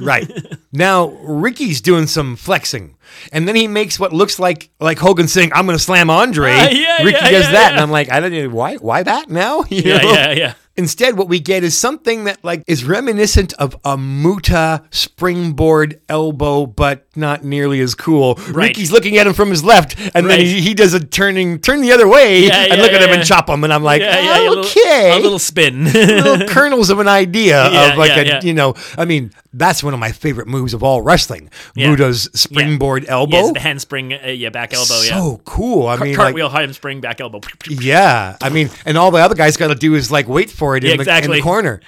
[0.00, 0.30] right
[0.72, 2.96] now Ricky's doing some flexing,
[3.32, 6.50] and then he makes what looks like like Hogan saying, "I'm going to slam Andre."
[6.60, 8.76] Ah, yeah, Ricky yeah, does yeah, that, and I'm like, I don't know why.
[8.76, 9.64] Why that now?
[9.70, 10.12] You Yeah, know?
[10.12, 10.54] yeah, yeah.
[10.76, 16.64] Instead, what we get is something that like is reminiscent of a Muta springboard elbow,
[16.66, 18.34] but not nearly as cool.
[18.48, 18.68] Right.
[18.68, 21.82] Ricky's looking at him from his left, and then he, he does a turning, turn
[21.82, 23.16] the other way, Yeah, and yeah, look at him yeah.
[23.16, 25.84] and chop him, and I'm like, Yeah, yeah, a little- okay, a little spin.
[25.92, 30.00] little kernels of an idea of like a you know i mean that's one of
[30.00, 31.50] my favorite moves of all wrestling.
[31.76, 33.36] Muta's springboard elbow?
[33.36, 35.18] Yes, the handspring, uh, yeah, back elbow, yeah.
[35.18, 35.86] so cool.
[35.88, 37.40] I Car- mean like, cartwheel, handspring, back elbow.
[37.68, 38.36] yeah.
[38.40, 40.84] I mean and all the other guys got to do is like wait for it
[40.84, 41.80] in, Yeah, the, in the corner.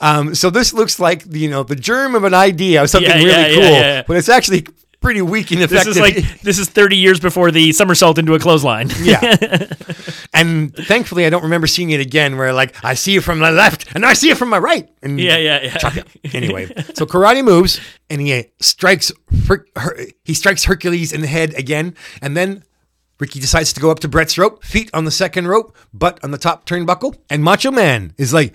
[0.00, 3.16] Um, so this looks like you know the germ of an idea of something Yeah,
[3.16, 4.66] really yeah, cool but it's actually
[5.06, 5.94] pretty weak and effective.
[5.94, 8.90] This is like this is 30 years before the somersault into a clothesline.
[9.00, 9.20] Yeah.
[10.34, 13.50] and thankfully, I don't remember seeing it again where, like, I see you from my
[13.50, 14.88] left and I see you from my right.
[15.02, 15.76] And Yeah, yeah, yeah.
[15.76, 15.92] chop.
[16.34, 17.80] Anyway, so karate moves
[18.10, 19.12] and he uh, strikes
[19.46, 21.94] Her- Her- he strikes Hercules in the head again.
[22.20, 22.64] And then
[23.20, 26.32] Ricky decides to go up to Brett's rope, feet on the second rope, butt on
[26.32, 27.16] the top turnbuckle.
[27.30, 28.54] And Macho Man is like,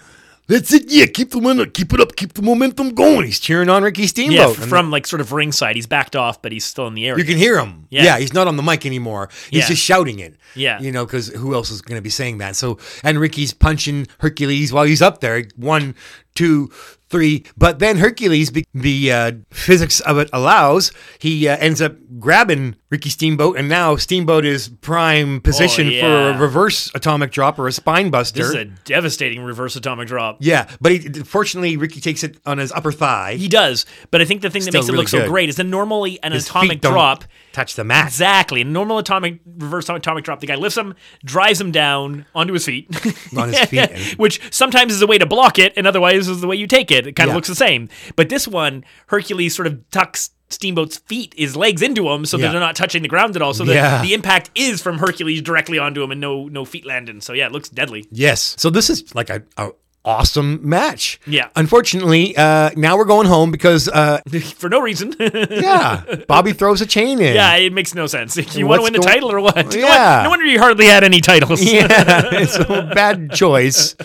[0.52, 0.92] That's it.
[0.92, 3.26] Yeah, keep the momentum, keep it up, keep the momentum going.
[3.26, 4.60] he's cheering on Ricky Steamboat.
[4.60, 5.78] And from like sort of ringside.
[5.78, 7.24] He's backed off, but he's still in the area.
[7.24, 7.88] You can hear him.
[7.90, 8.04] Yeah.
[8.04, 8.20] Yeah.
[8.20, 9.30] he's not on the mic anymore.
[9.50, 9.68] He's Yeah.
[9.70, 10.36] just shouting it.
[10.54, 10.82] Yeah.
[10.82, 12.58] You know, because who else is going to be saying that?
[12.58, 15.46] So, and Ricky's punching Hercules while he's up there.
[15.56, 15.96] One,
[16.36, 16.70] two,
[17.12, 17.44] three.
[17.58, 22.76] But then Hercules, be- the uh, physics of it allows, he uh, ends up grabbing
[22.90, 26.36] Ricky Steamboat, and now Steamboat is prime position for yeah.
[26.36, 28.40] a reverse atomic drop or a spine buster.
[28.40, 30.38] This is a devastating reverse atomic drop.
[30.40, 33.36] yeah, but he, fortunately, Ricky takes it on his upper thigh.
[33.36, 35.50] He does, but I think the thing that Still makes it really look so great
[35.50, 38.08] is that normally an His atomic feet don't drop touch the mat.
[38.08, 38.62] Exactly.
[38.62, 40.40] A normal atomic reverse atomic drop.
[40.40, 42.88] The guy lifts him, drives him down onto his feet.
[43.38, 46.48] On his feet, Which sometimes is a way to block it, and otherwise is the
[46.48, 47.08] way you take it.
[47.08, 47.36] It kind of Yeah.
[47.36, 47.90] looks the same.
[48.16, 52.52] But this one, Hercules sort of tucks Steamboat's feet, his legs into him, so that
[52.52, 53.54] they're not touching the ground at all.
[53.54, 54.02] So Yeah.
[54.02, 57.22] the impact is from Hercules directly onto him, and no no feet landing.
[57.22, 58.06] So yeah, it looks deadly.
[58.12, 58.56] Yes.
[58.58, 59.70] So this is like a, a
[60.04, 61.20] awesome match.
[61.28, 61.50] Yeah.
[61.56, 64.20] Unfortunately, uh, now we're going home because uh,
[64.56, 65.16] For no reason.
[65.20, 67.36] yeah, Bobby throws a chain in.
[67.36, 68.36] yeah, it makes no sense.
[68.56, 69.56] You want to win the going- title or what?
[69.56, 70.16] No Yeah.
[70.18, 71.62] won- No wonder you hardly had any titles.
[71.64, 71.88] Yeah,
[72.34, 73.96] it's a bad choice.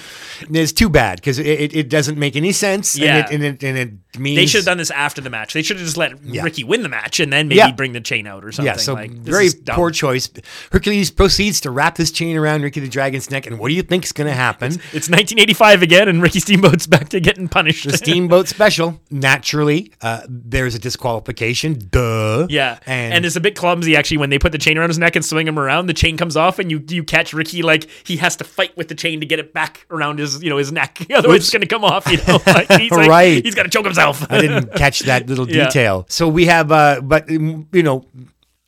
[0.50, 2.96] It's too bad because it, it, it doesn't make any sense.
[2.96, 3.26] Yeah.
[3.30, 3.78] and it, and it, and
[4.14, 5.54] it means They should have done this after the match.
[5.54, 6.42] They should have just let Yeah.
[6.42, 7.72] Ricky win the match and then maybe Yeah.
[7.72, 8.66] bring the chain out or something.
[8.74, 10.28] Yeah, so like, this very poor choice.
[10.72, 13.82] Hercules proceeds to wrap his chain around Ricky the Dragon's neck, and what do you
[13.82, 14.72] think is going to happen?
[14.92, 17.84] It's 1985 again, and Ricky Steamboat's back to getting punished.
[17.86, 19.00] the Steamboat Special.
[19.10, 21.78] Naturally, uh, there's a disqualification.
[21.90, 22.46] Duh.
[22.50, 24.98] Yeah, and, and, it's a bit clumsy actually when they put the chain around his
[24.98, 25.86] neck and swing him around.
[25.86, 28.88] The chain comes off, and you you catch Ricky like he has to fight with
[28.88, 30.98] the chain to get it back around his you know his neck.
[31.14, 32.06] Otherwise, it's gonna come off.
[32.10, 33.44] You know, like, he's like, Right.
[33.44, 34.26] He's got to choke himself.
[34.30, 35.66] I didn't catch that little Yeah.
[35.66, 36.06] detail.
[36.08, 38.04] So we have, uh, but you know.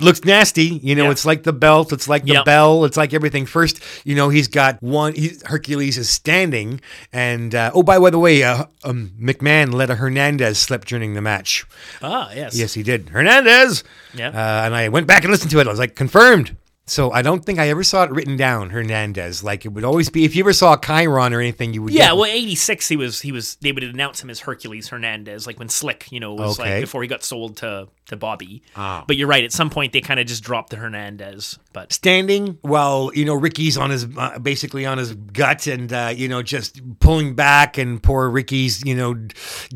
[0.01, 1.05] Looks nasty, you know.
[1.07, 1.11] Yeah.
[1.11, 2.45] It's like the belt, it's like the Yep.
[2.45, 3.47] bell, it's like everything.
[3.47, 5.13] First, you know, he's got one.
[5.15, 6.81] He, Hercules is standing,
[7.13, 11.21] and uh, oh, by the way, uh, um, McMahon let a Hernandez slip during the
[11.21, 11.67] match.
[12.01, 13.09] ah, yes, Yes, he did.
[13.09, 13.83] Hernandez.
[14.15, 14.29] Yeah.
[14.29, 15.67] Uh, and I went back and listened to it.
[15.67, 16.57] I was like, confirmed.
[16.87, 19.43] So I don't think I ever saw it written down, Hernandez.
[19.45, 21.93] Like it would always be if you ever saw Chyron or anything, you would.
[21.93, 25.59] Yeah, well, '86 he was he was they would announce him as Hercules Hernandez, like
[25.59, 26.77] when Slick, you know, was Okay.
[26.77, 28.63] like before he got sold to to Bobby.
[28.77, 29.05] Ah.
[29.07, 29.45] But you're right.
[29.45, 31.59] At some point, they kind of just dropped the Hernandez.
[31.73, 36.13] But standing while you know Ricky's on his uh, basically on his gut and uh,
[36.15, 39.15] you know just pulling back and poor Ricky's you know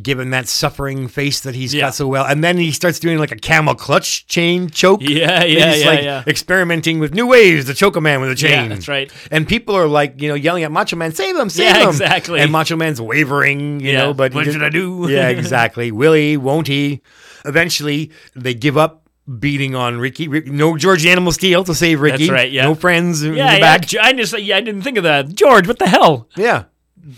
[0.02, 1.82] given that suffering face that he's Yeah.
[1.82, 5.44] got so well and then he starts doing like a camel clutch chain choke Yeah,
[5.44, 6.24] yeah, he's yeah, like yeah.
[6.26, 9.12] experimenting with new ways to choke a man with a chain Yeah, that's right.
[9.30, 11.88] and people are like you know yelling at Macho Man save him save Yeah, him
[11.90, 12.40] exactly.
[12.40, 15.06] and Macho Man's wavering you know but What should I do?
[15.08, 17.00] yeah exactly will he won't he
[17.44, 19.06] eventually they give up
[19.38, 20.26] beating on Ricky.
[20.28, 22.26] No George Animal Steel to save Ricky.
[22.26, 22.64] That's right, yeah.
[22.64, 23.94] No friends in yeah, the yeah, back.
[24.00, 25.34] I just yeah, I didn't think of that.
[25.34, 26.28] George, what the hell?
[26.36, 26.64] Yeah.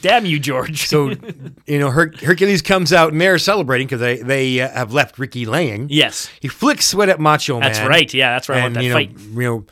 [0.00, 0.88] Damn you, George.
[0.88, 1.10] So,
[1.66, 5.18] you know, Her- Hercules comes out and they're celebrating because they, they uh, have left
[5.18, 5.88] Ricky laying.
[5.90, 7.70] yes, He flicks sweat at Macho Man.
[7.70, 8.12] that's right.
[8.14, 8.60] Yeah, that's right.
[8.60, 9.18] I want And, that you know, fight.
[9.18, 9.66] you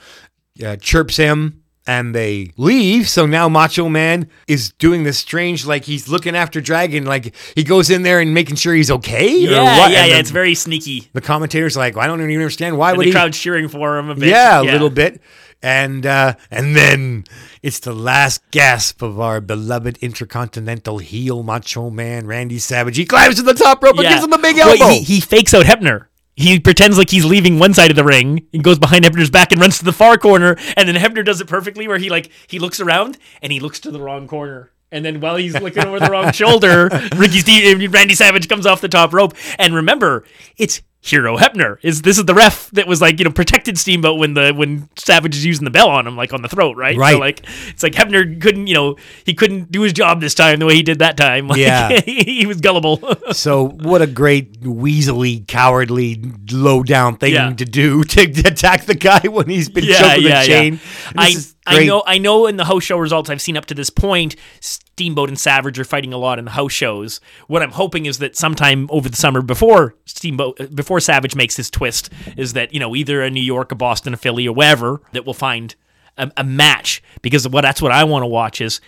[0.61, 3.09] know, uh, chirps him and they leave.
[3.09, 7.05] So now Macho Man is doing this strange, like he's looking after Dragon.
[7.05, 9.29] Like he goes in there and making sure he's okay.
[9.37, 9.91] Yeah, or yeah, what?
[9.93, 10.07] yeah.
[10.09, 11.09] The, It's very sneaky.
[11.13, 13.13] the commentator's like, well, I don't even understand why And would the he.
[13.15, 14.29] crowd cheering for him a bit.
[14.29, 15.21] Yeah, a little bit.
[15.65, 17.23] And uh, and then
[17.63, 22.97] it's the last gasp of our beloved intercontinental heel macho man Randy Savage.
[22.97, 24.89] He climbs to the top rope and gives him a big Well, elbow.
[24.89, 26.07] he, he fakes out Hebner.
[26.35, 29.53] He pretends like he's leaving one side of the ring and goes behind Hebner's back
[29.53, 30.57] and runs to the far corner.
[30.77, 33.81] And then Hebner does it perfectly where he like he looks around and he looks
[33.81, 34.71] to the wrong corner.
[34.91, 38.81] And then while he's looking over the wrong shoulder, Ricky Steve, Randy Savage comes off
[38.81, 39.35] the top rope.
[39.59, 40.25] And remember,
[40.57, 41.79] it's Hero Hebner.
[41.83, 44.89] Is this is the ref that was like you know protected Steamboat when the when
[44.97, 46.97] Savage is using the bell on him like on the throat, right?
[46.97, 47.15] Right.
[47.15, 48.97] So like it's like Hebner couldn't you know
[49.27, 51.49] he couldn't do his job this time the way he did that time.
[51.53, 52.01] Like, Yeah.
[52.07, 53.01] he was gullible.
[53.33, 56.23] so what a great weaselly, cowardly,
[56.53, 57.53] low down thing Yeah.
[57.53, 60.74] to do to attack the guy when he's been yeah, choked with yeah, a chain.
[60.74, 61.11] yeah.
[61.16, 63.67] I this is I know I know in the house show results I've seen up
[63.67, 67.21] to this point, Steamboat and Savage are fighting a lot in the house shows.
[67.47, 71.57] What I'm hoping is that sometime over the summer before Steamboat uh, before Savage makes
[71.57, 74.55] his twist is that you know either a New York, a Boston, a Philly, or
[74.55, 75.77] wherever that we'll find
[76.19, 77.03] a, a match.
[77.23, 78.81] Because what that's what I want to watch is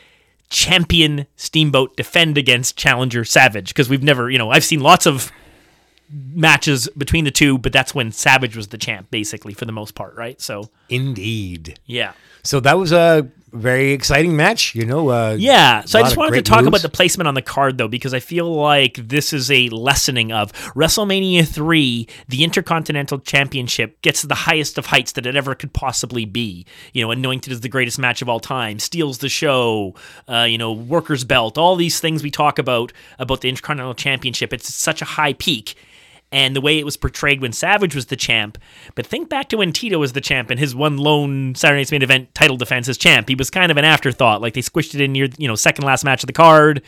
[0.50, 3.68] champion Steamboat defend against challenger Savage.
[3.68, 5.30] Because we've never you know I've seen lots of
[6.10, 9.94] matches between the two, but that's when Savage was the champ basically for the most
[9.94, 10.40] part, right?
[10.40, 11.78] So Indeed.
[11.86, 12.12] yeah.
[12.42, 14.74] So that was a very exciting match.
[14.74, 15.08] You know.
[15.08, 16.68] Uh, Yeah, so I just wanted to talk moves.
[16.68, 20.30] about the placement on the card though, because I feel like this is a lessening
[20.32, 25.54] of WrestleMania 3, the Intercontinental Championship gets to the highest of heights that it ever
[25.54, 26.66] could possibly be.
[26.92, 29.94] You know, anointed as the greatest match of all time, steals the show,
[30.28, 34.52] uh, you know, workers' belt, all these things we talk about about the Intercontinental Championship.
[34.52, 35.76] It's such a high peak.
[36.34, 38.58] And the way it was portrayed when Savage was the champ,
[38.96, 41.92] but think back to when Tito was the champ and his one lone Saturday Night's
[41.92, 43.28] Main Event title defense as champ.
[43.28, 44.42] He was kind of an afterthought.
[44.42, 46.82] Like they squished it in near, you know, second last match of the card.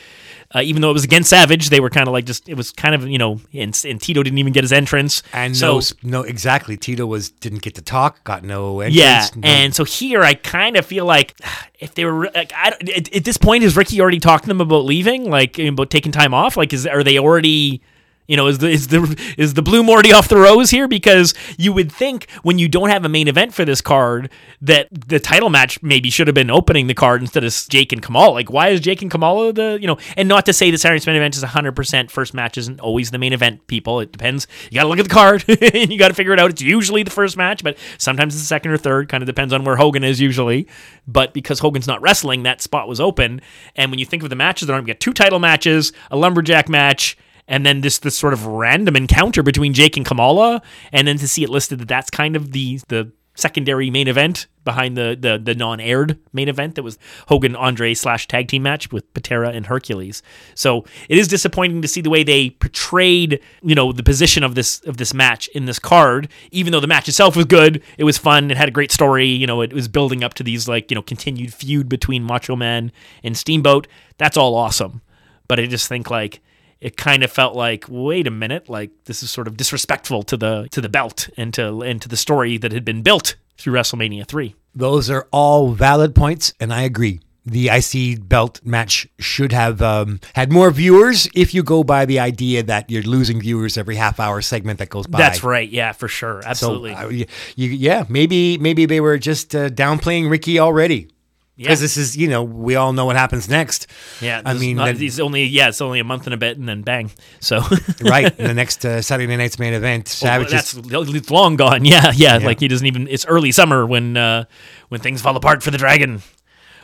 [0.52, 2.72] Uh, even though it was against Savage, they were kind of like just it was
[2.72, 5.22] kind of you know, and, and Tito didn't even get his entrance.
[5.32, 6.76] And so no, no, exactly.
[6.76, 8.96] Tito was didn't get to talk, got no entrance.
[8.96, 11.34] yeah, no- and so here I kind of feel like
[11.78, 14.60] if they were like, I, at, at this point, is Ricky already talking to them
[14.60, 16.56] about leaving, like about taking time off?
[16.56, 17.80] Like, is are they already?
[18.26, 20.88] You know, is the is the is the blue Morty off the rose here?
[20.88, 24.30] Because you would think when you don't have a main event for this card
[24.60, 28.02] that the title match maybe should have been opening the card instead of Jake and
[28.02, 28.32] Kamala.
[28.32, 29.98] Like, why is Jake and Kamala the you know?
[30.16, 32.10] And not to say the Saturday Night's main event is hundred percent.
[32.10, 33.66] First match isn't always the main event.
[33.66, 34.46] People, it depends.
[34.70, 35.44] You got to look at the card
[35.74, 36.50] and you got to figure it out.
[36.50, 39.08] It's usually the first match, but sometimes it's the second or third.
[39.08, 40.66] Kind of depends on where Hogan is usually.
[41.06, 43.40] But because Hogan's not wrestling, that spot was open.
[43.74, 46.68] And when you think of the matches, going to get two title matches, a lumberjack
[46.68, 47.16] match
[47.48, 50.62] and then this this sort of random encounter between Jake and Kamala,
[50.92, 54.46] and then to see it listed that that's kind of the the secondary main event
[54.64, 56.98] behind the the, the non-aired main event that was
[57.28, 60.22] Hogan Andre slash tag team match with Patera and Hercules.
[60.54, 64.54] So it is disappointing to see the way they portrayed, you know, the position of
[64.54, 66.28] this of this match in this card.
[66.50, 69.28] Even though the match itself was good, it was fun, it had a great story.
[69.28, 72.56] You know, it was building up to these like you know continued feud between Macho
[72.56, 72.90] Man
[73.22, 73.86] and Steamboat.
[74.18, 75.02] That's all awesome,
[75.46, 76.40] but I just think like
[76.80, 80.36] it kind of felt like wait a minute like this is sort of disrespectful to
[80.36, 83.74] the to the belt and to and to the story that had been built through
[83.74, 84.54] WrestleMania 3.
[84.74, 87.20] Those are all valid points, and I agree.
[87.46, 92.18] The IC belt match should have um, had more viewers if you go by the
[92.18, 95.18] idea that you're losing viewers every half hour segment that goes by.
[95.18, 95.68] That's right.
[95.68, 96.42] Yeah, for sure.
[96.44, 96.94] Absolutely.
[96.94, 101.08] So, uh, you, yeah, maybe maybe they were just uh, downplaying Ricky already.
[101.56, 101.68] Yeah.
[101.68, 103.86] Because this is, you know, we all know what happens next.
[104.20, 106.68] yeah, I mean, not, he's only yeah, it's only a month and a bit, and
[106.68, 107.10] then bang.
[107.40, 107.60] So
[108.02, 108.36] right.
[108.36, 111.84] The next uh, Saturday night's main event, Savage that's is it's long gone.
[111.86, 112.46] Yeah, yeah, Yeah.
[112.46, 113.08] Like he doesn't even.
[113.08, 114.44] It's early summer when uh,
[114.88, 116.20] when things fall apart for the dragon.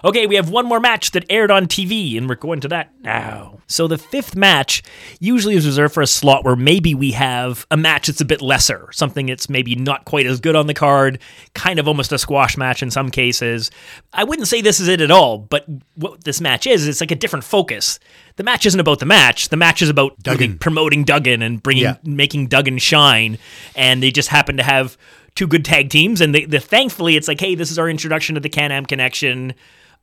[0.04, 2.92] Okay, we have one more match that aired on TV, and we're going to that
[3.00, 3.60] now.
[3.68, 4.82] So the fifth match
[5.20, 8.42] usually is reserved for a slot where maybe we have a match that's a bit
[8.42, 11.20] lesser, something that's maybe not quite as good on the card,
[11.54, 13.70] kind of almost a squash match in some cases.
[14.12, 17.12] I wouldn't say this is it at all, but what this match is, it's like
[17.12, 18.00] a different focus.
[18.36, 19.50] The match isn't about the match.
[19.50, 20.58] The match is about Duggan.
[20.58, 21.96] promoting Duggan and bringing Yeah.
[22.02, 23.38] making Duggan shine,
[23.76, 24.98] and they just happen to have
[25.34, 26.20] two good tag teams.
[26.20, 28.84] And they, they thankfully, it's like, hey, this is our introduction to the Can Am
[28.84, 29.54] connection.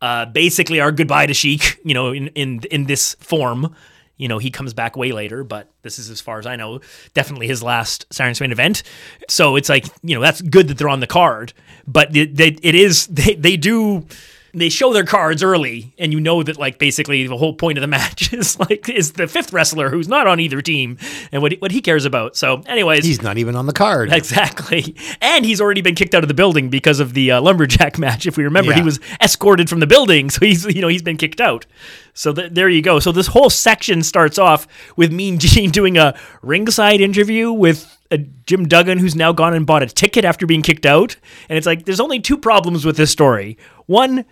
[0.01, 1.79] Uh, basically, our goodbye to Sheik.
[1.83, 3.75] You know, in in in this form.
[4.17, 6.81] You know, he comes back way later, but this is, as far as I know,
[7.13, 8.83] definitely his last Siren Swain event.
[9.29, 11.53] So it's like, you know, that's good that they're on the card,
[11.87, 14.05] but it, they, it is, they, they do,
[14.53, 17.81] they show their cards early, and you know that like basically the whole point of
[17.81, 20.97] the match is like is the fifth wrestler who's not on either team
[21.31, 22.35] and what he, what he cares about.
[22.35, 24.11] So, anyways, he's not even on the card.
[24.19, 24.95] Exactly.
[25.21, 28.25] And he's already been kicked out of the building because of the uh, lumberjack match.
[28.25, 31.17] If we remember, he was escorted from the building, so he's you know he's been
[31.17, 31.65] kicked out.
[32.13, 32.99] So th- there you go.
[32.99, 34.67] So this whole section starts off
[34.97, 39.65] with Mean Gene doing a ringside interview with uh, Jim Duggan, who's now gone and
[39.65, 41.15] bought a ticket after being kicked out.
[41.47, 43.57] And it's like there's only two problems with this story.
[43.85, 44.25] One.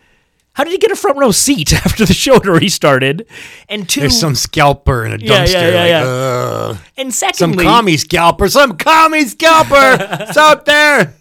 [0.57, 3.27] How did he get a front row seat after the show had restarted?
[3.69, 5.53] And two, There's some scalper in a dumpster.
[5.53, 6.77] yeah, yeah, like, yeah.
[6.97, 9.97] And some commie scalper, some commie scalper.
[10.21, 11.13] it's out there.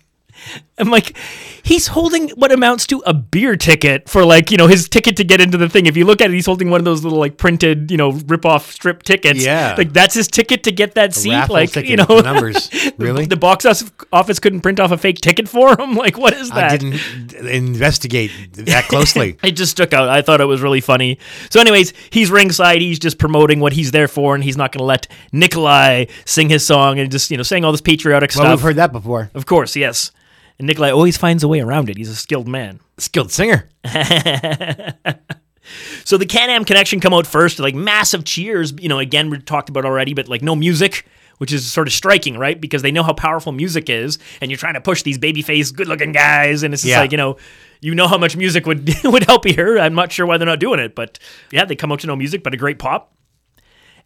[0.78, 1.16] I'm like,
[1.62, 5.24] he's holding what amounts to a beer ticket for like, you know, his ticket to
[5.24, 5.86] get into the thing.
[5.86, 8.12] If you look at it, he's holding one of those little like printed, you know,
[8.26, 9.44] rip off strip tickets.
[9.44, 9.74] Yeah.
[9.76, 11.48] Like that's his ticket to get that seat.
[11.48, 12.70] Like, you know, numbers.
[12.98, 13.26] Really?
[13.26, 15.94] the box office- office couldn't print off a fake ticket for him.
[16.06, 16.72] Like, what is that?
[16.72, 17.00] I didn't
[17.46, 19.38] investigate that closely.
[19.42, 20.08] It just stuck out.
[20.08, 21.18] I thought it was really funny.
[21.50, 22.80] So, anyways, he's ringside.
[22.80, 26.48] He's just promoting what he's there for, and he's not going to let Nikolai sing
[26.48, 28.58] his song and just, you know, saying all this patriotic well, stuff.
[28.58, 29.30] we've heard that before.
[29.34, 30.12] of course, yes.
[30.58, 31.96] And Nikolai always finds a way around it.
[31.98, 32.80] He's a skilled man.
[32.98, 33.68] Skilled singer.
[36.04, 38.72] So the Can Am connection come out first, like massive cheers.
[38.80, 41.04] You know, again we talked about already, but like no music,
[41.38, 42.58] which is sort of striking, right?
[42.60, 46.12] Because they know how powerful music is, and you're trying to push these babyface, good-looking
[46.12, 47.00] guys, and it's just Yeah.
[47.00, 47.36] like you know,
[47.80, 49.76] you know how much music would would help you here.
[49.78, 51.18] I'm not sure why they're not doing it, but
[51.50, 53.12] yeah, they come out to no music, but a great pop.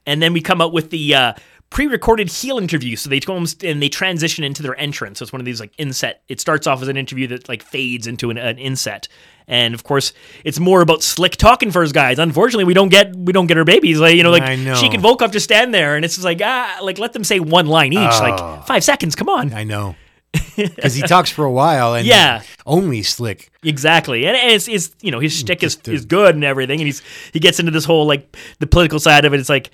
[0.06, 1.32] And then we come out with the uh,
[1.70, 2.96] pre-recorded heel interview.
[2.96, 5.18] So they almost- and they transition into their entrance.
[5.18, 6.22] So it's one of these like inset.
[6.28, 9.08] It starts off as an interview that like fades into an, an inset.
[9.46, 10.12] And of course,
[10.44, 12.18] it's more about slick talking for his guys.
[12.18, 13.98] Unfortunately, we don't get we don't get our babies.
[13.98, 14.74] Like you know, like know.
[14.74, 17.40] Sheik and Volkoff just stand there, and it's just like ah, like let them say
[17.40, 19.14] one line each, like five seconds.
[19.16, 19.52] Come on.
[19.52, 19.96] I know.
[20.56, 22.42] Because he talks for a while and Yeah.
[22.66, 23.50] only slick.
[23.64, 27.02] Exactly, and it's, it's you know his shtick is, is good and everything, and he's
[27.32, 29.40] he gets into this whole like the political side of it.
[29.40, 29.70] It's like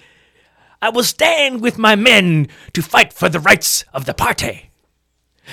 [0.82, 4.70] I will stand with my men to fight for the rights of the party,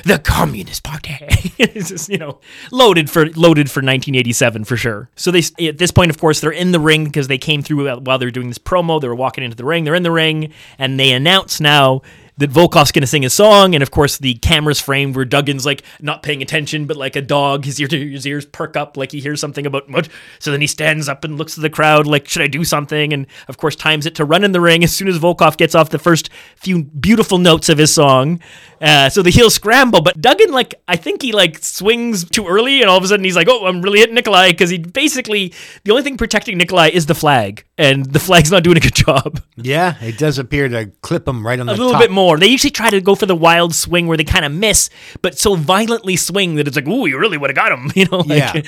[0.04, 1.16] the Communist Party.
[1.58, 2.40] it's just you know
[2.72, 5.10] loaded for loaded for 1987 for sure.
[5.16, 8.00] So they at this point, of course, they're in the ring because they came through
[8.00, 9.00] while they were doing this promo.
[9.00, 9.84] They were walking into the ring.
[9.84, 12.02] They're in the ring, and they announce now
[12.38, 15.66] that Volkoff's going to sing his song, and of course the camera's framed where Duggan's
[15.66, 19.12] like not paying attention, but like a dog, his, ear, his ears perk up like
[19.12, 20.10] he hears something about what.
[20.40, 23.14] So then he stands up and looks at the crowd like, should I do something?
[23.14, 25.76] And of course times it to run in the ring as soon as Volkoff gets
[25.76, 28.40] off the first few beautiful notes of his song.
[28.82, 32.82] Uh, so the heels scramble, but Duggan like I think he like swings too early,
[32.82, 35.54] and all of a sudden he's like, oh, I'm really hitting Nikolai because he basically
[35.86, 38.94] the only thing protecting Nikolai is the flag, and the flag's not doing a good
[38.96, 42.02] job Yeah, it does appear to clip him right on the a little top.
[42.02, 42.38] bit more.
[42.38, 44.90] They usually try to go for the wild swing where they kind of miss,
[45.22, 47.92] but so violently swing that it's like, ooh, you really would have got him.
[47.96, 48.62] You know, like, Yeah.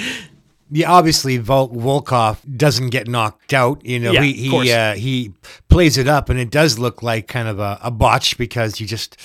[0.72, 3.86] Yeah, obviously Vol- Volkoff doesn't get knocked out.
[3.86, 5.34] You know, Yeah, he he uh, he
[5.70, 8.88] plays it up, and it does look like kind of a, a botch because you
[8.88, 9.16] just.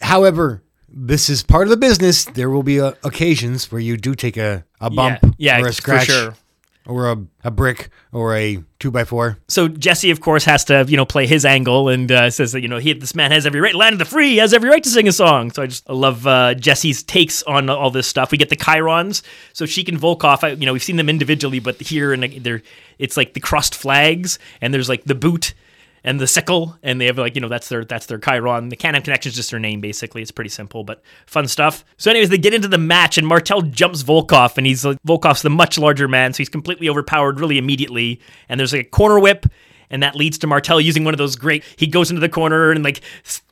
[0.00, 2.24] However, this is part of the business.
[2.26, 5.66] There will be uh, occasions where you do take a, a bump yeah, or a
[5.66, 6.34] for scratch sure.
[6.86, 9.38] Or a, a brick or a two by four.
[9.48, 12.60] So Jesse, of course, has to you know play his angle and uh, says that
[12.60, 14.82] you know he this man has every right, land of the free, has every right
[14.82, 15.50] to sing a song.
[15.50, 18.30] So I just love uh, Jesse's takes on all this stuff.
[18.30, 19.22] We get the Chyrons,
[19.54, 20.44] so she and Volkoff.
[20.44, 22.60] I, you know we've seen them individually, but here and they're
[22.98, 25.54] it's like the crossed flags, and there's like the boot
[26.04, 28.70] and the sickle, and they have like you know that's their that's their Chyron.
[28.70, 30.22] The Can-Am Connection is just their name basically.
[30.22, 31.84] It's pretty simple, but fun stuff.
[31.96, 35.42] So, anyways, they get into the match, and Martel jumps Volkoff, and he's like Volkoff's
[35.42, 38.20] the much larger man, so he's completely overpowered really immediately.
[38.48, 39.46] And there's like a corner whip.
[39.94, 41.62] And that leads to Martel using one of those great.
[41.76, 43.00] He goes into the corner and like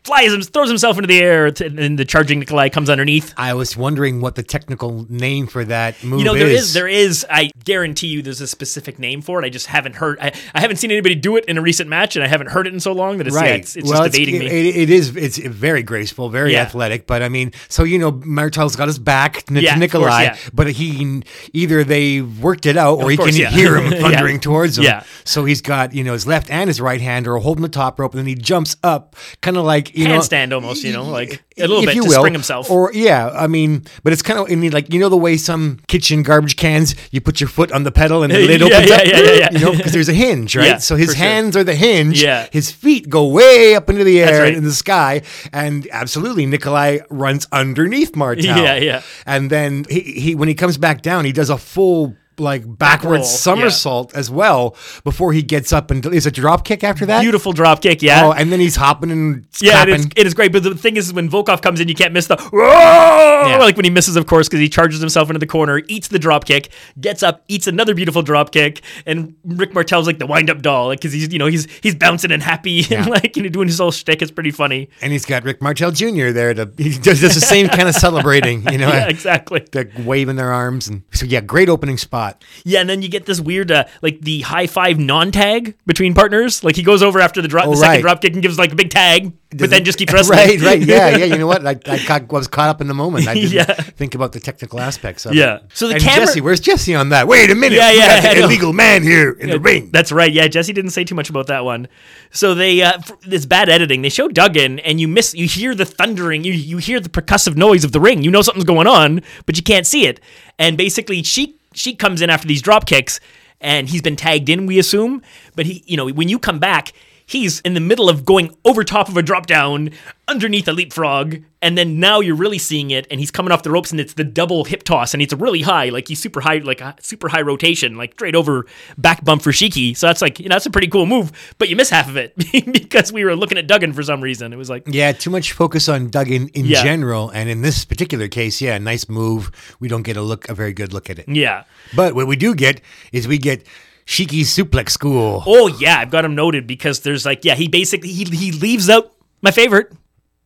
[0.04, 3.32] flies him, throws himself into the air, and the charging Nikolai comes underneath.
[3.36, 6.40] I was wondering what the technical name for that move is You know, is.
[6.40, 7.26] there is there is.
[7.30, 9.46] I guarantee you, there's a specific name for it.
[9.46, 10.18] I just haven't heard.
[10.20, 12.66] I, I haven't seen anybody do it in a recent match, and I haven't heard
[12.66, 13.60] it in so long that it's yeah, right.
[13.60, 14.46] it's, it's well, just evading me.
[14.46, 15.14] It, it is.
[15.16, 16.62] It's very graceful, very Yeah.
[16.62, 17.06] athletic.
[17.06, 20.36] But I mean, so you know, Martel's got his back to Yeah, course, Nikolai, yeah.
[20.52, 21.22] but he
[21.52, 23.50] either they worked it out, or Of he course, can yeah.
[23.50, 24.00] hear him Yeah.
[24.00, 24.84] thundering towards him.
[24.84, 25.04] Yeah.
[25.24, 28.01] So he's got you know his left and his right hand are holding the top
[28.01, 31.05] rope, and then he jumps up, kind of like you know, Handstand almost, you know,
[31.05, 32.70] like a little bit you to will, spring himself.
[32.70, 35.36] Or yeah, I mean, but it's kind of I mean, like you know the way
[35.36, 38.67] some kitchen garbage cans, you put your foot on the pedal and the lid Yeah,
[38.67, 39.05] opens yeah, up.
[39.05, 39.49] yeah, yeah, yeah.
[39.52, 40.67] You know, because there's a hinge, right?
[40.67, 41.27] Yeah, so his for sure.
[41.27, 42.23] hands are the hinge.
[42.23, 42.49] Yeah.
[42.51, 44.55] His feet go way up into the air right.
[44.55, 48.43] in the sky, and absolutely Nikolai runs underneath Martel.
[48.62, 49.02] Yeah, yeah.
[49.27, 53.30] And then he, he when he comes back down, he does a full like backwards
[53.30, 57.20] somersault as well before he gets up and is a drop kick after that.
[57.22, 58.26] Beautiful drop kick, yeah.
[58.26, 60.52] Oh, and then he's hopping and yeah, it is, it is great.
[60.52, 63.84] But the thing is, when Volkoff comes in, you can't miss the "Whoa!" like when
[63.84, 66.72] he misses, of course, because he charges himself into the corner, eats the drop kick,
[67.00, 70.88] gets up, eats another beautiful drop kick, and Rick Martel's like the wind up doll,
[70.88, 73.68] like because he's you know he's he's bouncing and happy and like you know doing
[73.68, 74.22] his whole shtick.
[74.22, 74.88] It's pretty funny.
[75.00, 76.30] and he's got Rick Martel Jr.
[76.30, 79.64] there to he does, does the same kind of celebrating, you know, Yeah, exactly.
[79.70, 82.32] They're waving their arms and so yeah, great opening spot.
[82.65, 86.15] Yeah, and then you get this weird, uh, like the high five non tag between
[86.15, 86.62] partners.
[86.65, 88.01] Like he goes over after the drop, Oh, the second right.
[88.02, 90.39] drop kick, and gives like a big tag, but then just keeps wrestling.
[90.39, 91.25] Right, right, yeah, yeah.
[91.27, 91.67] You know what?
[91.67, 93.28] I, I caught, was caught up in the moment.
[93.28, 93.65] I didn't Yeah.
[93.65, 95.57] think about the technical aspects of Yeah.
[95.57, 95.65] it.
[95.75, 97.27] So the and camera- Jesse, where's Jesse on that?
[97.28, 97.77] Wait a minute.
[97.77, 99.91] Yeah, yeah, got I the illegal man here in the ring.
[99.93, 100.33] That's right.
[100.33, 101.89] Yeah, Jesse didn't say too much about that one.
[102.31, 104.02] So they uh, f- this bad editing.
[104.02, 105.35] They show Duggan, and you miss.
[105.35, 106.44] You hear the thundering.
[106.44, 108.23] You you hear the percussive noise of the ring.
[108.23, 110.19] You know something's going on, but you can't see it.
[110.59, 113.20] And basically, she she comes in after these drop kicks,
[113.60, 114.67] and he's been tagged in.
[114.67, 115.23] We assume,
[115.55, 116.92] but he, you know, when you come back.
[117.26, 119.91] He's in the middle of going over top of a drop down
[120.28, 123.70] underneath a leapfrog, and then now you're really seeing it, and he's coming off the
[123.70, 126.59] ropes, and it's the double hip toss, and it's really high, like he's super high,
[126.59, 128.67] like a super high rotation, like straight over
[128.99, 129.97] back bump for Shiki.
[129.97, 132.17] So that's like, you know, that's a pretty cool move, but you miss half of
[132.17, 132.34] it
[132.73, 134.52] because we were looking at Duggan for some reason.
[134.52, 136.83] It was like, Yeah, too much focus on Duggan in Yeah.
[136.83, 139.51] general, and in this particular case, yeah, nice move.
[139.81, 141.28] We don't get a look, a very good look at it.
[141.28, 141.65] yeah.
[141.94, 142.81] But what we do get
[143.12, 143.67] is we get
[144.06, 145.42] Shiki's suplex school.
[145.47, 148.90] Oh yeah, I've got him noted because there's like, yeah, he basically he he leaves
[148.90, 149.92] out my favorite.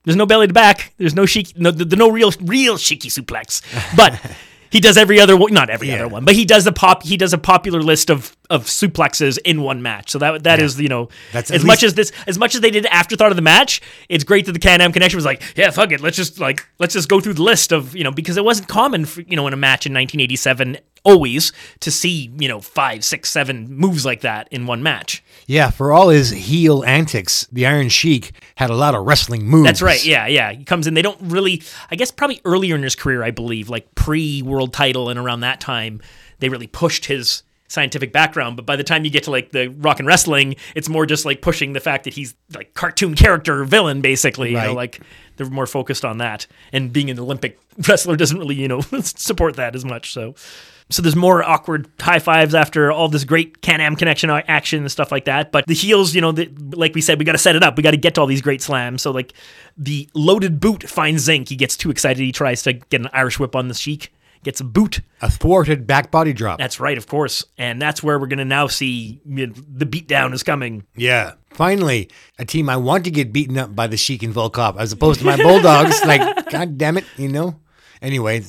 [0.05, 0.95] There's no belly to back.
[0.99, 3.63] There's no shiki, no the, the no real real shiki suplex,
[3.97, 4.21] but.
[4.71, 7.03] He does every other one, not every other one, but he does the pop.
[7.03, 10.11] He does a popular list of of suplexes in one match.
[10.11, 12.71] So that that is you know That's as much as this as much as they
[12.71, 13.81] did the afterthought of the match.
[14.09, 16.67] It's great that the Can Am Connection was like, yeah, fuck it, let's just like
[16.79, 19.37] let's just go through the list of you know because it wasn't common for, you
[19.37, 24.05] know in a match in 1987 always to see you know five, six, seven moves
[24.05, 25.23] like that in one match.
[25.47, 29.65] Yeah, for all his heel antics, the Iron Sheik had a lot of wrestling moves.
[29.67, 30.05] That's right.
[30.05, 30.53] Yeah, yeah.
[30.53, 30.95] He comes in.
[30.95, 31.63] They don't really.
[31.91, 35.41] I guess probably earlier in his career, I believe, like pre world title and around
[35.41, 36.01] that time,
[36.41, 38.57] they really pushed his scientific background.
[38.57, 41.25] But by the time you get to like the rock and wrestling, it's more just
[41.25, 44.51] like pushing the fact that he's like cartoon character villain, basically.
[44.51, 44.77] You know, Right.
[44.77, 45.01] like
[45.37, 46.47] they're more focused on that.
[46.73, 50.13] And being an Olympic wrestler doesn't really, you know, support that as much.
[50.13, 50.35] So.
[50.89, 54.93] So there's more awkward high fives after all this great Can-Am connection uh, action and
[54.93, 55.51] stuff like that.
[55.51, 57.77] But the heels, you know, the, like we said, we got to set it up.
[57.77, 59.03] We got to get to all these great slams.
[59.03, 59.33] So like
[59.77, 61.49] the loaded boot finds Zink.
[61.49, 62.23] He gets too excited.
[62.23, 64.13] He tries to get an Irish whip on the Sheik.
[64.45, 65.01] Gets a boot.
[65.23, 66.61] A thwarted back body drop.
[66.61, 67.45] That's right, of course.
[67.59, 70.85] And that's where we're going to now see you know, the beatdown is coming.
[70.95, 71.33] Yeah.
[71.51, 74.93] Finally, a team I want to get beaten up by the Sheik and Volkoff as
[74.93, 76.01] opposed to my Bulldogs.
[76.07, 77.59] like, God damn it, you know?
[78.01, 78.45] Anyway,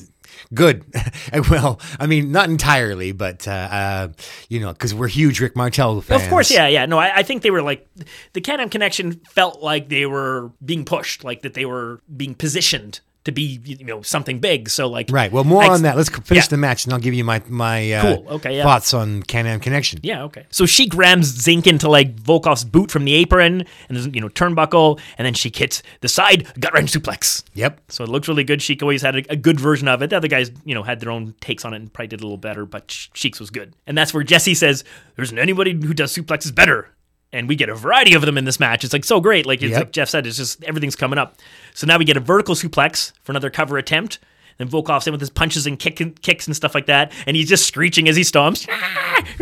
[0.54, 0.84] good.
[1.50, 4.08] well, I mean, not entirely, but, uh, uh,
[4.48, 6.22] you know, because we're huge Rick Martel fans.
[6.22, 6.86] Of course, yeah, yeah.
[6.86, 7.86] No, I, I think they were like
[8.32, 13.00] the Can-Am connection felt like they were being pushed, like that they were being positioned
[13.24, 14.68] to be you know something big.
[14.70, 15.30] So like Right.
[15.30, 15.96] Well, more I- on that.
[15.96, 16.48] Let's finish yeah.
[16.48, 18.26] the match, and I'll give you my my uh, Cool.
[18.36, 18.62] Okay, yeah.
[18.62, 20.00] thoughts on Can-Am Connection.
[20.02, 20.46] Yeah, okay.
[20.50, 24.28] So she grabs Zink into like Volkoff's boot from the apron, and there's you know
[24.28, 27.42] turnbuckle, and then she hits the side gut wrench suplex.
[27.54, 27.80] Yep.
[27.88, 28.62] So it looks really good.
[28.62, 30.10] Sheik always had a, a good version of it.
[30.10, 32.22] The other guys, you know, had their own takes on it and probably did a
[32.24, 33.74] little better, but Sh- Sheik's was good.
[33.86, 34.84] And that's where Jesse says,
[35.16, 36.90] "There isn't anybody who does suplexes better."
[37.32, 38.84] And we get a variety of them in this match.
[38.84, 39.44] It's like so great.
[39.44, 39.78] Like it's Yep.
[39.80, 41.36] like Jeff said, it's just everything's coming up.
[41.74, 44.18] So now we get a vertical suplex for another cover attempt.
[44.56, 47.48] Then Volkoff's in with his punches and kick, kicks and stuff like that, and he's
[47.48, 48.66] just screeching as he stomps.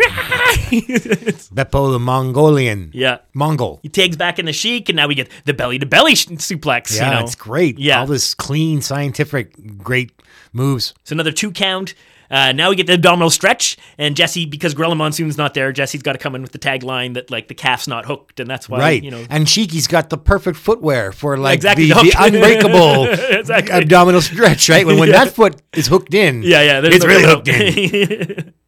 [1.54, 2.90] Beppo the Mongolian.
[2.92, 3.80] yeah, Mongol.
[3.82, 6.96] he tags back in the Sheik, and now we get the belly to belly suplex.
[6.96, 7.24] Yeah, you know?
[7.24, 7.78] it's great.
[7.78, 10.12] Yeah, All this clean, scientific, great
[10.52, 10.94] moves.
[11.02, 11.94] It's another two count.
[12.30, 16.02] Uh, now we get the abdominal stretch, and Jesse, because Gorilla Monsoon's not there, Jesse's
[16.02, 18.68] got to come in with the tagline that like the calf's not hooked, and that's
[18.68, 19.02] why right.
[19.02, 19.24] you know.
[19.30, 23.06] and Cheeky's got the perfect footwear for like Exactly, the, the the unbreakable
[23.38, 23.74] Exactly.
[23.74, 24.86] abdominal stretch, right?
[24.86, 28.54] When, when that foot is hooked in, yeah, yeah, it's no really hooked in.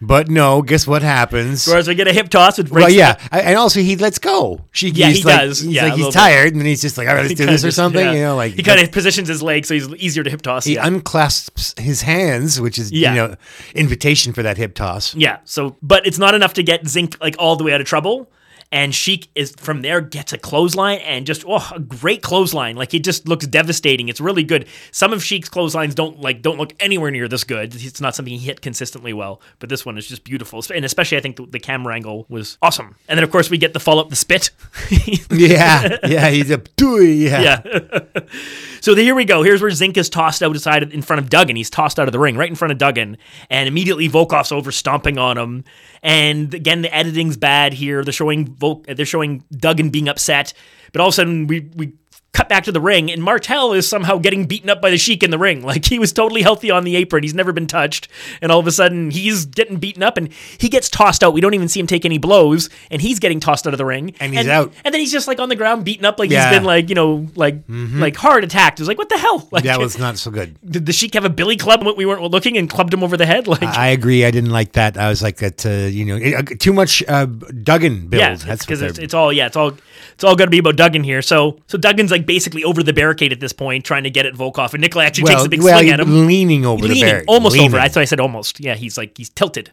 [0.00, 1.66] But no, guess what happens?
[1.66, 4.64] Whereas we get a hip toss, which Well, yeah, I- and also he lets go.
[4.72, 5.60] She, Yeah, he like, does.
[5.60, 6.18] He's Yeah, like he's little bit.
[6.18, 8.04] tired, and then he's just like, all right, let's do this or something.
[8.04, 8.12] yeah.
[8.12, 10.64] You know, like he kind of positions his leg so he's easier to hip toss.
[10.64, 10.86] he yeah.
[10.86, 13.10] unclasps his hands, which is Yeah.
[13.14, 13.34] you know
[13.74, 15.14] invitation for that hip toss.
[15.14, 15.38] Yeah.
[15.44, 18.30] So, but it's not enough to get Zink like all the way out of trouble.
[18.74, 22.74] And Sheik is from there gets a clothesline and just oh a great clothesline.
[22.74, 24.08] Like it just looks devastating.
[24.08, 24.66] It's really good.
[24.90, 27.72] Some of Sheik's clotheslines don't like don't look anywhere near this good.
[27.72, 30.60] It's not something he hit consistently well, but this one is just beautiful.
[30.74, 32.96] And especially I think the, the camera angle was awesome.
[33.08, 34.50] And then of course we get the follow up the spit.
[35.30, 37.62] Yeah, yeah, he's a yeah.
[37.64, 38.00] yeah.
[38.80, 39.42] so here we go.
[39.42, 41.56] Here's where Zink is tossed outside in front of Duggan.
[41.56, 43.18] He's tossed out of the ring, right in front of Duggan,
[43.50, 45.64] and immediately Volkoff's over stomping on him.
[46.02, 48.04] And again, the editing's bad here.
[48.04, 50.52] They're showing Vol- they're showing Duggan being upset,
[50.92, 51.92] but all of a sudden we we
[52.34, 55.22] cut back to the ring, and Martel is somehow getting beaten up by the Sheik
[55.22, 55.62] in the ring.
[55.74, 57.22] Like he was totally healthy on the apron.
[57.22, 58.08] He's never been touched,
[58.42, 61.32] and all of a sudden he's getting beaten up, and he gets tossed out.
[61.32, 63.84] We don't even see him take any blows, and he's getting tossed out of the
[63.86, 64.72] ring, And he's out.
[64.84, 66.50] And then he's just like on the ground, beaten up, like Yeah.
[66.50, 68.78] he's been like you know like like hard attacked.
[68.78, 69.48] It was like what the hell?
[69.52, 70.58] Like That was not so good.
[70.70, 73.16] did the Sheik have a billy club when we weren't looking and clubbed him over
[73.16, 73.46] the head?
[73.46, 74.24] Like I agree.
[74.24, 74.98] I didn't like that.
[74.98, 75.64] I was like that.
[75.64, 78.20] Uh, you know, it- uh, too much uh, Duggan build.
[78.20, 79.72] yeah, That's because it's, it's all yeah, it's all
[80.14, 81.22] it's all going to be about Duggan here.
[81.22, 84.34] So so Duggan's like basically over the barricade at this point, trying to get at
[84.34, 87.02] Volkoff, and Nikolai actually takes a big well, swing at him, leaning over the leaning
[87.02, 87.70] barrier, almost Leaning.
[87.70, 87.76] over.
[87.78, 88.60] That's why I said almost.
[88.60, 89.72] Yeah, he's like he's tilted.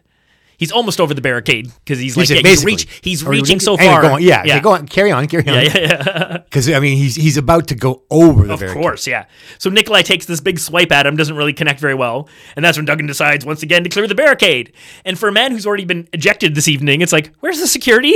[0.62, 4.00] He's almost over the barricade because he's like yeah, he's, reach, he's reaching so far.
[4.00, 4.22] Go on.
[4.22, 4.60] Yeah, yeah.
[4.60, 4.86] go on.
[4.86, 5.26] Carry on.
[5.26, 5.54] Carry on.
[5.56, 6.38] Yeah, yeah, yeah.
[6.44, 8.80] Because I mean, he's he's about to go over the Of barricade.
[8.80, 9.24] course, yeah.
[9.58, 12.78] So Nikolai takes this big swipe at him, doesn't really connect very well, and that's
[12.78, 14.72] when Duggan decides once again to clear the barricade.
[15.04, 18.14] And for a man who's already been ejected this evening, it's like, where's the security?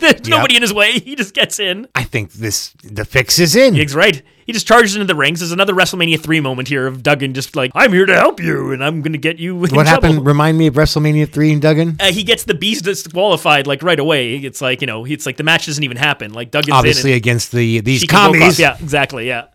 [0.00, 0.98] There's nobody in his way.
[0.98, 1.86] He just gets in.
[1.94, 3.74] I think this the fix is in.
[3.74, 4.22] He's right.
[4.46, 5.40] He just charges into the rings.
[5.40, 8.70] There's another WrestleMania 3 moment here of Duggan just like, I'm here to help you,
[8.70, 9.84] and I'm going to get you what trouble.
[9.84, 10.24] happened?
[10.24, 11.96] Remind me of WrestleMania three and Duggan.
[11.98, 14.36] Uh, he gets the beast disqualified like right away.
[14.36, 16.32] It's like you know, it's like the match doesn't even happen.
[16.32, 18.58] Like Duggan's Obviously in against the these commies.
[18.58, 19.26] Yeah, exactly.
[19.26, 19.46] Yeah,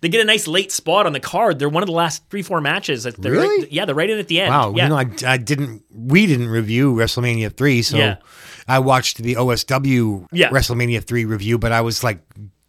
[0.00, 1.58] they get a nice late spot on the card.
[1.58, 3.02] They're one of the last three four matches.
[3.02, 3.60] They're Really?
[3.64, 4.50] Right, yeah, they're right in at the end.
[4.50, 4.72] Wow.
[4.74, 4.84] Yeah.
[4.84, 5.82] You know, I, I didn't.
[5.94, 8.16] We didn't review WrestleMania three, so Yeah.
[8.66, 10.48] I watched the OSW Yeah.
[10.48, 12.20] WrestleMania three review, but I was like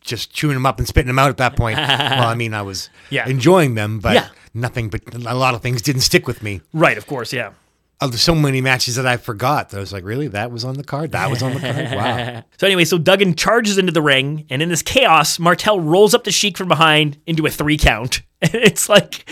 [0.02, 1.78] just chewing them up and spitting them out at that point.
[1.78, 3.28] well, I mean, I was Yeah.
[3.28, 4.28] enjoying them, but Yeah.
[4.54, 4.90] nothing.
[4.90, 6.62] But a lot of things didn't stick with me.
[6.74, 7.32] right, of course.
[7.32, 7.52] Yeah.
[8.00, 9.72] There's so many matches that I forgot.
[9.76, 10.28] I was like, really?
[10.28, 11.12] That was on the card?
[11.12, 11.76] That was on the card?
[11.96, 12.44] Wow.
[12.58, 16.24] So anyway, so Duggan charges into the ring, and in this chaos, Martel rolls up
[16.24, 18.22] the Sheik from behind into a three count.
[18.42, 19.24] And it's like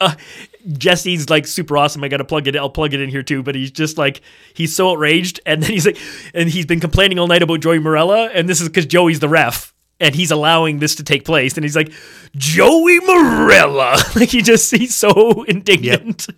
[0.00, 0.16] uh,
[0.72, 2.02] Jesse's like super awesome.
[2.02, 2.56] I got to plug it.
[2.56, 3.44] I'll plug it in here too.
[3.44, 4.20] But he's just like
[4.52, 5.96] he's so outraged, and then he's like,
[6.34, 9.28] and he's been complaining all night about Joey Marella, and this is because Joey's the
[9.28, 9.72] ref.
[10.00, 11.92] And he's allowing this to take place, and he's like,
[12.36, 16.26] Joey Marella, like he just—he's so indignant.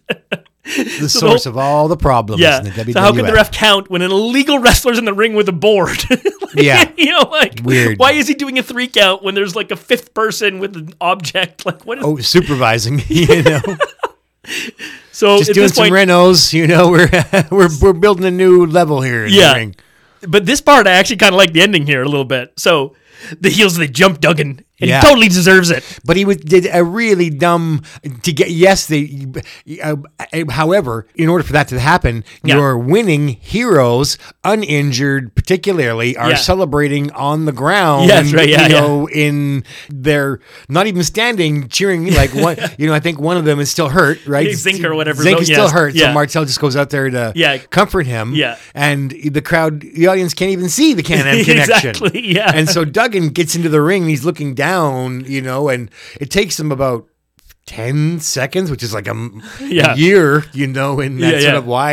[0.63, 2.59] The So source the- of all the problems Yeah.
[2.59, 2.93] in the WWF.
[2.93, 5.53] So how can the ref count when an illegal wrestler's in the ring with a
[5.53, 5.99] board?
[6.55, 6.91] Like, Yeah.
[6.99, 7.99] you know, like Weird.
[7.99, 10.93] Why is he doing a three count when there's like a fifth person with an
[11.01, 11.65] object?
[11.65, 13.61] Like what is Oh, supervising, you know,
[15.13, 15.95] so just at doing this some point?
[15.95, 16.53] renos.
[16.53, 17.09] You know, we're
[17.51, 19.25] we're we're building a new level here.
[19.27, 19.53] In Yeah.
[19.53, 19.77] the ring.
[20.29, 22.53] but this part I actually kind of like the ending here a little bit.
[22.57, 22.95] So
[23.41, 25.01] the heels of the jump Duggan and Yeah.
[25.01, 25.85] he totally deserves it.
[26.05, 27.83] But he was, did a really dumb
[28.23, 28.51] to get.
[28.51, 29.27] Yes, they.
[29.83, 29.97] Uh,
[30.51, 32.57] however, in order for that to happen, Yeah.
[32.57, 36.37] your winning heroes, uninjured, particularly, are Yeah.
[36.37, 38.09] celebrating on the ground.
[38.09, 42.01] Yes, right, yeah, you know, in they're not even standing, cheering.
[42.21, 44.53] Like one, you know, I think one of them is still hurt, right?
[44.55, 46.07] Zink or whatever, Zink is still yes, hurt, yeah.
[46.09, 47.59] so Martel just goes out there to Yeah.
[47.59, 48.35] comfort him.
[48.35, 48.57] Yeah.
[48.75, 51.91] and the crowd, the audience can't even see the Can-Am connection.
[51.91, 52.53] Exactly, yeah.
[52.55, 54.03] and so Duggan gets into the ring.
[54.03, 55.91] and He's looking down down, you know, and
[56.21, 57.09] it takes them about
[57.71, 59.95] 10 seconds, which is like a, Yeah.
[59.95, 61.59] year, you know, and that's Yeah, sort yeah.
[61.59, 61.93] of why.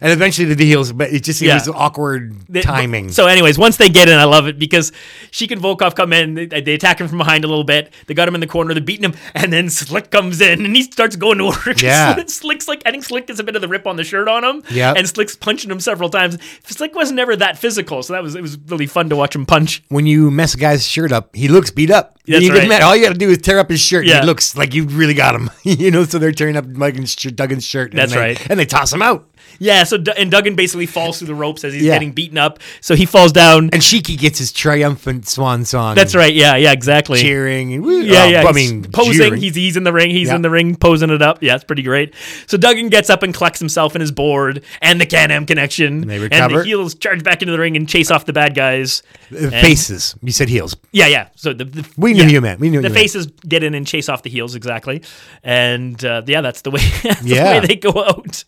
[0.00, 3.10] And eventually the heels, but it just it was awkward They- timing.
[3.10, 4.92] So, anyways, once they get in, I love it because
[5.32, 6.34] Sheik and Volkoff come in.
[6.34, 7.92] They, they attack him from behind a little bit.
[8.06, 8.72] They got him in the corner.
[8.72, 11.82] They're beating him, and then Slick comes in and he starts going to work.
[11.82, 12.24] Yeah.
[12.26, 14.44] Slick's like, I think Slick gets a bit of the rip on the shirt on
[14.44, 14.62] him.
[14.70, 14.94] Yeah.
[14.96, 16.38] And Slick's punching him several times.
[16.64, 19.44] Slick wasn't ever that physical, so that was it was really fun to watch him
[19.46, 19.82] punch.
[19.88, 22.16] when you mess a guy's shirt up, he looks beat up.
[22.34, 22.68] That's you right.
[22.68, 22.84] matter.
[22.84, 24.06] All you got to do is tear up his shirt.
[24.06, 24.16] Yeah.
[24.16, 25.50] And he looks like you really got him.
[25.64, 27.90] you know, so they're tearing up Duggan's, sh- Duggan's shirt.
[27.92, 28.50] and That's they- right.
[28.50, 29.26] And they toss him out.
[29.60, 29.84] Yeah.
[29.84, 31.92] So Du- and Duggan basically falls through the ropes as he's Yeah.
[31.94, 32.58] getting beaten up.
[32.80, 33.70] So he falls down.
[33.72, 35.94] And Shiki gets his triumphant swan song.
[35.94, 36.34] That's right.
[36.34, 36.56] Yeah.
[36.56, 36.72] Yeah.
[36.72, 37.20] Exactly.
[37.20, 38.00] Cheering and woo.
[38.02, 38.42] Yeah, oh, yeah.
[38.42, 39.36] I he's mean, posing.
[39.36, 40.10] He's he's in the ring.
[40.10, 40.36] He's Yeah.
[40.36, 41.42] in the ring, posing it up.
[41.42, 42.14] Yeah, it's pretty great.
[42.46, 46.06] So Duggan gets up and collects himself and his board and the Can-Am connection.
[46.06, 46.58] they And recover.
[46.60, 49.02] the heels charge back into the ring and chase off the bad guys.
[49.30, 50.14] Uh, faces.
[50.22, 50.74] You said heels.
[50.92, 51.28] Yeah, yeah.
[51.36, 52.28] So the, the We knew yeah.
[52.30, 52.60] you meant.
[52.60, 53.02] We knew the you meant.
[53.02, 55.02] faces get in and chase off the heels exactly.
[55.44, 56.80] And uh, yeah, that's the way.
[57.02, 57.54] that's Yeah.
[57.54, 58.44] the way they go out.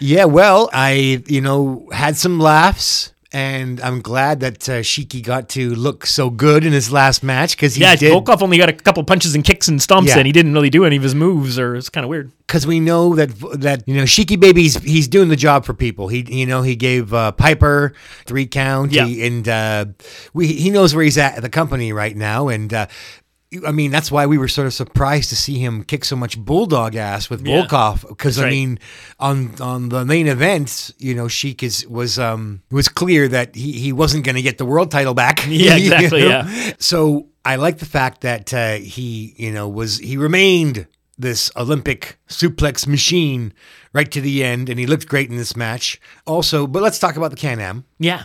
[0.00, 3.10] Yeah, well, I, you know, had some laughs.
[3.36, 7.56] And I'm glad that uh, Shiki got to look so good in his last match
[7.56, 8.12] because he yeah, did.
[8.12, 10.20] Volkoff only got a couple punches and kicks and stomps Yeah.
[10.20, 10.26] in.
[10.26, 12.30] He didn't really do any of his moves, or it's kind of weird.
[12.46, 16.06] because we know that that you know Shiki Baby's he's doing the job for people.
[16.06, 17.92] He you know he gave uh, Piper
[18.24, 18.92] three count.
[18.92, 19.06] Yeah.
[19.06, 19.86] He, and uh,
[20.32, 22.46] we he knows where he's at at the company right now.
[22.46, 22.86] And uh,
[23.66, 26.38] I mean that's why we were sort of surprised to see him kick so much
[26.38, 27.66] bulldog ass with Yeah.
[27.66, 28.06] Volkoff.
[28.08, 28.50] Because I right.
[28.50, 28.78] mean
[29.18, 33.72] on on the main event, you know Sheik is was um was clear that he
[33.72, 35.46] he wasn't going to get the world title back.
[35.48, 36.28] Yeah, You exactly, know?
[36.28, 36.72] yeah.
[36.78, 40.86] So I like the fact that uh, he, you know, was he remained
[41.18, 43.52] this Olympic suplex machine
[43.92, 46.00] right to the end, and he looked great in this match.
[46.26, 47.84] Also, but let's talk about the Can-Am.
[47.98, 48.24] Yeah.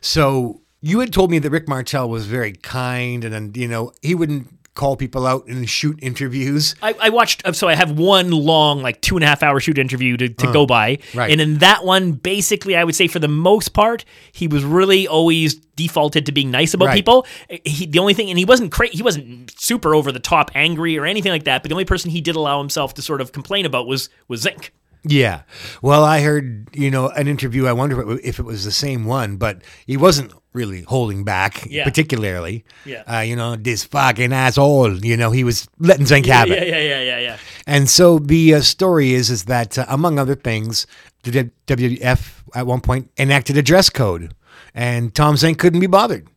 [0.00, 4.14] So you had told me that Rick Martel was very kind, and you know he
[4.14, 6.74] wouldn't call people out and shoot interviews.
[6.82, 9.60] I, I watched, uh, so I have one long, like two and a half hour
[9.60, 10.98] shoot interview to, to go by.
[11.14, 11.30] right.
[11.30, 15.06] And in that one, basically, I would say for the most part, he was really
[15.06, 16.94] always defaulted to being nice about Right.
[16.96, 17.24] people.
[17.64, 20.98] He, the only thing, and he wasn't cra- he wasn't super over the top angry
[20.98, 23.30] or anything like that, but the only person he did allow himself to sort of
[23.30, 24.72] complain about was, was Zink.
[25.06, 25.42] Yeah.
[25.82, 27.66] Well, I heard, you know, an interview.
[27.66, 31.84] I wonder if it- was the same one, but he wasn't really holding back, Yeah.
[31.84, 32.64] particularly.
[32.86, 33.02] Yeah.
[33.06, 36.66] Uh, you know, this fucking asshole, you know, he was letting Zink have it.
[36.68, 37.36] Yeah, yeah, yeah, yeah, yeah.
[37.66, 40.86] And so the uh, story is is that uh, among other things,
[41.24, 44.32] the WWF at one point enacted a dress code,
[44.74, 46.28] and Tom Zink couldn't be bothered.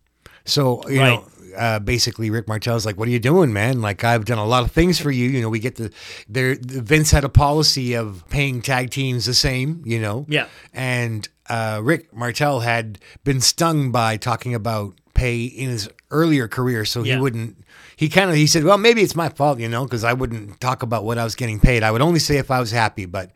[0.45, 1.09] So you Right.
[1.19, 1.25] know,
[1.57, 3.81] uh, basically, Rick Martel's like, "What are you doing, man?
[3.81, 5.27] Like, I've done a lot of things for you.
[5.29, 5.91] You know, we get the
[6.29, 6.57] there.
[6.61, 9.81] Vince had a policy of paying tag teams the same.
[9.85, 10.45] You know, Yeah.
[10.73, 16.85] and uh, Rick Martel had been stung by talking about pay in his earlier career,
[16.85, 17.15] so Yeah.
[17.15, 17.57] he wouldn't.
[17.95, 20.61] He kind of he said, "Well, maybe it's my fault, you know, because I wouldn't
[20.61, 21.81] talk about what I was getting paid.
[21.83, 23.05] I would only say if I was happy.
[23.05, 23.31] But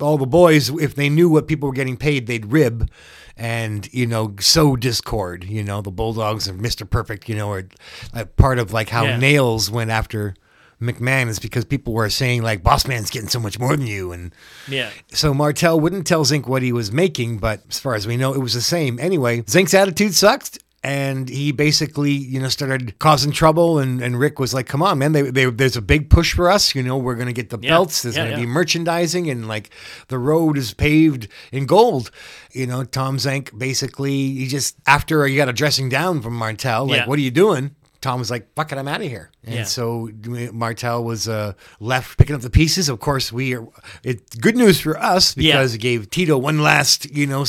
[0.00, 2.90] all the boys, if they knew what people were getting paid, they'd rib."
[3.36, 5.44] And you know, sow discord.
[5.44, 7.28] You know, the Bulldogs and Mister Perfect.
[7.28, 7.68] You know, are
[8.36, 9.16] part of like how Yeah.
[9.18, 10.34] Nails went after
[10.80, 14.12] McMahon is because people were saying like, "Boss Man's getting so much more than you,"
[14.12, 14.34] and
[14.66, 14.88] Yeah.
[15.12, 18.32] so Martel wouldn't tell Zink what he was making, but as far as we know,
[18.32, 18.98] it was the same.
[18.98, 20.58] Anyway, Zink's attitude sucked.
[20.82, 23.78] And he basically, you know, started causing trouble.
[23.78, 26.50] And, and Rick was like, come on, man, they, they, there's a big push for
[26.50, 26.74] us.
[26.74, 27.70] You know, we're going to get the Yeah.
[27.70, 28.00] belts.
[28.00, 28.46] There's Yeah, going to yeah.
[28.46, 29.28] be merchandising.
[29.28, 29.68] And like
[30.08, 32.10] the road is paved in gold.
[32.52, 36.86] You know, Tom Zink basically, he just, after he got a dressing down from Martel,
[36.86, 37.74] like, what are you doing?
[38.00, 39.30] Tom was like, fuck it, I'm out of here.
[39.44, 39.64] And Yeah.
[39.64, 40.08] so
[40.52, 42.88] Martel was uh, left picking up the pieces.
[42.88, 43.66] Of course, we are,
[44.02, 45.52] it's good news for us Yeah.
[45.52, 47.44] because it gave Tito one last, you know,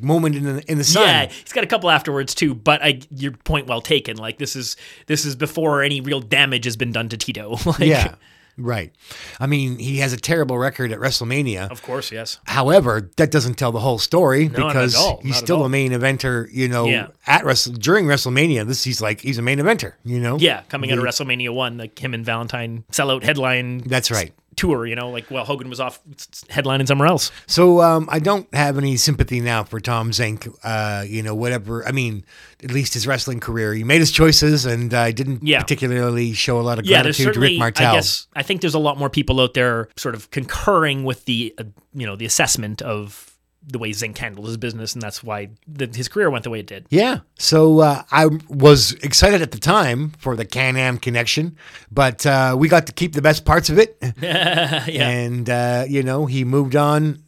[0.00, 1.02] moment in the, in the sun.
[1.06, 2.54] Yeah, he's got a couple afterwards too.
[2.54, 4.16] But I, your point well taken.
[4.16, 4.76] Like this is
[5.06, 7.50] this is before any real damage has been done to Tito.
[7.66, 8.14] like, Yeah,
[8.56, 8.92] right.
[9.40, 11.70] I mean, he has a terrible record at WrestleMania.
[11.70, 12.38] Of course, yes.
[12.46, 16.48] However, that doesn't tell the whole story at because all, he's still a main eventer,
[16.52, 17.08] you know, Yeah.
[17.26, 18.66] at Wrestle during WrestleMania.
[18.66, 20.38] This he's like he's a main eventer, you know.
[20.38, 23.78] Yeah, coming out of WrestleMania one, like him and Valentine sellout headline.
[23.78, 24.32] That's right.
[24.56, 26.00] Tour, you know, like well, Hogan was off
[26.48, 27.30] headlining somewhere else.
[27.46, 30.46] So um, I don't have any sympathy now for Tom Zink.
[30.62, 31.86] Uh, you know, whatever.
[31.86, 32.24] I mean,
[32.62, 35.60] at least his wrestling career, he made his choices, and I didn't Yeah.
[35.60, 37.48] particularly show a lot of Yeah, gratitude to certainly.
[37.50, 37.90] Rick Martel.
[37.92, 41.24] I guess I think there's a lot more people out there sort of concurring with
[41.24, 43.33] the uh, you know the assessment of
[43.66, 46.60] the way Zink handled his business, and that's why the, his career went the way
[46.60, 46.86] it did.
[46.90, 47.20] Yeah.
[47.38, 51.56] So uh, I was excited at the time for the Can Am connection,
[51.90, 53.96] but uh, we got to keep the best parts of it.
[54.20, 54.84] yeah.
[54.86, 57.22] And, uh, you know, he moved on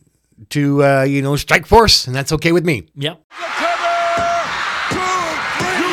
[0.50, 2.86] to, uh, you know, Strike Force, and that's okay with me.
[2.96, 3.16] Yep.
[3.16, 3.36] You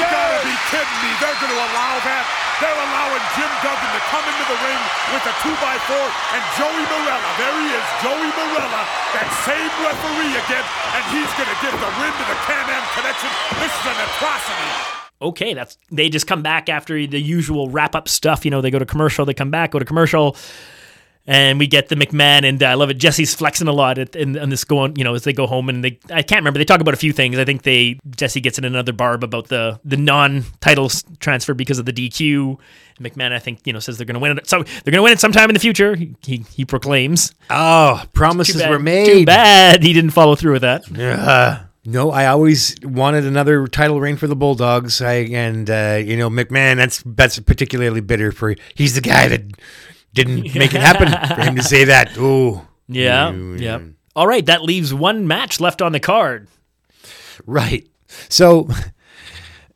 [0.04, 1.12] gotta be kidding kidding me?
[1.22, 2.24] They're going to allow that?
[2.60, 4.58] They're allowing Jim Duggan to come into the
[5.24, 7.32] with a 2x4 and Joey Marella.
[7.40, 8.84] There he is, Joey Marella,
[9.16, 13.32] that same referee again, and he's going to give the win to the Can-Am Connection.
[13.60, 14.72] This is an atrocity.
[15.22, 18.44] okay, that's they just come back after the usual wrap up stuff.
[18.44, 20.36] You know, they go to commercial, they come back, go to commercial,
[21.26, 22.48] and we get the McMahon.
[22.48, 22.96] And uh, I love it.
[22.96, 25.70] Jesse's flexing a lot at, in, in this going, you know, as they go home
[25.70, 26.58] and they, I can't remember.
[26.58, 27.38] They talk about a few things.
[27.38, 31.80] I think they Jesse gets in another barb about the the non title transfer because
[31.80, 32.60] of the DQ.
[33.00, 34.48] McMahon, I think, you know, says they're going to win it.
[34.48, 35.96] So they're going to win it sometime in the future.
[35.96, 37.34] He he, he proclaims.
[37.50, 39.06] Oh, promises bad, were made.
[39.06, 40.84] Too bad he didn't follow through with that.
[40.98, 45.02] Uh, no, I always wanted another title reign for the Bulldogs.
[45.02, 46.78] I and uh, you know McMahon.
[46.78, 48.56] That's that's particularly bitter for.
[48.76, 49.42] He's the guy that
[50.14, 52.12] didn't make it happen for him to say that.
[52.18, 53.32] Oh, Yeah.
[53.32, 53.80] Yeah.
[54.16, 54.46] All right.
[54.46, 56.48] That leaves one match left on the card.
[57.46, 57.88] right.
[58.30, 58.68] So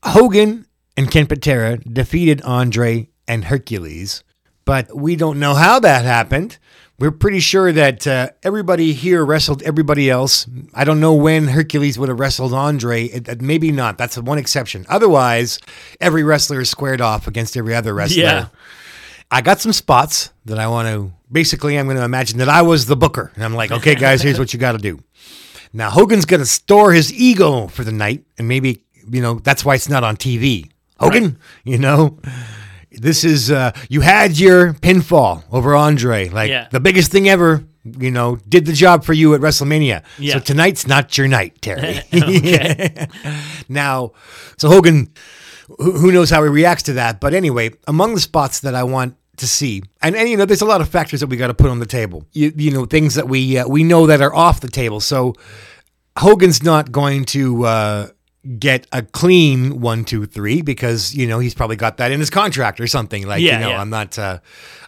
[0.03, 4.23] Hogan and Ken Patera defeated Andre and Hercules,
[4.65, 6.57] but we don't know how that happened.
[6.99, 10.47] We're pretty sure that uh, everybody here wrestled everybody else.
[10.73, 13.05] I don't know when Hercules would have wrestled Andre.
[13.05, 13.97] It, it- maybe not.
[13.99, 14.85] That's the one exception.
[14.89, 15.59] Otherwise,
[16.01, 18.23] every wrestler is squared off against every other wrestler.
[18.23, 18.47] Yeah.
[19.29, 21.11] I got some spots that I want to.
[21.31, 24.21] Basically, I'm going to imagine that I was the booker, and I'm like, okay, guys,
[24.21, 24.99] here's what you got to do.
[25.73, 29.65] Now Hogan's going to store his ego for the night, and maybe you know that's
[29.65, 30.71] why it's not on TV.
[30.99, 32.17] Hogan, you know,
[32.91, 36.67] this is uh, you had your pinfall over Andre, like Yeah.
[36.71, 37.63] the biggest thing ever.
[37.83, 40.03] You know, did the job for you at WrestleMania.
[40.19, 40.33] Yeah.
[40.35, 42.01] So tonight's not your night, Terry.
[43.69, 44.11] now,
[44.57, 45.09] so Hogan,
[45.77, 47.19] who knows how he reacts to that?
[47.19, 50.61] But anyway, among the spots that I want to see, and, and you know, there's
[50.61, 52.25] a lot of factors that we got to put on the table.
[52.33, 54.99] You, you know, things that we uh, we know that are off the table.
[54.99, 55.33] So
[56.17, 58.07] Hogan's not going to uh,
[58.57, 62.29] get a clean one, two, three because you know he's probably got that in his
[62.29, 63.27] contract or something.
[63.27, 63.81] Like Yeah, you know, yeah.
[63.81, 64.39] I'm not, uh,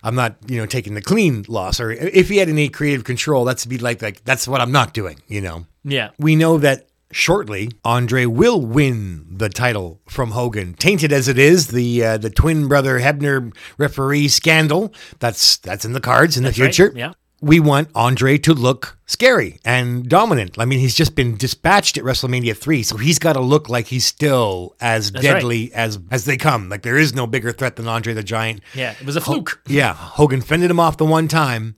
[0.01, 1.79] I'm not, you know, taking the clean loss.
[1.79, 4.93] Or if he had any creative control, that's be like like that's what I'm not
[4.93, 5.19] doing.
[5.27, 6.09] You know Yeah.
[6.17, 10.73] we know that shortly Andre will win the title from Hogan.
[10.73, 15.93] Tainted as it is, the uh, the twin brother Hebner referee scandal that's that's in
[15.93, 16.91] the cards in the right, future.
[16.95, 17.13] yeah.
[17.41, 20.59] We want Andre to look scary and dominant.
[20.59, 23.87] I mean, he's just been dispatched at WrestleMania 3, so he's got to look like
[23.87, 25.23] he's still as right.
[25.23, 26.67] deadly as as they come.
[26.67, 28.59] Like there is no bigger threat than Andre the Giant.
[28.75, 28.93] Yeah.
[28.99, 29.61] It was a fluke.
[29.67, 31.77] Yeah, Hogan fended him off the one time,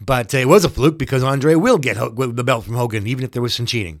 [0.00, 3.32] but it was a fluke because Andre will get the belt from Hogan, even if
[3.32, 4.00] there was some cheating.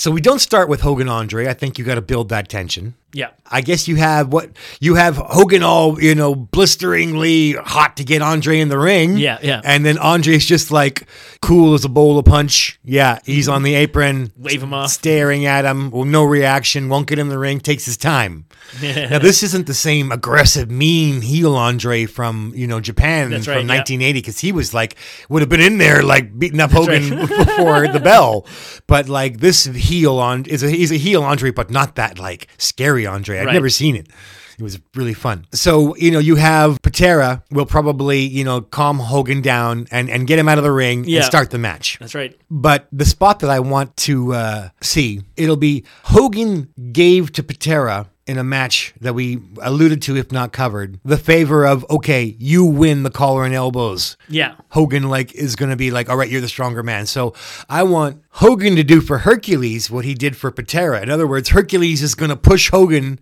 [0.00, 1.46] so we don't start with Hogan Andre.
[1.46, 2.94] I think you got to build that tension.
[3.12, 3.30] Yeah.
[3.50, 8.22] I guess you have what you have Hogan all you know blisteringly hot to get
[8.22, 9.16] Andre in the ring.
[9.16, 9.60] Yeah, yeah.
[9.64, 11.08] And then Andre's just like
[11.42, 12.78] cool as a bowl of punch.
[12.84, 14.90] Yeah, he's on the apron, Wave him off.
[14.90, 15.90] staring at him.
[15.90, 16.88] Well, no reaction.
[16.88, 17.58] Won't get in the ring.
[17.58, 18.46] Takes his time.
[18.82, 23.54] now this isn't the same aggressive, mean heel Andre from you know Japan That's from
[23.54, 23.78] right, yeah.
[23.78, 24.96] 1980 because he was like
[25.28, 28.46] would have been in there like beating up Hogan before the bell.
[28.86, 32.46] But like this heel on is a he's a heel Andre, but not that like
[32.58, 33.38] scary Andre.
[33.38, 33.52] I've Right.
[33.60, 34.06] never seen it.
[34.58, 35.46] It was really fun.
[35.52, 40.26] So, you know, you have Patera will probably, you know, calm Hogan down and, and
[40.26, 41.20] get him out of the ring Yeah.
[41.20, 41.96] and start the match.
[41.98, 42.36] That's right.
[42.50, 48.09] But the spot that I want to uh, see, it'll be Hogan gave to Patera
[48.30, 52.64] in a match that we alluded to, if not covered, the favor of, okay, you
[52.64, 54.16] win the collar and elbows.
[54.28, 54.54] Yeah.
[54.68, 57.06] Hogan like is going to be like, all right, you're the stronger man.
[57.06, 57.34] So
[57.68, 61.02] I want Hogan to do for Hercules what he did for Patera.
[61.02, 63.18] In other words, Hercules is going to push Hogan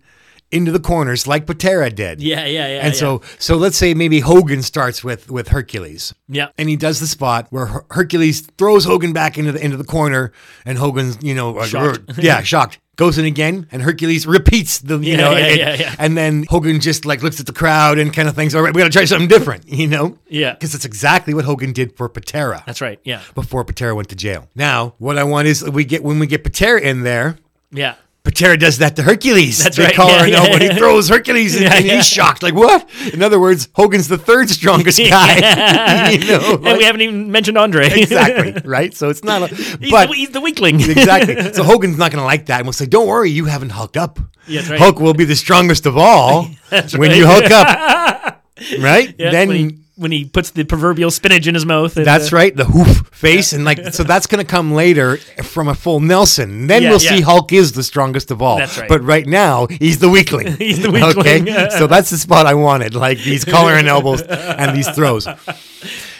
[0.51, 2.21] into the corners like Patera did.
[2.21, 2.45] Yeah.
[2.45, 2.67] Yeah.
[2.67, 2.85] Yeah.
[2.85, 2.99] And yeah.
[2.99, 6.13] so, so let's say maybe Hogan starts with with Hercules.
[6.27, 6.49] Yeah.
[6.59, 9.83] And he does the spot where Her- Hercules throws Hogan back into the into the
[9.83, 10.33] corner,
[10.65, 12.11] and Hogan's you know Shocked.
[12.19, 15.95] yeah shocked goes in again, and Hercules repeats the you Yeah, know yeah, and, yeah,
[15.97, 18.73] and then Hogan just like looks at the crowd and kind of thinks, all right,
[18.75, 20.17] we got to try something different, you know?
[20.27, 20.53] Yeah.
[20.53, 22.99] because it's exactly what Hogan did for Patera That's right.
[23.03, 23.21] Yeah.
[23.33, 24.47] before Patera went to jail.
[24.53, 27.37] Now, what I want is we get when we get Patera in there.
[27.71, 27.95] Yeah.
[28.23, 29.63] Patera does that to Hercules.
[29.63, 30.73] That's they right, Call yeah, her yeah, yeah.
[30.73, 32.43] he throws Hercules, in, Yeah, and he's shocked.
[32.43, 32.87] Like what?
[33.13, 36.09] In other words, Hogan's the third strongest guy.
[36.11, 37.87] you know, and we haven't even mentioned Andre.
[37.91, 38.93] exactly right.
[38.93, 39.43] So it's not.
[39.43, 40.81] A, he's, but the, he's the weakling.
[40.81, 41.53] exactly.
[41.53, 43.97] So Hogan's not going to like that, and we'll say, "Don't worry, you haven't hooked
[43.97, 44.19] up.
[44.47, 44.79] Yeah, right.
[44.79, 47.15] Hulk will be the strongest of all when right.
[47.15, 48.43] you hook up."
[48.79, 49.17] right?
[49.17, 51.95] Then when he, puts the proverbial spinach in his mouth.
[51.97, 55.17] and, That's uh, right, the hoof face, and like so that's going to come later
[55.43, 56.67] from a full Nelson.
[56.67, 57.15] Then Yeah, we'll yeah.
[57.17, 58.57] see Hulk is the strongest of all.
[58.57, 58.89] That's right.
[58.89, 60.47] But right now he's the weakling.
[60.57, 61.49] He's the weakling.
[61.49, 65.27] Okay, so that's the spot I wanted, like these collar and elbows and these throws.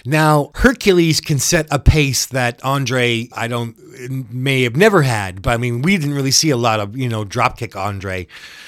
[0.06, 3.76] Now, Hercules can set a pace that Andre, I don't,
[4.34, 5.42] may have never had.
[5.42, 8.28] But I mean, we didn't really see a lot of, you know, dropkick Andre.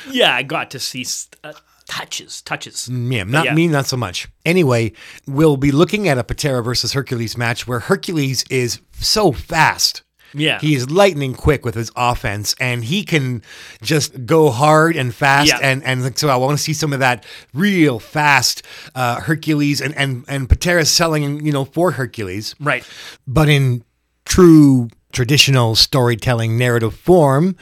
[0.10, 1.06] Yeah, I got to see
[1.44, 1.54] uh,
[1.92, 2.88] touches, touches.
[2.88, 3.54] Yeah, not yeah.
[3.54, 4.30] me, not so much.
[4.46, 4.94] Anyway,
[5.28, 10.02] we'll be looking at a Patera versus Hercules match where Hercules is so fast.
[10.34, 10.60] Yeah.
[10.60, 13.44] He is lightning quick with his offense and he can
[13.82, 15.50] just go hard and fast.
[15.50, 15.60] Yeah.
[15.62, 18.64] And, and so I want to see some of that real fast
[18.96, 22.56] uh, Hercules and, and, and Patera selling, you know, for Hercules.
[22.62, 22.88] Right.
[23.28, 23.84] But in
[24.24, 27.58] true traditional storytelling narrative form,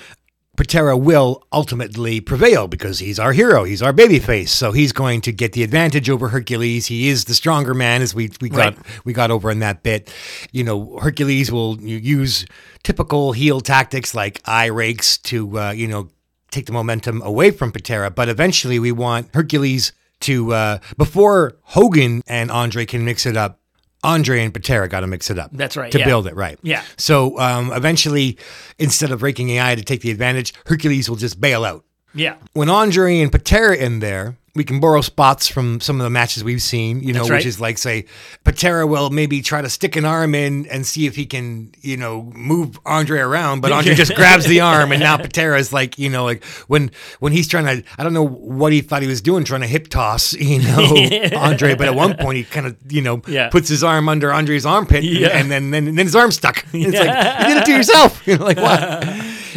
[0.60, 3.64] Patera will ultimately prevail because he's our hero.
[3.64, 4.50] He's our babyface.
[4.50, 6.88] So he's going to get the advantage over Hercules.
[6.88, 8.86] He is the stronger man, as we we got Right.
[9.06, 10.14] we got over in that bit.
[10.52, 12.46] You know, Hercules will use
[12.84, 16.10] typical heel tactics like eye rakes to uh, you know
[16.52, 18.12] take the momentum away from Patera.
[18.12, 19.94] But eventually, we want Hercules
[20.28, 23.62] to uh, before Hogan and Andre can mix it up.
[24.04, 25.52] Andre and Patera got to mix it up.
[25.54, 26.06] That's right, To yeah.
[26.06, 26.58] build it right.
[26.64, 26.84] Yeah.
[26.98, 28.38] So um, eventually,
[28.78, 31.84] instead of raking eye to take the advantage, Hercules will just bail out.
[32.16, 32.36] Yeah.
[32.54, 36.44] When Andre and Patera in there, we can borrow spots from some of the matches
[36.44, 38.06] we've seen, you know, That's which is like, say,
[38.44, 41.98] Patera will maybe try to stick an arm in and see if he can, you
[41.98, 46.00] know, move Andre around, but Andre just grabs the arm, and now Patera is like,
[46.00, 49.08] you know, like when when he's trying to, I don't know what he thought he
[49.08, 52.66] was doing, trying to hip toss, you know, Andre, but at one point he kind
[52.66, 53.50] of, you know, Yeah.
[53.50, 55.30] puts his arm under Andre's armpit, Yeah.
[55.30, 56.66] and then then, then his arm's stuck.
[56.74, 58.26] It's like you did it to yourself.
[58.28, 59.04] You're like what?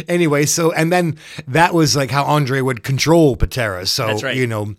[0.07, 3.85] Anyway, so and then that was like how Andre would control Patera.
[3.85, 4.35] So right.
[4.35, 4.75] you know,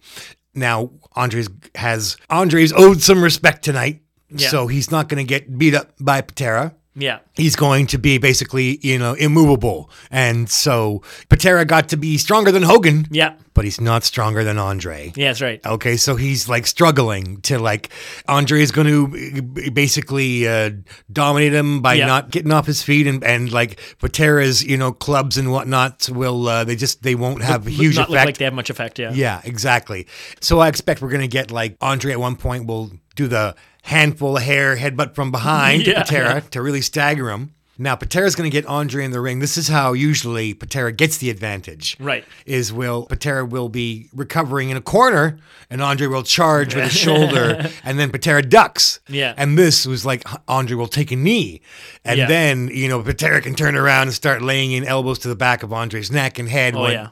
[0.55, 4.03] now Andre's has Andre's owed some respect tonight.
[4.31, 4.49] Yeah.
[4.49, 6.75] So he's not going to get beat up by Patera.
[6.97, 7.19] Yeah.
[7.35, 9.91] He's going to be basically, you know, immovable.
[10.11, 13.07] And so Patera got to be stronger than Hogan.
[13.11, 13.35] Yeah.
[13.53, 15.13] But he's not stronger than Andre.
[15.15, 15.65] Yeah, that's right.
[15.65, 17.89] Okay, so he's like struggling to like
[18.27, 20.71] Andre is going to basically uh,
[21.13, 22.07] dominate him by Yeah.
[22.07, 26.49] not getting off his feet, and and like Patera's you know clubs and whatnot will
[26.49, 28.27] uh, they just they won't have a huge Not look effect.
[28.27, 28.99] like they have much effect.
[28.99, 29.13] Yeah.
[29.15, 30.07] yeah, exactly.
[30.41, 33.55] So I expect we're going to get like Andre at one point will do the
[33.85, 36.41] handful of hair headbutt from behind Yeah, to Patera yeah.
[36.51, 37.55] to really stagger him.
[37.77, 39.41] Now Patera's going to get Andre in the ring.
[39.41, 42.25] This is how usually Patera gets the advantage Right.
[42.47, 45.39] is will Patera will be recovering in a corner
[45.71, 49.01] and Andre will charge with his shoulder and then Patera ducks.
[49.09, 49.35] Yeah.
[49.37, 51.63] And this was like Andre will take a knee.
[52.05, 52.27] And Yeah.
[52.29, 55.65] then, you know, Patera can turn around and start laying in elbows to the back
[55.65, 56.77] of Andre's neck and head.
[56.77, 57.09] Oh when- yeah.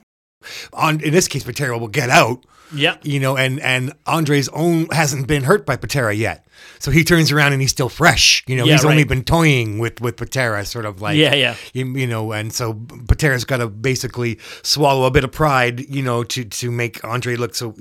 [0.73, 2.45] On, in this case, Patera will get out.
[2.75, 2.97] Yeah.
[3.03, 6.47] You know, and and Andre's own hasn't been hurt by Patera yet,
[6.79, 8.43] so he turns around and he's still fresh.
[8.47, 11.57] You know, Yeah, he's only been toying with with Patera, sort of like Yeah, yeah.
[11.73, 12.75] you, you know, and so
[13.09, 17.37] Patera's got to basically swallow a bit of pride, you know, to to make Andre
[17.37, 17.73] look so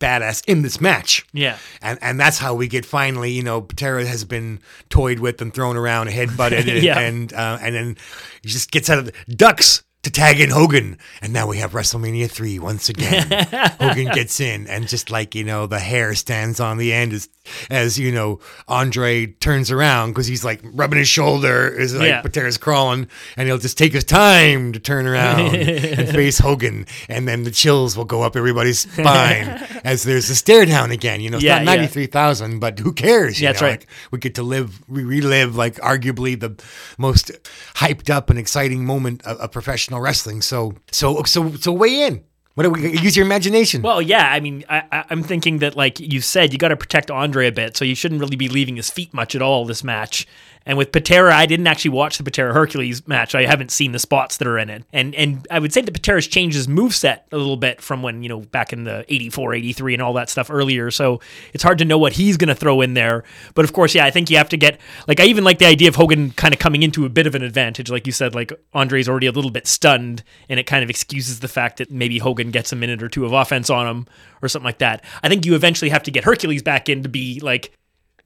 [0.00, 1.26] badass in this match.
[1.32, 1.58] Yeah.
[1.82, 4.60] And and that's how we get finally, you know, Patera has been
[4.90, 6.98] toyed with and thrown around, headbutted, and Yeah.
[7.00, 7.96] and, uh, and then
[8.42, 11.72] he just gets out of the ducks to tag in Hogan, and now we have
[11.72, 13.26] WrestleMania three once again.
[13.80, 17.28] Hogan gets in, and just like you know, the hair stands on the end as
[17.70, 22.22] as you know Andre turns around because he's like rubbing his shoulder, is like Yeah.
[22.22, 27.26] Patera's crawling, and he'll just take his time to turn around and face Hogan, and
[27.26, 29.48] then the chills will go up everybody's spine
[29.84, 31.20] as there's a stare down again.
[31.20, 31.76] You know, it's Yeah, not yeah.
[31.76, 33.40] ninety three thousand, but who cares?
[33.40, 33.80] you Yeah, that's know, right.
[33.80, 36.54] like, we get to live, we relive like arguably the
[36.96, 37.32] most
[37.74, 40.42] hyped up and exciting moment of, of professional wrestling.
[40.42, 42.24] So, so, so, so weigh in.
[42.54, 43.82] What we use your imagination?
[43.82, 44.32] Well, yeah.
[44.32, 47.52] I mean, I, I'm thinking that, like you said, you got to protect Andre a
[47.52, 50.26] bit, so you shouldn't really be leaving his feet much at all this match.
[50.66, 53.36] And with Patera, I didn't actually watch the Patera Hercules match.
[53.36, 54.84] I haven't seen the spots that are in it.
[54.92, 58.24] And and I would say that Patera's changed his moveset a little bit from when,
[58.24, 60.90] you know, back in the 84, 83 and all that stuff earlier.
[60.90, 61.20] So
[61.52, 63.22] it's hard to know what he's going to throw in there.
[63.54, 65.66] But of course, yeah, I think you have to get, like, I even like the
[65.66, 67.88] idea of Hogan kind of coming into a bit of an advantage.
[67.88, 71.38] Like you said, like Andre's already a little bit stunned, and it kind of excuses
[71.40, 74.06] the fact that maybe Hogan gets a minute or two of offense on him
[74.42, 75.04] or something like that.
[75.22, 77.72] I think you eventually have to get Hercules back in to be like,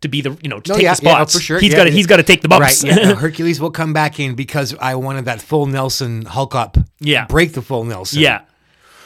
[0.02, 1.58] to be the you know to No, take yeah, the yeah, oh, for sure.
[1.60, 2.82] He's Yeah, got to he's got to take the bumps.
[2.84, 2.96] Right.
[2.96, 3.08] Yeah.
[3.10, 6.76] no, Hercules will come back in because I wanted that full Nelson Hulk up.
[7.00, 7.26] Yeah.
[7.26, 8.20] Break the full Nelson.
[8.20, 8.42] yeah,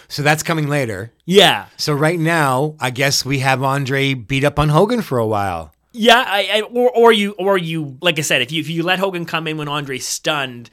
[0.09, 1.13] So that's coming later.
[1.25, 5.27] yeah, So right now, I guess we have Andre beat up on Hogan for a
[5.27, 5.73] while.
[5.93, 6.25] yeah.
[6.27, 8.99] I, I or or you or you like I said, if you if you let
[8.99, 10.71] Hogan come in when Andre's stunned,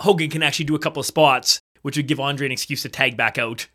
[0.00, 2.88] Hogan can actually do a couple of spots, which would give Andre an excuse to
[2.88, 3.68] tag back out.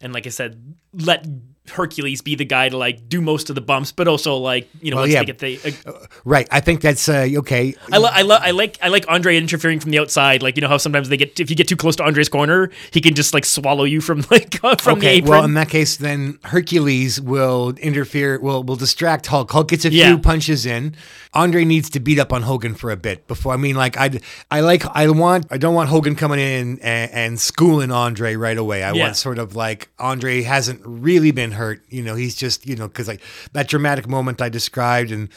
[0.00, 1.26] And like I said, let
[1.70, 4.90] Hercules be the guy to like do most of the bumps, but also like you
[4.90, 5.20] know Well, once yeah.
[5.20, 5.80] they get the.
[5.86, 5.92] Uh,
[6.24, 6.46] Right.
[6.50, 7.74] I think that's uh, okay.
[7.92, 10.42] I, lo- I, lo- I like I like Andre interfering from the outside.
[10.42, 12.70] Like you know how sometimes they get if you get too close to Andre's corner,
[12.92, 15.16] he can just like swallow you from like from the okay.
[15.16, 15.30] apron.
[15.30, 18.38] Well, in that case, then Hercules will interfere.
[18.40, 19.50] Will will distract Hulk.
[19.50, 20.08] Hulk gets a Yeah.
[20.08, 20.94] few punches in.
[21.32, 23.54] Andre needs to beat up on Hogan for a bit before.
[23.54, 24.18] I mean, like I,
[24.50, 28.58] I like I want I don't want Hogan coming in and, and schooling Andre right
[28.58, 28.82] away.
[28.82, 29.04] I Yeah.
[29.04, 31.59] want sort of like Andre hasn't really been hurt.
[31.88, 33.22] You know, he's just you know because like
[33.52, 35.28] that dramatic moment I described, and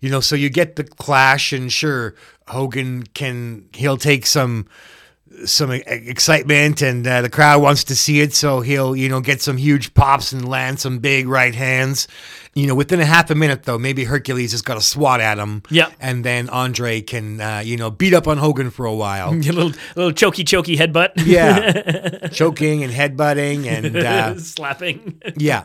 [0.00, 2.14] you know, so you get the clash, and sure,
[2.48, 4.66] Hogan can he'll take some
[5.44, 9.40] some excitement and uh, the crowd wants to see it so he'll you know get
[9.40, 12.06] some huge pops and land some big right hands
[12.54, 15.38] you know within a half a minute though maybe hercules has got a swat at
[15.38, 15.90] him Yeah.
[16.00, 19.34] and then andre can uh, you know beat up on hogan for a while a
[19.36, 21.12] little little choky choky headbutt.
[21.24, 25.20] yeah choking and headbutting and uh, slapping.
[25.36, 25.64] yeah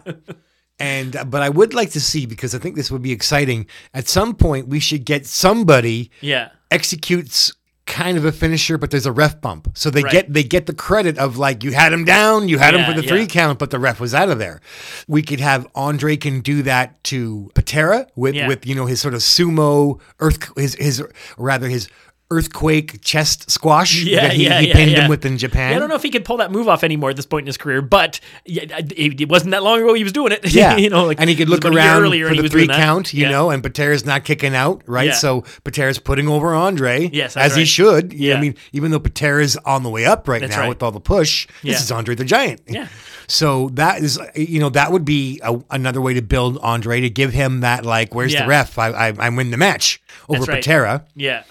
[0.79, 3.65] and uh, but i would like to see because i think this would be exciting
[3.93, 6.49] at some point we should get somebody Yeah.
[6.71, 7.51] executes
[7.87, 9.69] kind of a finisher, but there's a ref bump.
[9.73, 10.11] So they Right.
[10.11, 12.93] get they get the credit of like you had him down, you had him for
[12.99, 14.59] the three count, but the ref was out of there.
[15.07, 18.47] We could have Andre can do that to Patera with Yeah.
[18.47, 21.03] with you know his sort of sumo earth his his
[21.37, 21.87] rather his
[22.29, 25.01] earthquake chest squash Yeah, that he, yeah, he pinned yeah.
[25.03, 25.71] him with in Japan.
[25.71, 27.43] Yeah, I don't know if he could pull that move off anymore at this point
[27.43, 28.71] in his career, but it,
[29.19, 30.45] it wasn't that long ago he was doing it.
[30.57, 32.67] Yeah, you know, like and he could look about a year around for the three
[32.67, 35.13] count, you know, and Patera's not kicking out, right?
[35.13, 38.11] So Patera's putting over Andre, Yes, as he should.
[38.13, 38.35] Yeah.
[38.35, 40.69] I mean, even though Patera's on the way up right That's now right.
[40.69, 42.61] with all the push, this is Andre the Giant.
[42.67, 42.87] Yeah.
[43.27, 47.09] So that is, you know, that would be a, another way to build Andre to
[47.09, 48.77] give him that like, where's the ref?
[48.79, 50.63] I, I I win the match over That's right.
[50.63, 51.43] Patera Yeah.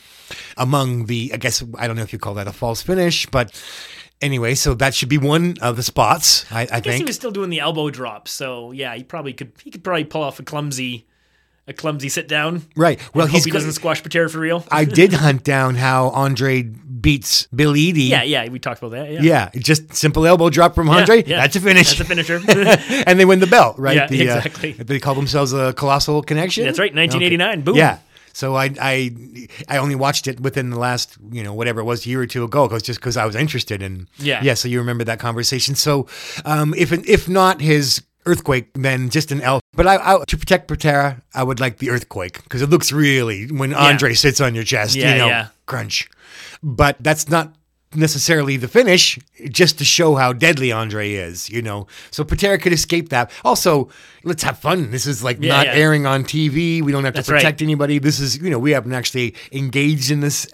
[0.57, 3.53] Among the I guess I don't know if you call that a false finish, but
[4.21, 6.51] anyway, so that should be one of the spots.
[6.51, 6.97] I, I, I guess think.
[6.99, 9.53] he was still doing the elbow drop, so yeah, he probably could.
[9.63, 11.07] He could probably pull off a clumsy,
[11.67, 12.63] a clumsy sit down.
[12.77, 13.01] Right.
[13.15, 14.65] Well, he doesn't squash Patera for real.
[14.71, 18.09] I did hunt down how Andre beats Bill Eadie.
[18.09, 19.11] yeah, yeah, we talked about that.
[19.11, 21.23] Yeah, Yeah, just simple elbow drop from Andre.
[21.25, 21.43] yeah.
[21.43, 21.89] That's a finish.
[21.91, 22.41] That's a finisher.
[23.07, 23.97] and they win the belt, right?
[23.97, 24.73] Yeah, the, uh, exactly.
[24.73, 26.65] they call themselves a colossal connection.
[26.65, 27.63] That's right, 1989.
[27.63, 27.77] Boom.
[27.77, 27.99] Yeah.
[28.37, 28.95] So I I
[29.67, 32.45] I only watched it within the last you know whatever it was year or two
[32.45, 34.43] ago, cause just because I was interested in Yeah.
[34.43, 34.53] yeah.
[34.55, 35.75] So you remember that conversation.
[35.75, 36.07] So
[36.45, 39.61] um, if if not his earthquake, then just an L.
[39.73, 43.47] But I, I to protect Patera, I would like the earthquake because it looks really
[43.47, 45.47] when Andre sits on your chest, Yeah, you know, yeah.
[45.65, 46.07] crunch.
[46.63, 47.55] But that's not
[47.97, 49.19] necessarily the finish,
[49.49, 51.87] just to show how deadly Andre is, you know.
[52.11, 53.31] So Patera could escape that.
[53.45, 53.89] Also,
[54.25, 54.91] let's have fun.
[54.91, 55.75] This is like Yeah, not yeah.
[55.75, 56.83] airing on TV.
[56.83, 57.41] We don't have That's to right.
[57.41, 57.99] protect anybody.
[57.99, 60.47] This is, you know, we haven't actually engaged in this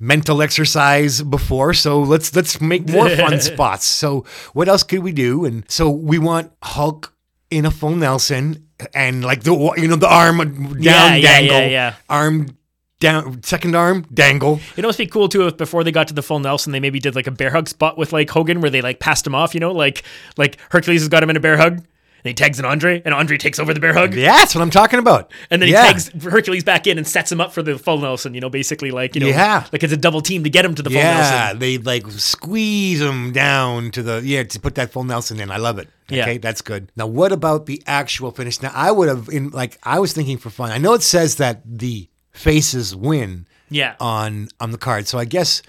[0.00, 1.74] mental exercise before.
[1.74, 3.86] So let's let's make more fun spots.
[3.86, 5.44] So what else could we do?
[5.44, 7.14] And so we want Hulk
[7.50, 11.66] in a full Nelson and like the you know the arm down yeah, dangle, yeah,
[11.66, 11.94] yeah.
[12.08, 12.56] arm
[13.00, 14.60] down, second arm dangle.
[14.76, 16.98] It must be cool too if before they got to the full Nelson, they maybe
[17.00, 19.54] did like a bear hug spot with like Hogan where they like passed him off,
[19.54, 20.02] you know, like
[20.36, 21.84] like Hercules has got him in a bear hug.
[22.24, 24.60] And he tags an Andre, and Andre takes over the bear hug, Yeah, that's what
[24.60, 25.32] I'm talking about.
[25.52, 25.84] and then he Yeah.
[25.84, 28.34] tags Hercules back in and sets him up for the full Nelson.
[28.34, 29.66] You know, basically like you know, Yeah.
[29.72, 31.58] like it's a double team to get him to the full Yeah, Nelson.
[31.60, 35.52] they like squeeze him down to the yeah to put that full Nelson in.
[35.52, 35.88] I love it.
[36.08, 36.22] Yeah.
[36.22, 36.90] Okay, that's good.
[36.96, 38.60] Now, what about the actual finish?
[38.62, 40.72] Now, I would have in like I was thinking for fun.
[40.72, 45.24] I know it says that the faces win Yeah, on on the card, so I
[45.24, 45.62] guess,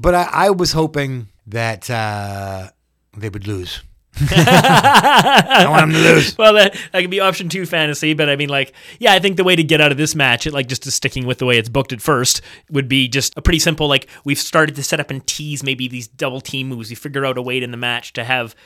[0.00, 2.70] but I, I was hoping that uh,
[3.16, 3.82] they would lose.
[4.20, 6.36] I want them to lose.
[6.36, 9.36] well, that, that could be option two fantasy, but I mean, like, yeah, I think
[9.36, 11.44] the way to get out of this match, it, like, just to sticking with the
[11.46, 13.86] way it's booked at first, would be just a pretty simple.
[13.86, 16.90] Like, we've started to set up and tease maybe these double team moves.
[16.90, 18.56] We figure out a way in the match to have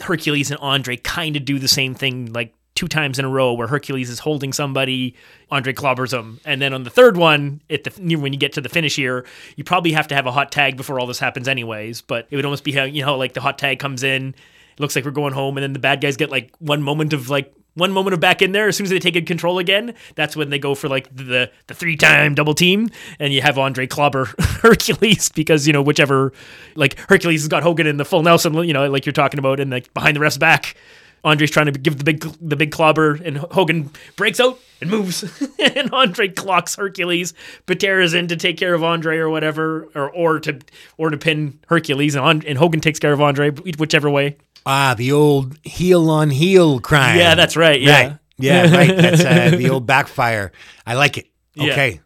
[0.00, 3.52] Hercules and Andre kind of do the same thing, like two times in a row,
[3.52, 5.14] where Hercules is holding somebody,
[5.50, 8.60] Andre clobbers him, and then on the third one, at the when you get to
[8.60, 9.26] the finish here,
[9.56, 12.00] you probably have to have a hot tag before all this happens, anyways.
[12.00, 14.80] But it would almost be how you know, like the hot tag comes in, it
[14.80, 17.28] looks like we're going home, and then the bad guys get like one moment of
[17.28, 17.52] like.
[17.74, 20.50] One moment of back in there, as soon as they take control again, that's when
[20.50, 24.26] they go for like the the three time double team, and you have Andre clobber
[24.60, 26.34] Hercules because you know whichever
[26.74, 29.58] like Hercules has got Hogan in the full Nelson, you know, like you're talking about,
[29.58, 30.76] and like behind the ref's back,
[31.24, 35.24] Andre's trying to give the big the big clobber, and Hogan breaks out and moves,
[35.58, 37.32] and Andre clocks Hercules.
[37.66, 40.58] Patera's in to take care of Andre or whatever, or or to
[40.98, 44.36] or to pin Hercules, and, An- and Hogan takes care of Andre, whichever way.
[44.66, 47.18] Ah, the old heel on heel crime.
[47.18, 48.02] Yeah, that's right, yeah.
[48.08, 48.18] Right.
[48.38, 48.96] Yeah, right.
[48.96, 50.50] That's uh, the old backfire.
[50.86, 51.28] I like it.
[51.54, 51.72] Yeah.
[51.72, 52.00] Okay.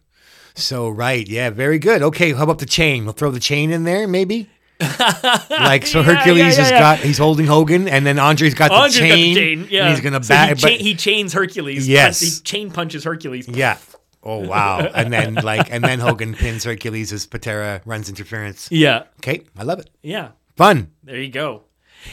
[0.53, 1.27] So, right.
[1.27, 2.01] Yeah, very good.
[2.01, 2.33] Okay.
[2.33, 3.05] How about the chain?
[3.05, 4.49] We'll throw the chain in there, maybe?
[5.49, 6.79] like so, Hercules yeah, has yeah, yeah.
[6.79, 9.67] got he's holding Hogan, and then Andre's got the Andre's got chain, the chain.
[9.69, 9.81] Yeah.
[9.85, 10.49] and he's gonna So bat.
[10.49, 11.87] He, but- cha- he chains Hercules.
[11.87, 12.19] Yes.
[12.19, 13.47] He chain punches Hercules.
[13.47, 13.77] yeah.
[14.23, 14.79] Oh wow!
[14.93, 18.67] And then like, and then Hogan pins Hercules as Patera runs interference.
[18.71, 19.03] Yeah.
[19.19, 19.89] Okay, I love it.
[20.01, 20.31] Yeah.
[20.55, 20.91] Fun.
[21.03, 21.63] There you go.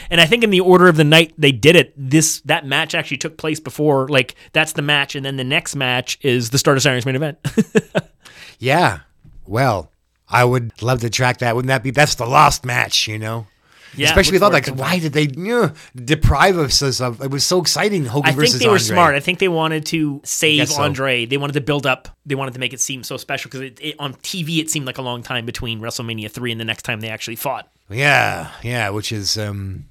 [0.09, 2.95] And I think in the order of the night they did it, this that match
[2.95, 4.07] actually took place before.
[4.07, 7.37] Like that's the match, and then the next match is the Stardust Irons main event.
[8.59, 8.99] Yeah.
[9.45, 9.91] Well,
[10.35, 11.55] I would love to track that.
[11.55, 11.91] Wouldn't that be?
[11.91, 13.47] That's the lost match, you know.
[13.97, 15.27] Yeah, Especially with all like, why did they
[15.95, 17.21] deprive us of?
[17.21, 18.05] It was so exciting.
[18.05, 18.85] Hogan I think versus they were Andre.
[18.85, 19.15] smart.
[19.15, 20.81] I think they wanted to save so.
[20.81, 21.25] Andre.
[21.25, 22.09] They wanted to build up.
[22.25, 24.85] They wanted to make it seem so special because it, it, on TV it seemed
[24.85, 27.71] like a long time between WrestleMania three and the next time they actually fought.
[27.89, 29.85] Yeah, yeah, which is um,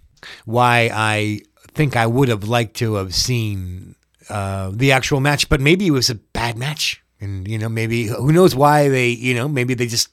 [0.45, 1.41] why I
[1.73, 3.95] think I would have liked to have seen
[4.29, 8.05] uh, the actual match, but maybe it was a bad match, and you know, maybe
[8.09, 10.11] who knows why they, you know, maybe they just.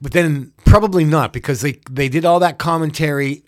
[0.00, 3.44] But then probably not because they they did all that commentary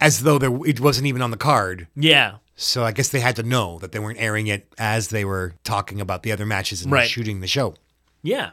[0.00, 1.88] as though there it wasn't even on the card.
[1.96, 5.24] Yeah, So I guess they had to know that they weren't airing it as they
[5.24, 7.08] were talking about the other matches and Right.
[7.08, 7.74] shooting the show.
[8.22, 8.50] yeah.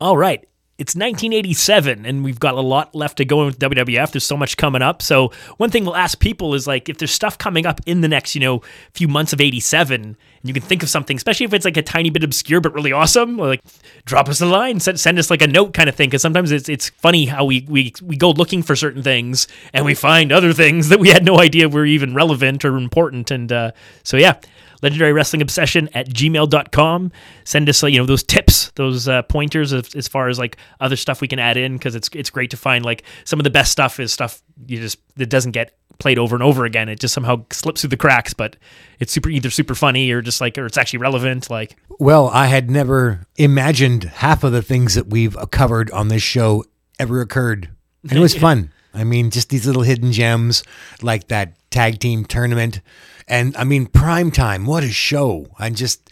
[0.00, 0.46] All right.
[0.78, 4.12] It's 1987, and we've got a lot left to go in with WWF.
[4.12, 5.02] There's so much coming up.
[5.02, 8.08] So one thing we'll ask people is like, if there's stuff coming up in the
[8.08, 8.62] next, you know,
[8.94, 11.82] few months of 87, and you can think of something, especially if it's like a
[11.82, 13.60] tiny bit obscure but really awesome, like
[14.04, 16.08] drop us a line, send, send us like a note kind of thing.
[16.08, 19.84] Because sometimes it's it's funny how we we we go looking for certain things and
[19.84, 23.30] we find other things that we had no idea were even relevant or important.
[23.30, 24.40] And uh, so yeah
[24.82, 27.12] legendary wrestling obsession at gmail.com
[27.44, 30.96] send us you know those tips those uh, pointers of, as far as like other
[30.96, 33.50] stuff we can add in because it's it's great to find like some of the
[33.50, 36.98] best stuff is stuff you just that doesn't get played over and over again it
[36.98, 38.56] just somehow slips through the cracks but
[38.98, 42.46] it's super either super funny or just like or it's actually relevant like Well, I
[42.46, 46.64] had never imagined half of the things that we've covered on this show
[46.98, 47.68] ever occurred.
[48.02, 48.72] And it was fun.
[48.94, 50.64] I mean, just these little hidden gems
[51.02, 52.80] like that tag team tournament.
[53.28, 55.46] And I mean, prime time, what a show.
[55.58, 56.10] I just,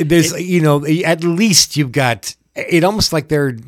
[0.00, 3.58] there's, you know, at least you've got, it almost like they're,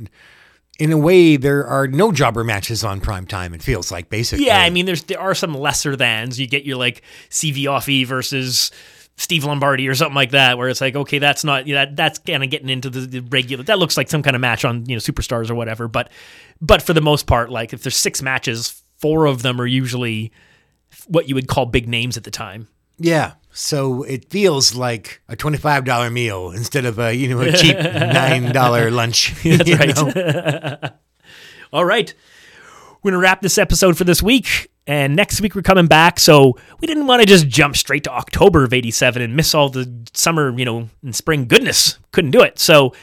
[0.79, 4.47] in a way, there are no jobber matches on prime time, it feels like, basically.
[4.47, 8.07] yeah i mean there's there are some lesser thans you get your like Sivi Afi
[8.07, 8.71] versus
[9.19, 11.97] Steve Lombardi or something like that, where it's like, okay, that's not you know, that
[11.97, 13.65] that's kind of getting into the, the regular.
[13.65, 15.89] That looks like some kind of match on you know Superstars or whatever.
[15.89, 16.11] But
[16.61, 20.31] but for the most part, like if there's six matches, four of them are usually
[21.09, 22.69] what you would call big names at the time.
[22.99, 23.33] Yeah.
[23.61, 27.77] So it feels like a twenty-five dollar meal instead of a you know a cheap
[27.77, 29.35] nine dollar lunch.
[29.43, 30.93] That's right.
[31.73, 32.15] All right.
[33.03, 34.71] We're to wrap this episode for this week.
[34.87, 36.21] And next week we're coming back.
[36.21, 39.69] So we didn't want to just jump straight to October of 87 and miss all
[39.69, 41.99] the summer, you know, and spring goodness.
[42.13, 42.61] Couldn't do it.
[42.61, 42.95] So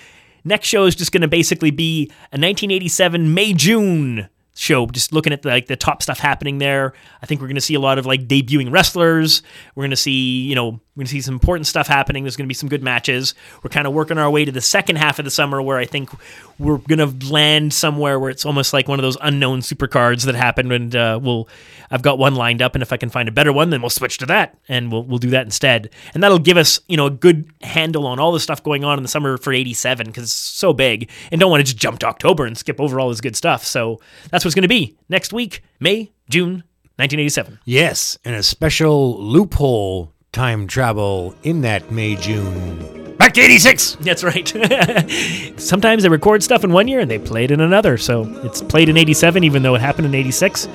[0.46, 5.34] next show is just going to basically be a 1987 May June show just looking
[5.34, 6.94] at the, like the top stuff happening there.
[7.22, 9.44] I think we're going to see a lot of like debuting wrestlers.
[9.76, 12.24] We're going to see you know we're going to see some important stuff happening.
[12.24, 13.36] There's going to be some good matches.
[13.62, 15.86] We're kind of working our way to the second half of the summer where i
[15.86, 16.10] think
[16.58, 20.36] we're going to land somewhere where it's almost like one of those unknown supercards that
[20.36, 21.48] happened and uh, we'll
[21.92, 23.90] i've got one lined up and if i can find a better one then we'll
[23.90, 27.08] switch to that and we'll, we'll do that instead and that'll give us you know
[27.08, 30.24] a good handle on all the stuff going on in the summer for 87 because
[30.24, 33.10] it's so big and don't want to just jump to october and skip over all
[33.10, 34.00] this good stuff so
[34.30, 36.64] that's what's going to be next week may june
[36.98, 43.16] 1987 yes, and a special loophole time travel in that May June.
[43.18, 43.96] Back to eighty six.
[44.02, 44.48] That's right.
[45.58, 47.98] Sometimes they record stuff in one year and they play it in another.
[47.98, 50.68] So it's played in 87, even though it happened in 86.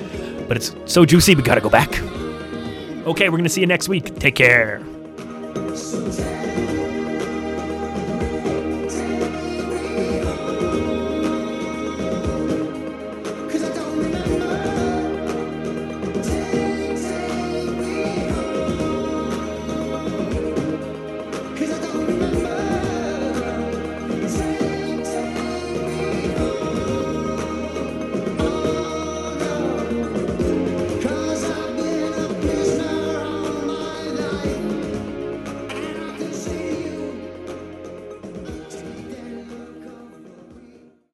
[0.50, 2.02] But it's so juicy, we gotta go back.
[3.06, 4.18] Okay, we're gonna see you next week.
[4.18, 4.82] Take care.